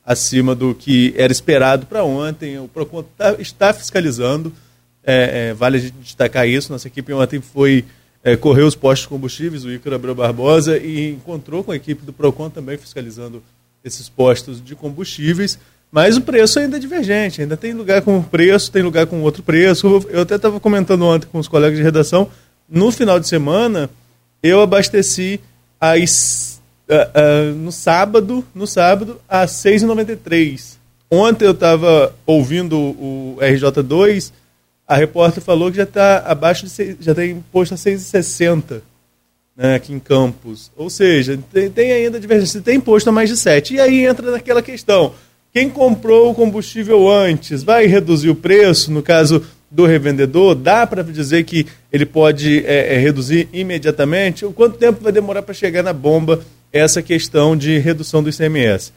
acima 0.04 0.54
do 0.54 0.74
que 0.74 1.14
era 1.16 1.32
esperado 1.32 1.86
para 1.86 2.04
ontem. 2.04 2.58
O 2.58 2.68
Procon 2.68 3.02
tá- 3.16 3.36
está 3.38 3.72
fiscalizando. 3.72 4.52
É, 5.04 5.50
é, 5.50 5.54
vale 5.54 5.76
a 5.76 5.80
gente 5.80 5.94
destacar 6.02 6.48
isso. 6.48 6.72
Nossa 6.72 6.88
equipe 6.88 7.12
ontem 7.12 7.40
foi 7.40 7.84
é, 8.24 8.36
correr 8.36 8.62
os 8.62 8.74
postos 8.74 9.02
de 9.02 9.08
combustíveis, 9.08 9.64
o 9.64 9.70
Ícaro 9.70 9.94
Abreu 9.94 10.14
Barbosa, 10.14 10.76
e 10.78 11.10
encontrou 11.12 11.62
com 11.62 11.70
a 11.70 11.76
equipe 11.76 12.04
do 12.04 12.12
Procon 12.12 12.50
também 12.50 12.76
fiscalizando 12.76 13.40
esses 13.84 14.08
postos 14.08 14.60
de 14.62 14.74
combustíveis. 14.74 15.56
Mas 15.92 16.16
o 16.16 16.20
preço 16.20 16.58
ainda 16.58 16.76
é 16.76 16.80
divergente, 16.80 17.40
ainda 17.40 17.56
tem 17.56 17.72
lugar 17.72 18.02
com 18.02 18.20
preço, 18.20 18.72
tem 18.72 18.82
lugar 18.82 19.06
com 19.06 19.22
outro 19.22 19.44
preço. 19.44 20.04
Eu 20.10 20.22
até 20.22 20.34
estava 20.34 20.58
comentando 20.58 21.02
ontem 21.04 21.28
com 21.30 21.38
os 21.38 21.46
colegas 21.46 21.78
de 21.78 21.84
redação. 21.84 22.28
No 22.68 22.90
final 22.90 23.20
de 23.20 23.28
semana, 23.28 23.88
eu 24.46 24.60
abasteci 24.60 25.40
às, 25.80 26.60
ah, 26.88 27.10
ah, 27.14 27.52
no 27.54 27.72
sábado, 27.72 28.44
no 28.54 28.66
sábado, 28.66 29.20
às 29.28 29.52
6h93. 29.52 30.76
Ontem 31.10 31.44
eu 31.44 31.52
estava 31.52 32.14
ouvindo 32.26 32.76
o 32.78 33.38
RJ2, 33.40 34.32
a 34.86 34.96
repórter 34.96 35.42
falou 35.42 35.70
que 35.70 35.76
já 35.76 35.84
está 35.84 36.18
abaixo 36.18 36.64
de 36.64 36.70
seis, 36.70 36.96
já 37.00 37.14
tem 37.14 37.44
posto 37.52 37.74
a 37.74 37.76
6,60 37.76 38.82
né, 39.56 39.74
aqui 39.74 39.92
em 39.92 39.98
Campos. 39.98 40.70
Ou 40.76 40.90
seja, 40.90 41.38
tem, 41.52 41.70
tem 41.70 41.92
ainda 41.92 42.20
divergência, 42.20 42.60
tem 42.60 42.78
posto 42.78 43.08
a 43.08 43.12
mais 43.12 43.28
de 43.28 43.36
7. 43.36 43.74
E 43.74 43.80
aí 43.80 44.04
entra 44.04 44.30
naquela 44.30 44.62
questão. 44.62 45.14
Quem 45.52 45.70
comprou 45.70 46.30
o 46.30 46.34
combustível 46.34 47.10
antes 47.10 47.62
vai 47.62 47.86
reduzir 47.86 48.28
o 48.28 48.34
preço? 48.34 48.92
No 48.92 49.02
caso 49.02 49.42
do 49.70 49.84
revendedor, 49.84 50.54
dá 50.54 50.86
para 50.86 51.02
dizer 51.02 51.44
que 51.44 51.66
ele 51.92 52.06
pode 52.06 52.64
é, 52.64 52.94
é, 52.94 52.98
reduzir 52.98 53.48
imediatamente? 53.52 54.44
O 54.44 54.52
quanto 54.52 54.78
tempo 54.78 55.02
vai 55.02 55.12
demorar 55.12 55.42
para 55.42 55.54
chegar 55.54 55.82
na 55.82 55.92
bomba 55.92 56.40
essa 56.72 57.02
questão 57.02 57.56
de 57.56 57.78
redução 57.78 58.22
do 58.22 58.30
ICMS? 58.30 58.92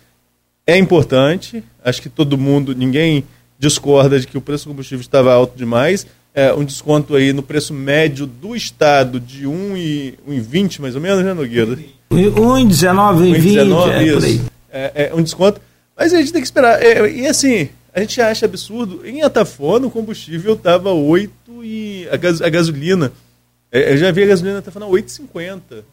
É 0.65 0.77
importante, 0.77 1.63
acho 1.83 2.01
que 2.01 2.09
todo 2.09 2.37
mundo, 2.37 2.75
ninguém 2.75 3.23
discorda 3.57 4.19
de 4.19 4.27
que 4.27 4.37
o 4.37 4.41
preço 4.41 4.65
do 4.65 4.69
combustível 4.69 5.01
estava 5.01 5.33
alto 5.33 5.57
demais. 5.57 6.05
É, 6.33 6.53
um 6.53 6.63
desconto 6.63 7.15
aí 7.15 7.33
no 7.33 7.41
preço 7.41 7.73
médio 7.73 8.27
do 8.27 8.55
Estado 8.55 9.19
de 9.19 9.45
1,20 9.45 10.79
mais 10.79 10.95
ou 10.95 11.01
menos, 11.01 11.25
né, 11.25 11.33
Nogueira? 11.33 11.77
1,19, 12.11 13.33
20, 13.33 13.57
1,19, 13.57 14.41
é. 14.71 14.91
É, 14.95 15.09
é 15.11 15.15
um 15.15 15.23
desconto. 15.23 15.59
Mas 15.97 16.13
a 16.13 16.17
gente 16.17 16.31
tem 16.31 16.41
que 16.41 16.47
esperar. 16.47 16.81
É, 16.81 17.11
e 17.11 17.27
assim, 17.27 17.69
a 17.93 17.99
gente 18.01 18.21
acha 18.21 18.45
absurdo. 18.45 19.05
Em 19.05 19.21
Atafona, 19.21 19.87
o 19.87 19.91
combustível 19.91 20.53
estava 20.53 20.91
8 20.91 21.63
e 21.63 22.07
a, 22.11 22.17
gas- 22.17 22.41
a 22.41 22.49
gasolina. 22.49 23.11
é, 23.71 23.93
eu 23.93 23.97
já 23.97 24.11
vi 24.11 24.23
a 24.23 24.27
gasolina 24.27 24.59
até 24.59 24.71
falando 24.71 24.91
8,50. 24.91 25.83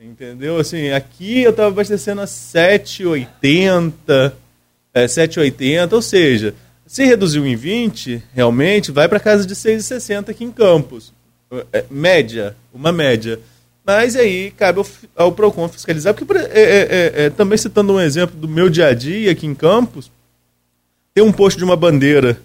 Entendeu? 0.00 0.58
Assim, 0.58 0.90
aqui 0.90 1.42
eu 1.42 1.50
estava 1.50 1.68
abastecendo 1.68 2.20
a 2.20 2.24
7,80, 2.26 4.32
é, 4.94 5.06
7,80, 5.06 5.92
ou 5.92 6.02
seja, 6.02 6.54
se 6.86 7.04
reduziu 7.04 7.46
em 7.46 7.54
20, 7.56 8.22
realmente 8.34 8.90
vai 8.90 9.08
para 9.08 9.20
casa 9.20 9.46
de 9.46 9.54
6,60 9.54 10.30
aqui 10.30 10.44
em 10.44 10.50
Campos. 10.50 11.12
É, 11.72 11.84
média, 11.90 12.56
uma 12.72 12.90
média. 12.92 13.38
Mas 13.84 14.14
aí 14.16 14.50
cabe 14.52 14.78
ao, 14.78 14.86
ao 15.16 15.32
PROCON 15.32 15.68
fiscalizar, 15.68 16.14
porque 16.14 16.24
por- 16.24 16.36
é, 16.36 16.46
é, 16.52 17.12
é, 17.26 17.30
também 17.30 17.58
citando 17.58 17.92
um 17.92 18.00
exemplo 18.00 18.36
do 18.36 18.48
meu 18.48 18.70
dia 18.70 18.86
a 18.88 18.94
dia 18.94 19.30
aqui 19.32 19.46
em 19.46 19.54
Campos, 19.54 20.10
tem 21.14 21.22
um 21.24 21.32
posto 21.32 21.58
de 21.58 21.64
uma 21.64 21.76
bandeira 21.76 22.38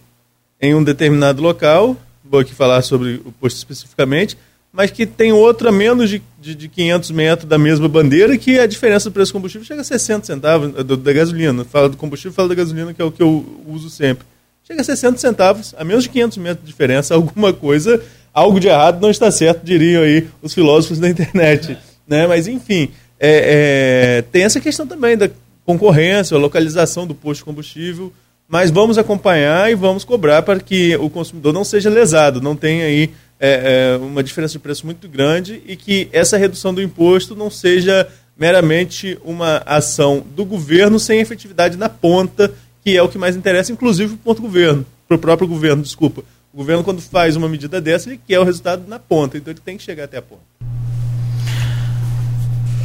em 0.61 0.73
um 0.76 0.84
determinado 0.84 1.41
local, 1.41 1.95
vou 2.23 2.39
aqui 2.39 2.53
falar 2.53 2.81
sobre 2.81 3.22
o 3.26 3.31
posto 3.31 3.57
especificamente, 3.57 4.38
mas 4.73 4.91
que 4.91 5.06
tem 5.06 5.31
outro 5.31 5.69
a 5.69 5.72
menos 5.72 6.10
de, 6.10 6.22
de, 6.39 6.53
de 6.53 6.68
500 6.68 7.11
metros 7.11 7.48
da 7.48 7.57
mesma 7.57 7.88
bandeira, 7.88 8.38
que 8.38 8.60
a 8.60 8.65
diferença 8.68 9.10
do 9.10 9.14
preço 9.14 9.31
do 9.31 9.35
combustível 9.35 9.65
chega 9.65 9.81
a 9.81 9.84
60 9.84 10.26
centavos 10.26 10.73
eh, 10.77 10.84
do- 10.84 10.98
da 10.98 11.14
gasolina. 11.14 11.64
Fala 11.64 11.88
do 11.89 11.98
combustível, 11.98 12.34
fala 12.34 12.49
da 12.49 12.56
gasolina, 12.56 12.94
que 12.94 13.02
é 13.02 13.06
o 13.06 13.11
que 13.11 13.23
eu 13.23 13.64
uso 13.68 13.89
sempre. 13.89 14.26
Chega 14.65 14.81
a 14.81 14.84
60 14.84 15.18
centavos, 15.18 15.73
a 15.77 15.84
menos 15.84 16.03
de 16.03 16.10
500 16.10 16.38
metros 16.39 16.61
de 16.65 16.68
diferença, 16.68 17.15
alguma 17.15 17.53
coisa, 17.53 18.03
algo 18.34 18.60
de 18.60 18.68
errado 18.68 18.99
não 19.02 19.10
está 19.10 19.31
certo, 19.31 19.64
diriam 19.64 20.03
aí 20.03 20.27
os 20.41 20.53
filósofos 20.53 20.99
da 20.99 21.10
internet. 21.10 21.77
Né? 22.07 22.27
Mas, 22.27 22.48
enfim, 22.48 22.89
é, 23.19 24.18
é, 24.18 24.22
tem 24.23 24.44
essa 24.44 24.60
questão 24.60 24.85
também 24.85 25.18
da 25.18 25.30
concorrência, 25.65 26.35
a 26.35 26.39
localização 26.39 27.07
do 27.07 27.15
posto 27.15 27.39
de 27.39 27.45
combustível, 27.45 28.11
mas 28.48 28.72
vamos 28.72 28.98
acompanhar 28.98 29.69
e 29.72 29.76
vamos 29.76 30.06
cobrar 30.06 30.41
para 30.41 30.60
que 30.60 30.95
o 30.98 31.10
consumidor 31.10 31.53
não 31.53 31.64
seja 31.64 31.90
lesado, 31.90 32.41
não 32.41 32.56
tenha 32.56 32.86
aí 32.86 33.11
é, 33.40 33.95
é, 33.95 33.98
uma 33.98 34.24
diferença 34.24 34.53
de 34.53 34.60
preço 34.60 34.86
muito 34.86 35.07
grande 35.07 35.61
e 35.68 35.76
que 35.76 36.07
essa 36.11 36.38
redução 36.38 36.74
do 36.74 36.82
imposto 36.82 37.36
não 37.36 37.52
seja 37.52 38.07
meramente 38.38 39.18
uma 39.24 39.61
ação 39.65 40.24
do 40.36 40.45
governo 40.45 40.99
sem 40.99 41.19
efetividade 41.19 41.76
na 41.76 41.90
ponta, 41.90 42.53
que 42.84 42.95
é 42.95 43.02
o 43.02 43.10
que 43.10 43.18
mais 43.18 43.36
interessa, 43.36 43.72
inclusive 43.72 44.15
para 44.15 44.32
o 44.32 44.36
governo, 44.36 44.86
para 45.07 45.15
o 45.15 45.19
próprio 45.19 45.48
governo, 45.48 45.84
desculpa. 45.84 46.24
O 46.53 46.57
governo, 46.57 46.84
quando 46.84 47.02
faz 47.02 47.36
uma 47.36 47.49
medida 47.49 47.82
dessa, 47.82 48.10
ele 48.10 48.19
quer 48.26 48.40
o 48.40 48.44
resultado 48.44 48.84
na 48.88 48.98
ponta, 48.98 49.38
então 49.38 49.52
ele 49.52 49.60
tem 49.64 49.78
que 49.78 49.84
chegar 49.84 50.06
até 50.06 50.18
a 50.18 50.22
ponta. 50.22 50.41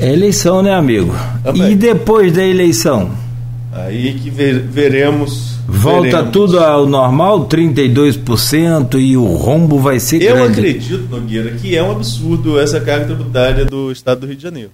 É 0.01 0.12
eleição, 0.12 0.62
né, 0.62 0.74
amigo? 0.74 1.14
Também. 1.44 1.72
E 1.72 1.76
depois 1.76 2.32
da 2.32 2.44
eleição? 2.44 3.16
Aí 3.73 4.15
que 4.20 4.28
ver, 4.28 4.61
veremos. 4.61 5.57
Volta 5.66 6.03
veremos. 6.03 6.32
tudo 6.32 6.61
ao 6.61 6.86
normal, 6.86 7.49
32%, 7.49 9.01
e 9.01 9.16
o 9.16 9.24
rombo 9.24 9.78
vai 9.78 9.99
ser 9.99 10.20
Eu 10.23 10.36
grande. 10.36 10.61
acredito, 10.61 11.09
Nogueira, 11.09 11.53
que 11.53 11.74
é 11.74 11.82
um 11.82 11.90
absurdo 11.90 12.61
essa 12.61 12.81
carga 12.81 13.07
tributária 13.07 13.65
do 13.65 13.90
Estado 13.90 14.20
do 14.20 14.27
Rio 14.27 14.36
de 14.36 14.43
Janeiro. 14.43 14.70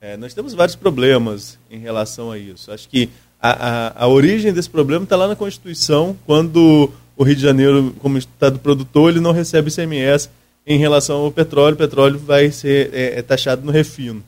É, 0.00 0.16
nós 0.16 0.32
temos 0.32 0.54
vários 0.54 0.76
problemas 0.76 1.58
em 1.70 1.78
relação 1.78 2.30
a 2.30 2.38
isso. 2.38 2.70
Acho 2.72 2.88
que 2.88 3.10
a, 3.40 3.50
a, 3.98 4.04
a 4.04 4.08
origem 4.08 4.52
desse 4.52 4.70
problema 4.70 5.04
está 5.04 5.16
lá 5.16 5.28
na 5.28 5.36
Constituição, 5.36 6.16
quando 6.24 6.90
o 7.16 7.24
Rio 7.24 7.36
de 7.36 7.42
Janeiro, 7.42 7.94
como 7.98 8.16
Estado 8.16 8.58
produtor, 8.60 9.10
ele 9.10 9.20
não 9.20 9.32
recebe 9.32 9.70
ICMS 9.70 10.30
em 10.66 10.78
relação 10.78 11.18
ao 11.18 11.30
petróleo. 11.32 11.74
O 11.74 11.78
petróleo 11.78 12.18
vai 12.18 12.50
ser 12.50 12.90
é, 12.94 13.18
é 13.18 13.22
taxado 13.22 13.66
no 13.66 13.72
refino. 13.72 14.22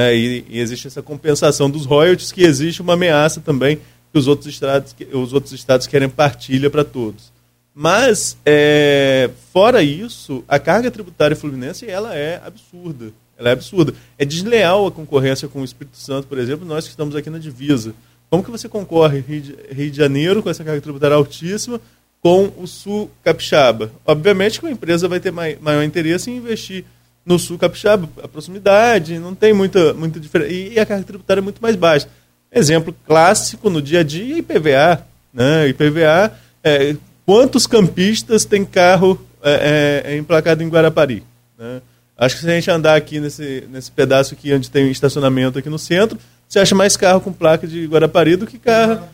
É, 0.00 0.16
e, 0.16 0.44
e 0.48 0.60
existe 0.60 0.86
essa 0.86 1.02
compensação 1.02 1.68
dos 1.68 1.84
royalties, 1.84 2.30
que 2.30 2.44
existe 2.44 2.80
uma 2.80 2.92
ameaça 2.92 3.40
também 3.40 3.80
que 4.12 4.16
os 4.16 4.28
outros 4.28 4.46
estados, 4.46 4.94
os 5.12 5.32
outros 5.32 5.52
estados 5.52 5.88
querem 5.88 6.08
partilha 6.08 6.70
para 6.70 6.84
todos. 6.84 7.32
Mas, 7.74 8.36
é, 8.46 9.28
fora 9.52 9.82
isso, 9.82 10.44
a 10.46 10.56
carga 10.56 10.88
tributária 10.88 11.36
fluminense 11.36 11.84
ela 11.84 12.14
é 12.14 12.40
absurda. 12.44 13.10
Ela 13.36 13.48
é 13.48 13.52
absurda. 13.52 13.92
É 14.16 14.24
desleal 14.24 14.86
a 14.86 14.92
concorrência 14.92 15.48
com 15.48 15.62
o 15.62 15.64
Espírito 15.64 15.96
Santo, 15.96 16.28
por 16.28 16.38
exemplo, 16.38 16.64
nós 16.64 16.84
que 16.84 16.90
estamos 16.90 17.16
aqui 17.16 17.28
na 17.28 17.38
divisa. 17.38 17.92
Como 18.30 18.44
que 18.44 18.52
você 18.52 18.68
concorre 18.68 19.18
Rio 19.18 19.40
de, 19.40 19.56
Rio 19.72 19.90
de 19.90 19.96
Janeiro 19.96 20.44
com 20.44 20.50
essa 20.50 20.62
carga 20.62 20.80
tributária 20.80 21.16
altíssima 21.16 21.80
com 22.20 22.52
o 22.56 22.68
Sul 22.68 23.10
Capixaba? 23.24 23.90
Obviamente 24.06 24.60
que 24.60 24.66
a 24.66 24.70
empresa 24.70 25.08
vai 25.08 25.18
ter 25.18 25.32
mai, 25.32 25.58
maior 25.60 25.82
interesse 25.82 26.30
em 26.30 26.36
investir 26.36 26.84
no 27.28 27.38
Sul 27.38 27.58
Capixaba, 27.58 28.08
a 28.22 28.26
proximidade, 28.26 29.18
não 29.18 29.34
tem 29.34 29.52
muita, 29.52 29.92
muita 29.92 30.18
diferença. 30.18 30.50
E 30.50 30.78
a 30.78 30.86
carga 30.86 31.04
tributária 31.04 31.40
é 31.40 31.42
muito 31.42 31.60
mais 31.60 31.76
baixa. 31.76 32.08
Exemplo 32.50 32.96
clássico 33.06 33.68
no 33.68 33.82
dia 33.82 34.00
a 34.00 34.02
dia, 34.02 34.38
IPVA. 34.38 35.04
Né? 35.32 35.68
IPVA, 35.68 36.32
é, 36.64 36.96
quantos 37.26 37.66
campistas 37.66 38.46
tem 38.46 38.64
carro 38.64 39.20
é, 39.42 40.04
é, 40.06 40.16
emplacado 40.16 40.62
em 40.62 40.70
Guarapari? 40.70 41.22
Né? 41.58 41.82
Acho 42.16 42.36
que 42.36 42.40
se 42.40 42.50
a 42.50 42.54
gente 42.54 42.70
andar 42.70 42.96
aqui 42.96 43.20
nesse, 43.20 43.62
nesse 43.70 43.92
pedaço 43.92 44.32
aqui 44.32 44.54
onde 44.54 44.70
tem 44.70 44.90
estacionamento 44.90 45.58
aqui 45.58 45.68
no 45.68 45.78
centro, 45.78 46.18
você 46.48 46.58
acha 46.58 46.74
mais 46.74 46.96
carro 46.96 47.20
com 47.20 47.30
placa 47.30 47.66
de 47.66 47.84
Guarapari 47.84 48.36
do 48.36 48.46
que 48.46 48.58
carro 48.58 49.06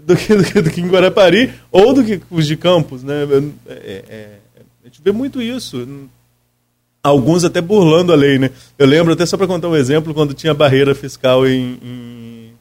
do 0.00 0.16
que, 0.16 0.32
do 0.32 0.44
que, 0.44 0.62
do 0.62 0.70
que 0.70 0.80
em 0.80 0.88
Guarapari 0.88 1.52
ou 1.72 1.92
do 1.92 2.04
que 2.04 2.22
os 2.30 2.46
de 2.46 2.56
Campos. 2.56 3.02
Né? 3.02 3.26
É, 3.66 4.04
é, 4.08 4.38
a 4.84 4.86
gente 4.86 5.02
vê 5.02 5.10
muito 5.10 5.42
isso 5.42 6.08
alguns 7.08 7.44
até 7.44 7.60
burlando 7.60 8.12
a 8.12 8.16
lei, 8.16 8.38
né? 8.38 8.50
Eu 8.78 8.86
lembro, 8.86 9.12
até 9.12 9.26
só 9.26 9.36
para 9.36 9.46
contar 9.46 9.68
um 9.68 9.76
exemplo, 9.76 10.14
quando 10.14 10.34
tinha 10.34 10.54
barreira 10.54 10.94
fiscal 10.94 11.46
em, 11.46 11.78
em, 11.82 12.52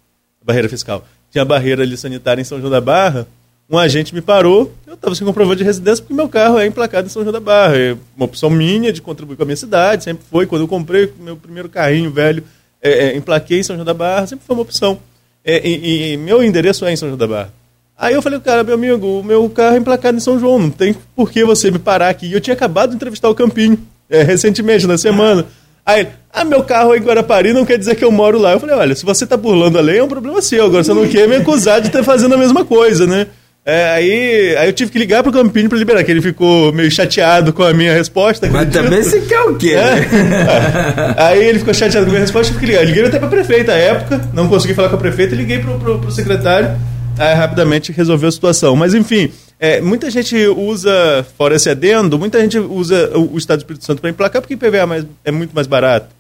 Barreira 0.44 0.70
fiscal. 0.70 1.06
Tinha 1.30 1.44
barreira 1.44 1.84
ali 1.84 1.98
sanitária 1.98 2.42
em 2.42 2.46
São 2.46 2.60
João 2.60 2.72
da 2.72 2.80
Barra, 2.80 3.28
um 3.70 3.78
agente 3.78 4.16
me 4.16 4.22
parou, 4.22 4.74
eu 4.86 4.94
estava 4.94 5.14
sem 5.14 5.28
comprovante 5.28 5.58
de 5.58 5.66
residência 5.66 6.02
porque 6.02 6.14
meu 6.14 6.30
carro 6.30 6.58
é 6.58 6.66
emplacado 6.66 7.06
em 7.06 7.10
São 7.10 7.22
João 7.22 7.34
da 7.34 7.40
Barra. 7.42 7.78
É 7.78 7.98
uma 8.16 8.26
opção 8.26 8.50
minha 8.50 8.94
de 8.94 9.02
contribuir 9.02 9.36
com 9.36 9.44
a 9.44 9.46
minha 9.46 9.58
cidade, 9.58 10.06
sempre 10.06 10.24
foi. 10.32 10.46
Quando 10.46 10.62
eu 10.62 10.68
comprei 10.70 11.12
meu 11.20 11.36
primeiro 11.36 11.68
carrinho 11.68 12.10
velho, 12.10 12.44
é, 12.82 13.08
é, 13.08 13.18
emplaquei 13.18 13.60
em 13.60 13.64
São 13.64 13.76
João 13.76 13.86
da 13.86 13.94
Barra, 13.94 14.26
sempre 14.26 14.46
foi 14.46 14.56
uma 14.56 14.62
opção. 14.62 15.00
É, 15.44 15.68
e, 15.68 16.14
e, 16.14 16.18
meu 16.18 16.42
endereço 16.42 16.86
é 16.86 16.94
em 16.94 16.96
São 16.96 17.10
João 17.10 17.18
da 17.18 17.28
Barra. 17.28 17.54
Aí 17.98 18.14
eu 18.14 18.22
falei, 18.22 18.40
cara, 18.40 18.64
meu 18.64 18.76
amigo, 18.76 19.20
o 19.20 19.24
meu 19.24 19.50
carro 19.50 19.76
é 19.76 19.80
emplacado 19.80 20.16
em 20.16 20.22
São 20.22 20.40
João, 20.40 20.60
não 20.60 20.70
tem 20.70 20.96
por 21.14 21.30
que 21.30 21.44
você 21.44 21.70
me 21.70 21.80
parar 21.80 22.08
aqui. 22.08 22.28
E 22.28 22.34
eu 22.34 22.40
tinha 22.40 22.54
acabado 22.54 22.92
de 22.92 22.96
entrevistar 22.96 23.28
o 23.28 23.36
Campinho 23.36 23.78
é, 24.10 24.24
recentemente, 24.24 24.88
na 24.88 24.98
semana. 24.98 25.46
Aí, 25.86 26.08
ah, 26.34 26.44
meu 26.44 26.64
carro 26.64 26.94
é 26.94 26.98
em 26.98 27.02
Guarapari 27.02 27.54
não 27.54 27.66
quer 27.66 27.78
dizer 27.78 27.96
que 27.96 28.04
eu 28.04 28.12
moro 28.12 28.38
lá. 28.38 28.52
Eu 28.54 28.60
falei, 28.60 28.76
olha, 28.76 28.94
se 28.96 29.06
você 29.06 29.26
tá 29.26 29.38
burlando 29.38 29.78
a 29.78 29.82
lei, 29.82 30.00
é 30.00 30.04
um 30.04 30.08
problema 30.08 30.42
seu. 30.42 30.66
Agora 30.66 30.84
você 30.84 30.94
não 30.94 31.08
quer 31.08 31.28
me 31.28 31.36
acusar 31.38 31.80
de 31.80 31.88
estar 31.88 32.04
fazendo 32.04 32.36
a 32.36 32.38
mesma 32.38 32.66
coisa, 32.66 33.08
né? 33.08 33.28
É, 33.66 33.90
aí, 33.90 34.56
aí 34.58 34.70
eu 34.70 34.74
tive 34.74 34.92
que 34.92 34.98
ligar 34.98 35.22
pro 35.24 35.32
Campinho 35.32 35.68
para 35.68 35.78
liberar, 35.78 36.02
que 36.02 36.10
ele 36.10 36.22
ficou 36.22 36.72
meio 36.72 36.90
chateado 36.90 37.52
com 37.52 37.64
a 37.64 37.74
minha 37.74 37.94
resposta. 37.94 38.48
Mas 38.50 38.70
também 38.70 39.04
você 39.04 39.20
quer 39.20 39.42
o 39.42 39.56
quê, 39.56 39.72
É. 39.72 39.84
né? 39.84 41.16
Aí 41.18 41.44
ele 41.46 41.60
ficou 41.60 41.74
chateado 41.74 42.06
com 42.06 42.12
a 42.12 42.14
minha 42.14 42.22
resposta, 42.22 42.54
eu 42.54 42.58
tive 42.58 42.60
que 42.60 42.66
ligar. 42.72 42.84
Eu 42.84 42.88
liguei 42.88 43.06
até 43.06 43.20
pra 43.20 43.28
prefeita 43.28 43.74
à 43.74 43.76
época, 43.76 44.22
não 44.34 44.48
consegui 44.48 44.74
falar 44.74 44.88
com 44.88 44.96
a 44.96 45.00
prefeita, 45.00 45.36
liguei 45.36 45.60
pro, 45.60 45.78
pro, 45.80 46.00
pro 46.00 46.12
secretário, 46.12 46.78
aí 47.20 47.34
rapidamente 47.36 47.92
resolveu 47.92 48.30
a 48.30 48.32
situação. 48.32 48.74
Mas 48.74 48.94
enfim, 48.94 49.32
é, 49.60 49.82
muita 49.82 50.10
gente 50.12 50.36
usa, 50.48 51.26
fora 51.36 51.56
esse 51.56 51.70
adendo, 51.70 52.20
muita 52.20 52.40
gente 52.40 52.60
usa 52.60 53.18
o, 53.18 53.34
o 53.34 53.38
Estado 53.38 53.60
do 53.60 53.62
Espírito 53.62 53.86
Santo 53.86 54.02
para 54.02 54.10
emplacar 54.10 54.42
porque 54.42 54.54
IPVA 54.54 54.86
mais, 54.86 55.06
é 55.26 55.32
muito 55.32 55.54
mais 55.54 55.66
barato. 55.66 56.16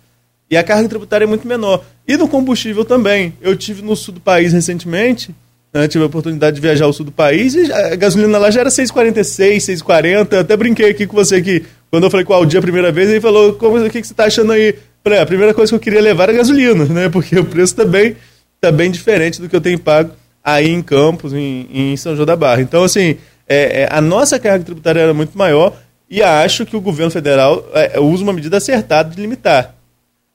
E 0.49 0.57
a 0.57 0.63
carga 0.63 0.87
tributária 0.87 1.25
é 1.25 1.27
muito 1.27 1.47
menor. 1.47 1.83
E 2.07 2.15
no 2.15 2.27
combustível 2.27 2.85
também. 2.85 3.33
Eu 3.41 3.55
tive 3.55 3.81
no 3.81 3.95
sul 3.95 4.13
do 4.13 4.19
país 4.19 4.53
recentemente, 4.53 5.35
né, 5.73 5.87
tive 5.87 6.03
a 6.03 6.07
oportunidade 6.07 6.55
de 6.55 6.61
viajar 6.61 6.85
ao 6.85 6.93
sul 6.93 7.05
do 7.05 7.11
país 7.11 7.53
e 7.53 7.71
a 7.71 7.95
gasolina 7.95 8.37
lá 8.37 8.49
já 8.49 8.61
era 8.61 8.69
6,46, 8.69 9.57
6,40. 9.57 10.27
Eu 10.31 10.39
até 10.39 10.55
brinquei 10.55 10.89
aqui 10.89 11.05
com 11.05 11.15
você 11.15 11.41
que 11.41 11.63
quando 11.91 12.05
eu 12.05 12.09
falei 12.09 12.25
com 12.25 12.33
o 12.33 12.35
Aldi 12.35 12.57
a 12.57 12.61
primeira 12.61 12.91
vez, 12.91 13.09
ele 13.09 13.21
falou: 13.21 13.53
Como, 13.53 13.77
o 13.77 13.89
que, 13.89 14.01
que 14.01 14.07
você 14.07 14.13
está 14.13 14.25
achando 14.25 14.51
aí? 14.51 14.73
Falei, 15.03 15.19
"Ah, 15.19 15.23
a 15.23 15.25
primeira 15.25 15.53
coisa 15.53 15.69
que 15.69 15.75
eu 15.75 15.79
queria 15.79 16.01
levar 16.01 16.23
era 16.23 16.33
gasolina, 16.33 16.85
né? 16.85 17.09
Porque 17.09 17.37
o 17.37 17.45
preço 17.45 17.75
também 17.75 18.15
está 18.55 18.71
bem 18.71 18.89
diferente 18.89 19.39
do 19.41 19.47
que 19.47 19.55
eu 19.55 19.61
tenho 19.61 19.77
pago 19.77 20.11
aí 20.47 20.69
em 20.69 20.81
Campos, 20.81 21.33
em, 21.33 21.67
em 21.69 21.97
São 21.97 22.15
João 22.15 22.25
da 22.25 22.33
Barra. 22.33 22.61
Então, 22.61 22.81
assim, 22.81 23.17
é, 23.45 23.81
é, 23.81 23.89
a 23.91 23.99
nossa 23.99 24.39
carga 24.39 24.63
tributária 24.63 25.01
era 25.01 25.13
muito 25.13 25.37
maior 25.37 25.75
e 26.09 26.23
acho 26.23 26.65
que 26.65 26.77
o 26.77 26.79
governo 26.79 27.11
federal 27.11 27.67
é, 27.73 27.99
usa 27.99 28.23
uma 28.23 28.31
medida 28.31 28.55
acertada 28.55 29.13
de 29.13 29.21
limitar. 29.21 29.75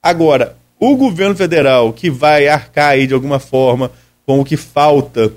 Agora, 0.03 0.55
o 0.79 0.95
governo 0.97 1.35
federal 1.35 1.95
que 1.95 2.11
vai 2.11 2.47
arcar 2.47 2.91
aí 2.91 3.07
de 3.07 3.15
alguma 3.15 3.39
forma 3.39 3.91
com 4.27 4.39
o 4.39 4.45
que 4.45 4.55
falta 4.55 5.33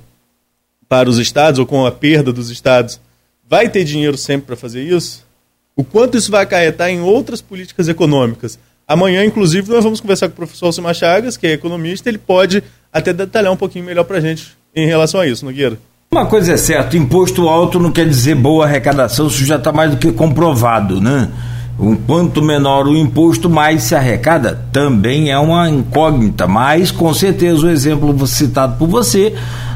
para 0.90 1.10
os 1.10 1.20
estados 1.20 1.58
ou 1.58 1.66
com 1.66 1.86
a 1.86 1.92
perda 1.92 2.34
dos 2.34 2.50
estados, 2.50 3.00
vai 3.48 3.70
ter 3.70 3.86
dinheiro 3.86 4.18
sempre 4.18 4.48
para 4.48 4.58
fazer 4.58 4.84
isso? 4.84 5.26
O 5.74 5.86
quanto 5.86 6.18
isso 6.18 6.30
vai 6.30 6.44
acarretar 6.44 6.90
em 6.90 7.00
outras 7.00 7.42
políticas 7.42 7.88
econômicas? 7.88 8.60
Amanhã, 8.86 9.24
inclusive, 9.24 9.72
nós 9.72 9.86
vamos 9.86 10.02
conversar 10.02 10.28
com 10.28 10.34
o 10.34 10.36
professor 10.36 10.66
Alcimar 10.66 10.94
Chagas, 10.94 11.38
que 11.38 11.48
é 11.48 11.54
economista, 11.54 12.10
ele 12.10 12.18
pode 12.18 12.62
até 12.92 13.14
detalhar 13.14 13.54
um 13.54 13.58
pouquinho 13.58 13.86
melhor 13.86 14.04
para 14.04 14.18
a 14.18 14.22
gente 14.22 14.56
em 14.76 14.86
relação 14.86 15.22
a 15.22 15.28
isso, 15.28 15.46
Nogueira. 15.46 15.78
Uma 16.12 16.26
coisa 16.26 16.54
é 16.54 16.58
certa, 16.58 16.96
imposto 16.96 17.48
alto 17.48 17.80
não 17.80 17.92
quer 17.92 18.08
dizer 18.08 18.36
boa 18.36 18.66
arrecadação, 18.66 19.28
isso 19.28 19.46
já 19.46 19.56
está 19.56 19.72
mais 19.72 19.92
do 19.92 19.98
que 19.98 20.12
comprovado, 20.12 21.02
né? 21.02 21.30
Um 21.78 21.96
quanto 21.96 22.42
menor 22.42 22.88
o 22.88 22.96
imposto, 22.96 23.50
mais 23.50 23.84
se 23.84 23.96
arrecada, 23.96 24.62
também 24.72 25.30
é 25.30 25.38
uma 25.38 25.70
incógnita, 25.70 26.48
mas 26.48 26.90
com 26.90 27.14
certeza 27.14 27.66
o 27.66 27.70
exemplo 27.70 28.26
citado 28.28 28.78
por 28.78 28.88
você, 28.88 29.36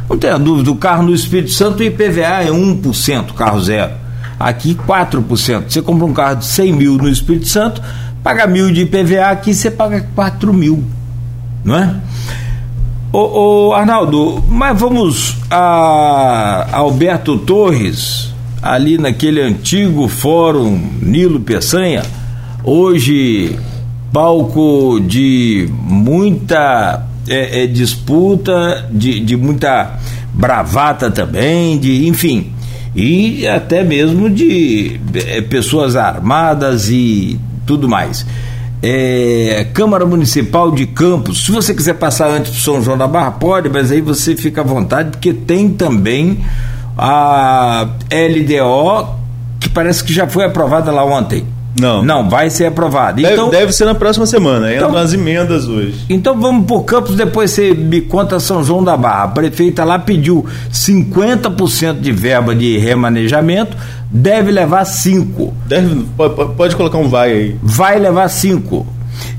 não 0.09 0.17
tenha 0.17 0.39
dúvida, 0.39 0.71
o 0.71 0.75
carro 0.75 1.03
no 1.03 1.13
Espírito 1.13 1.51
Santo, 1.51 1.81
o 1.81 1.83
IPVA 1.83 2.43
é 2.43 2.49
1%, 2.49 3.33
carro 3.33 3.61
zero. 3.61 3.91
Aqui 4.39 4.73
4%. 4.73 5.65
Você 5.67 5.81
compra 5.81 6.05
um 6.05 6.13
carro 6.13 6.37
de 6.37 6.45
100 6.45 6.71
mil 6.71 6.93
no 6.95 7.09
Espírito 7.09 7.47
Santo, 7.47 7.81
paga 8.23 8.47
mil 8.47 8.71
de 8.71 8.81
IPVA, 8.81 9.25
aqui 9.29 9.53
você 9.53 9.69
paga 9.69 10.07
4 10.15 10.53
mil, 10.53 10.81
não 11.65 11.75
é? 11.75 11.95
Ô, 13.11 13.69
ô, 13.69 13.73
Arnaldo, 13.73 14.43
mas 14.47 14.79
vamos 14.79 15.35
a 15.49 16.67
Alberto 16.71 17.39
Torres, 17.39 18.31
ali 18.61 18.99
naquele 18.99 19.41
antigo 19.41 20.07
fórum 20.07 20.79
Nilo 21.01 21.39
Peçanha, 21.39 22.03
hoje 22.63 23.57
palco 24.13 24.99
de 24.99 25.67
muita 25.71 27.07
é, 27.27 27.63
é, 27.63 27.67
disputa, 27.67 28.87
de, 28.91 29.19
de 29.19 29.35
muita 29.35 29.97
bravata 30.31 31.09
também, 31.09 31.79
de 31.79 32.07
enfim, 32.07 32.53
e 32.95 33.47
até 33.47 33.83
mesmo 33.83 34.29
de 34.29 35.01
é, 35.15 35.41
pessoas 35.41 35.95
armadas 35.95 36.91
e 36.91 37.39
tudo 37.65 37.89
mais 37.89 38.23
é, 38.81 39.67
Câmara 39.73 40.05
Municipal 40.05 40.71
de 40.71 40.87
Campos. 40.87 41.45
Se 41.45 41.51
você 41.51 41.73
quiser 41.73 41.95
passar 41.95 42.29
antes 42.29 42.51
do 42.51 42.57
São 42.57 42.81
João 42.81 42.97
da 42.97 43.07
Barra, 43.07 43.31
pode, 43.31 43.69
mas 43.69 43.91
aí 43.91 44.01
você 44.01 44.35
fica 44.35 44.61
à 44.61 44.63
vontade, 44.63 45.11
porque 45.11 45.33
tem 45.33 45.69
também 45.69 46.43
a 46.97 47.87
LDO, 48.11 49.15
que 49.59 49.69
parece 49.69 50.03
que 50.03 50.13
já 50.13 50.27
foi 50.27 50.45
aprovada 50.45 50.91
lá 50.91 51.03
ontem. 51.03 51.45
Não. 51.79 52.03
Não, 52.03 52.29
vai 52.29 52.49
ser 52.49 52.65
aprovada. 52.65 53.21
Deve, 53.21 53.33
Então, 53.33 53.49
deve 53.49 53.71
ser 53.71 53.85
na 53.85 53.95
próxima 53.95 54.25
semana, 54.25 54.73
Então- 54.73 54.91
nas 54.91 55.13
emendas 55.13 55.67
hoje. 55.67 56.05
então 56.09 56.39
vamos 56.39 56.65
por 56.65 56.83
Campos, 56.83 57.15
depois 57.15 57.51
você 57.51 57.73
me 57.73 58.01
conta 58.01 58.39
São 58.39 58.63
João 58.63 58.83
da 58.83 58.95
Barra. 58.97 59.23
A 59.23 59.27
prefeita 59.27 59.83
lá 59.83 59.99
pediu 59.99 60.45
50% 60.71 61.99
de 62.01 62.11
verba 62.11 62.55
de 62.55 62.77
remanejamento, 62.77 63.77
deve 64.11 64.51
levar 64.51 64.85
5%. 64.85 65.53
Deve, 65.67 66.05
pode, 66.17 66.55
pode 66.55 66.75
colocar 66.75 66.97
um 66.97 67.07
vai 67.07 67.31
aí. 67.31 67.55
vai 67.61 67.99
levar 67.99 68.27
cinco. 68.29 68.85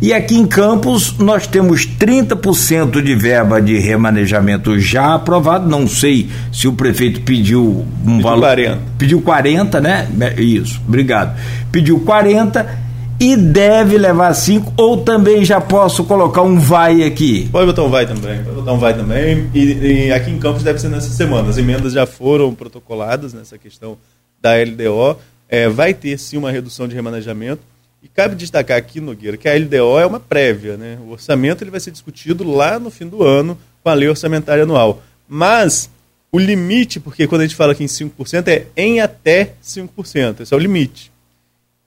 E 0.01 0.13
aqui 0.13 0.37
em 0.37 0.47
Campos 0.47 1.17
nós 1.19 1.47
temos 1.47 1.87
30% 1.87 3.03
de 3.03 3.15
verba 3.15 3.61
de 3.61 3.79
remanejamento 3.79 4.79
já 4.79 5.15
aprovado. 5.15 5.69
Não 5.69 5.87
sei 5.87 6.29
se 6.53 6.67
o 6.67 6.73
prefeito 6.73 7.21
pediu 7.23 7.87
um 8.03 8.17
pediu 8.17 8.23
valor. 8.23 8.41
40. 8.41 8.79
Pediu 8.99 9.23
40, 9.23 9.81
né? 9.81 10.09
Isso, 10.39 10.81
obrigado. 10.87 11.39
Pediu 11.71 12.01
40 12.01 12.91
e 13.21 13.37
deve 13.37 13.99
levar 13.99 14.33
5, 14.33 14.73
ou 14.79 14.97
também 14.97 15.45
já 15.45 15.61
posso 15.61 16.05
colocar 16.05 16.41
um 16.41 16.59
vai 16.59 17.03
aqui? 17.03 17.47
Pode 17.53 17.67
botar 17.67 17.83
um 17.83 17.91
vai 17.91 18.07
também, 18.07 18.43
pode 18.43 18.57
botar 18.57 18.73
um 18.73 18.79
vai 18.79 18.95
também. 18.95 19.51
E, 19.53 20.07
e 20.07 20.13
aqui 20.13 20.31
em 20.31 20.39
Campos 20.39 20.63
deve 20.63 20.79
ser 20.79 20.89
nessa 20.89 21.11
semana. 21.11 21.51
As 21.51 21.59
emendas 21.59 21.93
já 21.93 22.07
foram 22.07 22.55
protocoladas 22.55 23.35
nessa 23.35 23.59
questão 23.59 23.99
da 24.41 24.55
LDO. 24.55 25.19
É, 25.51 25.69
vai 25.69 25.93
ter 25.93 26.17
sim 26.19 26.39
uma 26.39 26.51
redução 26.51 26.89
de 26.89 26.95
remanejamento. 26.95 27.61
E 28.03 28.09
cabe 28.09 28.35
destacar 28.35 28.79
aqui, 28.79 29.01
Nogueira, 29.01 29.37
que 29.37 29.49
a 29.49 29.55
LDO 29.55 29.99
é 29.99 30.07
uma 30.07 30.21
prévia. 30.21 30.77
Né? 30.77 30.99
O 31.07 31.11
orçamento 31.11 31.63
ele 31.63 31.71
vai 31.71 31.81
ser 31.81 31.91
discutido 31.91 32.45
lá 32.45 32.79
no 32.79 32.91
fim 32.91 33.07
do 33.07 33.23
ano 33.23 33.59
com 33.83 33.91
a 33.91 33.95
lei 33.95 34.09
orçamentária 34.09 34.63
anual. 34.63 35.03
Mas 35.29 35.91
o 36.33 36.39
limite, 36.39 37.01
porque 37.01 37.27
quando 37.27 37.43
a 37.43 37.45
gente 37.45 37.57
fala 37.57 37.73
aqui 37.73 37.85
em 37.85 37.87
5%, 37.87 38.49
é 38.49 38.67
em 38.77 39.01
até 39.01 39.55
5%. 39.63 40.41
Esse 40.41 40.55
é 40.55 40.57
o 40.57 40.61
limite. 40.61 41.11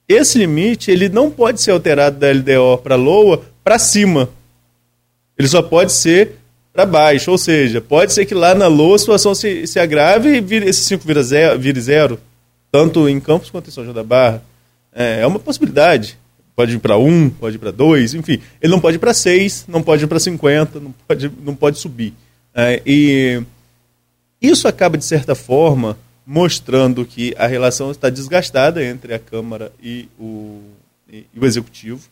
Esse 0.08 0.38
limite 0.38 0.90
ele 0.90 1.08
não 1.08 1.30
pode 1.30 1.60
ser 1.62 1.70
alterado 1.70 2.18
da 2.18 2.30
LDO 2.30 2.78
para 2.82 2.94
LOA 2.94 3.42
para 3.62 3.78
cima. 3.78 4.28
Ele 5.38 5.48
só 5.48 5.62
pode 5.62 5.92
ser 5.92 6.36
para 6.72 6.84
baixo. 6.84 7.30
Ou 7.30 7.38
seja, 7.38 7.80
pode 7.80 8.12
ser 8.12 8.26
que 8.26 8.34
lá 8.34 8.54
na 8.54 8.66
LOA 8.66 8.96
a 8.96 8.98
situação 8.98 9.34
se, 9.34 9.66
se 9.66 9.80
agrave 9.80 10.36
e 10.36 10.40
vire, 10.40 10.68
esse 10.68 10.84
5 10.84 11.06
vira 11.06 11.22
zero, 11.22 11.58
vire 11.58 11.80
zero, 11.80 12.20
tanto 12.70 13.08
em 13.08 13.18
Campos 13.18 13.48
quanto 13.48 13.68
em 13.68 13.72
São 13.72 13.84
João 13.84 13.94
da 13.94 14.04
Barra. 14.04 14.42
É, 14.94 15.20
é 15.20 15.26
uma 15.26 15.38
possibilidade. 15.38 16.18
Pode 16.54 16.76
ir 16.76 16.78
para 16.78 16.96
1, 16.96 17.30
pode 17.30 17.56
ir 17.56 17.58
para 17.58 17.72
2, 17.72 18.14
enfim. 18.14 18.40
Ele 18.62 18.70
não 18.70 18.80
pode 18.80 18.96
ir 18.96 19.00
para 19.00 19.12
6, 19.12 19.64
não 19.66 19.82
pode 19.82 20.04
ir 20.04 20.06
para 20.06 20.20
50, 20.20 20.78
não 20.78 20.94
pode, 21.06 21.32
não 21.42 21.54
pode 21.54 21.78
subir. 21.78 22.14
É, 22.54 22.80
e 22.86 23.42
isso 24.40 24.68
acaba, 24.68 24.96
de 24.96 25.04
certa 25.04 25.34
forma, 25.34 25.98
mostrando 26.24 27.04
que 27.04 27.34
a 27.36 27.46
relação 27.46 27.90
está 27.90 28.08
desgastada 28.08 28.84
entre 28.84 29.12
a 29.12 29.18
Câmara 29.18 29.72
e 29.82 30.08
o, 30.18 30.60
e 31.12 31.26
o 31.36 31.44
Executivo. 31.44 32.08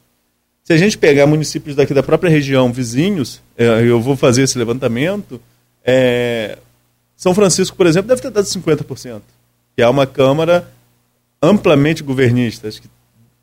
Se 0.64 0.72
a 0.72 0.76
gente 0.76 0.98
pegar 0.98 1.26
municípios 1.26 1.76
daqui 1.76 1.94
da 1.94 2.02
própria 2.02 2.30
região, 2.30 2.72
vizinhos, 2.72 3.40
é, 3.56 3.82
eu 3.82 4.00
vou 4.00 4.16
fazer 4.16 4.42
esse 4.42 4.58
levantamento, 4.58 5.40
é, 5.84 6.58
São 7.16 7.34
Francisco, 7.34 7.76
por 7.76 7.86
exemplo, 7.86 8.08
deve 8.08 8.22
ter 8.22 8.30
dado 8.30 8.44
50%, 8.44 9.20
que 9.76 9.82
é 9.82 9.88
uma 9.88 10.06
Câmara 10.06 10.68
amplamente 11.42 12.02
governista, 12.02 12.68
acho 12.68 12.80
que 12.80 12.88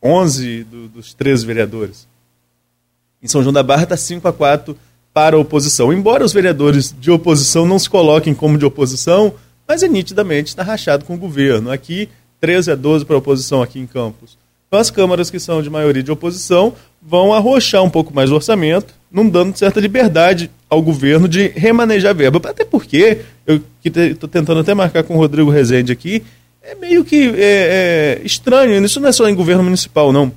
11 0.02 0.64
do, 0.64 0.88
dos 0.88 1.14
13 1.14 1.46
vereadores. 1.46 2.08
Em 3.22 3.28
São 3.28 3.44
João 3.44 3.52
da 3.52 3.62
Barra 3.62 3.84
está 3.84 3.98
5 3.98 4.26
a 4.28 4.32
4 4.32 4.78
para 5.14 5.36
a 5.36 5.40
oposição. 5.40 5.92
Embora 5.92 6.24
os 6.24 6.32
vereadores 6.32 6.96
de 6.98 7.12
oposição 7.12 7.66
não 7.66 7.78
se 7.78 7.90
coloquem 7.90 8.34
como 8.34 8.58
de 8.58 8.66
oposição, 8.66 9.34
mas 9.68 9.84
é 9.84 9.88
nitidamente 9.88 10.48
está 10.48 10.64
rachado 10.64 11.04
com 11.04 11.16
o 11.16 11.18
governo. 11.18 11.70
Aqui, 11.70 12.08
13 12.40 12.72
a 12.72 12.76
12 12.76 13.06
para 13.06 13.16
a 13.16 13.20
oposição 13.20 13.62
aqui 13.62 13.80
em 13.80 13.86
Campos. 13.86 14.38
Então 14.68 14.80
as 14.80 14.90
câmaras 14.90 15.30
que 15.30 15.40
são 15.40 15.62
de 15.62 15.70
maioria 15.70 16.04
de 16.04 16.12
oposição 16.12 16.74
vão 17.02 17.34
arrochar 17.34 17.84
um 17.84 17.90
pouco 17.90 18.14
mais 18.14 18.32
o 18.32 18.36
orçamento, 18.36 18.94
não 19.12 19.28
dando 19.28 19.58
certa 19.58 19.80
liberdade 19.80 20.50
ao 20.70 20.82
governo 20.82 21.28
de 21.28 21.48
remanejar 21.48 22.14
verba. 22.16 22.40
Até 22.48 22.64
porque, 22.64 23.20
eu 23.48 23.62
estou 23.84 24.30
tentando 24.30 24.60
até 24.60 24.74
marcar 24.74 25.04
com 25.04 25.16
o 25.16 25.18
Rodrigo 25.18 25.50
Rezende 25.50 25.92
aqui, 25.92 26.24
é 26.70 26.76
meio 26.76 27.04
que 27.04 27.30
é, 27.36 28.20
é, 28.20 28.22
estranho. 28.24 28.84
Isso 28.84 29.00
não 29.00 29.10
é 29.10 29.12
só 29.12 29.28
em 29.28 29.34
governo 29.34 29.64
municipal, 29.64 30.12
não. 30.12 30.32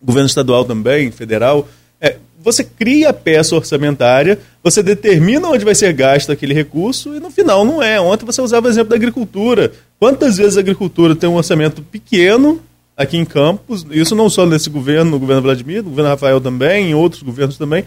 Governo 0.00 0.28
estadual 0.28 0.64
também, 0.64 1.10
federal. 1.10 1.68
É, 2.00 2.16
você 2.38 2.62
cria 2.62 3.10
a 3.10 3.12
peça 3.12 3.56
orçamentária, 3.56 4.38
você 4.62 4.82
determina 4.82 5.48
onde 5.48 5.64
vai 5.64 5.74
ser 5.74 5.92
gasto 5.92 6.30
aquele 6.30 6.54
recurso 6.54 7.14
e 7.16 7.20
no 7.20 7.30
final 7.30 7.64
não 7.64 7.82
é. 7.82 8.00
Ontem 8.00 8.24
você 8.24 8.40
usava 8.40 8.68
o 8.68 8.70
exemplo 8.70 8.90
da 8.90 8.96
agricultura. 8.96 9.72
Quantas 9.98 10.36
vezes 10.36 10.56
a 10.56 10.60
agricultura 10.60 11.16
tem 11.16 11.28
um 11.28 11.34
orçamento 11.34 11.82
pequeno 11.82 12.62
aqui 12.96 13.16
em 13.16 13.24
Campos, 13.24 13.86
isso 13.90 14.14
não 14.16 14.28
só 14.28 14.44
nesse 14.44 14.68
governo, 14.68 15.12
no 15.12 15.18
governo 15.20 15.42
Vladimir, 15.42 15.84
no 15.84 15.90
governo 15.90 16.10
Rafael 16.10 16.40
também, 16.40 16.90
em 16.90 16.94
outros 16.94 17.22
governos 17.22 17.56
também, 17.56 17.84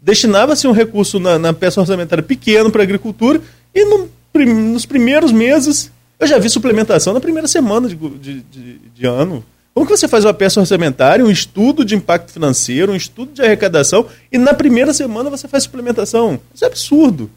destinava-se 0.00 0.66
um 0.66 0.72
recurso 0.72 1.18
na, 1.18 1.38
na, 1.38 1.52
peça 1.52 1.78
orçamentária 1.78 2.24
pequeno 2.24 2.70
para 2.70 2.80
a 2.80 2.84
agricultura 2.84 3.40
e 3.74 3.84
no, 3.84 4.08
nos 4.34 4.86
primeiros 4.86 5.30
meses 5.30 5.90
eu 6.18 6.26
já 6.26 6.38
vi 6.38 6.48
suplementação 6.48 7.12
na 7.12 7.20
primeira 7.20 7.46
semana 7.46 7.88
de, 7.88 7.94
de, 7.94 8.40
de, 8.42 8.78
de 8.94 9.06
ano. 9.06 9.44
Como 9.74 9.86
que 9.86 9.96
você 9.96 10.08
faz 10.08 10.24
uma 10.24 10.32
peça 10.32 10.58
orçamentária, 10.58 11.24
um 11.24 11.30
estudo 11.30 11.84
de 11.84 11.94
impacto 11.94 12.32
financeiro, 12.32 12.92
um 12.92 12.96
estudo 12.96 13.32
de 13.32 13.42
arrecadação, 13.42 14.06
e 14.32 14.38
na 14.38 14.54
primeira 14.54 14.94
semana 14.94 15.28
você 15.28 15.46
faz 15.46 15.64
suplementação? 15.64 16.40
Isso 16.54 16.64
é 16.64 16.68
absurdo. 16.68 17.30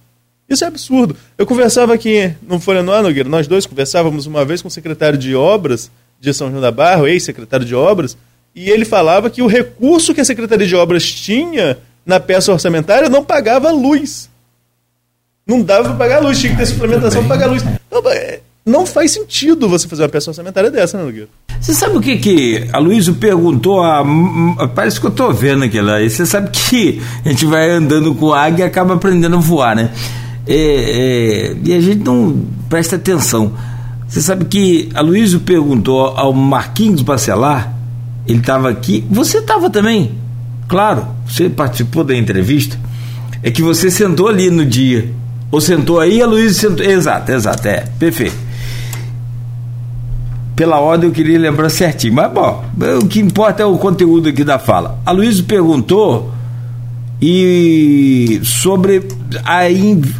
Isso 0.48 0.64
é 0.64 0.68
absurdo. 0.68 1.16
Eu 1.38 1.46
conversava 1.46 1.94
aqui 1.94 2.34
no 2.42 2.60
Folha 2.60 2.82
no 2.82 3.02
Nogueira, 3.02 3.28
nós 3.28 3.46
dois 3.46 3.66
conversávamos 3.66 4.26
uma 4.26 4.46
vez 4.46 4.62
com 4.62 4.70
o 4.70 4.72
secretário 4.72 5.18
de 5.18 5.36
Obras 5.36 5.92
de 6.20 6.34
São 6.34 6.50
João 6.50 6.62
da 6.62 6.72
Barra, 6.72 7.10
ex-secretário 7.10 7.66
de 7.66 7.76
Obras, 7.76 8.18
e 8.56 8.70
ele 8.70 8.84
falava 8.84 9.30
que 9.30 9.42
o 9.42 9.48
recurso 9.48 10.14
que 10.14 10.22
a 10.22 10.26
Secretaria 10.26 10.68
de 10.68 10.76
Obras 10.76 11.04
tinha 11.04 11.78
na 12.06 12.20
peça 12.20 12.52
orçamentária 12.52 13.10
não 13.10 13.24
pagava 13.24 13.72
luz. 13.72 14.30
Não 15.46 15.62
dava 15.62 15.90
para 15.90 15.98
pagar 15.98 16.20
luz, 16.20 16.40
tinha 16.40 16.52
que 16.52 16.58
ter 16.58 16.66
suplementação 16.66 17.26
para 17.26 17.38
pagar 17.38 17.48
luz. 17.48 17.64
Não, 17.92 18.10
é, 18.10 18.40
não 18.66 18.86
faz 18.86 19.12
sentido 19.12 19.68
você 19.68 19.88
fazer 19.88 20.04
uma 20.04 20.10
peça 20.10 20.30
orçamentária 20.30 20.70
dessa, 20.70 20.98
né, 20.98 21.04
Nogueira? 21.04 21.30
Você 21.60 21.74
sabe 21.74 21.98
o 21.98 22.02
que 22.02 22.18
que 22.18 22.68
a 22.72 22.78
Luísa 22.78 23.12
perguntou? 23.12 23.84
A, 23.84 24.04
parece 24.74 25.00
que 25.00 25.06
eu 25.06 25.10
estou 25.10 25.34
vendo 25.34 25.64
aquilo 25.64 25.92
aí. 25.92 26.10
Você 26.10 26.26
sabe 26.26 26.50
que 26.52 27.02
a 27.26 27.30
gente 27.30 27.46
vai 27.46 27.70
andando 27.70 28.14
com 28.16 28.34
águia 28.34 28.64
e 28.64 28.68
acaba 28.68 28.94
aprendendo 28.94 29.36
a 29.36 29.40
voar, 29.40 29.76
né? 29.76 29.92
É, 30.48 30.56
é, 30.56 31.58
e 31.64 31.74
a 31.74 31.82
gente 31.82 32.04
não 32.04 32.46
presta 32.70 32.96
atenção. 32.96 33.54
Você 34.08 34.22
sabe 34.22 34.46
que 34.46 34.90
a 34.94 35.02
Luísa 35.02 35.40
perguntou 35.40 36.08
ao 36.08 36.34
Marquinhos 36.34 37.02
Bacelar, 37.02 37.74
ele 38.26 38.40
estava 38.40 38.70
aqui, 38.70 39.06
você 39.10 39.38
estava 39.38 39.70
também, 39.70 40.14
claro, 40.68 41.06
você 41.28 41.50
participou 41.50 42.04
da 42.04 42.16
entrevista, 42.16 42.80
é 43.44 43.52
que 43.52 43.62
você 43.62 43.92
sentou 43.92 44.28
ali 44.28 44.50
no 44.50 44.66
dia, 44.66 45.12
ou 45.52 45.62
sentou 45.62 46.00
aí, 46.00 46.22
a 46.24 46.26
Luísa 46.26 46.60
sentou, 46.60 46.86
exato, 46.86 47.32
exato, 47.32 47.68
é, 47.68 47.86
perfeito 48.00 48.49
pela 50.60 50.78
ordem 50.78 51.08
eu 51.08 51.14
queria 51.14 51.40
lembrar 51.40 51.70
certinho. 51.70 52.14
Mas, 52.14 52.30
bom, 52.34 52.66
o 53.02 53.08
que 53.08 53.22
importa 53.22 53.64
é 53.64 53.66
o 53.66 53.78
conteúdo 53.78 54.28
aqui 54.28 54.44
da 54.44 54.60
fala. 54.60 55.00
A 55.06 55.12
Luísa 55.14 55.42
perguntou 55.42 56.34
e 57.22 58.42
sobre 58.44 59.08
a 59.46 59.62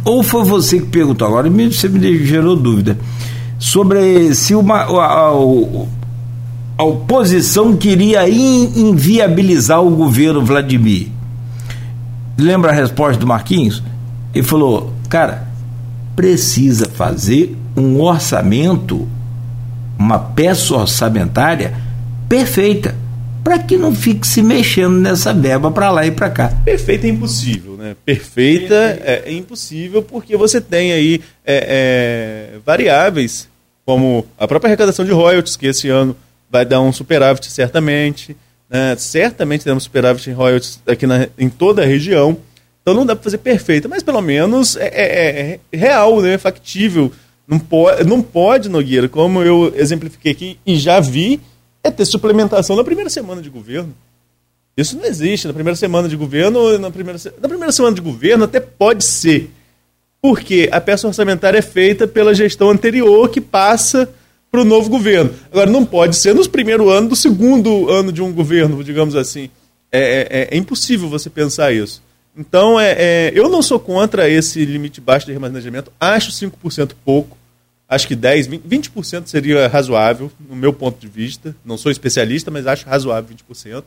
ou 0.02 0.22
foi 0.22 0.42
você 0.42 0.80
que 0.80 0.86
perguntou 0.86 1.28
agora 1.28 1.50
você 1.50 1.88
me 1.88 2.26
gerou 2.26 2.56
dúvida 2.56 2.98
sobre 3.58 4.34
se 4.34 4.54
uma 4.54 4.82
a, 4.82 5.32
a, 6.76 6.84
oposição 6.84 7.74
queria 7.74 8.28
inviabilizar 8.28 9.82
o 9.82 9.88
governo 9.90 10.44
Vladimir 10.44 11.08
lembra 12.36 12.70
a 12.70 12.74
resposta 12.74 13.18
do 13.18 13.26
Marquinhos 13.26 13.82
ele 14.34 14.44
falou 14.44 14.92
cara 15.08 15.48
precisa 16.14 16.86
fazer 16.86 17.56
um 17.74 17.98
orçamento 18.02 19.08
uma 20.00 20.18
peça 20.18 20.74
orçamentária 20.74 21.74
perfeita, 22.26 22.94
para 23.44 23.58
que 23.58 23.76
não 23.76 23.94
fique 23.94 24.26
se 24.26 24.42
mexendo 24.42 24.98
nessa 24.98 25.34
verba 25.34 25.70
para 25.70 25.90
lá 25.90 26.06
e 26.06 26.10
para 26.10 26.30
cá. 26.30 26.48
Perfeita 26.64 27.06
é 27.06 27.10
impossível, 27.10 27.76
né? 27.76 27.94
Perfeita 28.04 28.74
é, 28.74 29.24
é 29.26 29.32
impossível 29.32 30.02
porque 30.02 30.36
você 30.36 30.58
tem 30.60 30.92
aí 30.92 31.20
é, 31.44 32.54
é, 32.54 32.58
variáveis 32.64 33.46
como 33.84 34.26
a 34.38 34.48
própria 34.48 34.68
arrecadação 34.68 35.04
de 35.04 35.10
royalties, 35.10 35.56
que 35.56 35.66
esse 35.66 35.88
ano 35.88 36.16
vai 36.50 36.64
dar 36.64 36.80
um 36.80 36.92
superávit 36.92 37.50
certamente. 37.50 38.36
Né? 38.70 38.96
Certamente 38.96 39.64
teremos 39.64 39.84
superávit 39.84 40.30
em 40.30 40.32
royalties 40.32 40.80
aqui 40.86 41.06
na, 41.06 41.28
em 41.38 41.50
toda 41.50 41.82
a 41.82 41.86
região. 41.86 42.38
Então 42.80 42.94
não 42.94 43.04
dá 43.04 43.14
para 43.14 43.24
fazer 43.24 43.38
perfeita, 43.38 43.86
mas 43.88 44.02
pelo 44.02 44.22
menos 44.22 44.76
é, 44.76 44.86
é, 44.86 45.60
é 45.72 45.76
real, 45.76 46.20
né? 46.20 46.38
factível 46.38 47.12
não 47.50 47.58
pode, 47.58 48.04
não 48.04 48.22
pode, 48.22 48.68
Nogueira, 48.68 49.08
como 49.08 49.42
eu 49.42 49.72
exemplifiquei 49.74 50.30
aqui 50.30 50.58
e 50.64 50.76
já 50.76 51.00
vi, 51.00 51.40
é 51.82 51.90
ter 51.90 52.04
suplementação 52.04 52.76
na 52.76 52.84
primeira 52.84 53.10
semana 53.10 53.42
de 53.42 53.50
governo. 53.50 53.92
Isso 54.76 54.96
não 54.96 55.04
existe. 55.04 55.48
Na 55.48 55.52
primeira 55.52 55.74
semana 55.74 56.08
de 56.08 56.14
governo, 56.14 56.78
na 56.78 56.92
primeira, 56.92 57.18
na 57.42 57.48
primeira 57.48 57.72
semana 57.72 57.96
de 57.96 58.00
governo 58.00 58.44
até 58.44 58.60
pode 58.60 59.04
ser. 59.04 59.50
Porque 60.22 60.68
a 60.70 60.80
peça 60.80 61.08
orçamentária 61.08 61.58
é 61.58 61.62
feita 61.62 62.06
pela 62.06 62.32
gestão 62.32 62.70
anterior 62.70 63.28
que 63.28 63.40
passa 63.40 64.08
para 64.48 64.60
o 64.60 64.64
novo 64.64 64.88
governo. 64.88 65.34
Agora, 65.50 65.68
não 65.68 65.84
pode 65.84 66.14
ser 66.14 66.32
nos 66.32 66.46
primeiros 66.46 66.88
anos 66.88 67.08
do 67.08 67.16
segundo 67.16 67.90
ano 67.90 68.12
de 68.12 68.22
um 68.22 68.32
governo, 68.32 68.84
digamos 68.84 69.16
assim. 69.16 69.50
É, 69.90 70.48
é, 70.50 70.54
é 70.54 70.56
impossível 70.56 71.08
você 71.08 71.28
pensar 71.28 71.72
isso. 71.72 72.00
Então, 72.36 72.78
é, 72.78 72.92
é, 72.92 73.32
eu 73.34 73.48
não 73.48 73.60
sou 73.60 73.80
contra 73.80 74.28
esse 74.28 74.64
limite 74.64 75.00
baixo 75.00 75.26
de 75.26 75.32
remanejamento. 75.32 75.90
Acho 75.98 76.30
5% 76.30 76.92
pouco. 77.04 77.39
Acho 77.90 78.06
que 78.06 78.14
10, 78.14 78.46
20% 78.46 79.26
seria 79.26 79.66
razoável, 79.66 80.30
no 80.48 80.54
meu 80.54 80.72
ponto 80.72 81.00
de 81.00 81.08
vista. 81.08 81.56
Não 81.64 81.76
sou 81.76 81.90
especialista, 81.90 82.48
mas 82.48 82.64
acho 82.64 82.86
razoável 82.86 83.34
20%. 83.36 83.82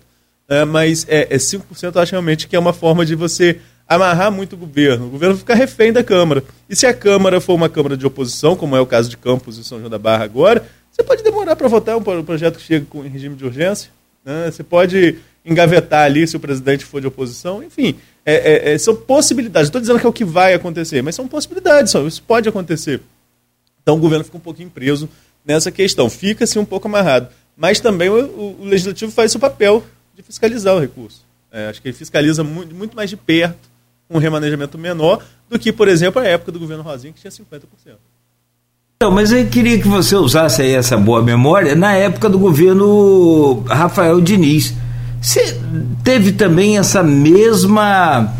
né, 0.49 0.65
mas 0.65 1.05
é, 1.07 1.33
é 1.33 1.37
5% 1.37 1.95
eu 1.95 2.01
acho 2.01 2.11
realmente 2.11 2.45
que 2.45 2.53
é 2.53 2.59
uma 2.59 2.73
forma 2.73 3.05
de 3.05 3.15
você 3.15 3.61
amarrar 3.87 4.29
muito 4.29 4.53
o 4.53 4.57
governo. 4.57 5.07
O 5.07 5.09
governo 5.09 5.37
fica 5.37 5.55
refém 5.55 5.93
da 5.93 6.03
Câmara. 6.03 6.43
E 6.69 6.75
se 6.75 6.85
a 6.85 6.93
Câmara 6.93 7.39
for 7.39 7.53
uma 7.53 7.69
Câmara 7.69 7.95
de 7.95 8.05
oposição, 8.05 8.57
como 8.57 8.75
é 8.75 8.81
o 8.81 8.85
caso 8.85 9.09
de 9.09 9.15
Campos 9.15 9.57
e 9.57 9.63
São 9.63 9.79
João 9.79 9.89
da 9.89 9.97
Barra 9.97 10.25
agora, 10.25 10.65
você 10.91 11.01
pode 11.01 11.23
demorar 11.23 11.55
para 11.55 11.69
votar 11.69 11.97
um 11.97 12.01
projeto 12.01 12.57
que 12.57 12.63
chega 12.63 12.85
com, 12.89 12.99
regime 12.99 13.37
de 13.37 13.45
urgência. 13.45 13.89
Né? 14.25 14.51
Você 14.51 14.63
pode 14.63 15.15
engavetar 15.45 16.03
ali 16.03 16.27
se 16.27 16.35
o 16.35 16.41
presidente 16.41 16.83
for 16.83 16.99
de 16.99 17.07
oposição. 17.07 17.63
Enfim, 17.63 17.95
é, 18.25 18.71
é, 18.71 18.73
é 18.73 18.77
são 18.77 18.97
possibilidades. 18.97 19.69
Estou 19.69 19.79
dizendo 19.79 19.97
que 19.97 20.05
é 20.05 20.09
o 20.09 20.13
que 20.13 20.25
vai 20.25 20.53
acontecer, 20.53 21.01
mas 21.01 21.15
são 21.15 21.25
possibilidades. 21.25 21.93
Só. 21.93 22.05
Isso 22.05 22.21
pode 22.21 22.49
acontecer. 22.49 22.99
Então 23.83 23.95
o 23.95 23.99
governo 23.99 24.25
fica 24.25 24.37
um 24.37 24.41
pouquinho 24.41 24.69
preso 24.69 25.07
nessa 25.45 25.71
questão. 25.71 26.09
Fica-se 26.09 26.57
um 26.57 26.65
pouco 26.65 26.87
amarrado. 26.87 27.27
Mas 27.55 27.79
também 27.79 28.09
o, 28.09 28.25
o, 28.25 28.61
o 28.61 28.65
legislativo 28.65 29.11
faz 29.11 29.31
seu 29.31 29.39
papel 29.39 29.83
de 30.15 30.23
fiscalizar 30.23 30.75
o 30.75 30.79
recurso. 30.79 31.23
É, 31.51 31.67
acho 31.69 31.81
que 31.81 31.89
ele 31.89 31.97
fiscaliza 31.97 32.43
muito, 32.43 32.73
muito 32.73 32.95
mais 32.95 33.09
de 33.09 33.17
perto 33.17 33.71
um 34.09 34.17
remanejamento 34.17 34.77
menor 34.77 35.23
do 35.49 35.57
que, 35.57 35.71
por 35.71 35.87
exemplo, 35.87 36.21
a 36.21 36.25
época 36.25 36.51
do 36.51 36.59
governo 36.59 36.83
Rosinha, 36.83 37.13
que 37.13 37.21
tinha 37.21 37.31
50%. 37.31 37.61
Então, 38.97 39.11
mas 39.11 39.31
eu 39.31 39.45
queria 39.47 39.79
que 39.79 39.87
você 39.87 40.15
usasse 40.15 40.61
aí 40.61 40.71
essa 40.71 40.95
boa 40.97 41.21
memória 41.21 41.75
na 41.75 41.93
época 41.93 42.29
do 42.29 42.39
governo 42.39 43.61
Rafael 43.67 44.21
Diniz. 44.21 44.73
Você 45.21 45.59
teve 46.03 46.31
também 46.33 46.77
essa 46.77 47.03
mesma 47.03 48.33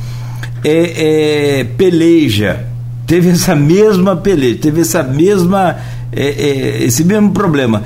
é, 0.64 1.60
é, 1.60 1.64
peleja, 1.64 2.68
teve 3.06 3.30
essa 3.30 3.56
mesma 3.56 4.16
peleja, 4.16 4.60
teve 4.62 4.82
essa 4.82 5.04
mesma, 5.04 5.78
é, 6.12 6.26
é 6.26 6.84
esse 6.84 7.04
mesmo 7.04 7.32
problema. 7.32 7.84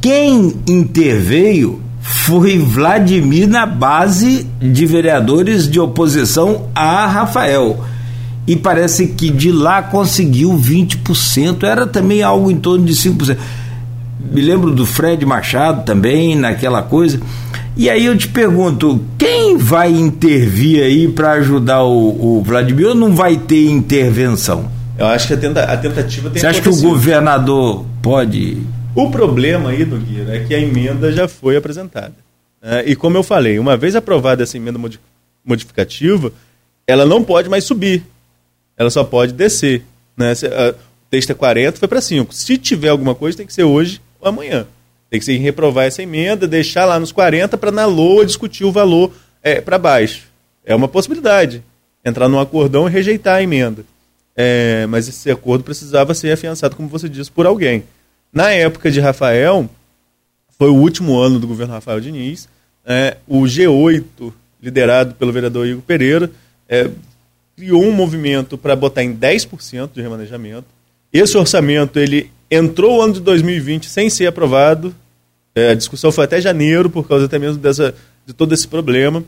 Quem 0.00 0.54
interveio 0.66 1.80
foi 2.00 2.58
Vladimir 2.58 3.48
na 3.48 3.66
base 3.66 4.46
de 4.60 4.86
vereadores 4.86 5.68
de 5.68 5.78
oposição 5.78 6.66
a 6.74 7.06
Rafael. 7.06 7.84
E 8.46 8.56
parece 8.56 9.08
que 9.08 9.30
de 9.30 9.52
lá 9.52 9.82
conseguiu 9.82 10.52
20%, 10.54 11.62
era 11.62 11.86
também 11.86 12.22
algo 12.22 12.50
em 12.50 12.56
torno 12.56 12.84
de 12.84 12.94
5%. 12.94 13.36
Me 14.32 14.40
lembro 14.40 14.70
do 14.70 14.86
Fred 14.86 15.24
Machado 15.26 15.84
também, 15.84 16.34
naquela 16.34 16.82
coisa. 16.82 17.20
E 17.80 17.88
aí 17.88 18.04
eu 18.04 18.14
te 18.14 18.28
pergunto, 18.28 19.02
quem 19.16 19.56
vai 19.56 19.90
intervir 19.90 20.82
aí 20.82 21.08
para 21.08 21.32
ajudar 21.32 21.82
o, 21.82 22.36
o, 22.38 22.42
Vladimir 22.42 22.88
ou 22.88 22.94
não 22.94 23.14
vai 23.14 23.38
ter 23.38 23.70
intervenção? 23.70 24.70
Eu 24.98 25.06
acho 25.06 25.26
que 25.26 25.32
a, 25.32 25.36
tenta, 25.38 25.64
a 25.64 25.78
tentativa 25.78 26.28
tem 26.28 26.42
Você 26.42 26.46
acha 26.46 26.60
que 26.60 26.68
o 26.68 26.76
governador 26.76 27.86
pode 28.02 28.58
o 28.94 29.10
problema 29.10 29.70
aí, 29.70 29.86
Nogueira, 29.86 30.36
é 30.36 30.44
que 30.44 30.54
a 30.54 30.58
emenda 30.58 31.10
já 31.10 31.26
foi 31.26 31.56
apresentada. 31.56 32.12
Né? 32.60 32.82
E 32.84 32.94
como 32.94 33.16
eu 33.16 33.22
falei, 33.22 33.58
uma 33.58 33.78
vez 33.78 33.96
aprovada 33.96 34.42
essa 34.42 34.58
emenda 34.58 34.78
modificativa, 35.42 36.30
ela 36.86 37.06
não 37.06 37.24
pode 37.24 37.48
mais 37.48 37.64
subir. 37.64 38.02
Ela 38.76 38.90
só 38.90 39.04
pode 39.04 39.32
descer. 39.32 39.82
Né? 40.14 40.34
O 40.34 40.74
texto 41.10 41.30
é 41.30 41.34
40, 41.34 41.78
foi 41.78 41.88
para 41.88 42.02
5. 42.02 42.34
Se 42.34 42.58
tiver 42.58 42.90
alguma 42.90 43.14
coisa, 43.14 43.38
tem 43.38 43.46
que 43.46 43.54
ser 43.54 43.64
hoje 43.64 44.02
ou 44.20 44.28
amanhã. 44.28 44.66
Tem 45.10 45.18
que 45.18 45.26
ser 45.26 45.36
reprovar 45.38 45.86
essa 45.86 46.02
emenda, 46.02 46.46
deixar 46.46 46.84
lá 46.84 46.98
nos 46.98 47.10
40 47.10 47.58
para 47.58 47.72
na 47.72 47.84
LOA 47.84 48.24
discutir 48.24 48.64
o 48.64 48.70
valor 48.70 49.12
é, 49.42 49.60
para 49.60 49.76
baixo. 49.76 50.28
É 50.64 50.74
uma 50.74 50.86
possibilidade. 50.86 51.62
Entrar 52.04 52.28
num 52.28 52.38
acordão 52.38 52.88
e 52.88 52.92
rejeitar 52.92 53.36
a 53.36 53.42
emenda. 53.42 53.84
É, 54.36 54.86
mas 54.86 55.08
esse 55.08 55.30
acordo 55.30 55.64
precisava 55.64 56.14
ser 56.14 56.30
afiançado, 56.32 56.76
como 56.76 56.88
você 56.88 57.08
disse, 57.08 57.30
por 57.30 57.44
alguém. 57.44 57.82
Na 58.32 58.52
época 58.52 58.90
de 58.90 59.00
Rafael, 59.00 59.68
foi 60.56 60.70
o 60.70 60.76
último 60.76 61.18
ano 61.18 61.40
do 61.40 61.48
governo 61.48 61.74
Rafael 61.74 62.00
Diniz, 62.00 62.48
é, 62.86 63.16
o 63.26 63.42
G8, 63.42 64.32
liderado 64.62 65.14
pelo 65.14 65.32
vereador 65.32 65.66
Igor 65.66 65.82
Pereira, 65.82 66.30
é, 66.68 66.88
criou 67.56 67.82
um 67.82 67.92
movimento 67.92 68.56
para 68.56 68.76
botar 68.76 69.02
em 69.02 69.14
10% 69.14 69.90
de 69.92 70.00
remanejamento. 70.00 70.66
Esse 71.12 71.36
orçamento 71.36 71.98
ele 71.98 72.30
entrou 72.50 72.98
o 72.98 73.02
ano 73.02 73.14
de 73.14 73.20
2020 73.20 73.88
sem 73.88 74.10
ser 74.10 74.26
aprovado. 74.26 74.94
É, 75.54 75.70
a 75.70 75.74
discussão 75.74 76.10
foi 76.10 76.24
até 76.24 76.40
janeiro, 76.40 76.90
por 76.90 77.06
causa 77.06 77.26
até 77.26 77.38
mesmo 77.38 77.58
dessa, 77.58 77.94
de 78.26 78.32
todo 78.32 78.52
esse 78.52 78.66
problema. 78.66 79.22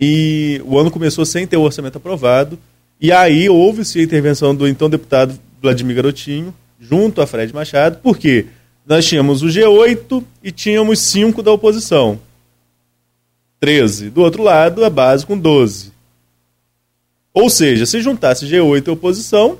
E 0.00 0.60
o 0.64 0.78
ano 0.78 0.90
começou 0.90 1.24
sem 1.24 1.46
ter 1.46 1.56
o 1.56 1.62
orçamento 1.62 1.98
aprovado. 1.98 2.58
E 3.00 3.10
aí 3.10 3.48
houve-se 3.48 3.98
a 3.98 4.02
intervenção 4.02 4.54
do 4.54 4.68
então 4.68 4.88
deputado 4.88 5.38
Vladimir 5.60 5.96
Garotinho, 5.96 6.54
junto 6.80 7.20
a 7.20 7.26
Fred 7.26 7.52
Machado, 7.54 7.98
porque 8.02 8.46
nós 8.86 9.06
tínhamos 9.06 9.42
o 9.42 9.46
G8 9.46 10.24
e 10.42 10.50
tínhamos 10.50 10.98
cinco 10.98 11.42
da 11.42 11.52
oposição. 11.52 12.18
13. 13.60 14.10
Do 14.10 14.22
outro 14.22 14.42
lado, 14.42 14.84
a 14.84 14.90
base 14.90 15.24
com 15.24 15.38
12. 15.38 15.92
Ou 17.32 17.48
seja, 17.48 17.86
se 17.86 18.00
juntasse 18.00 18.46
G8 18.46 18.88
e 18.88 18.90
oposição, 18.90 19.58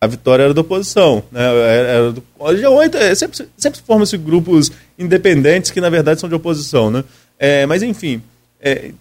a 0.00 0.06
vitória 0.06 0.44
era 0.44 0.54
da 0.54 0.60
oposição. 0.60 1.22
Né? 1.30 1.40
Era 1.42 2.12
do, 2.12 2.22
o 2.38 2.46
G8 2.46 2.94
é, 2.94 3.14
sempre, 3.14 3.48
sempre 3.56 3.80
formam-se 3.80 4.16
grupos 4.16 4.70
independentes 4.98 5.70
que, 5.70 5.80
na 5.80 5.90
verdade, 5.90 6.20
são 6.20 6.28
de 6.28 6.34
oposição. 6.34 6.90
Né? 6.90 7.04
É, 7.38 7.66
mas, 7.66 7.82
enfim, 7.82 8.22
é, 8.60 8.92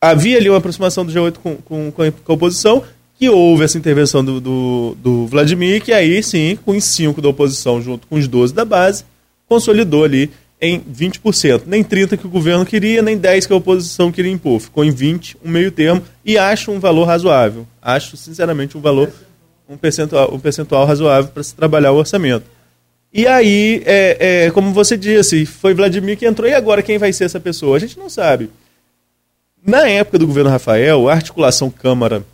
havia 0.00 0.38
ali 0.38 0.48
uma 0.48 0.58
aproximação 0.58 1.04
do 1.04 1.12
G8 1.12 1.34
com, 1.38 1.56
com, 1.56 1.92
com 1.92 2.02
a 2.02 2.32
oposição 2.32 2.84
que 3.18 3.28
houve 3.28 3.64
essa 3.64 3.76
intervenção 3.76 4.24
do, 4.24 4.40
do, 4.40 4.96
do 5.02 5.26
Vladimir, 5.26 5.82
que 5.82 5.92
aí 5.92 6.22
sim, 6.22 6.56
com 6.64 6.76
os 6.76 6.84
5 6.84 7.20
da 7.20 7.28
oposição 7.28 7.82
junto 7.82 8.06
com 8.06 8.14
os 8.14 8.28
12 8.28 8.54
da 8.54 8.64
base, 8.64 9.04
consolidou 9.48 10.04
ali 10.04 10.30
em 10.60 10.80
20%. 10.80 11.62
Nem 11.66 11.82
30% 11.82 12.16
que 12.16 12.26
o 12.26 12.30
governo 12.30 12.64
queria, 12.64 13.02
nem 13.02 13.18
10% 13.18 13.46
que 13.46 13.52
a 13.52 13.56
oposição 13.56 14.12
queria 14.12 14.30
impor. 14.30 14.60
Ficou 14.60 14.84
em 14.84 14.92
20%, 14.92 15.36
um 15.44 15.50
meio 15.50 15.72
termo, 15.72 16.02
e 16.24 16.38
acho 16.38 16.70
um 16.70 16.78
valor 16.78 17.04
razoável. 17.04 17.66
Acho, 17.82 18.16
sinceramente, 18.16 18.78
um 18.78 18.80
valor, 18.80 19.10
um 19.68 19.76
percentual, 19.76 20.34
um 20.34 20.40
percentual 20.40 20.86
razoável 20.86 21.30
para 21.30 21.42
se 21.42 21.54
trabalhar 21.54 21.92
o 21.92 21.96
orçamento. 21.96 22.46
E 23.12 23.26
aí, 23.26 23.82
é, 23.86 24.46
é, 24.46 24.50
como 24.50 24.72
você 24.72 24.96
disse, 24.96 25.46
foi 25.46 25.74
Vladimir 25.74 26.16
que 26.16 26.26
entrou, 26.26 26.48
e 26.48 26.54
agora 26.54 26.82
quem 26.82 26.98
vai 26.98 27.12
ser 27.12 27.24
essa 27.24 27.40
pessoa? 27.40 27.76
A 27.76 27.80
gente 27.80 27.98
não 27.98 28.08
sabe. 28.08 28.50
Na 29.64 29.88
época 29.88 30.18
do 30.18 30.26
governo 30.26 30.50
Rafael, 30.50 31.08
a 31.08 31.14
articulação 31.14 31.70
Câmara 31.70 32.24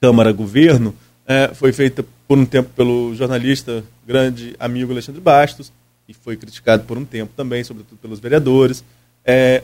Câmara-Governo 0.00 0.94
é, 1.26 1.50
foi 1.54 1.72
feita 1.72 2.04
por 2.28 2.36
um 2.36 2.44
tempo 2.44 2.68
pelo 2.76 3.14
jornalista, 3.14 3.82
grande 4.06 4.54
amigo 4.58 4.92
Alexandre 4.92 5.20
Bastos, 5.20 5.72
e 6.06 6.12
foi 6.12 6.36
criticado 6.36 6.84
por 6.84 6.98
um 6.98 7.04
tempo 7.04 7.32
também, 7.34 7.64
sobretudo 7.64 7.98
pelos 7.98 8.20
vereadores. 8.20 8.84
É, 9.24 9.62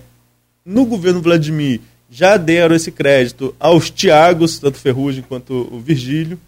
no 0.65 0.87
governo 0.87 1.21
Vladimir, 1.21 1.81
já 2.11 2.37
deram 2.37 2.75
esse 2.75 2.91
crédito 2.91 3.55
aos 3.61 3.91
Tiagos, 3.91 4.59
tanto 4.59 4.79
Ferrugem 4.79 5.23
quanto 5.23 5.69
o 5.71 5.79
Virgílio, 5.79 6.39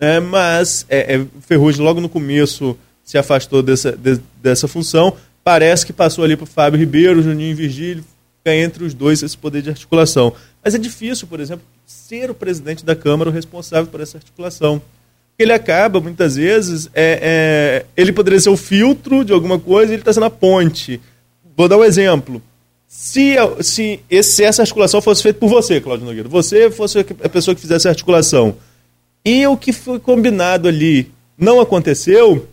é, 0.00 0.18
mas 0.18 0.86
é, 0.88 1.16
é, 1.16 1.26
Ferrugem 1.42 1.84
logo 1.84 2.00
no 2.00 2.08
começo 2.08 2.76
se 3.04 3.18
afastou 3.18 3.62
dessa, 3.62 3.92
de, 3.92 4.18
dessa 4.42 4.66
função, 4.66 5.14
parece 5.44 5.84
que 5.84 5.92
passou 5.92 6.24
ali 6.24 6.36
para 6.36 6.46
Fábio 6.46 6.80
Ribeiro, 6.80 7.22
Juninho 7.22 7.50
e 7.50 7.54
Virgílio, 7.54 8.04
entre 8.46 8.82
os 8.82 8.94
dois 8.94 9.22
esse 9.22 9.36
poder 9.36 9.60
de 9.60 9.68
articulação. 9.68 10.32
Mas 10.64 10.74
é 10.74 10.78
difícil, 10.78 11.26
por 11.26 11.38
exemplo, 11.38 11.64
ser 11.84 12.30
o 12.30 12.34
presidente 12.34 12.84
da 12.84 12.96
Câmara 12.96 13.30
o 13.30 13.32
responsável 13.32 13.90
por 13.90 14.00
essa 14.00 14.16
articulação. 14.16 14.80
Ele 15.38 15.52
acaba, 15.52 16.00
muitas 16.00 16.36
vezes, 16.36 16.88
é, 16.94 17.18
é, 17.22 17.86
ele 17.96 18.12
poderia 18.12 18.40
ser 18.40 18.50
o 18.50 18.56
filtro 18.56 19.24
de 19.24 19.32
alguma 19.32 19.58
coisa 19.58 19.92
e 19.92 19.94
ele 19.94 20.02
está 20.02 20.12
sendo 20.12 20.26
a 20.26 20.30
ponte. 20.30 21.00
Vou 21.56 21.68
dar 21.68 21.78
um 21.78 21.84
exemplo. 21.84 22.42
Se, 22.86 23.36
se, 23.60 24.00
se 24.22 24.44
essa 24.44 24.62
articulação 24.62 25.00
fosse 25.00 25.22
feita 25.22 25.38
por 25.38 25.48
você, 25.48 25.80
Cláudio 25.80 26.06
Nogueira, 26.06 26.28
você 26.28 26.70
fosse 26.70 26.98
a 27.00 27.28
pessoa 27.28 27.54
que 27.54 27.60
fizesse 27.60 27.86
a 27.86 27.90
articulação, 27.90 28.56
e 29.24 29.46
o 29.46 29.56
que 29.56 29.72
foi 29.72 29.98
combinado 29.98 30.68
ali 30.68 31.10
não 31.36 31.60
aconteceu, 31.60 32.46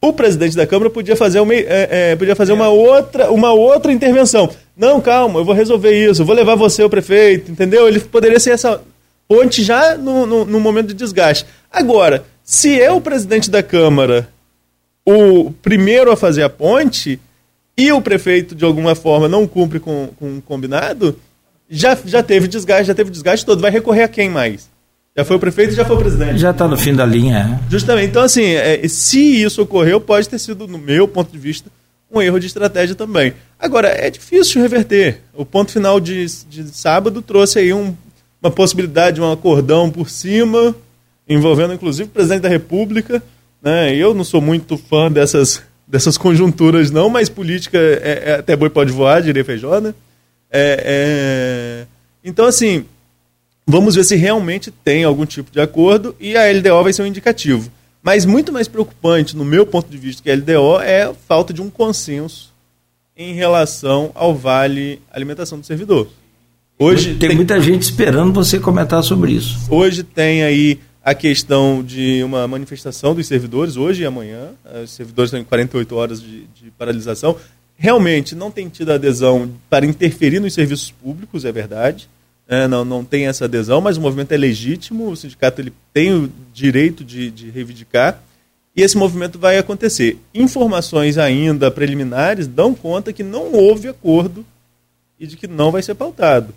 o 0.00 0.12
presidente 0.12 0.56
da 0.56 0.66
Câmara 0.66 0.90
podia 0.90 1.16
fazer 1.16 1.40
uma, 1.40 1.54
é, 1.54 1.88
é, 2.12 2.16
podia 2.16 2.36
fazer 2.36 2.52
uma, 2.52 2.68
outra, 2.68 3.30
uma 3.30 3.52
outra 3.52 3.92
intervenção. 3.92 4.48
Não, 4.76 5.00
calma, 5.00 5.40
eu 5.40 5.44
vou 5.44 5.54
resolver 5.54 5.92
isso, 5.92 6.24
vou 6.24 6.34
levar 6.34 6.54
você 6.54 6.82
ao 6.82 6.90
prefeito, 6.90 7.50
entendeu? 7.50 7.88
Ele 7.88 8.00
poderia 8.00 8.38
ser 8.38 8.50
essa 8.50 8.80
ponte 9.26 9.62
já 9.62 9.96
no, 9.96 10.26
no, 10.26 10.44
no 10.44 10.60
momento 10.60 10.88
de 10.88 10.94
desgaste. 10.94 11.46
Agora, 11.70 12.24
se 12.44 12.80
é 12.80 12.90
o 12.92 13.00
presidente 13.00 13.50
da 13.50 13.62
Câmara 13.62 14.28
o 15.04 15.50
primeiro 15.62 16.10
a 16.10 16.16
fazer 16.16 16.42
a 16.42 16.50
ponte 16.50 17.20
e 17.76 17.92
o 17.92 18.00
prefeito, 18.00 18.54
de 18.54 18.64
alguma 18.64 18.94
forma, 18.94 19.28
não 19.28 19.46
cumpre 19.46 19.78
com, 19.78 20.08
com 20.18 20.38
o 20.38 20.42
combinado, 20.42 21.18
já, 21.68 21.96
já 22.04 22.22
teve 22.22 22.48
desgaste, 22.48 22.86
já 22.86 22.94
teve 22.94 23.10
desgaste 23.10 23.44
todo. 23.44 23.60
Vai 23.60 23.70
recorrer 23.70 24.02
a 24.02 24.08
quem 24.08 24.28
mais? 24.28 24.68
Já 25.16 25.24
foi 25.24 25.36
o 25.36 25.40
prefeito 25.40 25.72
e 25.72 25.76
já 25.76 25.84
foi 25.84 25.96
o 25.96 25.98
presidente. 25.98 26.38
Já 26.38 26.50
está 26.50 26.68
no 26.68 26.76
fim 26.76 26.94
da 26.94 27.06
linha. 27.06 27.58
É. 27.58 27.70
Justamente. 27.70 28.10
Então, 28.10 28.22
assim, 28.22 28.44
é, 28.44 28.86
se 28.86 29.42
isso 29.42 29.62
ocorreu, 29.62 29.98
pode 29.98 30.28
ter 30.28 30.38
sido, 30.38 30.68
no 30.68 30.76
meu 30.76 31.08
ponto 31.08 31.32
de 31.32 31.38
vista, 31.38 31.70
um 32.12 32.20
erro 32.20 32.38
de 32.38 32.46
estratégia 32.46 32.94
também. 32.94 33.32
Agora, 33.58 33.88
é 33.88 34.10
difícil 34.10 34.60
reverter. 34.60 35.22
O 35.34 35.44
ponto 35.44 35.72
final 35.72 35.98
de, 35.98 36.26
de 36.48 36.68
sábado 36.68 37.22
trouxe 37.22 37.58
aí 37.58 37.72
um, 37.72 37.94
uma 38.42 38.50
possibilidade 38.50 39.16
de 39.16 39.22
um 39.22 39.32
acordão 39.32 39.90
por 39.90 40.10
cima, 40.10 40.74
envolvendo 41.26 41.72
inclusive 41.72 42.08
o 42.08 42.12
presidente 42.12 42.42
da 42.42 42.48
República. 42.50 43.22
Né? 43.62 43.94
Eu 43.94 44.12
não 44.12 44.22
sou 44.22 44.42
muito 44.42 44.76
fã 44.76 45.10
dessas, 45.10 45.62
dessas 45.88 46.18
conjunturas, 46.18 46.90
não, 46.90 47.08
mas 47.08 47.30
política 47.30 47.78
é, 47.78 48.22
é 48.26 48.34
até 48.34 48.54
boi 48.54 48.68
pode 48.68 48.92
voar, 48.92 49.22
diria 49.22 49.44
Feijó, 49.44 49.80
né? 49.80 49.94
É, 50.50 50.82
é... 50.84 51.86
Então, 52.22 52.44
assim, 52.44 52.84
vamos 53.66 53.96
ver 53.96 54.04
se 54.04 54.14
realmente 54.14 54.70
tem 54.70 55.04
algum 55.04 55.26
tipo 55.26 55.50
de 55.50 55.60
acordo 55.60 56.14
e 56.20 56.36
a 56.36 56.50
LDO 56.50 56.84
vai 56.84 56.92
ser 56.92 57.02
um 57.02 57.06
indicativo. 57.06 57.70
Mas 58.02 58.24
muito 58.24 58.52
mais 58.52 58.68
preocupante, 58.68 59.36
no 59.36 59.44
meu 59.44 59.66
ponto 59.66 59.90
de 59.90 59.98
vista, 59.98 60.22
que 60.22 60.30
a 60.30 60.34
LDO 60.34 60.80
é 60.80 61.02
a 61.02 61.14
falta 61.14 61.52
de 61.52 61.60
um 61.60 61.68
consenso 61.68 62.54
em 63.16 63.34
relação 63.34 64.12
ao 64.14 64.34
vale 64.34 65.00
alimentação 65.10 65.58
do 65.58 65.66
servidor. 65.66 66.08
Hoje 66.78 67.14
tem, 67.14 67.30
tem, 67.30 67.36
muita 67.36 67.60
gente 67.60 67.82
esperando 67.82 68.32
você 68.32 68.60
comentar 68.60 69.02
sobre 69.02 69.32
isso. 69.32 69.58
Hoje 69.70 70.02
tem 70.04 70.44
aí 70.44 70.78
a 71.02 71.14
questão 71.14 71.82
de 71.82 72.22
uma 72.22 72.46
manifestação 72.46 73.14
dos 73.14 73.26
servidores, 73.26 73.76
hoje 73.76 74.02
e 74.02 74.06
amanhã. 74.06 74.50
Os 74.84 74.90
servidores 74.90 75.28
estão 75.30 75.40
em 75.40 75.44
48 75.44 75.96
horas 75.96 76.20
de, 76.20 76.42
de 76.48 76.70
paralisação. 76.76 77.36
Realmente 77.76 78.34
não 78.34 78.50
tem 78.50 78.68
tido 78.68 78.92
adesão 78.92 79.50
para 79.70 79.86
interferir 79.86 80.38
nos 80.38 80.52
serviços 80.52 80.90
públicos, 80.90 81.44
é 81.44 81.50
verdade. 81.50 82.08
É, 82.48 82.68
não, 82.68 82.84
não 82.84 83.04
tem 83.04 83.26
essa 83.26 83.46
adesão, 83.46 83.80
mas 83.80 83.96
o 83.96 84.00
movimento 84.00 84.32
é 84.32 84.36
legítimo, 84.36 85.08
o 85.08 85.16
sindicato 85.16 85.60
ele 85.60 85.72
tem 85.92 86.14
o 86.14 86.30
direito 86.52 87.02
de, 87.04 87.30
de 87.30 87.50
reivindicar 87.50 88.22
e 88.76 88.82
esse 88.82 88.96
movimento 88.96 89.38
vai 89.38 89.56
acontecer. 89.56 90.18
Informações 90.34 91.16
ainda 91.16 91.70
preliminares 91.70 92.46
dão 92.46 92.74
conta 92.74 93.12
que 93.12 93.22
não 93.22 93.52
houve 93.52 93.88
acordo 93.88 94.44
e 95.18 95.26
de 95.26 95.36
que 95.36 95.46
não 95.46 95.72
vai 95.72 95.82
ser 95.82 95.94
pautado. 95.94 96.54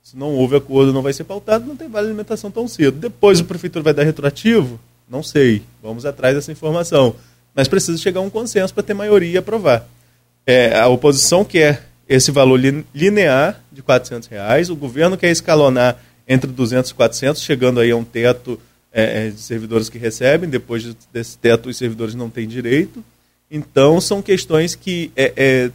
Se 0.00 0.16
não 0.16 0.28
houve 0.28 0.56
acordo, 0.56 0.92
não 0.92 1.02
vai 1.02 1.12
ser 1.12 1.24
pautado, 1.24 1.66
não 1.66 1.76
tem 1.76 1.88
vale 1.88 2.06
alimentação 2.06 2.50
tão 2.50 2.68
cedo. 2.68 2.98
Depois 2.98 3.40
o 3.40 3.44
prefeitura 3.44 3.82
vai 3.82 3.92
dar 3.92 4.04
retroativo? 4.04 4.78
Não 5.08 5.24
sei. 5.24 5.62
Vamos 5.82 6.06
atrás 6.06 6.36
dessa 6.36 6.52
informação. 6.52 7.16
Mas 7.52 7.66
precisa 7.66 7.98
chegar 7.98 8.20
a 8.20 8.22
um 8.22 8.30
consenso 8.30 8.72
para 8.72 8.84
ter 8.84 8.94
maioria 8.94 9.32
e 9.32 9.36
aprovar. 9.36 9.86
É, 10.46 10.78
a 10.78 10.86
oposição 10.88 11.44
quer 11.44 11.89
esse 12.10 12.32
valor 12.32 12.60
linear 12.92 13.60
de 13.70 13.82
400 13.82 14.28
reais, 14.28 14.68
o 14.68 14.74
governo 14.74 15.16
quer 15.16 15.30
escalonar 15.30 15.96
entre 16.26 16.50
200 16.50 16.90
e 16.90 16.94
400, 16.94 17.40
chegando 17.40 17.78
aí 17.78 17.92
a 17.92 17.96
um 17.96 18.02
teto 18.02 18.60
é, 18.92 19.26
é, 19.26 19.30
de 19.30 19.40
servidores 19.40 19.88
que 19.88 19.96
recebem, 19.96 20.50
depois 20.50 20.92
desse 21.12 21.38
teto 21.38 21.68
os 21.68 21.78
servidores 21.78 22.16
não 22.16 22.28
têm 22.28 22.48
direito. 22.48 23.04
Então 23.48 24.00
são 24.00 24.20
questões 24.20 24.74
que 24.74 25.12
é, 25.14 25.32
é, 25.36 25.70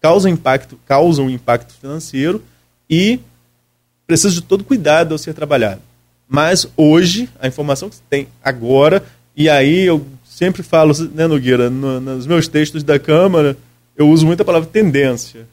causam 0.00 0.30
impacto, 0.30 0.78
causam 0.86 1.28
impacto 1.28 1.74
financeiro 1.74 2.40
e 2.88 3.18
precisa 4.06 4.34
de 4.36 4.42
todo 4.42 4.62
cuidado 4.62 5.10
ao 5.10 5.18
ser 5.18 5.34
trabalhado. 5.34 5.80
Mas 6.28 6.64
hoje, 6.76 7.28
a 7.40 7.48
informação 7.48 7.88
que 7.88 7.96
se 7.96 8.02
tem 8.08 8.28
agora, 8.42 9.04
e 9.36 9.48
aí 9.48 9.80
eu 9.80 10.06
sempre 10.24 10.62
falo, 10.62 10.94
né, 11.12 11.26
Nogueira, 11.26 11.68
no, 11.68 12.00
nos 12.00 12.24
meus 12.24 12.46
textos 12.46 12.84
da 12.84 13.00
Câmara, 13.00 13.56
eu 13.96 14.08
uso 14.08 14.24
muito 14.24 14.42
a 14.42 14.44
palavra 14.44 14.68
tendência. 14.68 15.50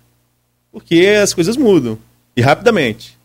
Porque 0.72 1.18
as 1.22 1.34
coisas 1.34 1.58
mudam. 1.58 1.98
E 2.36 2.42
rapidamente. 2.42 3.18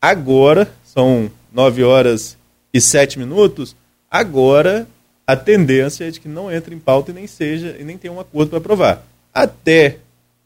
Agora, 0.00 0.70
são 0.84 1.30
9 1.52 1.82
horas 1.82 2.36
e 2.72 2.80
7 2.80 3.18
minutos, 3.18 3.74
agora 4.10 4.86
a 5.26 5.36
tendência 5.36 6.06
é 6.06 6.10
de 6.10 6.20
que 6.20 6.28
não 6.28 6.50
entre 6.50 6.74
em 6.74 6.78
pauta 6.78 7.10
e 7.10 7.14
nem 7.14 7.26
seja, 7.26 7.76
e 7.78 7.84
nem 7.84 7.98
tenha 7.98 8.12
um 8.12 8.18
acordo 8.18 8.48
para 8.48 8.58
aprovar. 8.58 9.02
Até 9.34 9.98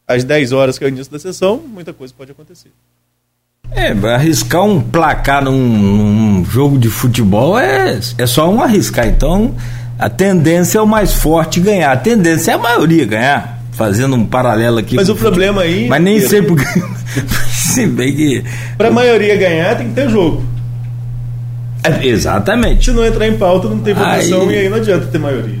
às 0.05 0.25
10 0.25 0.51
horas, 0.51 0.77
que 0.77 0.83
é 0.83 0.87
o 0.87 0.89
início 0.89 1.11
da 1.11 1.19
sessão, 1.19 1.57
muita 1.57 1.93
coisa 1.93 2.13
pode 2.17 2.31
acontecer. 2.31 2.69
É, 3.71 3.91
arriscar 4.13 4.63
um 4.63 4.81
placar 4.81 5.41
num, 5.43 5.57
num, 5.57 6.45
jogo 6.45 6.77
de 6.77 6.89
futebol 6.89 7.57
é, 7.57 7.97
é 8.17 8.27
só 8.27 8.51
um 8.51 8.61
arriscar. 8.61 9.07
Então, 9.07 9.55
a 9.97 10.09
tendência 10.09 10.79
é 10.79 10.81
o 10.81 10.85
mais 10.85 11.13
forte 11.13 11.61
ganhar. 11.61 11.91
A 11.91 11.97
tendência 11.97 12.51
é 12.51 12.53
a 12.55 12.57
maioria 12.57 13.05
ganhar. 13.05 13.62
Fazendo 13.75 14.15
um 14.15 14.25
paralelo 14.25 14.77
aqui. 14.77 14.95
Mas 14.95 15.09
o 15.09 15.15
problema 15.15 15.61
aí. 15.61 15.87
Mas 15.87 16.01
nem 16.01 16.19
sempre. 16.21 16.55
Se 17.51 17.85
bem 17.87 18.15
que. 18.15 18.43
Pra 18.77 18.91
maioria 18.91 19.35
ganhar, 19.35 19.75
tem 19.77 19.89
que 19.89 19.93
ter 19.93 20.09
jogo. 20.09 20.43
É, 21.83 22.05
exatamente. 22.07 22.85
Se 22.85 22.91
não 22.91 23.05
entrar 23.05 23.27
em 23.27 23.37
pauta, 23.37 23.67
não 23.67 23.79
tem 23.79 23.93
votação 23.93 24.47
aí, 24.47 24.55
e 24.55 24.59
aí 24.59 24.69
não 24.69 24.77
adianta 24.77 25.05
ter 25.07 25.17
maioria. 25.17 25.59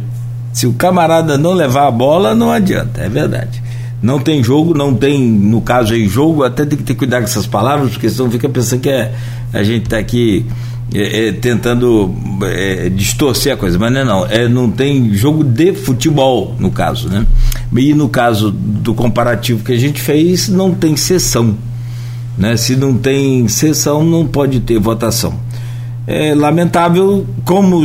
Se 0.53 0.67
o 0.67 0.73
camarada 0.73 1.37
não 1.37 1.53
levar 1.53 1.87
a 1.87 1.91
bola, 1.91 2.35
não 2.35 2.51
adianta, 2.51 3.01
é 3.01 3.09
verdade 3.09 3.63
não 4.03 4.19
tem 4.19 4.43
jogo, 4.43 4.73
não 4.73 4.93
tem, 4.93 5.17
no 5.21 5.61
caso 5.61 5.93
aí, 5.93 6.05
jogo, 6.09 6.43
até 6.43 6.65
tem 6.65 6.77
que 6.77 6.83
ter 6.83 6.93
cuidado 6.93 7.21
com 7.21 7.29
essas 7.29 7.47
palavras, 7.47 7.91
porque 7.91 8.09
senão 8.09 8.29
fica 8.29 8.49
pensando 8.49 8.81
que 8.81 8.89
é, 8.89 9.13
a 9.53 9.63
gente 9.63 9.85
está 9.85 9.97
aqui 9.97 10.45
é, 10.93 11.29
é, 11.29 11.31
tentando 11.31 12.13
é, 12.43 12.89
distorcer 12.89 13.53
a 13.53 13.57
coisa, 13.57 13.79
mas 13.79 13.93
não 13.93 13.99
é 14.01 14.03
não, 14.03 14.25
é, 14.25 14.47
não 14.49 14.69
tem 14.69 15.13
jogo 15.13 15.41
de 15.41 15.73
futebol, 15.73 16.53
no 16.59 16.69
caso, 16.69 17.07
né? 17.07 17.25
E 17.75 17.93
no 17.93 18.07
caso 18.09 18.51
do 18.51 18.93
comparativo 18.93 19.63
que 19.63 19.73
a 19.73 19.77
gente 19.77 20.01
fez, 20.01 20.47
não 20.47 20.73
tem 20.73 20.95
sessão, 20.95 21.55
né? 22.37 22.55
Se 22.55 22.75
não 22.75 22.95
tem 22.95 23.47
sessão, 23.47 24.03
não 24.03 24.27
pode 24.27 24.59
ter 24.59 24.79
votação. 24.79 25.33
É 26.05 26.35
lamentável, 26.35 27.25
como 27.45 27.83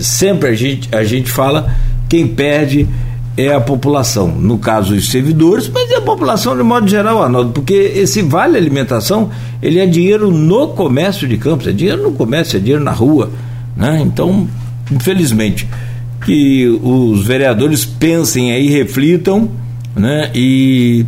sempre 0.00 0.48
a 0.48 0.54
gente, 0.54 0.88
a 0.94 1.04
gente 1.04 1.30
fala, 1.30 1.74
quem 2.08 2.26
perde 2.26 2.88
é 3.36 3.52
a 3.52 3.60
população, 3.60 4.28
no 4.28 4.56
caso 4.56 4.94
os 4.94 5.10
servidores, 5.10 5.68
mas 5.68 5.90
é 5.90 5.96
a 5.96 6.00
população 6.00 6.56
de 6.56 6.62
modo 6.62 6.88
geral, 6.88 7.22
Arnaldo, 7.22 7.50
porque 7.50 7.74
esse 7.74 8.22
vale 8.22 8.56
alimentação, 8.56 9.28
ele 9.60 9.78
é 9.78 9.86
dinheiro 9.86 10.30
no 10.30 10.68
comércio 10.68 11.28
de 11.28 11.36
campos, 11.36 11.66
é 11.66 11.72
dinheiro 11.72 12.02
no 12.02 12.12
comércio, 12.12 12.56
é 12.56 12.60
dinheiro 12.60 12.82
na 12.82 12.92
rua, 12.92 13.30
né? 13.76 14.00
Então, 14.00 14.48
infelizmente, 14.90 15.68
que 16.26 16.66
os 16.82 17.24
vereadores 17.24 17.84
pensem 17.84 18.50
aí, 18.50 18.68
reflitam, 18.68 19.48
né? 19.94 20.28
E 20.34 21.06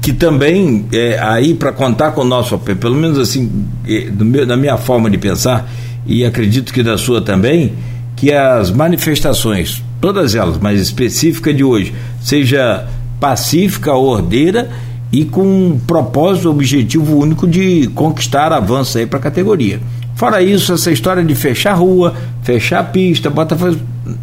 que 0.00 0.12
também 0.12 0.86
é, 0.92 1.18
aí 1.18 1.54
para 1.54 1.72
contar 1.72 2.12
com 2.12 2.20
o 2.20 2.24
nosso 2.24 2.54
apoio, 2.54 2.76
pelo 2.76 2.94
menos 2.94 3.18
assim, 3.18 3.66
é, 3.84 4.08
meu, 4.12 4.46
da 4.46 4.56
minha 4.56 4.76
forma 4.76 5.10
de 5.10 5.18
pensar 5.18 5.68
e 6.06 6.24
acredito 6.24 6.72
que 6.72 6.84
da 6.84 6.96
sua 6.96 7.20
também, 7.20 7.72
que 8.14 8.32
as 8.32 8.70
manifestações 8.70 9.82
todas 10.00 10.36
elas, 10.36 10.56
mas 10.56 10.80
específica 10.80 11.52
de 11.52 11.64
hoje, 11.64 11.92
seja 12.22 12.86
pacífica, 13.18 13.92
ordeira 13.92 14.70
e 15.10 15.24
com 15.24 15.42
um 15.42 15.80
propósito, 15.84 16.48
objetivo 16.48 17.18
único 17.18 17.44
de 17.44 17.88
conquistar 17.88 18.52
avanço 18.52 18.98
aí 18.98 19.04
para 19.06 19.18
a 19.18 19.22
categoria. 19.22 19.80
Fora 20.14 20.40
isso, 20.40 20.72
essa 20.72 20.92
história 20.92 21.24
de 21.24 21.34
fechar 21.34 21.72
a 21.72 21.74
rua, 21.74 22.14
fechar 22.42 22.80
a 22.80 22.84
pista, 22.84 23.28
bota 23.30 23.56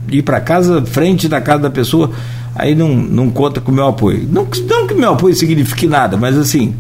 ir 0.10 0.22
para 0.22 0.40
casa, 0.40 0.84
frente 0.86 1.28
da 1.28 1.42
casa 1.42 1.64
da 1.64 1.70
pessoa, 1.70 2.12
aí 2.56 2.76
não, 2.76 2.90
não 2.90 3.30
conta 3.30 3.60
com 3.60 3.72
o 3.72 3.76
meu 3.76 3.88
apoio. 3.88 4.28
Não, 4.32 4.48
não 4.68 4.88
que 4.88 4.94
meu 4.94 5.14
apoio 5.14 5.36
signifique 5.36 5.88
nada, 5.88 6.18
mas 6.18 6.38
assim, 6.38 6.74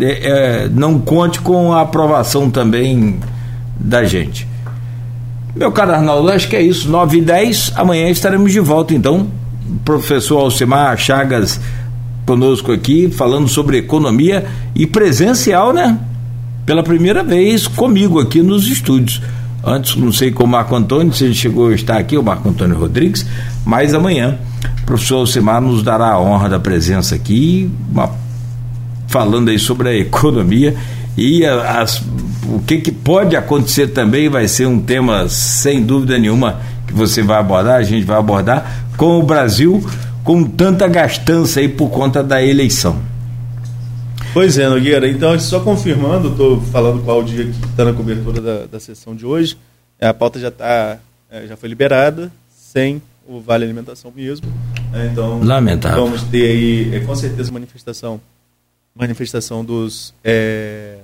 é, 0.00 0.64
é, 0.64 0.68
não 0.68 0.98
conte 0.98 1.40
com 1.40 1.72
a 1.72 1.82
aprovação 1.82 2.50
também 2.50 3.18
da 3.78 4.04
gente. 4.04 4.46
Meu 5.54 5.72
caro 5.72 5.92
Arnaldo, 5.92 6.30
acho 6.30 6.48
que 6.48 6.56
é 6.56 6.62
isso. 6.62 6.90
9 6.90 7.18
e 7.18 7.20
10, 7.22 7.72
amanhã 7.76 8.10
estaremos 8.10 8.52
de 8.52 8.60
volta, 8.60 8.92
então. 8.92 9.28
Professor 9.84 10.38
Alcimar 10.38 10.96
Chagas 10.98 11.58
conosco 12.26 12.72
aqui, 12.72 13.10
falando 13.10 13.48
sobre 13.48 13.78
economia 13.78 14.44
e 14.74 14.86
presencial, 14.86 15.72
né? 15.72 15.98
Pela 16.66 16.82
primeira 16.82 17.22
vez 17.22 17.66
comigo 17.66 18.20
aqui 18.20 18.42
nos 18.42 18.66
estúdios. 18.66 19.22
Antes, 19.66 19.96
não 19.96 20.12
sei 20.12 20.30
com 20.30 20.44
o 20.44 20.46
Marco 20.46 20.76
Antônio, 20.76 21.12
se 21.12 21.24
ele 21.24 21.34
chegou 21.34 21.70
a 21.70 21.74
estar 21.74 21.98
aqui, 21.98 22.16
o 22.16 22.22
Marco 22.22 22.48
Antônio 22.48 22.78
Rodrigues, 22.78 23.26
mas 23.64 23.92
amanhã 23.92 24.38
o 24.82 24.86
professor 24.86 25.16
Alcimar 25.16 25.60
nos 25.60 25.82
dará 25.82 26.12
a 26.12 26.20
honra 26.20 26.48
da 26.48 26.60
presença 26.60 27.16
aqui, 27.16 27.68
uma, 27.90 28.10
falando 29.08 29.48
aí 29.48 29.58
sobre 29.58 29.88
a 29.88 29.94
economia 29.96 30.76
e 31.16 31.44
as, 31.44 32.00
o 32.44 32.60
que, 32.64 32.78
que 32.78 32.92
pode 32.92 33.34
acontecer 33.34 33.88
também 33.88 34.28
vai 34.28 34.46
ser 34.46 34.66
um 34.66 34.78
tema, 34.78 35.28
sem 35.28 35.82
dúvida 35.82 36.16
nenhuma, 36.16 36.60
que 36.86 36.94
você 36.94 37.20
vai 37.20 37.40
abordar, 37.40 37.74
a 37.74 37.82
gente 37.82 38.04
vai 38.04 38.18
abordar, 38.18 38.86
com 38.96 39.18
o 39.18 39.22
Brasil 39.24 39.84
com 40.22 40.44
tanta 40.44 40.86
gastança 40.86 41.58
aí 41.58 41.68
por 41.68 41.88
conta 41.88 42.22
da 42.22 42.40
eleição. 42.44 43.15
Pois 44.36 44.58
é, 44.58 44.68
Nogueira. 44.68 45.08
Então, 45.08 45.40
só 45.40 45.60
confirmando, 45.60 46.28
estou 46.28 46.60
falando 46.60 47.02
qual 47.02 47.22
dia 47.22 47.42
que 47.42 47.52
está 47.52 47.86
na 47.86 47.94
cobertura 47.94 48.38
da, 48.38 48.66
da 48.66 48.78
sessão 48.78 49.16
de 49.16 49.24
hoje. 49.24 49.56
A 49.98 50.12
pauta 50.12 50.38
já, 50.38 50.50
tá, 50.50 50.98
é, 51.30 51.46
já 51.46 51.56
foi 51.56 51.70
liberada, 51.70 52.30
sem 52.50 53.00
o 53.26 53.40
Vale 53.40 53.64
Alimentação 53.64 54.12
mesmo. 54.14 54.46
É, 54.92 55.06
então, 55.06 55.42
Lamentável. 55.42 56.04
vamos 56.04 56.22
ter 56.24 56.50
aí, 56.50 56.94
é, 56.94 57.00
com 57.00 57.16
certeza, 57.16 57.50
manifestação, 57.50 58.20
manifestação 58.94 59.64
dos, 59.64 60.12
é, 60.22 60.98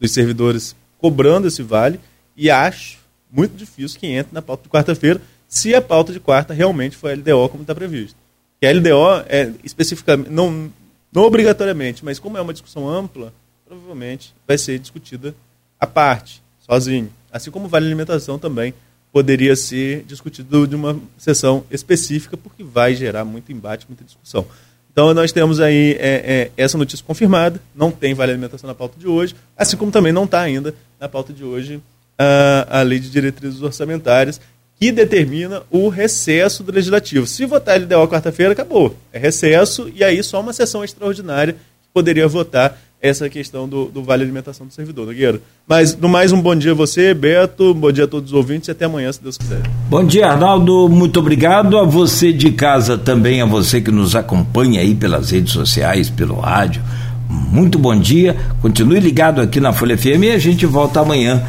dos 0.00 0.10
servidores 0.12 0.74
cobrando 0.96 1.48
esse 1.48 1.62
vale 1.62 2.00
e 2.34 2.50
acho 2.50 2.96
muito 3.30 3.54
difícil 3.54 4.00
que 4.00 4.06
entre 4.06 4.32
na 4.32 4.40
pauta 4.40 4.62
de 4.62 4.70
quarta-feira, 4.70 5.20
se 5.46 5.74
a 5.74 5.82
pauta 5.82 6.14
de 6.14 6.18
quarta 6.18 6.54
realmente 6.54 6.96
for 6.96 7.12
LDO 7.14 7.46
como 7.50 7.60
está 7.60 7.74
previsto. 7.74 8.16
Que 8.58 8.66
a 8.66 8.72
LDO 8.72 9.26
é 9.28 9.52
especificamente, 9.62 10.30
não, 10.30 10.70
não 11.12 11.22
obrigatoriamente, 11.22 12.04
mas 12.04 12.18
como 12.18 12.38
é 12.38 12.40
uma 12.40 12.52
discussão 12.52 12.88
ampla, 12.88 13.32
provavelmente 13.66 14.34
vai 14.46 14.58
ser 14.58 14.78
discutida 14.78 15.34
à 15.78 15.86
parte, 15.86 16.42
sozinho. 16.58 17.10
Assim 17.32 17.50
como 17.50 17.68
vale 17.68 17.86
alimentação 17.86 18.38
também 18.38 18.74
poderia 19.12 19.56
ser 19.56 20.04
discutido 20.04 20.66
de 20.66 20.76
uma 20.76 20.98
sessão 21.18 21.64
específica, 21.70 22.36
porque 22.36 22.62
vai 22.62 22.94
gerar 22.94 23.24
muito 23.24 23.50
embate, 23.52 23.86
muita 23.88 24.04
discussão. 24.04 24.46
Então 24.92 25.14
nós 25.14 25.32
temos 25.32 25.60
aí 25.60 25.96
é, 25.98 26.50
é, 26.50 26.50
essa 26.56 26.76
notícia 26.76 27.04
confirmada, 27.04 27.60
não 27.74 27.90
tem 27.90 28.14
vale 28.14 28.32
alimentação 28.32 28.68
na 28.68 28.74
pauta 28.74 28.98
de 28.98 29.06
hoje, 29.06 29.34
assim 29.56 29.76
como 29.76 29.92
também 29.92 30.12
não 30.12 30.24
está 30.24 30.40
ainda 30.40 30.74
na 30.98 31.08
pauta 31.08 31.32
de 31.32 31.44
hoje 31.44 31.80
a, 32.18 32.80
a 32.80 32.82
lei 32.82 32.98
de 32.98 33.08
diretrizes 33.08 33.62
orçamentárias, 33.62 34.40
que 34.80 34.90
determina 34.90 35.62
o 35.70 35.90
recesso 35.90 36.62
do 36.62 36.72
legislativo. 36.72 37.26
Se 37.26 37.44
votar 37.44 37.78
LDO 37.78 38.08
quarta-feira, 38.08 38.52
acabou. 38.52 38.96
É 39.12 39.18
recesso 39.18 39.92
e 39.94 40.02
aí 40.02 40.22
só 40.22 40.40
uma 40.40 40.54
sessão 40.54 40.82
extraordinária 40.82 41.52
que 41.52 41.88
poderia 41.92 42.26
votar 42.26 42.80
essa 43.02 43.28
questão 43.28 43.68
do, 43.68 43.86
do 43.86 44.02
Vale 44.02 44.22
Alimentação 44.22 44.66
do 44.66 44.72
Servidor, 44.72 45.06
Nogueira. 45.06 45.40
Mas, 45.68 45.94
no 45.96 46.08
mais, 46.08 46.32
um 46.32 46.40
bom 46.40 46.54
dia 46.54 46.72
a 46.72 46.74
você, 46.74 47.12
Beto, 47.12 47.74
bom 47.74 47.92
dia 47.92 48.04
a 48.04 48.06
todos 48.06 48.30
os 48.30 48.36
ouvintes 48.36 48.68
e 48.68 48.70
até 48.70 48.86
amanhã, 48.86 49.12
se 49.12 49.22
Deus 49.22 49.36
quiser. 49.36 49.62
Bom 49.88 50.04
dia, 50.04 50.26
Arnaldo, 50.28 50.88
muito 50.88 51.20
obrigado 51.20 51.78
a 51.78 51.84
você 51.84 52.32
de 52.32 52.50
casa 52.52 52.96
também, 52.96 53.40
a 53.40 53.46
você 53.46 53.80
que 53.80 53.90
nos 53.90 54.16
acompanha 54.16 54.80
aí 54.80 54.94
pelas 54.94 55.30
redes 55.30 55.52
sociais, 55.52 56.10
pelo 56.10 56.40
rádio. 56.40 56.82
Muito 57.28 57.78
bom 57.78 57.98
dia, 57.98 58.36
continue 58.60 58.98
ligado 58.98 59.40
aqui 59.40 59.60
na 59.60 59.72
Folha 59.72 59.96
FM 59.96 60.24
e 60.24 60.30
a 60.32 60.38
gente 60.38 60.66
volta 60.66 61.00
amanhã 61.00 61.42